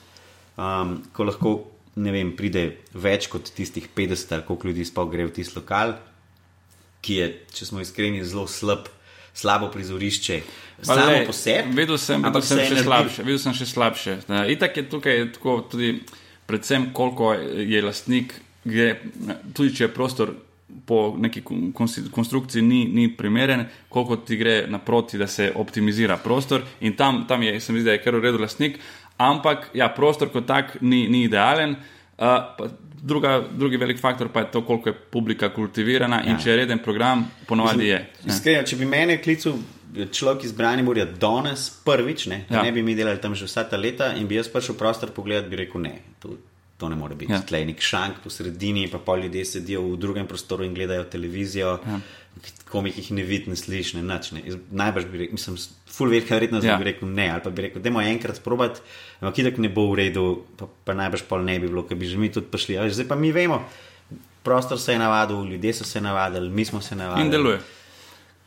um, 0.56 0.98
ko 1.12 1.24
lahko 1.24 1.54
vem, 1.96 2.36
pride 2.36 2.76
več 2.94 3.28
kot 3.32 3.48
tistih 3.56 3.88
50 3.96 4.34
ali 4.36 4.44
koliko 4.46 4.68
ljudi 4.68 4.84
sploh 4.84 5.08
gre 5.10 5.26
v 5.26 5.32
tisti 5.32 5.56
lokal, 5.58 5.96
ki 7.00 7.16
je, 7.16 7.30
če 7.56 7.66
smo 7.66 7.80
iskreni, 7.80 8.24
zelo 8.24 8.46
slab 8.46 8.88
slabo 9.34 9.70
prizorišče. 9.72 10.42
Pa 10.78 10.84
Samo 10.84 11.06
glej, 11.06 11.26
po 11.26 11.32
sebi. 11.32 11.72
Videl 11.76 11.98
sem, 11.98 12.24
ampak 12.24 12.44
sem 12.44 12.60
še 12.68 12.82
slabše. 12.84 13.24
Videl 13.24 13.40
sem 13.40 13.54
še 13.56 13.66
slabše. 13.66 14.16
Itak 14.52 14.76
je 14.76 14.84
tukaj 14.92 15.22
tako 15.38 15.54
tudi, 15.72 15.94
predvsem 16.46 16.90
koliko 16.92 17.32
je 17.40 17.80
lastnik, 17.80 18.34
gre, 18.64 18.88
tudi 19.52 19.74
če 19.74 19.84
je 19.84 19.92
prostor 19.94 20.34
po 20.86 21.14
neki 21.18 21.42
konstrukciji 22.14 22.62
ni, 22.62 22.84
ni 22.88 23.08
primeren, 23.16 23.66
koliko 23.88 24.16
ti 24.16 24.36
gre 24.36 24.64
naproti, 24.68 25.18
da 25.18 25.26
se 25.26 25.50
optimizira 25.54 26.16
prostor 26.16 26.62
in 26.80 26.96
tam, 26.96 27.24
tam 27.28 27.42
je, 27.42 27.60
se 27.60 27.72
mi 27.72 27.80
zdi, 27.80 27.90
da 27.90 27.98
je 27.98 28.02
kar 28.02 28.16
v 28.16 28.24
redu 28.24 28.40
lastnik, 28.40 28.78
ampak 29.20 29.68
ja, 29.74 29.90
prostor 29.92 30.32
kot 30.32 30.46
tak 30.48 30.78
ni, 30.80 31.04
ni 31.08 31.24
idealen. 31.28 31.76
Uh, 32.22 32.66
druga, 33.02 33.42
drugi 33.50 33.76
velik 33.76 34.00
faktor 34.00 34.28
pa 34.28 34.40
je 34.40 34.50
to, 34.50 34.62
koliko 34.64 34.88
je 34.88 34.94
publika 34.94 35.48
kultivirana 35.54 36.22
ja. 36.22 36.30
in 36.30 36.38
če 36.38 36.50
je 36.50 36.56
reden 36.56 36.78
program, 36.78 37.26
ponovadi 37.46 37.88
je. 37.88 37.98
ne. 38.24 38.32
Iskreno, 38.32 38.66
če 38.66 38.76
bi 38.76 38.86
mene 38.88 39.18
klical 39.22 39.58
človek 40.12 40.46
iz 40.46 40.52
Branimorja 40.56 41.04
danes, 41.04 41.68
prvič, 41.84 42.26
ne, 42.26 42.44
Ja. 42.50 42.62
ne 42.62 42.72
bi 42.72 42.82
mi 42.82 42.94
delali 42.94 43.20
tam 43.20 43.34
že 43.34 43.44
vsa 43.44 43.64
ta 43.68 43.76
leta 43.76 44.14
in 44.16 44.26
bi 44.26 44.38
jaz 44.38 44.48
prišel 44.48 44.74
v 44.74 44.78
prostor 44.78 45.10
pogledat, 45.10 45.50
bi 45.50 45.56
rekel 45.56 45.80
ne. 45.80 45.98
To, 46.20 46.36
to 46.82 46.90
ne 46.90 46.98
more 46.98 47.14
biti. 47.14 47.30
Ja. 47.32 47.38
Tleh 47.46 47.62
je 47.62 47.70
nek 47.70 47.80
šank 47.86 48.18
po 48.24 48.30
sredini, 48.30 48.88
pa 48.90 48.98
pol 48.98 49.22
ljudje 49.24 49.44
sedijo 49.54 49.84
v 49.86 50.00
drugem 50.02 50.26
prostoru 50.26 50.66
in 50.66 50.74
gledajo 50.74 51.06
televizijo. 51.12 51.76
Ja. 51.86 52.00
Komik 52.72 52.96
jih 52.96 53.10
ne 53.12 53.22
vidi, 53.28 53.50
ne 53.52 53.56
sliši, 53.60 53.98
ne 53.98 54.04
nič. 54.08 54.30
Ne. 54.32 54.42
Jaz 54.46 54.56
Najbrž 54.72 55.06
bi 55.12 55.18
rekel, 55.20 55.36
mislim, 55.36 55.58
full 55.92 56.08
velika 56.10 56.34
verjetnost, 56.34 56.64
Ja. 56.64 56.72
da 56.74 56.80
bi 56.80 56.88
rekel 56.88 57.10
ne, 57.12 57.26
ali 57.30 57.42
pa 57.44 57.50
bi 57.52 57.66
rekel, 57.66 57.82
dajmo 57.84 58.00
enkrat 58.00 58.40
probati, 58.42 58.80
ampak 59.20 59.42
itak 59.44 59.60
ne 59.60 59.68
bo 59.68 59.84
v 59.90 59.98
redu, 60.00 60.24
pa, 60.56 60.64
pa 60.84 60.96
najbrž 60.96 61.26
pol 61.28 61.44
ne 61.44 61.58
bi 61.60 61.68
bilo, 61.68 61.84
ker 61.84 62.00
bi 62.00 62.08
že 62.08 62.16
mi 62.18 62.32
tudi 62.32 62.48
prišli. 62.48 62.78
A 62.80 62.86
veš, 62.88 62.96
Zdaj 62.96 63.08
pa 63.10 63.18
mi 63.20 63.28
vemo, 63.36 63.60
prostor 64.42 64.80
se 64.80 64.96
je 64.96 64.98
navadil, 64.98 65.44
ljudje 65.44 65.74
so 65.74 65.84
se 65.84 66.00
navadili, 66.00 66.48
mi 66.50 66.64
smo 66.64 66.80
se 66.80 66.96
navadili. 66.96 67.26
In 67.26 67.30
deluje. 67.30 67.60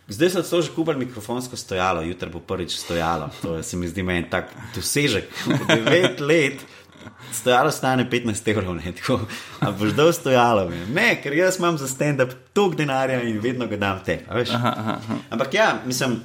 Zdaj 0.09 0.29
so 0.29 0.41
celo 0.43 0.61
že 0.61 0.69
kupili 0.73 1.05
mikrofonsko 1.05 1.57
stojalo, 1.57 2.01
jutri 2.01 2.29
bo 2.29 2.39
prvič 2.39 2.75
stojalo. 2.77 3.29
To 3.41 3.55
je, 3.55 3.63
se 3.63 3.77
mi 3.77 3.87
zdi 3.87 4.03
meni 4.03 4.25
tak 4.29 4.49
dosežek. 4.75 5.29
Devet 5.67 6.19
let. 6.21 6.65
Stojalo 7.33 7.71
stane 7.71 8.07
15 8.09 8.51
evrov, 8.51 8.75
ne 8.75 8.93
tako. 8.95 9.19
A 9.59 9.71
boš 9.71 9.95
dal 9.97 10.13
stojalo, 10.13 10.69
ne? 10.69 10.85
ne, 10.93 11.07
ker 11.23 11.33
jaz 11.35 11.59
imam 11.59 11.77
za 11.77 11.87
stand-up 11.87 12.33
toliko 12.53 12.79
denarja 12.83 13.21
in 13.23 13.39
vedno 13.43 13.67
ga 13.67 13.77
dam 13.77 14.03
te. 14.05 14.21
Aha, 14.29 14.73
aha, 14.77 14.99
aha. 14.99 15.17
Ampak 15.29 15.53
ja, 15.53 15.71
mislim, 15.85 16.19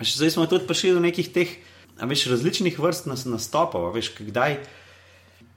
veš, 0.00 0.16
zdaj 0.16 0.34
smo 0.36 0.46
tudi 0.50 0.66
prišli 0.66 0.96
do 0.96 1.04
nekih 1.04 1.30
teh 1.32 1.56
veš, 2.00 2.26
različnih 2.26 2.78
vrst 2.78 3.06
nas, 3.06 3.24
nastopov. 3.24 3.92
Veš, 3.94 4.12
kdaj, 4.18 4.56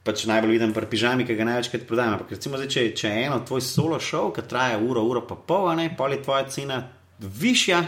pač 0.06 0.24
najbolj 0.30 0.56
vidim 0.56 0.74
pri 0.76 0.88
pižami, 0.90 1.26
ki 1.26 1.36
ga 1.38 1.48
največkrat 1.48 1.86
prodajam. 1.88 2.16
Ampak 2.18 2.36
recimo, 2.36 2.60
zdaj, 2.60 2.70
če, 2.72 2.86
če 2.96 3.12
je 3.12 3.26
eno 3.26 3.40
tvoj 3.46 3.64
solo 3.64 4.00
show, 4.02 4.30
ki 4.34 4.46
traja 4.48 4.78
uro, 4.78 5.04
uro 5.06 5.24
pa 5.26 5.38
pol, 5.38 5.72
ne, 5.78 5.88
pol 5.96 6.14
je 6.14 6.22
tvoja 6.22 6.46
cena 6.52 6.82
višja. 7.18 7.82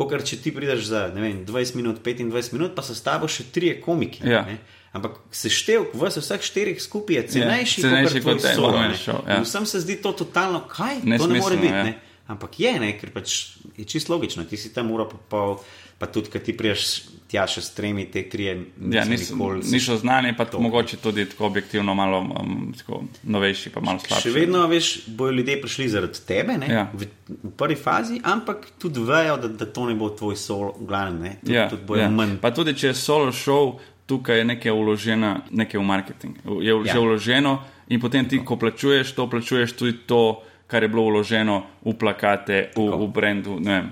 Kot 0.00 0.14
če 0.24 0.38
ti 0.40 0.52
prideš 0.54 0.86
za 0.88 1.00
vem, 1.12 1.42
20 1.44 1.76
minut, 1.76 1.98
25 2.00 2.54
minut, 2.54 2.72
pa 2.72 2.80
so 2.80 2.94
s 2.96 3.04
tabo 3.04 3.28
še 3.28 3.50
trije 3.52 3.80
komiki. 3.84 4.24
Ja. 4.24 4.46
ne. 4.48 4.56
Ampak 4.90 5.20
seštevek 5.30 5.92
v 5.94 6.08
vseh 6.10 6.42
štirih 6.42 6.78
skupaj 6.78 7.14
je 7.14 7.22
cenejši, 7.28 7.78
Ja, 7.78 7.84
cenejši 7.84 8.14
kakor 8.16 8.22
tvoj 8.22 8.34
kot 8.36 8.56
solo, 8.56 8.78
ne. 8.80 8.96
show, 8.96 9.20
ja. 9.24 9.38
Vsem 9.40 9.62
se 9.64 9.80
zdi 9.80 9.96
to 9.96 10.10
totalno, 10.14 10.64
kaj 10.66 10.96
to 10.96 11.06
ne 11.06 11.10
Nesmiselno, 11.12 11.38
more 11.40 11.56
biti. 11.56 11.72
ja. 11.72 11.84
Ne? 11.84 11.98
Ampak 12.26 12.58
je, 12.58 12.72
ne, 12.76 12.90
ker 12.94 13.10
pač 13.10 13.36
je 13.76 13.84
čisto 13.84 14.12
logično. 14.12 14.44
Ti 14.44 14.56
si 14.56 14.70
tam 14.70 14.90
uro 14.90 15.02
pa 15.04 15.18
pol, 15.28 15.56
pa 15.96 16.06
tudi, 16.06 16.28
kad 16.28 16.42
ti 16.42 16.52
priješ 16.52 16.84
tja 17.26 17.42
še 17.44 17.60
s 17.60 17.70
tremi, 17.70 18.06
te 18.06 18.22
trije, 18.24 18.52
Ja, 18.84 19.02
niso 19.02 19.10
niso, 19.12 19.34
nikoli 19.34 19.62
niso 19.64 19.96
znani, 19.96 20.34
pa 20.34 20.44
To. 20.44 20.58
mogoče 20.58 20.96
tudi 20.98 21.24
tako 21.24 21.46
objektivno 21.46 21.90
malo 21.92 22.20
um, 22.20 22.72
tako 22.72 23.02
novejši, 23.24 23.70
pa 23.70 23.80
malo 23.80 23.98
slabši. 23.98 24.22
Še 24.22 24.32
vedno, 24.32 24.66
veš, 24.66 24.88
bojo 25.08 25.30
ljudje 25.32 25.60
prišli 25.60 25.88
zaradi 25.88 26.18
tebe, 26.24 26.56
ne, 26.56 26.66
Ja. 26.68 26.84
v, 26.92 27.06
v 27.28 27.50
prvi 27.52 27.76
fazi, 27.76 28.18
ampak 28.24 28.74
tudi 28.76 29.00
vejo, 29.00 29.36
da, 29.36 29.48
da 29.50 29.66
to 29.66 29.86
ne 29.86 29.94
bo 29.94 30.10
tvoj 30.10 30.34
sol, 30.36 30.74
glavni, 30.80 31.20
ne, 31.20 31.32
tudi, 31.40 31.52
Ja, 31.52 31.68
tudi 31.68 31.82
bojo 31.84 32.00
ja. 32.00 32.10
manj. 32.10 32.38
Pa 32.38 32.50
tudi 32.50 32.74
če 32.74 32.86
je 32.86 32.94
solo 32.96 33.30
show, 33.32 33.78
tukaj 34.10 34.42
je 34.42 34.44
nekaj 34.44 34.72
vloženo, 34.74 35.30
nekaj 35.54 35.78
v 35.78 35.84
marketing. 35.86 36.34
Je 36.58 36.66
ja. 36.66 36.82
Ja. 36.82 36.92
že 36.92 36.98
vloženo 36.98 37.52
in 37.88 38.00
potem 38.02 38.26
ti, 38.26 38.42
ko 38.42 38.58
plačuješ, 38.58 39.14
to 39.14 39.30
plačuješ 39.30 39.78
tudi 39.78 40.02
to, 40.06 40.42
kar 40.66 40.82
je 40.82 40.90
bilo 40.90 41.06
vloženo 41.06 41.62
v 41.82 41.94
plakate, 41.94 42.74
v, 42.74 42.82
v 42.82 43.06
brendu. 43.06 43.58
Ne 43.58 43.70
vem, 43.70 43.86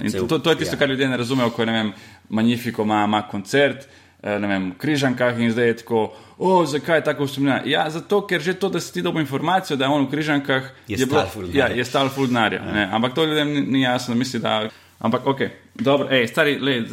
ne. 0.00 0.10
To, 0.10 0.38
to 0.38 0.50
je 0.50 0.56
tisto, 0.56 0.74
ja. 0.74 0.78
kar 0.78 0.88
ljudje 0.88 1.06
ne 1.06 1.16
razumejo, 1.16 1.50
ko 1.50 1.62
je 1.62 1.66
ne 1.66 1.72
vem, 1.72 1.90
Magnifico 2.28 2.82
ima, 2.82 3.04
ima 3.04 3.22
koncert. 3.22 3.84
eh, 4.22 4.38
Ne 4.38 4.48
vem, 4.48 4.70
v 4.72 4.78
križankah 4.80 5.36
in 5.36 5.52
zdaj 5.52 5.66
je 5.66 5.76
tako, 5.76 5.98
o, 6.38 6.64
zakaj 6.64 6.98
je 6.98 7.04
tako 7.04 7.24
usmerjeno? 7.24 7.60
Ja, 7.66 7.84
zato, 7.90 8.24
ker 8.24 8.40
že 8.40 8.54
to, 8.54 8.68
da 8.68 8.80
si 8.80 8.90
ti 8.90 9.02
dobil 9.02 9.20
informacijo, 9.20 9.76
da 9.76 9.84
je 9.84 9.90
on 9.90 10.06
v 10.06 10.10
križankah, 10.10 10.62
Je 10.88 10.96
bilo- 10.96 11.20
stal 11.20 11.28
ful 11.28 11.44
denarja. 11.44 11.68
Ja, 11.68 11.76
je 11.76 11.84
stal 11.84 12.08
ful. 12.08 12.26
Ja. 12.32 12.88
Ampak 12.90 13.14
to 13.14 13.24
ljudem 13.24 13.48
ni, 13.48 13.60
ni 13.60 13.80
jasno, 13.82 14.14
misli, 14.14 14.40
da. 14.40 14.64
Ampak, 14.98 15.26
ok, 15.26 15.40
dobro, 15.74 16.08
ej, 16.10 16.28
stari, 16.28 16.54
le, 16.58 16.86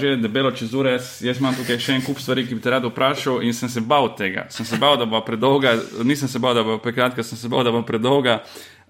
že 0.00 0.16
debelo 0.16 0.52
čez 0.54 0.72
ure, 0.74 0.94
jaz, 0.96 1.40
imam 1.40 1.56
tukaj 1.58 1.80
še 1.82 1.98
en 1.98 2.04
kup 2.06 2.20
stvari, 2.22 2.46
ki 2.46 2.56
bi 2.56 2.62
te 2.64 2.70
rad 2.72 2.86
vprašal 2.86 3.42
in 3.44 3.52
sem 3.52 3.68
se 3.68 3.82
bal 3.84 4.14
tega. 4.16 4.46
Sem 4.54 4.64
se 4.64 4.78
bal, 4.80 4.96
da 4.96 5.04
bo 5.10 5.20
predolga, 5.26 5.74
nisem 6.06 6.30
se 6.30 6.40
bal, 6.40 6.54
da 6.56 6.64
bo 6.64 6.78
prekratka, 6.80 7.26
sem 7.26 7.36
se 7.38 7.50
bal, 7.50 7.66
da 7.66 7.74
bo 7.74 7.82
predolga, 7.84 8.38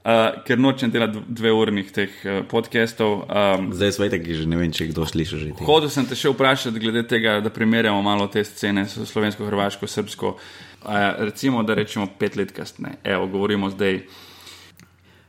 uh, 0.05 0.39
ker 0.47 0.61
nočem 0.61 0.93
delati 0.95 1.25
dve 1.27 1.55
urnih 1.57 1.91
teh 1.97 2.21
uh, 2.23 2.39
podcastov. 2.51 3.25
Um, 3.25 3.73
Zdaj 3.75 3.97
svete, 3.99 4.23
ki 4.23 4.39
že 4.45 4.47
ne 4.53 4.61
vem, 4.61 4.71
če 4.71 4.93
kdo 4.93 5.09
sliši 5.09 5.43
že. 5.43 5.51
Hodil 5.65 5.91
sem 5.91 6.07
te 6.07 6.19
še 6.19 6.31
vprašati 6.37 6.85
glede 6.85 7.07
tega, 7.09 7.41
da 7.43 7.51
primerjamo 7.51 8.05
malo 8.05 8.29
te 8.31 8.45
scene 8.47 8.87
s 8.87 9.01
slovensko, 9.11 9.49
hrvaško, 9.49 9.91
srpsko. 9.91 10.37
Uh, 10.85 11.27
recimo, 11.27 11.67
da 11.67 11.75
rečemo 11.75 12.07
pet 12.21 12.39
let 12.39 12.55
kasneje. 12.55 13.01
Evo, 13.03 13.27
govorimo 13.33 13.75
zdaj. 13.75 14.05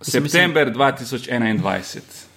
September 0.06 0.70
2021. 0.70 2.29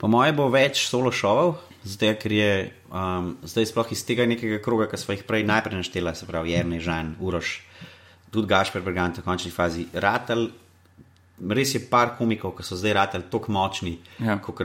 Po 0.00 0.08
mojem 0.08 0.36
bo 0.38 0.46
več 0.48 0.86
solo 0.88 1.12
šovov, 1.12 1.58
zdaj, 1.84 2.14
ker 2.22 2.32
je 2.32 2.52
um, 2.88 3.34
zdaj 3.44 3.68
sploh 3.68 3.90
iz 3.92 4.00
tega 4.08 4.24
nekega 4.24 4.56
kroga, 4.64 4.86
ki 4.88 4.96
smo 4.96 5.12
jih 5.12 5.26
prej 5.28 5.44
najprej 5.44 5.76
naštela, 5.76 6.14
se 6.16 6.28
pravi 6.28 6.54
Jrnej, 6.54 6.80
Žan, 6.80 7.14
Uroš, 7.20 7.58
tudi 8.32 8.48
Gašper 8.48 8.80
Bergant 8.80 9.20
v 9.20 9.24
končni 9.26 9.52
fazi. 9.52 9.84
Ratel, 9.92 10.48
res 11.52 11.74
je 11.76 11.82
par 11.84 12.14
komikov, 12.16 12.56
ki 12.56 12.64
so 12.64 12.76
zdaj 12.80 12.96
ratel 12.96 13.28
tako 13.32 13.52
močni, 13.52 13.98
Ja. 14.20 14.38
kot 14.40 14.64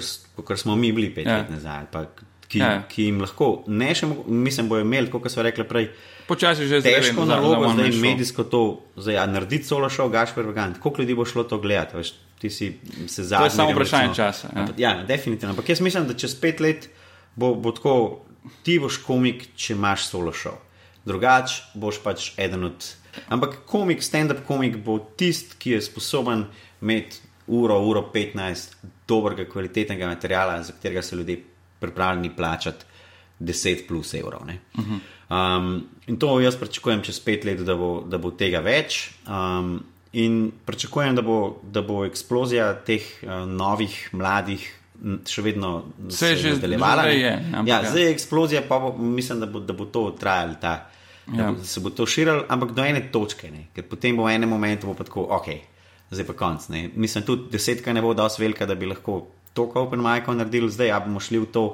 smo 0.59 0.75
mi 0.75 0.91
bili 0.91 1.11
pet 1.11 1.27
Ja. 1.27 1.31
ja. 1.31 1.37
let 1.43 1.51
nazaj. 1.51 1.85
Pa, 1.91 2.05
ki, 2.47 2.59
Ja. 2.59 2.71
ja. 2.71 2.81
ki 2.87 3.09
jim 3.09 3.19
lahko, 3.19 3.63
ne 3.67 3.91
še, 3.91 4.07
mislim, 4.27 4.69
bojo 4.69 4.83
imeli, 4.87 5.11
kot 5.11 5.27
so 5.31 5.43
rekli 5.43 5.67
prej, 5.67 5.89
Počasi 6.25 6.65
že 6.65 6.79
zdaj 6.81 6.95
težko 7.03 7.21
nalogo, 7.29 7.61
one 7.61 7.75
man 7.75 7.77
zdaj 7.77 8.01
medijsko 8.01 8.43
to, 8.49 8.61
zdaj, 8.97 9.17
a 9.21 9.25
narediti 9.29 9.67
solo 9.67 9.85
šov, 9.89 10.09
Gašper 10.09 10.47
Bergant. 10.47 10.79
Koliko 10.81 11.03
ljudi 11.03 11.13
bo 11.13 11.25
šlo 11.25 11.43
to 11.45 11.59
gledati? 11.61 11.97
Veš, 11.97 12.13
ti 12.45 12.49
si 12.49 12.79
se 13.07 13.23
zadnji. 13.23 13.49
samo 13.49 13.71
vprašanje 13.71 14.15
časa, 14.15 14.49
ja. 14.55 14.67
Ja. 14.77 15.03
definitivno. 15.03 15.53
Ampak 15.53 15.69
jaz 15.69 15.81
mislim, 15.81 16.07
da 16.07 16.13
čez 16.13 16.35
pet 16.41 16.59
let 16.59 16.89
bo, 17.35 17.55
bo 17.55 17.71
tako, 17.71 18.25
ti 18.63 18.77
boš 18.79 18.99
komik, 19.05 19.47
če 19.55 19.73
imaš 19.73 20.07
solo 20.11 20.33
šov. 20.33 20.59
Drugač 21.05 21.59
boš 21.73 22.01
pač 22.03 22.31
eden 22.37 22.69
od. 22.69 22.85
Ampak 23.31 23.63
komik, 23.69 24.03
stand-up 24.03 24.43
komik 24.47 24.77
bo 24.83 24.99
tisti, 25.17 25.57
ki 25.59 25.77
je 25.77 25.81
sposoben 25.81 26.45
imeti 26.81 27.23
uro, 27.47 27.79
uro 27.87 28.03
15 28.13 28.75
dobrega, 29.07 29.45
kvalitetnega 29.49 30.09
materiala, 30.11 30.61
za 30.63 30.73
katerega 30.75 31.01
so 31.05 31.15
ljudje 31.15 31.39
pripravljeni 31.79 32.33
plačati 32.35 32.85
10 33.39 33.87
plus 33.87 34.13
evrov. 34.13 34.41
Uh 34.41 34.83
-huh. 34.83 34.99
um, 35.57 35.87
in 36.07 36.19
to 36.19 36.39
jaz 36.39 36.55
pričakujem 36.55 37.01
čez 37.01 37.19
pet 37.19 37.45
let, 37.45 37.59
da 37.59 37.75
bo, 37.75 38.03
da 38.07 38.17
bo 38.17 38.31
tega 38.31 38.59
več. 38.59 39.09
Um, 39.27 39.83
in 40.15 40.35
pričakujem, 40.63 41.15
da 41.15 41.21
bo, 41.21 41.37
da 41.65 41.81
bo 41.81 42.05
eksplozija 42.05 42.71
teh 42.81 43.03
uh, 43.21 43.29
novih, 43.45 43.93
mladih. 44.13 44.63
Še 45.27 45.41
vedno 45.43 45.69
Se 46.09 46.29
je 46.29 46.35
že 46.37 46.51
nadaljevala. 46.53 47.01
zdaj 47.03 47.17
je, 47.19 47.31
ja, 47.65 47.79
zdaj 47.83 48.01
je 48.01 48.11
eksplozija, 48.11 48.61
pa 48.63 48.79
bo, 48.79 48.93
mislim, 48.95 49.39
da 49.39 49.47
bo, 49.47 49.59
da 49.61 49.73
bo 49.73 49.85
to 49.87 50.05
trajalo, 50.13 50.55
ta, 50.55 50.75
da, 51.27 51.35
Ja. 51.35 51.49
bo, 51.49 51.57
da 51.57 51.65
se 51.65 51.79
bo 51.79 51.89
to 51.91 52.05
širilo, 52.05 52.45
ampak 52.47 52.71
do 52.71 52.83
ene 52.83 53.01
točke, 53.09 53.49
ne. 53.49 53.67
ker 53.71 53.83
potem 53.83 54.15
bo 54.15 54.23
v 54.23 54.31
enem 54.31 54.49
momentu 54.49 54.87
bo 54.87 54.93
pa 54.93 55.03
tako, 55.03 55.25
ok, 55.31 55.49
zdaj 56.11 56.25
pa 56.25 56.33
konc. 56.35 56.69
Ne. 56.69 56.85
Mislim, 56.95 57.23
tudi 57.23 57.51
desetka 57.51 57.91
ne 57.91 58.01
bo 58.01 58.13
dosti 58.13 58.41
velika, 58.41 58.65
da 58.65 58.75
bi 58.75 58.85
lahko 58.85 59.19
toliko 59.53 59.81
open 59.81 59.99
majkov 59.99 60.35
naredili, 60.35 60.69
zdaj 60.69 60.87
ja 60.87 60.99
bomo 60.99 61.19
šli 61.19 61.39
v 61.39 61.49
to, 61.49 61.65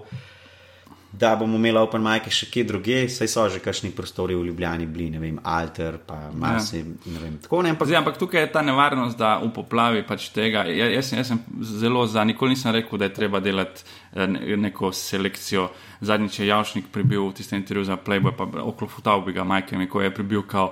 da 1.11 1.35
bomo 1.35 1.57
imeli 1.57 1.77
open 1.77 2.01
majke 2.01 2.31
še 2.31 2.47
kje 2.47 2.63
druge, 2.63 2.97
saj 3.09 3.27
so 3.27 3.43
že 3.49 3.59
kakšni 3.59 3.91
prostori 3.91 4.35
v 4.35 4.45
Ljubljani 4.47 4.85
bili, 4.87 5.09
ne 5.11 5.19
vem, 5.19 5.39
Alter, 5.43 5.97
pa 6.07 6.29
Marsi, 6.33 6.77
ja. 6.79 6.85
ne 7.05 7.19
vem, 7.19 7.37
tako 7.43 7.61
ne, 7.61 7.69
ampak 7.69 7.87
Zdaj, 7.87 7.97
ampak 7.99 8.17
tukaj 8.17 8.41
je 8.41 8.51
ta 8.51 8.61
nevarnost, 8.61 9.17
da 9.19 9.33
v 9.43 9.49
poplavi 9.51 10.05
pač 10.07 10.29
tega. 10.31 10.63
Ja, 10.71 10.87
jaz, 10.87 11.11
jaz 11.11 11.27
sem 11.27 11.41
zelo 11.61 12.05
za, 12.07 12.23
nikoli 12.23 12.55
nisem 12.55 12.71
rekel, 12.71 12.97
da 12.97 13.09
je 13.09 13.13
treba 13.13 13.39
delati 13.43 13.83
eh, 14.13 14.27
ne- 14.27 14.57
neko 14.57 14.91
selekcijo. 14.95 15.67
Zadnjič 16.01 16.39
je 16.39 16.47
Javšnik 16.47 16.87
prebil 16.91 17.27
tisti 17.35 17.55
intervju 17.55 17.83
za 17.85 17.97
Playboy, 17.97 18.31
pa 18.37 18.47
oklofutal 18.63 19.21
bi 19.21 19.33
ga 19.33 19.43
Majkem, 19.43 19.83
ko 19.89 20.01
je 20.01 20.13
prebil, 20.15 20.41
kao, 20.47 20.71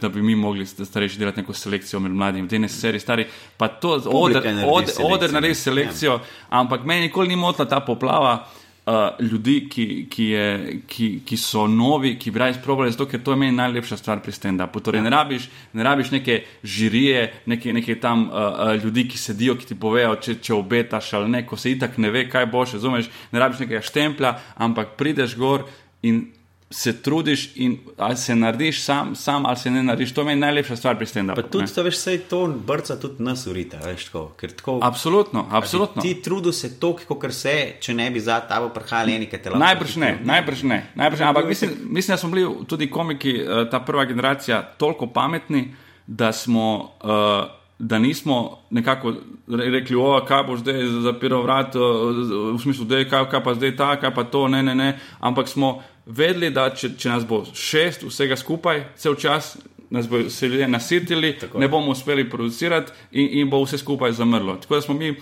da, 0.00 0.08
bi 0.08 0.22
mi 0.22 0.34
mogli 0.34 0.66
sta- 0.66 0.84
starejši 0.84 1.18
delati 1.18 1.40
neko 1.44 1.52
selekcijo 1.52 2.00
med 2.00 2.10
mladimi. 2.12 2.48
Dej 2.48 2.58
ne 2.58 2.68
seri 2.68 3.00
stari, 3.00 3.26
pa 3.56 3.68
to 3.68 4.00
Publika 4.00 4.40
oder, 4.40 4.44
naredi 4.44 4.66
od, 4.72 4.84
selekcijo, 4.88 5.14
oder 5.14 5.32
naredi 5.32 5.54
selekcijo, 5.54 6.18
ampak 6.50 6.84
meni 6.84 7.00
nikoli 7.12 7.28
ni 7.28 7.36
motila 7.36 7.68
ta 7.68 7.80
poplava. 7.80 8.46
Uh, 8.84 9.16
ljudi, 9.30 9.68
ki, 9.72 9.84
ki, 10.12 10.24
je, 10.28 10.48
ki, 10.84 11.06
ki 11.24 11.36
so 11.40 11.62
novi, 11.66 12.18
ki 12.20 12.28
bi 12.30 12.38
raje 12.42 12.52
izprobali, 12.58 12.90
zato 12.92 13.06
ker 13.08 13.22
to 13.24 13.32
je 13.32 13.38
meni 13.40 13.56
najlepša 13.56 13.96
stvar 13.96 14.20
pri 14.20 14.34
stand-upu. 14.36 14.82
Torej, 14.84 15.00
ne 15.00 15.08
rabiš, 15.08 15.46
ne 15.72 15.86
rabiš 15.86 16.10
neke 16.12 16.42
žirije, 16.60 17.22
neke, 17.48 17.72
neke 17.72 17.96
tam 18.00 18.26
uh, 18.28 18.36
uh, 18.36 18.74
ljudi, 18.84 19.06
ki 19.08 19.18
sedijo, 19.18 19.56
ki 19.56 19.70
ti 19.70 19.78
povejo, 19.80 20.18
če, 20.20 20.36
če 20.36 20.52
obetaš 20.58 21.14
ali 21.16 21.32
ne, 21.32 21.42
ko 21.48 21.56
se 21.56 21.72
itak 21.72 21.96
ne 21.96 22.12
ve, 22.12 22.26
kaj 22.28 22.50
boš, 22.52 22.76
razumeš, 22.76 23.08
ne 23.32 23.40
rabiš 23.40 23.64
nekega 23.64 23.80
štemplja, 23.88 24.34
ampak 24.68 24.98
prideš 25.00 25.38
gor 25.40 25.64
in 26.04 26.26
se 26.74 27.02
trudiš 27.02 27.50
in 27.54 27.78
ali 27.96 28.16
se 28.16 28.34
narediš 28.36 28.82
sam, 28.82 29.14
sam 29.16 29.46
ali 29.46 29.56
se 29.56 29.70
ne 29.70 29.82
narediš. 29.82 30.14
To 30.14 30.20
je 30.20 30.24
meni 30.24 30.40
najlepša 30.40 30.76
stvar 30.76 30.98
pri 30.98 31.06
tem. 31.06 31.28
Pa 31.28 31.42
tudi, 31.42 31.74
to 31.74 31.82
veš, 31.82 31.94
vse 31.94 32.18
to 32.18 32.46
brca 32.66 32.96
tudi 33.00 33.22
nas 33.22 33.46
urita, 33.46 33.78
veš, 33.84 34.04
tako, 34.04 34.24
ker 34.40 34.52
tako. 34.52 34.78
Absolutno, 34.82 35.46
absolutno. 35.50 36.02
Ti 36.02 36.16
trudu 36.22 36.52
se 36.52 36.72
toliko, 36.80 37.14
kot 37.14 37.32
se, 37.32 37.54
če 37.80 37.94
ne 37.94 38.10
bi 38.10 38.20
za 38.20 38.40
tabo 38.48 38.72
prihajali 38.74 39.14
eni, 39.14 39.30
ki 39.30 39.38
te 39.38 39.54
lahko. 39.54 39.62
Najbrž 39.62 39.96
ne, 40.02 40.12
najbrž 40.24 40.62
ne, 40.62 40.80
najbrž 40.94 41.22
ne. 41.22 41.26
Ampak 41.30 41.48
mislim, 41.48 41.76
mislim, 41.84 42.14
da 42.14 42.20
smo 42.20 42.30
bili 42.30 42.66
tudi 42.66 42.90
komiki, 42.90 43.36
eh, 43.38 43.66
ta 43.70 43.80
prva 43.80 44.04
generacija, 44.10 44.62
toliko 44.78 45.06
pametni, 45.06 45.68
da 46.06 46.32
smo. 46.32 46.96
Uh, 47.04 47.60
Da 47.78 47.98
nismo 47.98 48.58
nekako 48.70 49.12
rekli, 49.48 49.96
o, 49.96 50.20
kaj 50.28 50.44
bo 50.46 50.54
zdaj 50.56 50.84
zapiral 51.02 51.42
vrat, 51.42 51.74
v 51.74 52.58
smislu, 52.62 52.84
da 52.86 53.00
je 53.00 53.08
kaj, 53.10 53.26
kaj 53.32 53.42
pa 53.44 53.54
zdaj 53.54 53.72
ta, 53.76 53.88
kaj 54.00 54.12
pa 54.14 54.24
to, 54.24 54.44
ne, 54.48 54.62
ne, 54.62 54.74
ne. 54.78 54.86
Ampak 55.20 55.50
smo 55.50 55.82
vedeli, 56.06 56.50
da 56.50 56.68
če, 56.74 56.94
če 56.98 57.08
nas 57.08 57.26
bo 57.26 57.44
šest, 57.54 58.04
vsega 58.08 58.36
skupaj, 58.36 58.84
cel 59.00 59.16
čas 59.20 59.56
nas 59.94 60.08
bo 60.08 60.24
se 60.30 60.48
ljudje 60.48 60.68
nasitili, 60.68 61.36
tako. 61.38 61.58
ne 61.58 61.68
bomo 61.68 61.92
uspeli 61.92 62.30
producirati 62.30 62.92
in, 63.12 63.28
in 63.40 63.50
bo 63.50 63.62
vse 63.62 63.78
skupaj 63.78 64.12
zamrlo. 64.12 64.56
Tako 64.56 64.74
da 64.74 64.80
smo 64.80 64.94
mi 64.94 65.14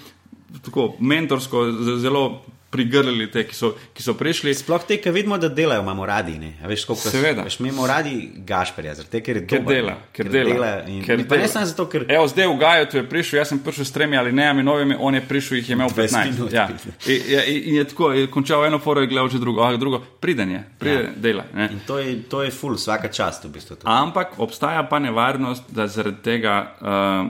tako 0.65 0.95
mentorsko 1.01 1.67
zelo 1.99 2.43
prigrlili 2.73 3.29
te, 3.31 3.45
ki 3.49 3.57
so, 3.57 3.75
ki 3.93 4.05
so 4.05 4.15
prišli. 4.17 4.55
Sploh 4.57 4.85
te, 4.89 4.97
ki 5.03 5.13
vidimo, 5.13 5.37
da 5.39 5.51
delajo, 5.53 5.83
imamo 5.85 6.07
radi. 6.09 6.39
Veš, 6.67 6.87
Seveda. 7.05 7.45
Veš, 7.45 7.59
mi 7.61 7.69
imamo 7.69 7.87
radi 7.87 8.15
Gašperja, 8.49 8.95
zato 9.03 9.21
ker, 9.21 9.43
ker 9.47 9.65
dela. 9.67 9.97
Ker, 10.13 10.25
ker 10.25 10.33
dela. 10.33 10.55
dela 10.55 10.71
ker 11.07 11.25
dela. 11.25 11.43
Ne 11.43 11.49
samo 11.53 11.67
zato, 11.69 11.87
ker. 11.93 12.07
Evo, 12.09 12.25
zdaj 12.33 12.49
v 12.49 12.57
Gaju 12.63 12.87
je 12.93 13.05
prišel, 13.09 13.39
jaz 13.43 13.53
sem 13.53 13.61
prišel 13.63 13.85
s 13.85 13.93
tremi 13.93 14.17
ali 14.17 14.33
nejami 14.33 14.65
novimi, 14.65 14.97
on 14.99 15.15
je 15.15 15.23
prišel, 15.29 15.59
jih 15.61 15.69
je 15.69 15.77
imel 15.77 15.93
15. 15.97 16.43
Ja. 16.53 16.69
In, 17.07 17.21
in, 17.47 17.63
in 17.69 17.75
je 17.83 17.85
tako, 17.93 18.13
je 18.17 18.27
končal 18.33 18.65
eno 18.67 18.79
foro, 18.79 19.05
je 19.05 19.13
gledal 19.13 19.29
že 19.29 19.39
drugo, 19.39 19.63
ah, 19.63 19.77
drugo. 19.77 20.01
Priden 20.21 20.51
je, 20.51 20.65
priden 20.79 21.07
ja. 21.07 21.13
dela. 21.17 21.45
Ne. 21.55 21.69
In 21.73 21.85
to 21.87 21.99
je, 21.99 22.17
to 22.29 22.43
je 22.43 22.51
full, 22.51 22.81
vsaka 22.81 23.13
čast 23.13 23.45
v 23.45 23.53
bistvu. 23.53 23.83
Ampak 23.85 24.39
obstaja 24.41 24.83
pa 24.89 24.99
nevarnost, 24.99 25.69
da 25.69 25.87
zaradi 25.87 26.25
tega, 26.25 26.57
uh, 26.81 27.29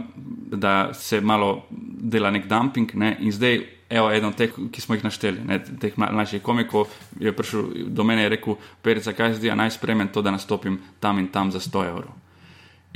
da 0.59 0.95
se 0.95 1.21
malo 1.21 1.67
dela 2.03 2.31
nek 2.31 2.47
dumping 2.47 2.95
ne, 2.95 3.17
in 3.21 3.33
zdaj 3.33 3.82
Evo, 3.93 4.09
eden 4.09 4.31
od 4.31 4.37
teh, 4.39 4.55
ki 4.73 4.81
smo 4.81 4.97
jih 4.97 5.03
našteli, 5.05 5.43
ne, 5.45 5.59
teh 5.81 5.97
mlajših 6.01 6.41
komikov, 6.43 6.89
je 7.21 7.33
prišel 7.37 7.67
do 7.93 8.05
mene 8.09 8.25
in 8.25 8.33
rekel: 8.33 8.57
Perica, 8.81 9.13
kaj 9.13 9.37
zdi, 9.37 9.51
naj 9.53 9.75
spremem 9.77 10.09
to, 10.09 10.23
da 10.25 10.33
nastopim 10.33 10.81
tam 11.01 11.21
in 11.21 11.29
tam 11.29 11.53
za 11.53 11.61
100 11.61 11.85
evrov. 11.91 12.15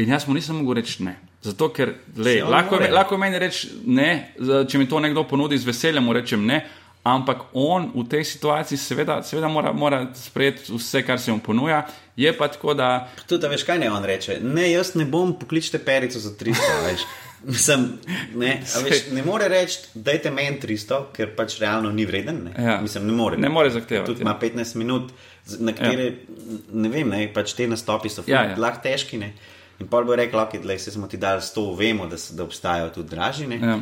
In 0.01 0.09
jaz 0.13 0.27
mu 0.29 0.35
nisem 0.37 0.57
mogel 0.57 0.81
reči 0.81 1.05
ne. 1.05 1.19
Zato, 1.45 1.69
ker 1.73 1.93
le, 2.17 2.41
lahko, 2.45 2.81
lahko 2.91 3.17
meni 3.21 3.39
reči 3.41 3.69
ne, 3.85 4.33
če 4.41 4.81
mi 4.81 4.89
to 4.89 5.01
nekdo 5.01 5.25
ponudi 5.29 5.59
z 5.61 5.69
veseljem, 5.69 6.05
mu 6.05 6.17
rečem 6.17 6.43
ne, 6.49 6.63
ampak 7.07 7.45
on 7.55 7.93
v 7.95 8.03
tej 8.11 8.25
situaciji 8.27 8.81
seveda, 8.81 9.21
seveda 9.23 9.49
mora, 9.53 9.73
mora 9.73 10.01
sprejeti 10.17 10.73
vse, 10.75 11.05
kar 11.07 11.21
se 11.23 11.33
mu 11.33 11.39
ponuja. 11.39 11.85
Je 12.17 12.33
pa 12.33 12.49
tako, 12.49 12.75
da. 12.75 13.07
Tudi, 13.29 13.43
da 13.45 13.53
veš, 13.53 13.63
kaj 13.69 13.79
ne 13.79 13.93
on 13.93 14.05
reče. 14.05 14.41
Ne, 14.43 14.71
jaz 14.73 14.95
ne 14.97 15.05
bom 15.05 15.37
pokličite 15.39 15.79
perico 15.85 16.19
za 16.19 16.33
300, 16.35 16.81
veš. 16.89 17.05
Mislim, 17.47 17.89
ne, 18.35 18.63
veš, 18.85 19.05
ne 19.13 19.23
more 19.23 19.49
reči, 19.49 19.79
da 19.95 20.11
je 20.11 20.31
meni 20.31 20.59
300, 20.63 20.99
ker 21.15 21.31
pač 21.37 21.61
realno 21.63 21.93
ni 21.95 22.07
vreden. 22.07 22.41
Ne, 22.49 22.65
ja. 22.65 22.81
Mislim, 22.83 23.07
ne 23.07 23.13
more. 23.13 23.39
Ne 23.39 23.49
more 23.49 23.71
zahtevati. 23.71 24.07
Tudi 24.07 24.23
ima 24.23 24.35
15 24.41 24.77
minut, 24.77 25.13
na 25.59 25.73
katere, 25.73 26.05
ja. 26.05 26.57
ne 26.73 26.91
vem, 26.91 27.09
ne, 27.09 27.29
pač 27.35 27.55
te 27.55 27.69
nastopi 27.71 28.11
so 28.11 28.25
ja, 28.27 28.43
ja. 28.51 28.57
lahko 28.59 28.83
težki. 28.89 29.21
Ne. 29.23 29.31
In 29.79 29.91
pa 29.93 30.01
bo 30.03 30.17
rekel, 30.19 30.41
okay, 30.41 30.63
da 30.63 30.79
se 30.79 30.91
smo 30.91 31.07
ti 31.07 31.21
dali 31.23 31.45
100, 31.45 31.67
vemo, 31.79 32.09
da, 32.11 32.19
da 32.33 32.45
obstajajo 32.45 32.91
tudi 32.97 33.15
dražine. 33.15 33.61
Ja. 33.63 33.79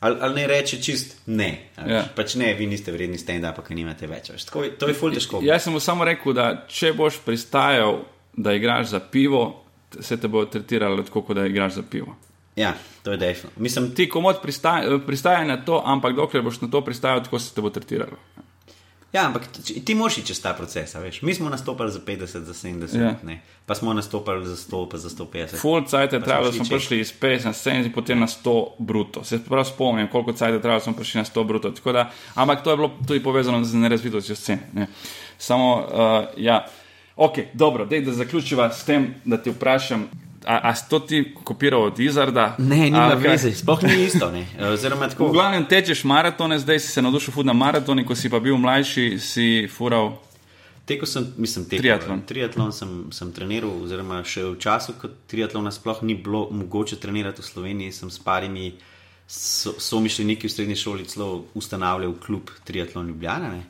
Ali, 0.00 0.16
ali 0.20 0.34
ne 0.34 0.46
reče 0.46 0.78
čist 0.82 1.16
ne. 1.26 1.50
Ja. 1.86 2.04
Pač 2.14 2.36
ne, 2.38 2.52
vi 2.54 2.68
niste 2.70 2.94
vredni 2.94 3.18
stand-up, 3.18 3.58
pa 3.58 3.74
nimate 3.74 4.06
več. 4.06 4.30
Tako, 4.46 4.68
to 4.78 4.92
je 4.92 4.94
ful 4.94 5.14
težko. 5.14 5.42
Jaz 5.42 5.66
sem 5.66 5.74
mu 5.74 5.82
samo 5.82 6.06
rekel, 6.06 6.36
da 6.38 6.52
če 6.70 6.92
boš 6.94 7.18
pristajal, 7.26 8.04
da 8.36 8.54
igraš 8.54 8.92
za 8.94 9.02
pivo, 9.02 9.64
se 9.98 10.20
te 10.20 10.30
bo 10.30 10.44
tretiralo 10.46 11.02
tako, 11.02 11.24
kot 11.26 11.40
da 11.40 11.48
igraš 11.50 11.80
za 11.80 11.86
pivo. 11.90 12.14
Ja, 12.58 12.74
to 13.02 13.10
je 13.10 13.16
definitivno. 13.16 13.62
Mislim, 13.62 13.94
ti 13.94 14.08
komod 14.08 14.42
pristajaj 14.42 14.98
pristaj 15.06 15.46
na 15.46 15.64
to, 15.64 15.82
ampak 15.86 16.16
dokler 16.16 16.42
boš 16.42 16.60
na 16.60 16.68
to 16.70 16.84
pristajal, 16.84 17.22
tako 17.24 17.38
se 17.38 17.54
te 17.54 17.60
bo 17.60 17.70
tretiralo. 17.70 18.18
Ja, 19.12 19.26
ampak 19.26 19.42
ti 19.84 19.94
moraš 19.94 20.18
iti 20.18 20.26
čez 20.26 20.40
ta 20.42 20.52
proces. 20.52 20.94
Veš. 20.94 21.22
Mi 21.22 21.34
smo 21.34 21.48
nastopili 21.48 21.92
za 21.92 22.00
50, 22.06 22.26
za 22.26 22.52
70, 22.52 23.02
ja. 23.02 23.38
pa 23.66 23.74
smo 23.74 23.94
nastopili 23.94 24.46
za 24.46 24.56
100, 24.56 24.88
pa 24.90 24.98
za 24.98 25.08
150. 25.08 25.60
Full 25.60 25.86
cajt 25.86 26.12
je 26.12 26.20
trajalo, 26.20 26.50
da 26.50 26.52
smo 26.52 26.64
prišli 26.64 27.00
iz 27.00 27.12
50 27.20 27.44
na 27.44 27.52
70, 27.52 27.94
potem 27.94 28.20
na 28.20 28.26
100 28.26 28.66
bruto. 28.78 29.24
Se 29.24 29.44
prav 29.44 29.64
spomnim, 29.64 30.08
koliko 30.12 30.32
cajt 30.32 30.54
je 30.54 30.60
trajalo, 30.60 30.78
da 30.78 30.84
smo 30.84 30.92
prišli 30.92 31.18
na 31.18 31.24
100 31.24 31.46
bruto. 31.46 31.72
Da, 31.92 32.10
ampak 32.34 32.64
to 32.64 32.70
je 32.70 32.76
bilo 32.76 32.90
tudi 33.06 33.22
povezano 33.22 33.64
z 33.64 33.74
nerazvitostjo 33.74 34.36
scene. 34.36 34.86
Samo, 35.38 35.76
uh, 35.76 36.28
ja, 36.36 36.66
ok, 37.16 37.38
dobro, 37.52 37.86
dej, 37.86 38.00
da 38.00 38.12
zaključiva 38.12 38.72
s 38.72 38.84
tem, 38.84 39.14
da 39.24 39.36
ti 39.36 39.50
vprašam. 39.50 40.08
A, 40.48 40.70
a 40.70 40.74
si 40.74 40.88
to 40.88 41.00
ti 41.04 41.34
kopiral 41.44 41.82
od 41.82 41.98
Izarda? 42.00 42.54
Ne, 42.58 42.88
ni 42.88 43.00
veze, 43.20 43.52
sploh 43.52 43.82
ni 43.84 44.06
isto. 44.06 44.30
Tako... 45.12 45.28
V 45.28 45.32
glavnem 45.32 45.66
tečeš 45.68 46.04
maratone, 46.08 46.56
zdaj 46.58 46.80
si 46.80 46.88
se 46.88 47.02
navdušil 47.04 47.34
fud 47.36 47.46
na 47.46 47.52
maratoni, 47.52 48.06
ko 48.08 48.16
si 48.16 48.30
pa 48.32 48.40
bil 48.40 48.56
mlajši, 48.56 49.20
si 49.20 49.68
fural. 49.68 50.14
Teko 50.88 51.06
sem, 51.06 51.26
mislim, 51.36 51.66
teko, 51.68 51.82
triatlon. 51.82 52.22
Triatlon 52.24 52.72
sem, 52.72 52.92
sem 53.12 53.32
treniral, 53.36 53.74
oziroma 53.84 54.22
še 54.24 54.46
v 54.46 54.54
času, 54.56 54.96
ko 54.96 55.12
triatlona 55.28 55.68
sploh 55.68 56.00
ni 56.08 56.16
bilo 56.16 56.46
mogoče 56.48 56.96
trenirati 56.96 57.44
v 57.44 57.48
Sloveniji, 57.50 57.92
sem 57.92 58.08
s 58.08 58.16
parimi 58.24 58.72
somišljeniki 59.28 60.48
v 60.48 60.54
srednji 60.54 60.76
šoli 60.80 61.04
celo 61.04 61.44
ustanavljal 61.60 62.14
klub 62.24 62.48
Triatlon 62.64 63.12
Ljubljana. 63.12 63.52
Ne. 63.52 63.66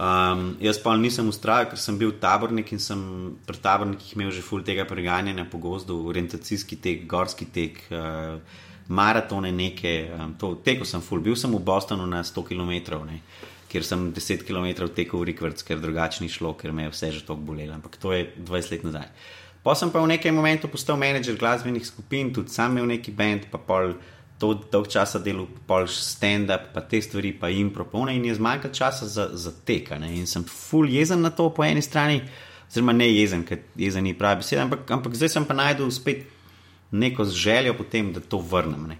Um, 0.00 0.54
jaz 0.64 0.78
pa 0.80 0.94
nisem 0.96 1.26
ustrajal, 1.28 1.66
ker 1.68 1.80
sem 1.80 1.98
bil 2.00 2.14
tabornik 2.22 2.70
in 2.72 2.80
sem 2.80 3.00
pri 3.44 3.58
tabornikih 3.60 4.14
imel 4.16 4.30
že 4.32 4.40
full 4.40 4.64
tega 4.64 4.86
preganjanja 4.88 5.44
po 5.44 5.60
gozdu, 5.60 5.98
orientacijski 6.08 6.78
tek, 6.80 7.02
gorski 7.10 7.44
tek, 7.52 7.82
uh, 7.92 8.40
maratone 8.88 9.52
neke. 9.52 10.08
Um, 10.16 10.32
to, 10.40 10.54
teko 10.64 10.88
sem 10.88 11.04
full, 11.04 11.20
bil 11.20 11.36
sem 11.36 11.52
v 11.52 11.60
Bostonu 11.60 12.06
na 12.08 12.22
100 12.24 12.46
km, 12.48 13.02
ne, 13.04 13.20
kjer 13.68 13.84
sem 13.84 14.08
10 14.16 14.46
km 14.48 14.88
tekel 14.88 15.20
v 15.20 15.28
Rikvrc, 15.34 15.60
ker 15.68 15.82
drugače 15.82 16.24
ni 16.24 16.32
šlo, 16.32 16.54
ker 16.56 16.72
me 16.72 16.88
je 16.88 16.94
vse 16.94 17.12
že 17.18 17.26
tako 17.26 17.52
bolelo. 17.52 17.76
Ampak 17.76 18.00
to 18.00 18.16
je 18.16 18.24
20 18.40 18.72
let 18.72 18.88
nazaj. 18.88 19.12
Pa 19.60 19.76
sem 19.76 19.92
pa 19.92 20.00
v 20.00 20.16
nekem 20.16 20.32
momentu 20.32 20.72
postal 20.72 20.96
menedžer 20.96 21.36
glasbenih 21.36 21.84
skupin, 21.84 22.32
tudi 22.32 22.48
sam 22.48 22.72
imel 22.72 22.96
neki 22.96 23.12
bend, 23.12 23.50
pa 23.52 23.60
pol 23.60 23.98
to 24.40 24.54
dolg 24.72 24.88
časa 24.88 25.20
delal, 25.20 25.44
pol 25.68 25.84
stand-up, 25.92 26.70
pa 26.72 26.80
te 26.88 27.02
stvari, 27.04 27.34
pa 27.36 27.50
jim 27.52 27.68
propone, 27.74 28.14
in 28.16 28.24
je 28.24 28.38
zmanjkalo 28.38 28.74
časa 28.74 29.08
za, 29.08 29.28
za 29.36 29.52
tek. 29.66 29.92
In 30.08 30.26
sem 30.26 30.46
full 30.48 30.88
jezen 30.88 31.20
na 31.20 31.30
to 31.30 31.50
po 31.52 31.64
eni 31.66 31.82
strani, 31.84 32.22
oziroma 32.70 32.94
ne 32.96 33.10
jezen, 33.10 33.44
ker 33.44 33.60
jezen 33.76 34.06
ni 34.08 34.14
pravi 34.16 34.40
beseda, 34.40 34.64
ampak, 34.64 34.88
ampak 34.96 35.18
zdaj 35.18 35.34
sem 35.34 35.48
pa 35.48 35.56
najdel 35.58 35.92
spet 35.92 36.24
neko 36.90 37.28
željo 37.28 37.76
potem, 37.76 38.14
da 38.16 38.24
to 38.24 38.40
vrnem. 38.40 38.88
Ne. 38.94 38.96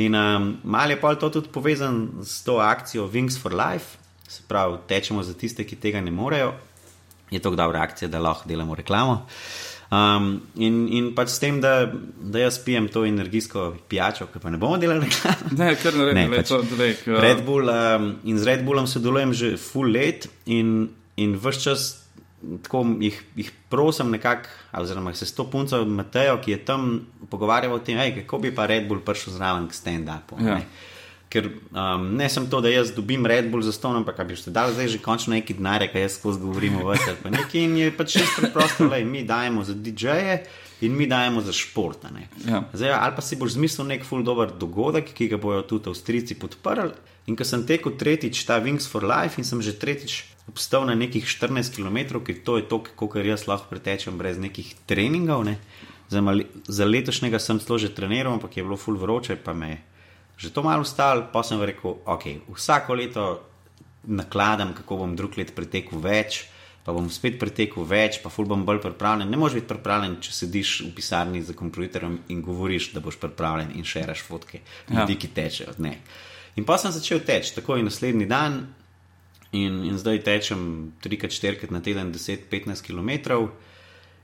In 0.00 0.16
um, 0.16 0.52
malo 0.64 0.96
je 0.96 1.00
pa 1.02 1.12
to 1.14 1.28
tudi 1.28 1.52
povezan 1.52 2.24
s 2.24 2.40
to 2.46 2.56
akcijo 2.64 3.04
Wings 3.12 3.36
for 3.38 3.52
Life, 3.52 4.00
se 4.28 4.42
pravi, 4.48 4.78
tečemo 4.88 5.22
za 5.22 5.34
tiste, 5.34 5.66
ki 5.66 5.76
tega 5.76 6.00
ne 6.00 6.10
morejo. 6.10 6.54
Je 7.30 7.38
to 7.38 7.52
dobra 7.54 7.84
akcija, 7.84 8.08
da 8.08 8.18
lahko 8.18 8.48
delamo 8.48 8.74
reklamo. 8.74 9.12
Uh, 9.12 9.69
Um, 9.90 10.42
in, 10.54 10.84
in 10.94 11.06
pač 11.18 11.32
s 11.34 11.40
tem, 11.42 11.56
da, 11.58 11.90
da 12.22 12.44
jaz 12.44 12.60
pijem 12.62 12.86
to 12.94 13.02
energijsko 13.08 13.64
pijačo, 13.90 14.28
ki 14.30 14.38
pa 14.38 14.52
ne 14.54 14.60
bomo 14.62 14.78
delali 14.78 15.08
reklame. 15.08 15.50
Ne, 15.58 15.72
kar 15.82 15.96
ne 15.98 16.04
rečem, 16.06 16.36
pač 16.36 16.52
to 16.52 16.60
je 16.78 16.92
to. 17.00 17.16
Red 17.24 17.42
Bull 17.46 17.66
um, 17.66 18.12
in 18.22 18.38
z 18.38 18.46
Red 18.46 18.62
Bullom 18.66 18.86
sodelujem 18.86 19.34
že 19.34 19.50
full 19.58 19.90
let 19.90 20.28
in, 20.46 20.92
in 21.18 21.34
vse 21.42 21.64
čas. 21.66 21.88
Tako 22.40 22.86
jih, 23.02 23.18
jih 23.36 23.50
prosim, 23.68 24.14
nekako, 24.14 24.48
oziroma 24.78 25.10
se 25.12 25.26
s 25.28 25.34
to 25.36 25.44
punco 25.50 25.82
Matejo, 25.84 26.38
ki 26.40 26.54
je 26.54 26.60
tam 26.64 26.86
pogovarjal 27.28 27.74
o 27.74 27.82
tem, 27.84 27.98
ej, 28.00 28.14
kako 28.22 28.38
bi 28.46 28.54
pa 28.54 28.64
Red 28.70 28.86
Bull 28.88 29.02
prišel 29.04 29.34
zraven 29.34 29.66
k 29.68 29.76
stand-upu. 29.76 30.38
Ja. 30.40 30.62
Ker 31.30 31.46
um, 31.46 32.08
ne 32.18 32.26
sem 32.26 32.46
to, 32.50 32.58
da 32.58 32.72
jaz 32.72 32.90
dobim 32.90 33.26
Red 33.26 33.52
Bull 33.52 33.62
za 33.62 33.70
ston, 33.72 34.00
ampak 34.00 34.18
bi 34.26 34.34
ste 34.34 34.50
dali 34.50 34.74
zdaj 34.74 34.88
že 34.96 34.98
končno 34.98 35.30
neki 35.36 35.54
denar, 35.54 35.84
kaj 35.86 36.02
jaz 36.02 36.16
skozi 36.18 36.42
govorim 36.42 36.80
o 36.82 36.88
vse. 36.90 37.14
In 37.54 37.76
je 37.78 37.92
pač 37.94 38.16
čisto 38.18 38.42
preprosto, 38.42 38.88
da 38.90 38.98
mi 39.06 39.22
dajemo 39.22 39.62
za 39.64 39.76
DJ-je 39.78 40.40
in 40.82 40.96
mi 40.96 41.06
dajemo 41.06 41.40
za 41.46 41.52
šport. 41.54 42.02
Ja. 42.48 42.64
Zdaj, 42.72 42.90
ali 42.96 43.14
pa 43.14 43.22
si 43.22 43.38
boš 43.38 43.54
zmislil 43.54 43.86
nek 43.86 44.02
full 44.08 44.26
dober 44.26 44.50
dogodek, 44.50 45.12
ki 45.14 45.28
ga 45.30 45.38
bojo 45.38 45.62
tudi 45.62 45.92
Avstrijci 45.92 46.34
podprli. 46.34 46.96
In 47.30 47.36
ko 47.38 47.46
sem 47.46 47.62
tekel 47.62 47.94
tretjič 47.94 48.42
ta 48.48 48.58
Wings 48.58 48.88
for 48.90 49.06
Life 49.06 49.38
in 49.38 49.46
sem 49.46 49.62
že 49.62 49.76
tretjič 49.78 50.24
obstal 50.50 50.82
na 50.88 50.98
nekih 50.98 51.22
14 51.22 51.78
km, 51.78 52.18
ker 52.26 52.42
to 52.42 52.58
je 52.58 52.66
to, 52.66 52.82
kar 52.82 53.22
jaz 53.22 53.46
lahko 53.46 53.70
pretečem 53.70 54.18
brez 54.18 54.34
nekih 54.34 54.74
treningov. 54.90 55.46
Ne. 55.46 55.60
Zdaj, 56.10 56.42
za 56.66 56.84
letošnjega 56.88 57.38
sem 57.38 57.62
celo 57.62 57.78
že 57.78 57.94
treniral, 57.94 58.34
ampak 58.34 58.58
je 58.58 58.66
bilo 58.66 58.74
full 58.74 58.98
vroče, 58.98 59.38
pa 59.38 59.54
me 59.54 59.70
je 59.70 59.78
že 60.40 60.48
to 60.48 60.64
malo 60.64 60.84
stalo, 60.88 61.28
pa 61.28 61.44
sem 61.44 61.60
rekel, 61.60 62.00
ok, 62.00 62.48
vsako 62.56 62.96
leto 62.96 63.24
nakladam, 64.08 64.72
kako 64.72 65.04
bom 65.04 65.12
drug 65.16 65.36
let 65.36 65.52
pretekel 65.52 66.00
več. 66.00 66.46
Pa 66.80 66.94
bom 66.96 67.10
spet 67.12 67.36
pretekel 67.36 67.84
več, 67.84 68.22
pa 68.24 68.32
ful 68.32 68.46
bom 68.48 68.62
bolj 68.64 68.80
pripravljen. 68.80 69.28
Ne 69.28 69.36
moreš 69.36 69.58
biti 69.58 69.68
pripravljen, 69.68 70.14
če 70.24 70.32
sediš 70.32 70.70
v 70.86 70.94
pisarni 70.96 71.42
za 71.44 71.52
kompjuterjem 71.52 72.14
in 72.32 72.40
govoriš, 72.40 72.94
da 72.94 73.02
boš 73.04 73.18
pripravljen 73.20 73.74
in 73.76 73.84
še 73.84 74.06
raš 74.08 74.22
fotke, 74.24 74.62
ljudi, 74.88 75.12
ja. 75.12 75.20
ki 75.20 75.28
tečejo. 75.36 75.74
Ne. 75.84 75.98
In 76.56 76.64
pa 76.64 76.78
sem 76.80 76.94
začel 76.96 77.20
teči, 77.20 77.52
tako 77.58 77.76
in 77.76 77.84
naslednji 77.84 78.24
dan, 78.30 78.62
in, 79.52 79.82
in 79.90 80.00
zdaj 80.00 80.22
tečem 80.24 80.94
3-4 81.04 81.68
na 81.68 81.84
teden, 81.84 82.14
10-15 82.16 82.80
km. 82.88 83.44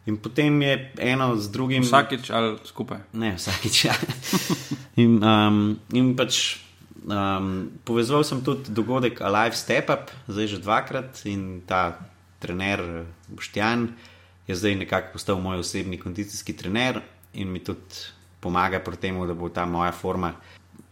In 0.08 0.16
potem 0.22 0.56
je 0.62 0.74
eno 1.12 1.34
z 1.36 1.52
drugim. 1.52 1.84
Vsakič 1.84 2.30
ali 2.30 2.56
skupaj? 2.64 3.04
Ne, 3.12 3.34
vsakič. 3.36 3.84
In, 4.96 5.20
um, 5.20 5.76
in 5.92 6.14
pač 6.16 6.56
um, 7.04 7.68
povezal 7.84 8.24
sem 8.24 8.40
tudi 8.44 8.72
dogodek 8.72 9.20
Alive 9.20 9.56
Step 9.56 9.90
Up, 9.92 10.12
zdaj 10.28 10.56
že 10.56 10.62
dvakrat 10.64 11.20
in 11.28 11.62
ta 11.68 11.98
trener 12.40 13.04
Boštjan 13.28 13.90
je 14.46 14.54
zdaj 14.54 14.76
nekako 14.80 15.12
postal 15.12 15.40
moj 15.40 15.60
osebni 15.60 15.98
kondicijski 16.00 16.56
trener 16.56 17.00
in 17.34 17.52
mi 17.52 17.60
tudi 17.60 18.08
pomaga 18.40 18.80
pri 18.80 18.96
tem, 18.96 19.18
da 19.26 19.34
bo 19.34 19.48
ta 19.48 19.66
moja 19.66 19.92
forma 19.92 20.32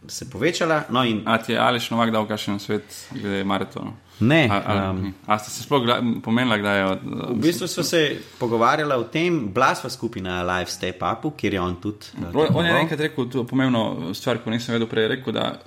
se 0.08 0.30
povečala. 0.30 0.84
No 0.90 1.04
in... 1.04 1.22
A 1.24 1.38
ti 1.38 1.52
je 1.52 1.58
ali 1.58 1.80
še 1.80 1.94
novak 1.94 2.12
dal 2.12 2.26
kakšen 2.28 2.60
svet 2.60 2.84
glede 3.12 3.44
maratona? 3.44 3.94
Ne. 4.20 4.48
A, 4.50 4.62
a, 4.64 4.90
um, 4.90 5.14
a 5.26 5.38
ste 5.38 5.50
se 5.50 5.62
sploh 5.62 5.82
pomenili, 6.22 6.62
da 6.62 6.72
je. 6.72 6.98
V 7.34 7.38
bistvu 7.42 7.66
smo 7.66 7.82
se 7.82 8.20
pogovarjali 8.38 8.94
o 8.94 9.04
tem, 9.04 9.48
blasva 9.54 9.90
skupina 9.90 10.42
Live 10.42 10.70
Step 10.70 11.02
Up, 11.02 11.36
kjer 11.36 11.54
je 11.54 11.60
on 11.60 11.76
tudi. 11.82 12.06
On, 12.34 12.46
on 12.54 12.66
je 12.66 12.76
enkrat 12.80 13.00
rekel, 13.00 13.28
to 13.30 13.42
je 13.42 13.46
pomembno 13.46 14.14
stvar, 14.14 14.38
ko 14.44 14.50
nisem 14.54 14.76
vedel 14.76 14.88
prej, 14.88 15.08
rekel, 15.16 15.34
da 15.34 15.58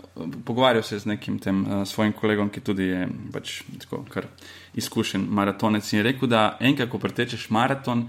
pogovarjal 0.45 0.84
se 0.84 0.99
z 0.99 1.11
nekim 1.11 1.40
tem 1.40 1.65
uh, 1.65 1.84
svojim 1.88 2.14
kolegom, 2.14 2.49
ki 2.49 2.64
tudi 2.64 2.88
je 2.88 3.10
pač 3.34 3.61
tako 3.84 4.06
kar 4.10 4.30
izkušen 4.80 5.28
maratonec 5.30 5.91
in 5.94 5.99
je 5.99 6.07
rekel, 6.07 6.32
da 6.32 6.57
enkrat, 6.60 6.90
ko 6.90 7.03
pretečeš 7.03 7.49
maraton, 7.49 8.07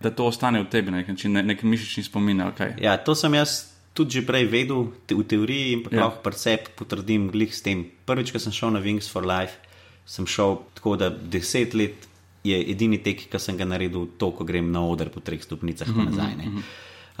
da 0.00 0.12
to 0.12 0.28
ostane 0.28 0.60
v 0.60 0.68
tebi 0.68 0.92
na 0.92 1.00
nek 1.00 1.08
način, 1.08 1.32
nek, 1.32 1.46
nek 1.46 1.64
mišični 1.64 2.04
spomin 2.04 2.40
ali 2.40 2.56
kaj. 2.56 2.76
Ja, 2.84 2.98
to 3.00 3.14
sem 3.14 3.34
jaz 3.34 3.70
tudi 3.96 4.20
že 4.20 4.26
prej 4.26 4.44
vedel 4.48 4.92
te, 5.06 5.16
v 5.16 5.24
teoriji 5.24 5.72
in 5.72 5.82
pa 5.84 5.90
ja. 5.96 6.04
lahko 6.04 6.22
pred 6.22 6.68
potrdim 6.76 7.30
glih 7.32 7.52
s 7.54 7.64
tem. 7.64 7.88
Prvič, 8.06 8.32
ko 8.32 8.38
sem 8.38 8.52
šel 8.52 8.76
na 8.76 8.84
Wings 8.84 9.08
for 9.08 9.24
Life 9.24 9.69
sem 10.10 10.26
šel 10.26 10.56
tako, 10.74 10.96
da 10.98 11.10
deset 11.10 11.74
let 11.74 12.08
je 12.44 12.56
edini 12.72 12.98
tek, 13.02 13.28
ki 13.30 13.38
sem 13.38 13.58
ga 13.58 13.68
naredil, 13.68 14.08
to, 14.18 14.32
ko 14.34 14.44
grem 14.48 14.72
na 14.72 14.82
oder 14.88 15.10
po 15.12 15.20
treh 15.20 15.42
stopnicah 15.42 15.88
mm 15.88 15.94
-hmm. 15.94 16.04
nazaj. 16.10 16.34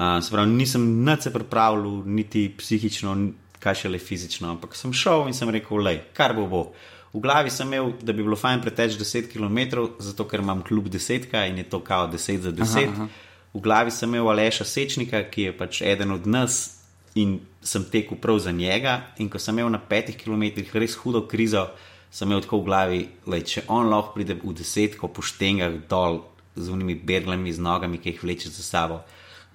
Uh, 0.00 0.24
se 0.24 0.30
pravi, 0.32 0.50
nisem 0.50 1.04
nič 1.04 1.22
se 1.22 1.32
pripravljal, 1.32 2.02
niti 2.06 2.48
psihično, 2.58 3.16
kaj 3.58 3.74
šele 3.74 3.98
fizično, 3.98 4.50
ampak 4.50 4.74
sem 4.74 4.92
šel 4.92 5.28
in 5.28 5.34
sem 5.34 5.50
rekel, 5.50 5.76
le, 5.76 5.98
kar 6.12 6.34
bo 6.34 6.46
bo. 6.46 6.72
V 7.12 7.20
glavi 7.20 7.50
sem 7.50 7.66
imel, 7.66 7.92
da 8.02 8.12
bi 8.12 8.22
bilo 8.22 8.36
fajn 8.36 8.60
preteč 8.60 8.92
10 8.92 9.26
km, 9.32 9.82
zato 9.98 10.24
ker 10.24 10.40
imam 10.40 10.62
kljub 10.62 10.88
desetka 10.88 11.46
in 11.46 11.58
je 11.58 11.64
to 11.64 11.80
kao 11.80 12.08
10 12.08 12.38
za 12.38 12.52
10. 12.52 12.62
Aha, 12.62 12.92
aha. 12.92 13.08
V 13.54 13.60
glavi 13.60 13.90
sem 13.90 14.08
imel 14.08 14.28
Aleša 14.30 14.64
Sečnika, 14.64 15.24
ki 15.30 15.42
je 15.42 15.56
pač 15.58 15.82
eden 15.82 16.10
od 16.10 16.26
nas 16.26 16.78
in 17.14 17.40
sem 17.62 17.84
tekel 17.84 18.18
prav 18.18 18.38
za 18.38 18.50
njega. 18.50 19.00
In 19.18 19.28
ko 19.28 19.38
sem 19.38 19.58
imel 19.58 19.72
na 19.72 19.78
petih 19.78 20.16
km 20.16 20.42
res 20.72 20.94
hudo 20.94 21.26
krizo, 21.26 21.66
sem 22.10 22.28
imel 22.28 22.42
tako 22.44 22.60
v 22.60 22.66
glavi, 22.66 23.00
da 23.26 23.40
če 23.40 23.66
on 23.70 23.90
lahko 23.90 24.16
pride 24.16 24.36
v 24.38 24.54
desetko 24.58 25.10
po 25.14 25.22
štengah 25.22 25.80
dol 25.90 26.24
z 26.56 26.70
unimi 26.74 26.94
berglami, 26.94 27.52
z 27.52 27.62
nogami, 27.62 28.00
ki 28.02 28.14
jih 28.14 28.24
vleče 28.24 28.50
za 28.50 28.64
sabo, 28.66 29.00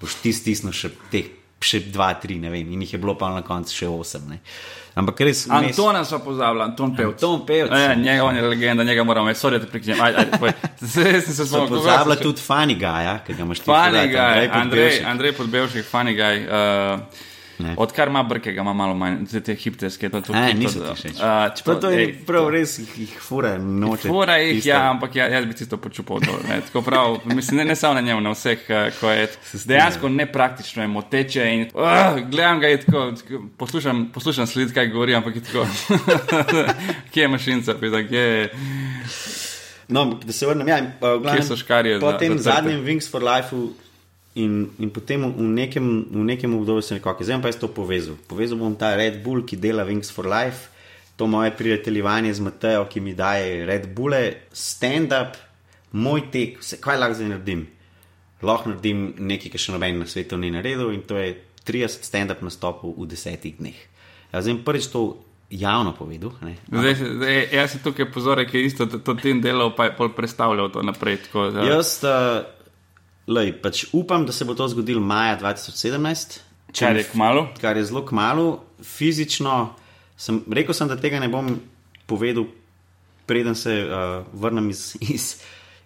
boš 0.01 0.21
ti 0.23 0.33
stisnil 0.33 0.75
še 0.75 0.93
teh. 1.11 1.33
Še 1.65 1.79
dva, 1.87 2.11
tri, 2.21 2.35
ne 2.37 2.51
vem, 2.51 2.67
in 2.75 2.81
jih 2.83 2.91
je 2.93 2.97
bilo 3.01 3.15
pa 3.17 3.31
na 3.31 3.39
koncu 3.41 3.73
še 3.73 3.87
osem. 3.89 4.25
Ne. 4.29 4.35
Ampak 4.99 5.21
res. 5.25 5.45
Antona 5.49 6.03
mes... 6.03 6.09
so 6.11 6.19
pozabili, 6.21 6.61
Anton 6.61 6.91
Pevc. 6.93 7.15
Anton 7.15 7.45
Pevc. 7.47 7.71
Ja, 7.71 7.95
njega 7.95 8.25
on 8.27 8.35
je 8.37 8.43
legenda, 8.43 8.83
njega 8.83 9.03
moramo, 9.07 9.31
da 9.33 9.59
prekinem. 9.71 9.97
Zdaj 10.79 11.21
sem 11.25 11.33
se 11.33 11.45
spomnil. 11.47 11.79
Pozabila 11.79 12.19
tudi 12.19 12.43
Funny 12.43 12.75
Guy, 12.79 13.07
ja, 13.07 13.15
ki 13.25 13.33
ga 13.33 13.47
imaš 13.47 13.63
tudi. 13.63 13.71
Funny 13.71 14.03
Guy, 14.13 14.49
Andrej, 14.51 14.99
Andrej 15.07 15.33
Podbevšek, 15.39 15.87
Funny 15.89 16.13
Guy. 16.13 16.45
Uh, 17.59 17.65
Odkar 17.77 18.07
ima 18.07 18.23
brke, 18.23 18.51
ima 18.51 18.73
malo 18.73 18.93
manj, 18.95 19.25
zdaj 19.25 19.41
te 19.41 19.55
hipterske, 19.55 20.09
to 20.09 20.17
je 20.17 20.23
tudi. 20.23 20.39
Ne, 20.39 20.53
niso 20.53 20.79
ti 20.79 20.95
všeč. 20.95 21.19
Uh, 21.19 21.63
to, 21.63 21.75
to 21.75 21.89
je 21.89 22.01
ej, 22.03 22.11
prav, 22.27 22.49
res 22.51 22.73
jih 22.79 23.13
fura, 23.21 23.55
noče. 23.57 24.09
Fura 24.09 24.35
jih, 24.41 24.57
tisto. 24.57 24.69
ja, 24.69 24.81
ampak 24.89 25.15
ja, 25.15 25.27
jaz 25.31 25.45
bi 25.45 25.55
ti 25.55 25.69
to 25.69 25.77
počupal. 25.77 26.19
To, 26.19 26.35
ne, 26.49 26.59
prav, 26.85 27.19
mislim, 27.25 27.57
ne, 27.57 27.65
ne 27.71 27.75
samo 27.75 27.93
na 27.93 28.01
njemu, 28.01 28.21
na 28.21 28.33
vseh, 28.35 28.67
ko 28.99 29.11
je 29.11 29.29
dejansko 29.65 30.09
nepraktično, 30.09 30.83
je 30.83 30.87
moteče. 30.87 31.47
In, 31.53 31.65
uh, 31.73 32.19
gledam 32.29 32.59
ga, 32.59 32.73
tako, 32.83 33.05
poslušam, 33.57 34.09
poslušam 34.13 34.47
sled, 34.47 34.73
kaj 34.73 34.91
govori, 34.91 35.15
ampak 35.15 35.35
je 35.35 35.43
tako. 35.47 35.65
kje 37.13 37.21
je 37.21 37.27
mašinca, 37.27 37.79
pita, 37.79 38.03
kje 38.07 38.19
je. 38.19 38.49
No, 39.87 40.05
da 40.25 40.33
se 40.33 40.47
vrnem, 40.47 40.67
ja, 40.67 40.81
so 41.47 41.55
škarje. 41.55 41.99
Po 41.99 42.13
tem 42.19 42.39
zadnjem 42.39 42.83
Wings 42.83 43.11
for 43.11 43.23
Life. 43.23 43.55
In, 44.35 44.67
in 44.83 44.89
potem 44.91 45.23
v 45.31 45.47
nekem, 45.47 45.85
v 46.11 46.23
nekem 46.27 46.51
obdobju 46.57 46.83
sem 46.83 46.97
rekel, 46.99 47.23
zdaj 47.23 47.39
pa 47.39 47.47
jaz 47.47 47.59
to 47.61 47.71
povezal. 47.71 48.19
Povezal 48.27 48.59
bom 48.59 48.75
ta 48.75 48.91
Red 48.99 49.23
Bull, 49.23 49.45
ki 49.47 49.55
dela 49.55 49.87
Wings 49.87 50.11
for 50.11 50.27
Life, 50.27 50.75
to 51.15 51.27
moje 51.27 51.53
prijateljevanje 51.55 52.33
z 52.33 52.43
Matejo, 52.43 52.83
ki 52.91 52.99
mi 52.99 53.15
daje 53.15 53.63
Red 53.65 53.87
Bulle, 53.95 54.51
stand-up, 54.51 55.39
moj 55.95 56.27
tek, 56.31 56.59
vse, 56.59 56.81
kaj 56.83 56.99
lahko 56.99 57.15
zdaj 57.15 57.31
naredim. 57.31 57.63
Lahko 58.43 58.73
naredim 58.73 59.13
nekaj, 59.23 59.53
kar 59.55 59.63
še 59.63 59.71
noben 59.71 60.03
na 60.03 60.07
svetu 60.11 60.35
ni 60.35 60.51
naredil 60.51 60.91
in 60.91 61.07
to 61.07 61.15
je 61.15 61.31
30 61.63 62.03
stand-up 62.03 62.43
nastopov 62.43 62.91
v 62.99 63.07
desetih 63.07 63.55
dneh. 63.55 63.79
Ja, 64.33 64.43
zdaj 64.43 64.59
prvič 64.67 64.91
to 64.91 65.05
javno 65.49 65.93
povedal. 65.95 66.35
Zdaj, 66.67 66.95
zdaj, 66.99 67.39
jaz 67.53 67.71
sem 67.71 67.81
tukaj 67.85 68.11
pozorek, 68.11 68.51
ki 68.51 68.59
je 68.59 68.65
isto 68.65 68.85
to, 68.89 68.99
to 68.99 69.15
tem 69.15 69.39
delal, 69.41 69.71
pa 69.77 69.87
je 69.87 69.95
pol 69.95 70.11
predstavljal 70.11 70.71
to 70.73 70.83
naprej. 70.83 71.23
Tako, 71.27 71.47
jaz, 71.63 72.01
uh, 72.03 72.43
Lej, 73.27 73.55
pač 73.61 73.85
upam, 73.93 74.25
da 74.25 74.31
se 74.31 74.45
bo 74.45 74.53
to 74.53 74.67
zgodilo 74.69 75.01
maja 75.01 75.39
2017. 75.41 76.39
Kar 76.79 76.95
je 76.95 77.03
kmalo. 77.09 77.47
Kar 77.61 77.77
je 77.77 77.85
zelo 77.85 78.05
kmalo. 78.05 78.63
Fizično 78.83 79.75
sem 80.17 80.43
rekel, 80.51 80.73
sem, 80.73 80.87
da 80.87 80.97
tega 80.99 81.19
ne 81.19 81.29
bom 81.31 81.55
povedal, 82.05 82.45
preden 83.25 83.55
se 83.55 83.73
uh, 83.81 84.23
vrnem 84.33 84.69
iz, 84.69 84.95
iz, 85.01 85.35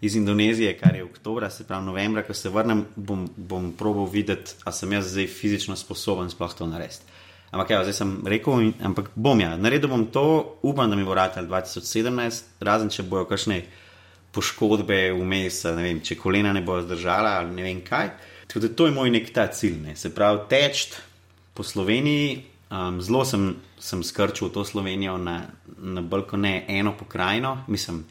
iz 0.01 0.15
Indonezije, 0.15 0.75
kar 0.77 0.95
je 0.95 1.03
oktober, 1.03 1.47
se 1.51 1.63
pravi 1.67 1.85
novembra, 1.85 2.23
ko 2.23 2.33
se 2.33 2.49
vrnem, 2.49 2.85
bom, 2.95 3.27
bom 3.35 3.71
probal 3.77 4.09
videti, 4.11 4.59
ali 4.63 4.75
sem 4.75 4.93
jaz 4.93 5.13
zdaj 5.13 5.27
fizično 5.27 5.75
sposoben 5.79 6.29
sploh 6.29 6.53
to 6.53 6.67
narediti. 6.67 7.07
Ampak, 7.51 7.69
ja, 7.69 7.81
zdaj 7.81 7.95
sem 7.97 8.17
rekel, 8.29 8.61
in, 8.61 8.73
ampak 8.85 9.09
bom 9.15 9.39
ja, 9.41 9.55
naredil 9.57 9.89
bom 9.89 10.05
to, 10.13 10.25
upam, 10.61 10.89
da 10.89 10.99
mi 10.99 11.07
bo 11.07 11.15
vrtal 11.15 11.47
2017, 11.49 12.59
razen 12.61 12.91
če 12.93 13.07
bojo 13.09 13.25
kakšne 13.31 13.63
poškodbe 14.31 15.09
vmes, 15.17 15.63
vem, 15.77 16.01
če 16.05 16.17
kolena 16.19 16.53
ne 16.53 16.61
bo 16.65 16.77
zdržala 16.81 17.39
ali 17.41 17.55
ne 17.55 17.65
vem 17.65 17.81
kaj. 17.85 18.11
Tako 18.49 18.61
da 18.65 18.69
to 18.73 18.87
je 18.87 18.93
moj 18.93 19.11
nek 19.13 19.33
ta 19.33 19.47
cilj. 19.53 19.77
Ne. 19.83 19.95
Se 19.95 20.13
pravi, 20.13 20.45
teč 20.49 20.87
po 21.53 21.63
Sloveniji. 21.63 22.45
Um, 22.69 22.99
zelo 23.01 23.23
sem, 23.25 23.55
sem 23.81 24.01
skrčil 24.05 24.51
to 24.53 24.61
Slovenijo 24.65 25.15
na, 25.17 25.39
na 25.77 26.01
bolj 26.05 26.27
kot 26.29 26.41
ne 26.41 26.65
eno 26.69 26.93
pokrajino. 26.97 27.63
Mislim, 27.67 28.03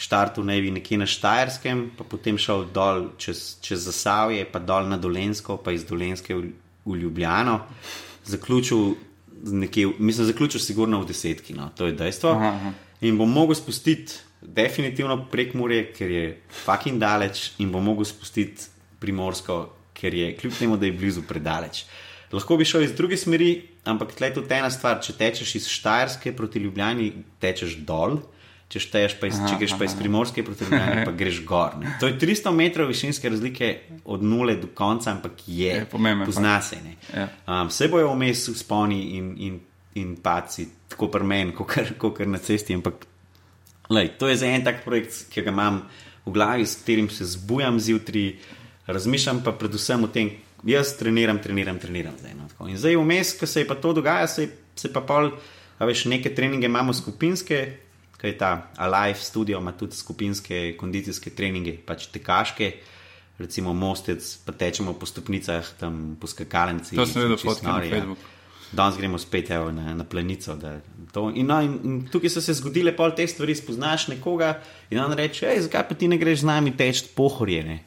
štartu 0.00 0.44
naj 0.44 0.62
bi 0.64 0.70
nekje 0.72 0.98
na 1.02 1.08
Štajerskem, 1.08 1.90
pa 1.98 2.04
potem 2.08 2.38
šel 2.40 2.64
dol 2.72 3.10
čez, 3.20 3.58
čez 3.60 3.84
Zasavje, 3.84 4.46
pa 4.48 4.58
dol 4.58 4.88
na 4.88 4.96
Dolensko, 4.96 5.58
pa 5.60 5.76
iz 5.76 5.84
Dolenske 5.84 6.36
v, 6.36 6.52
v 6.88 6.96
Ljubljano. 7.02 7.58
Zaključil, 8.24 8.94
nekje, 9.44 9.92
mislim, 9.98 10.30
zaključil 10.32 10.64
sigurno 10.64 11.02
v 11.02 11.10
desetki, 11.12 11.56
no, 11.56 11.68
to 11.76 11.90
je 11.90 11.96
dejstvo. 11.96 12.32
Aha, 12.32 12.54
aha. 12.56 12.72
In 13.04 13.20
bom 13.20 13.28
mogel 13.32 13.56
spustiti 13.56 14.16
definitivno 14.42 15.26
prek 15.30 15.54
Mure, 15.54 15.84
ker 15.92 16.10
je 16.10 16.24
fucking 16.64 17.00
daleč 17.00 17.52
in 17.60 17.72
bo 17.72 17.80
mogel 17.84 18.08
spustiti 18.08 18.70
primorsko, 19.00 19.62
ker 19.96 20.14
je 20.14 20.32
kljub 20.36 20.56
temu, 20.58 20.76
da 20.80 20.88
je 20.88 20.96
blizu 20.96 21.22
predaleč. 21.28 21.84
Lahko 22.32 22.56
bi 22.56 22.64
šel 22.64 22.86
iz 22.86 22.92
druge 22.94 23.16
smeri, 23.18 23.54
ampak 23.84 24.14
tle 24.14 24.30
je 24.30 24.38
tudi 24.38 24.54
ena 24.54 24.70
stvar. 24.70 25.00
Če 25.02 25.16
tečeš 25.18 25.54
iz 25.58 25.66
Štajerske 25.68 26.32
proti 26.36 26.62
Ljubljani, 26.62 27.10
tečeš 27.42 27.80
dol. 27.86 28.20
Če 28.70 28.78
šteješ 28.84 29.16
pa 29.18 29.26
iz, 29.26 29.34
aha, 29.34 29.48
če 29.50 29.56
greš 29.58 29.72
pa 29.80 29.86
iz 29.88 29.96
primorske 29.98 30.44
proti 30.46 30.62
Ljubljani, 30.68 31.02
pa 31.08 31.10
greš 31.18 31.40
gor. 31.42 31.74
Ne. 31.80 31.96
To 31.98 32.06
je 32.06 32.14
300 32.22 32.52
metrov 32.54 32.86
višinske 32.86 33.32
razlike 33.32 33.70
od 34.14 34.22
nule 34.22 34.54
do 34.62 34.70
konca, 34.78 35.10
ampak 35.10 35.42
je. 35.48 35.72
je 35.80 35.88
pomembno. 35.90 36.28
Pozna 36.30 36.60
se. 36.62 36.78
Ja. 37.10 37.26
Um, 37.48 37.66
vse 37.66 37.90
bojo 37.90 38.12
vmes 38.14 38.44
sponi 38.60 39.00
in, 39.18 39.32
in, 39.42 39.58
in 39.98 40.14
paci, 40.22 40.68
tako 40.92 41.10
pri 41.10 41.26
meni, 41.26 41.56
kot 41.56 42.22
na 42.30 42.38
cesti, 42.38 42.78
ampak 42.78 43.09
Lej, 43.90 44.12
to 44.18 44.28
je 44.30 44.36
za 44.36 44.46
en 44.46 44.64
tak 44.64 44.84
projekt, 44.84 45.26
ki 45.32 45.42
ga 45.42 45.50
imam 45.50 45.82
v 46.26 46.32
glavi, 46.32 46.66
s 46.66 46.78
katerim 46.78 47.10
se 47.10 47.26
zbujam 47.26 47.80
zjutraj, 47.80 48.36
razmišljam 48.86 49.42
pa 49.44 49.52
predvsem 49.52 50.04
o 50.04 50.08
tem, 50.08 50.30
jaz 50.64 50.94
treniram, 50.98 51.40
treniram, 51.42 51.78
treniram. 51.78 52.14
Zdaj, 52.20 52.34
no, 52.38 52.68
in 52.68 52.78
zdaj 52.78 52.96
vmes, 53.00 53.34
ko 53.40 53.46
se 53.50 53.64
je 53.64 53.66
pa 53.66 53.74
to 53.74 53.92
dogaja, 53.92 54.28
se, 54.30 54.48
se 54.76 54.92
pa 54.92 55.02
pol, 55.02 55.32
a 55.78 55.88
veš, 55.88 56.04
neke 56.12 56.30
treninge 56.34 56.70
imamo 56.70 56.94
skupinske, 56.94 57.60
kaj 58.20 58.30
je 58.30 58.38
ta 58.38 58.70
Alive 58.76 59.18
Studio, 59.18 59.58
ima 59.58 59.72
tudi 59.72 59.96
skupinske 59.96 60.76
kondicijske 60.78 61.30
treninge, 61.30 61.78
pač 61.86 62.06
tekaške. 62.12 62.72
Recimo, 63.40 63.72
mostec, 63.72 64.20
pa 64.44 64.52
tečemo 64.52 64.92
po 65.00 65.06
stopnicah, 65.08 65.64
tam 65.80 66.18
po 66.20 66.28
skakalnici. 66.28 66.92
To 66.98 67.06
sem 67.08 67.24
videl, 67.24 67.38
fotke 67.40 67.64
na 67.64 67.80
Facebooku. 67.80 68.39
Danes 68.72 68.96
gremo 68.96 69.18
spet 69.18 69.50
evo, 69.50 69.70
na, 69.72 69.94
na 69.94 70.04
planico. 70.04 70.56
In, 71.34 71.46
no, 71.46 71.60
in, 71.62 71.74
in 71.84 71.96
tukaj 72.10 72.30
so 72.30 72.42
se 72.44 72.54
zgodile 72.54 72.92
pol 72.96 73.14
te 73.16 73.26
stvari, 73.26 73.54
spoznaš 73.58 74.08
nekoga 74.12 74.54
in 74.90 75.00
on 75.02 75.14
reče, 75.18 75.48
hej, 75.50 75.64
zakaj 75.66 75.88
pa 75.88 75.98
ti 75.98 76.08
ne 76.08 76.18
greš 76.20 76.44
z 76.44 76.50
nami 76.50 76.74
teč 76.78 77.02
pohorjene? 77.16 77.80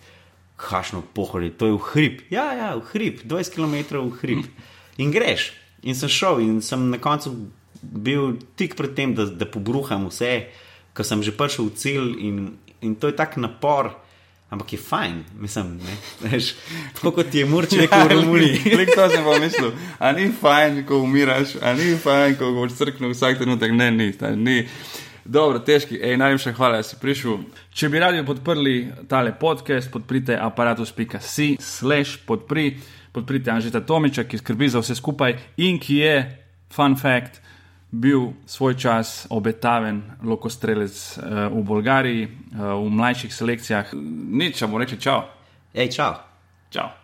Kašno 0.59 1.01
pohorje, 1.15 1.53
to 1.57 1.71
je 1.71 1.77
v 1.77 1.83
hrib. 1.91 2.21
Ja, 2.31 2.51
ja, 2.55 2.73
v 2.77 2.85
hrib, 2.93 3.23
20 3.27 3.55
km 3.55 4.03
v 4.03 4.19
hrib. 4.21 4.47
In 5.01 5.11
greš. 5.11 5.51
In 5.83 5.95
sem 5.99 6.11
šel 6.11 6.43
in 6.43 6.61
sem 6.63 6.89
na 6.91 6.99
koncu 7.01 7.33
bil 7.81 8.37
tik 8.59 8.77
pred 8.79 8.93
tem, 8.95 9.15
da, 9.15 9.25
da 9.27 9.47
pobruham 9.49 10.07
vse, 10.07 10.47
ker 10.95 11.07
sem 11.07 11.23
že 11.25 11.35
prišel 11.35 11.67
v 11.67 11.75
cilj 11.79 12.09
in, 12.21 12.37
in 12.85 12.95
to 12.95 13.11
je 13.11 13.17
tak 13.17 13.35
napor. 13.39 13.95
Ampak 14.53 14.73
je 14.73 14.77
fajn, 14.77 15.23
mislim, 15.41 15.79
veš, 16.21 16.51
tako 16.93 17.11
kot 17.17 17.33
je 17.33 17.45
murček 17.49 17.89
v 17.89 18.09
Romuniji. 18.11 18.59
Klik 18.75 18.91
to 18.93 19.07
sem 19.09 19.25
pa 19.25 19.39
mislil. 19.41 19.71
A 19.97 20.11
ni 20.13 20.27
fajn, 20.29 20.83
ko 20.85 20.99
umiraš, 21.01 21.55
a 21.57 21.73
ni 21.73 21.95
fajn, 21.97 22.35
ko 22.37 22.51
boš 22.53 22.75
crknil 22.77 23.15
vsak 23.15 23.41
trenutek. 23.41 23.73
Ne, 23.73 23.89
ni, 23.91 24.11
ta, 24.13 24.29
ni. 24.37 24.59
Dobro, 25.25 25.57
težki, 25.57 25.97
ej, 25.97 26.19
najlepša 26.21 26.53
hvala, 26.53 26.83
da 26.83 26.85
si 26.85 26.99
prišel. 27.01 27.41
Če 27.73 27.89
bi 27.89 28.01
radi 28.03 28.21
podprli 28.27 28.75
tale 29.09 29.33
podcast, 29.41 29.89
podprite 29.89 30.37
aparatus.si, 30.37 31.55
slash 31.57 32.21
podpri, 32.27 32.75
podprite 33.15 33.49
Anžeta 33.55 33.81
Tomiča, 33.81 34.27
ki 34.29 34.37
skrbi 34.37 34.69
za 34.69 34.83
vse 34.83 34.99
skupaj 35.01 35.33
in 35.65 35.81
ki 35.81 35.97
je, 36.03 36.17
fun 36.75 36.99
fact, 36.99 37.41
bil 37.93 38.33
svoj 38.49 38.73
čas 38.73 39.27
obetaven 39.29 40.01
lokostrelec 40.25 40.97
uh, 41.17 41.53
v 41.53 41.61
Bolgariji, 41.61 42.25
uh, 42.25 42.73
v 42.81 42.89
mlajših 42.89 43.29
selekcijah. 43.29 43.93
Nič, 44.33 44.65
bomo 44.65 44.81
rekli 44.81 44.97
čau. 44.97 45.29
Hej, 45.77 45.93
čau. 45.93 46.17
Čau. 46.73 47.02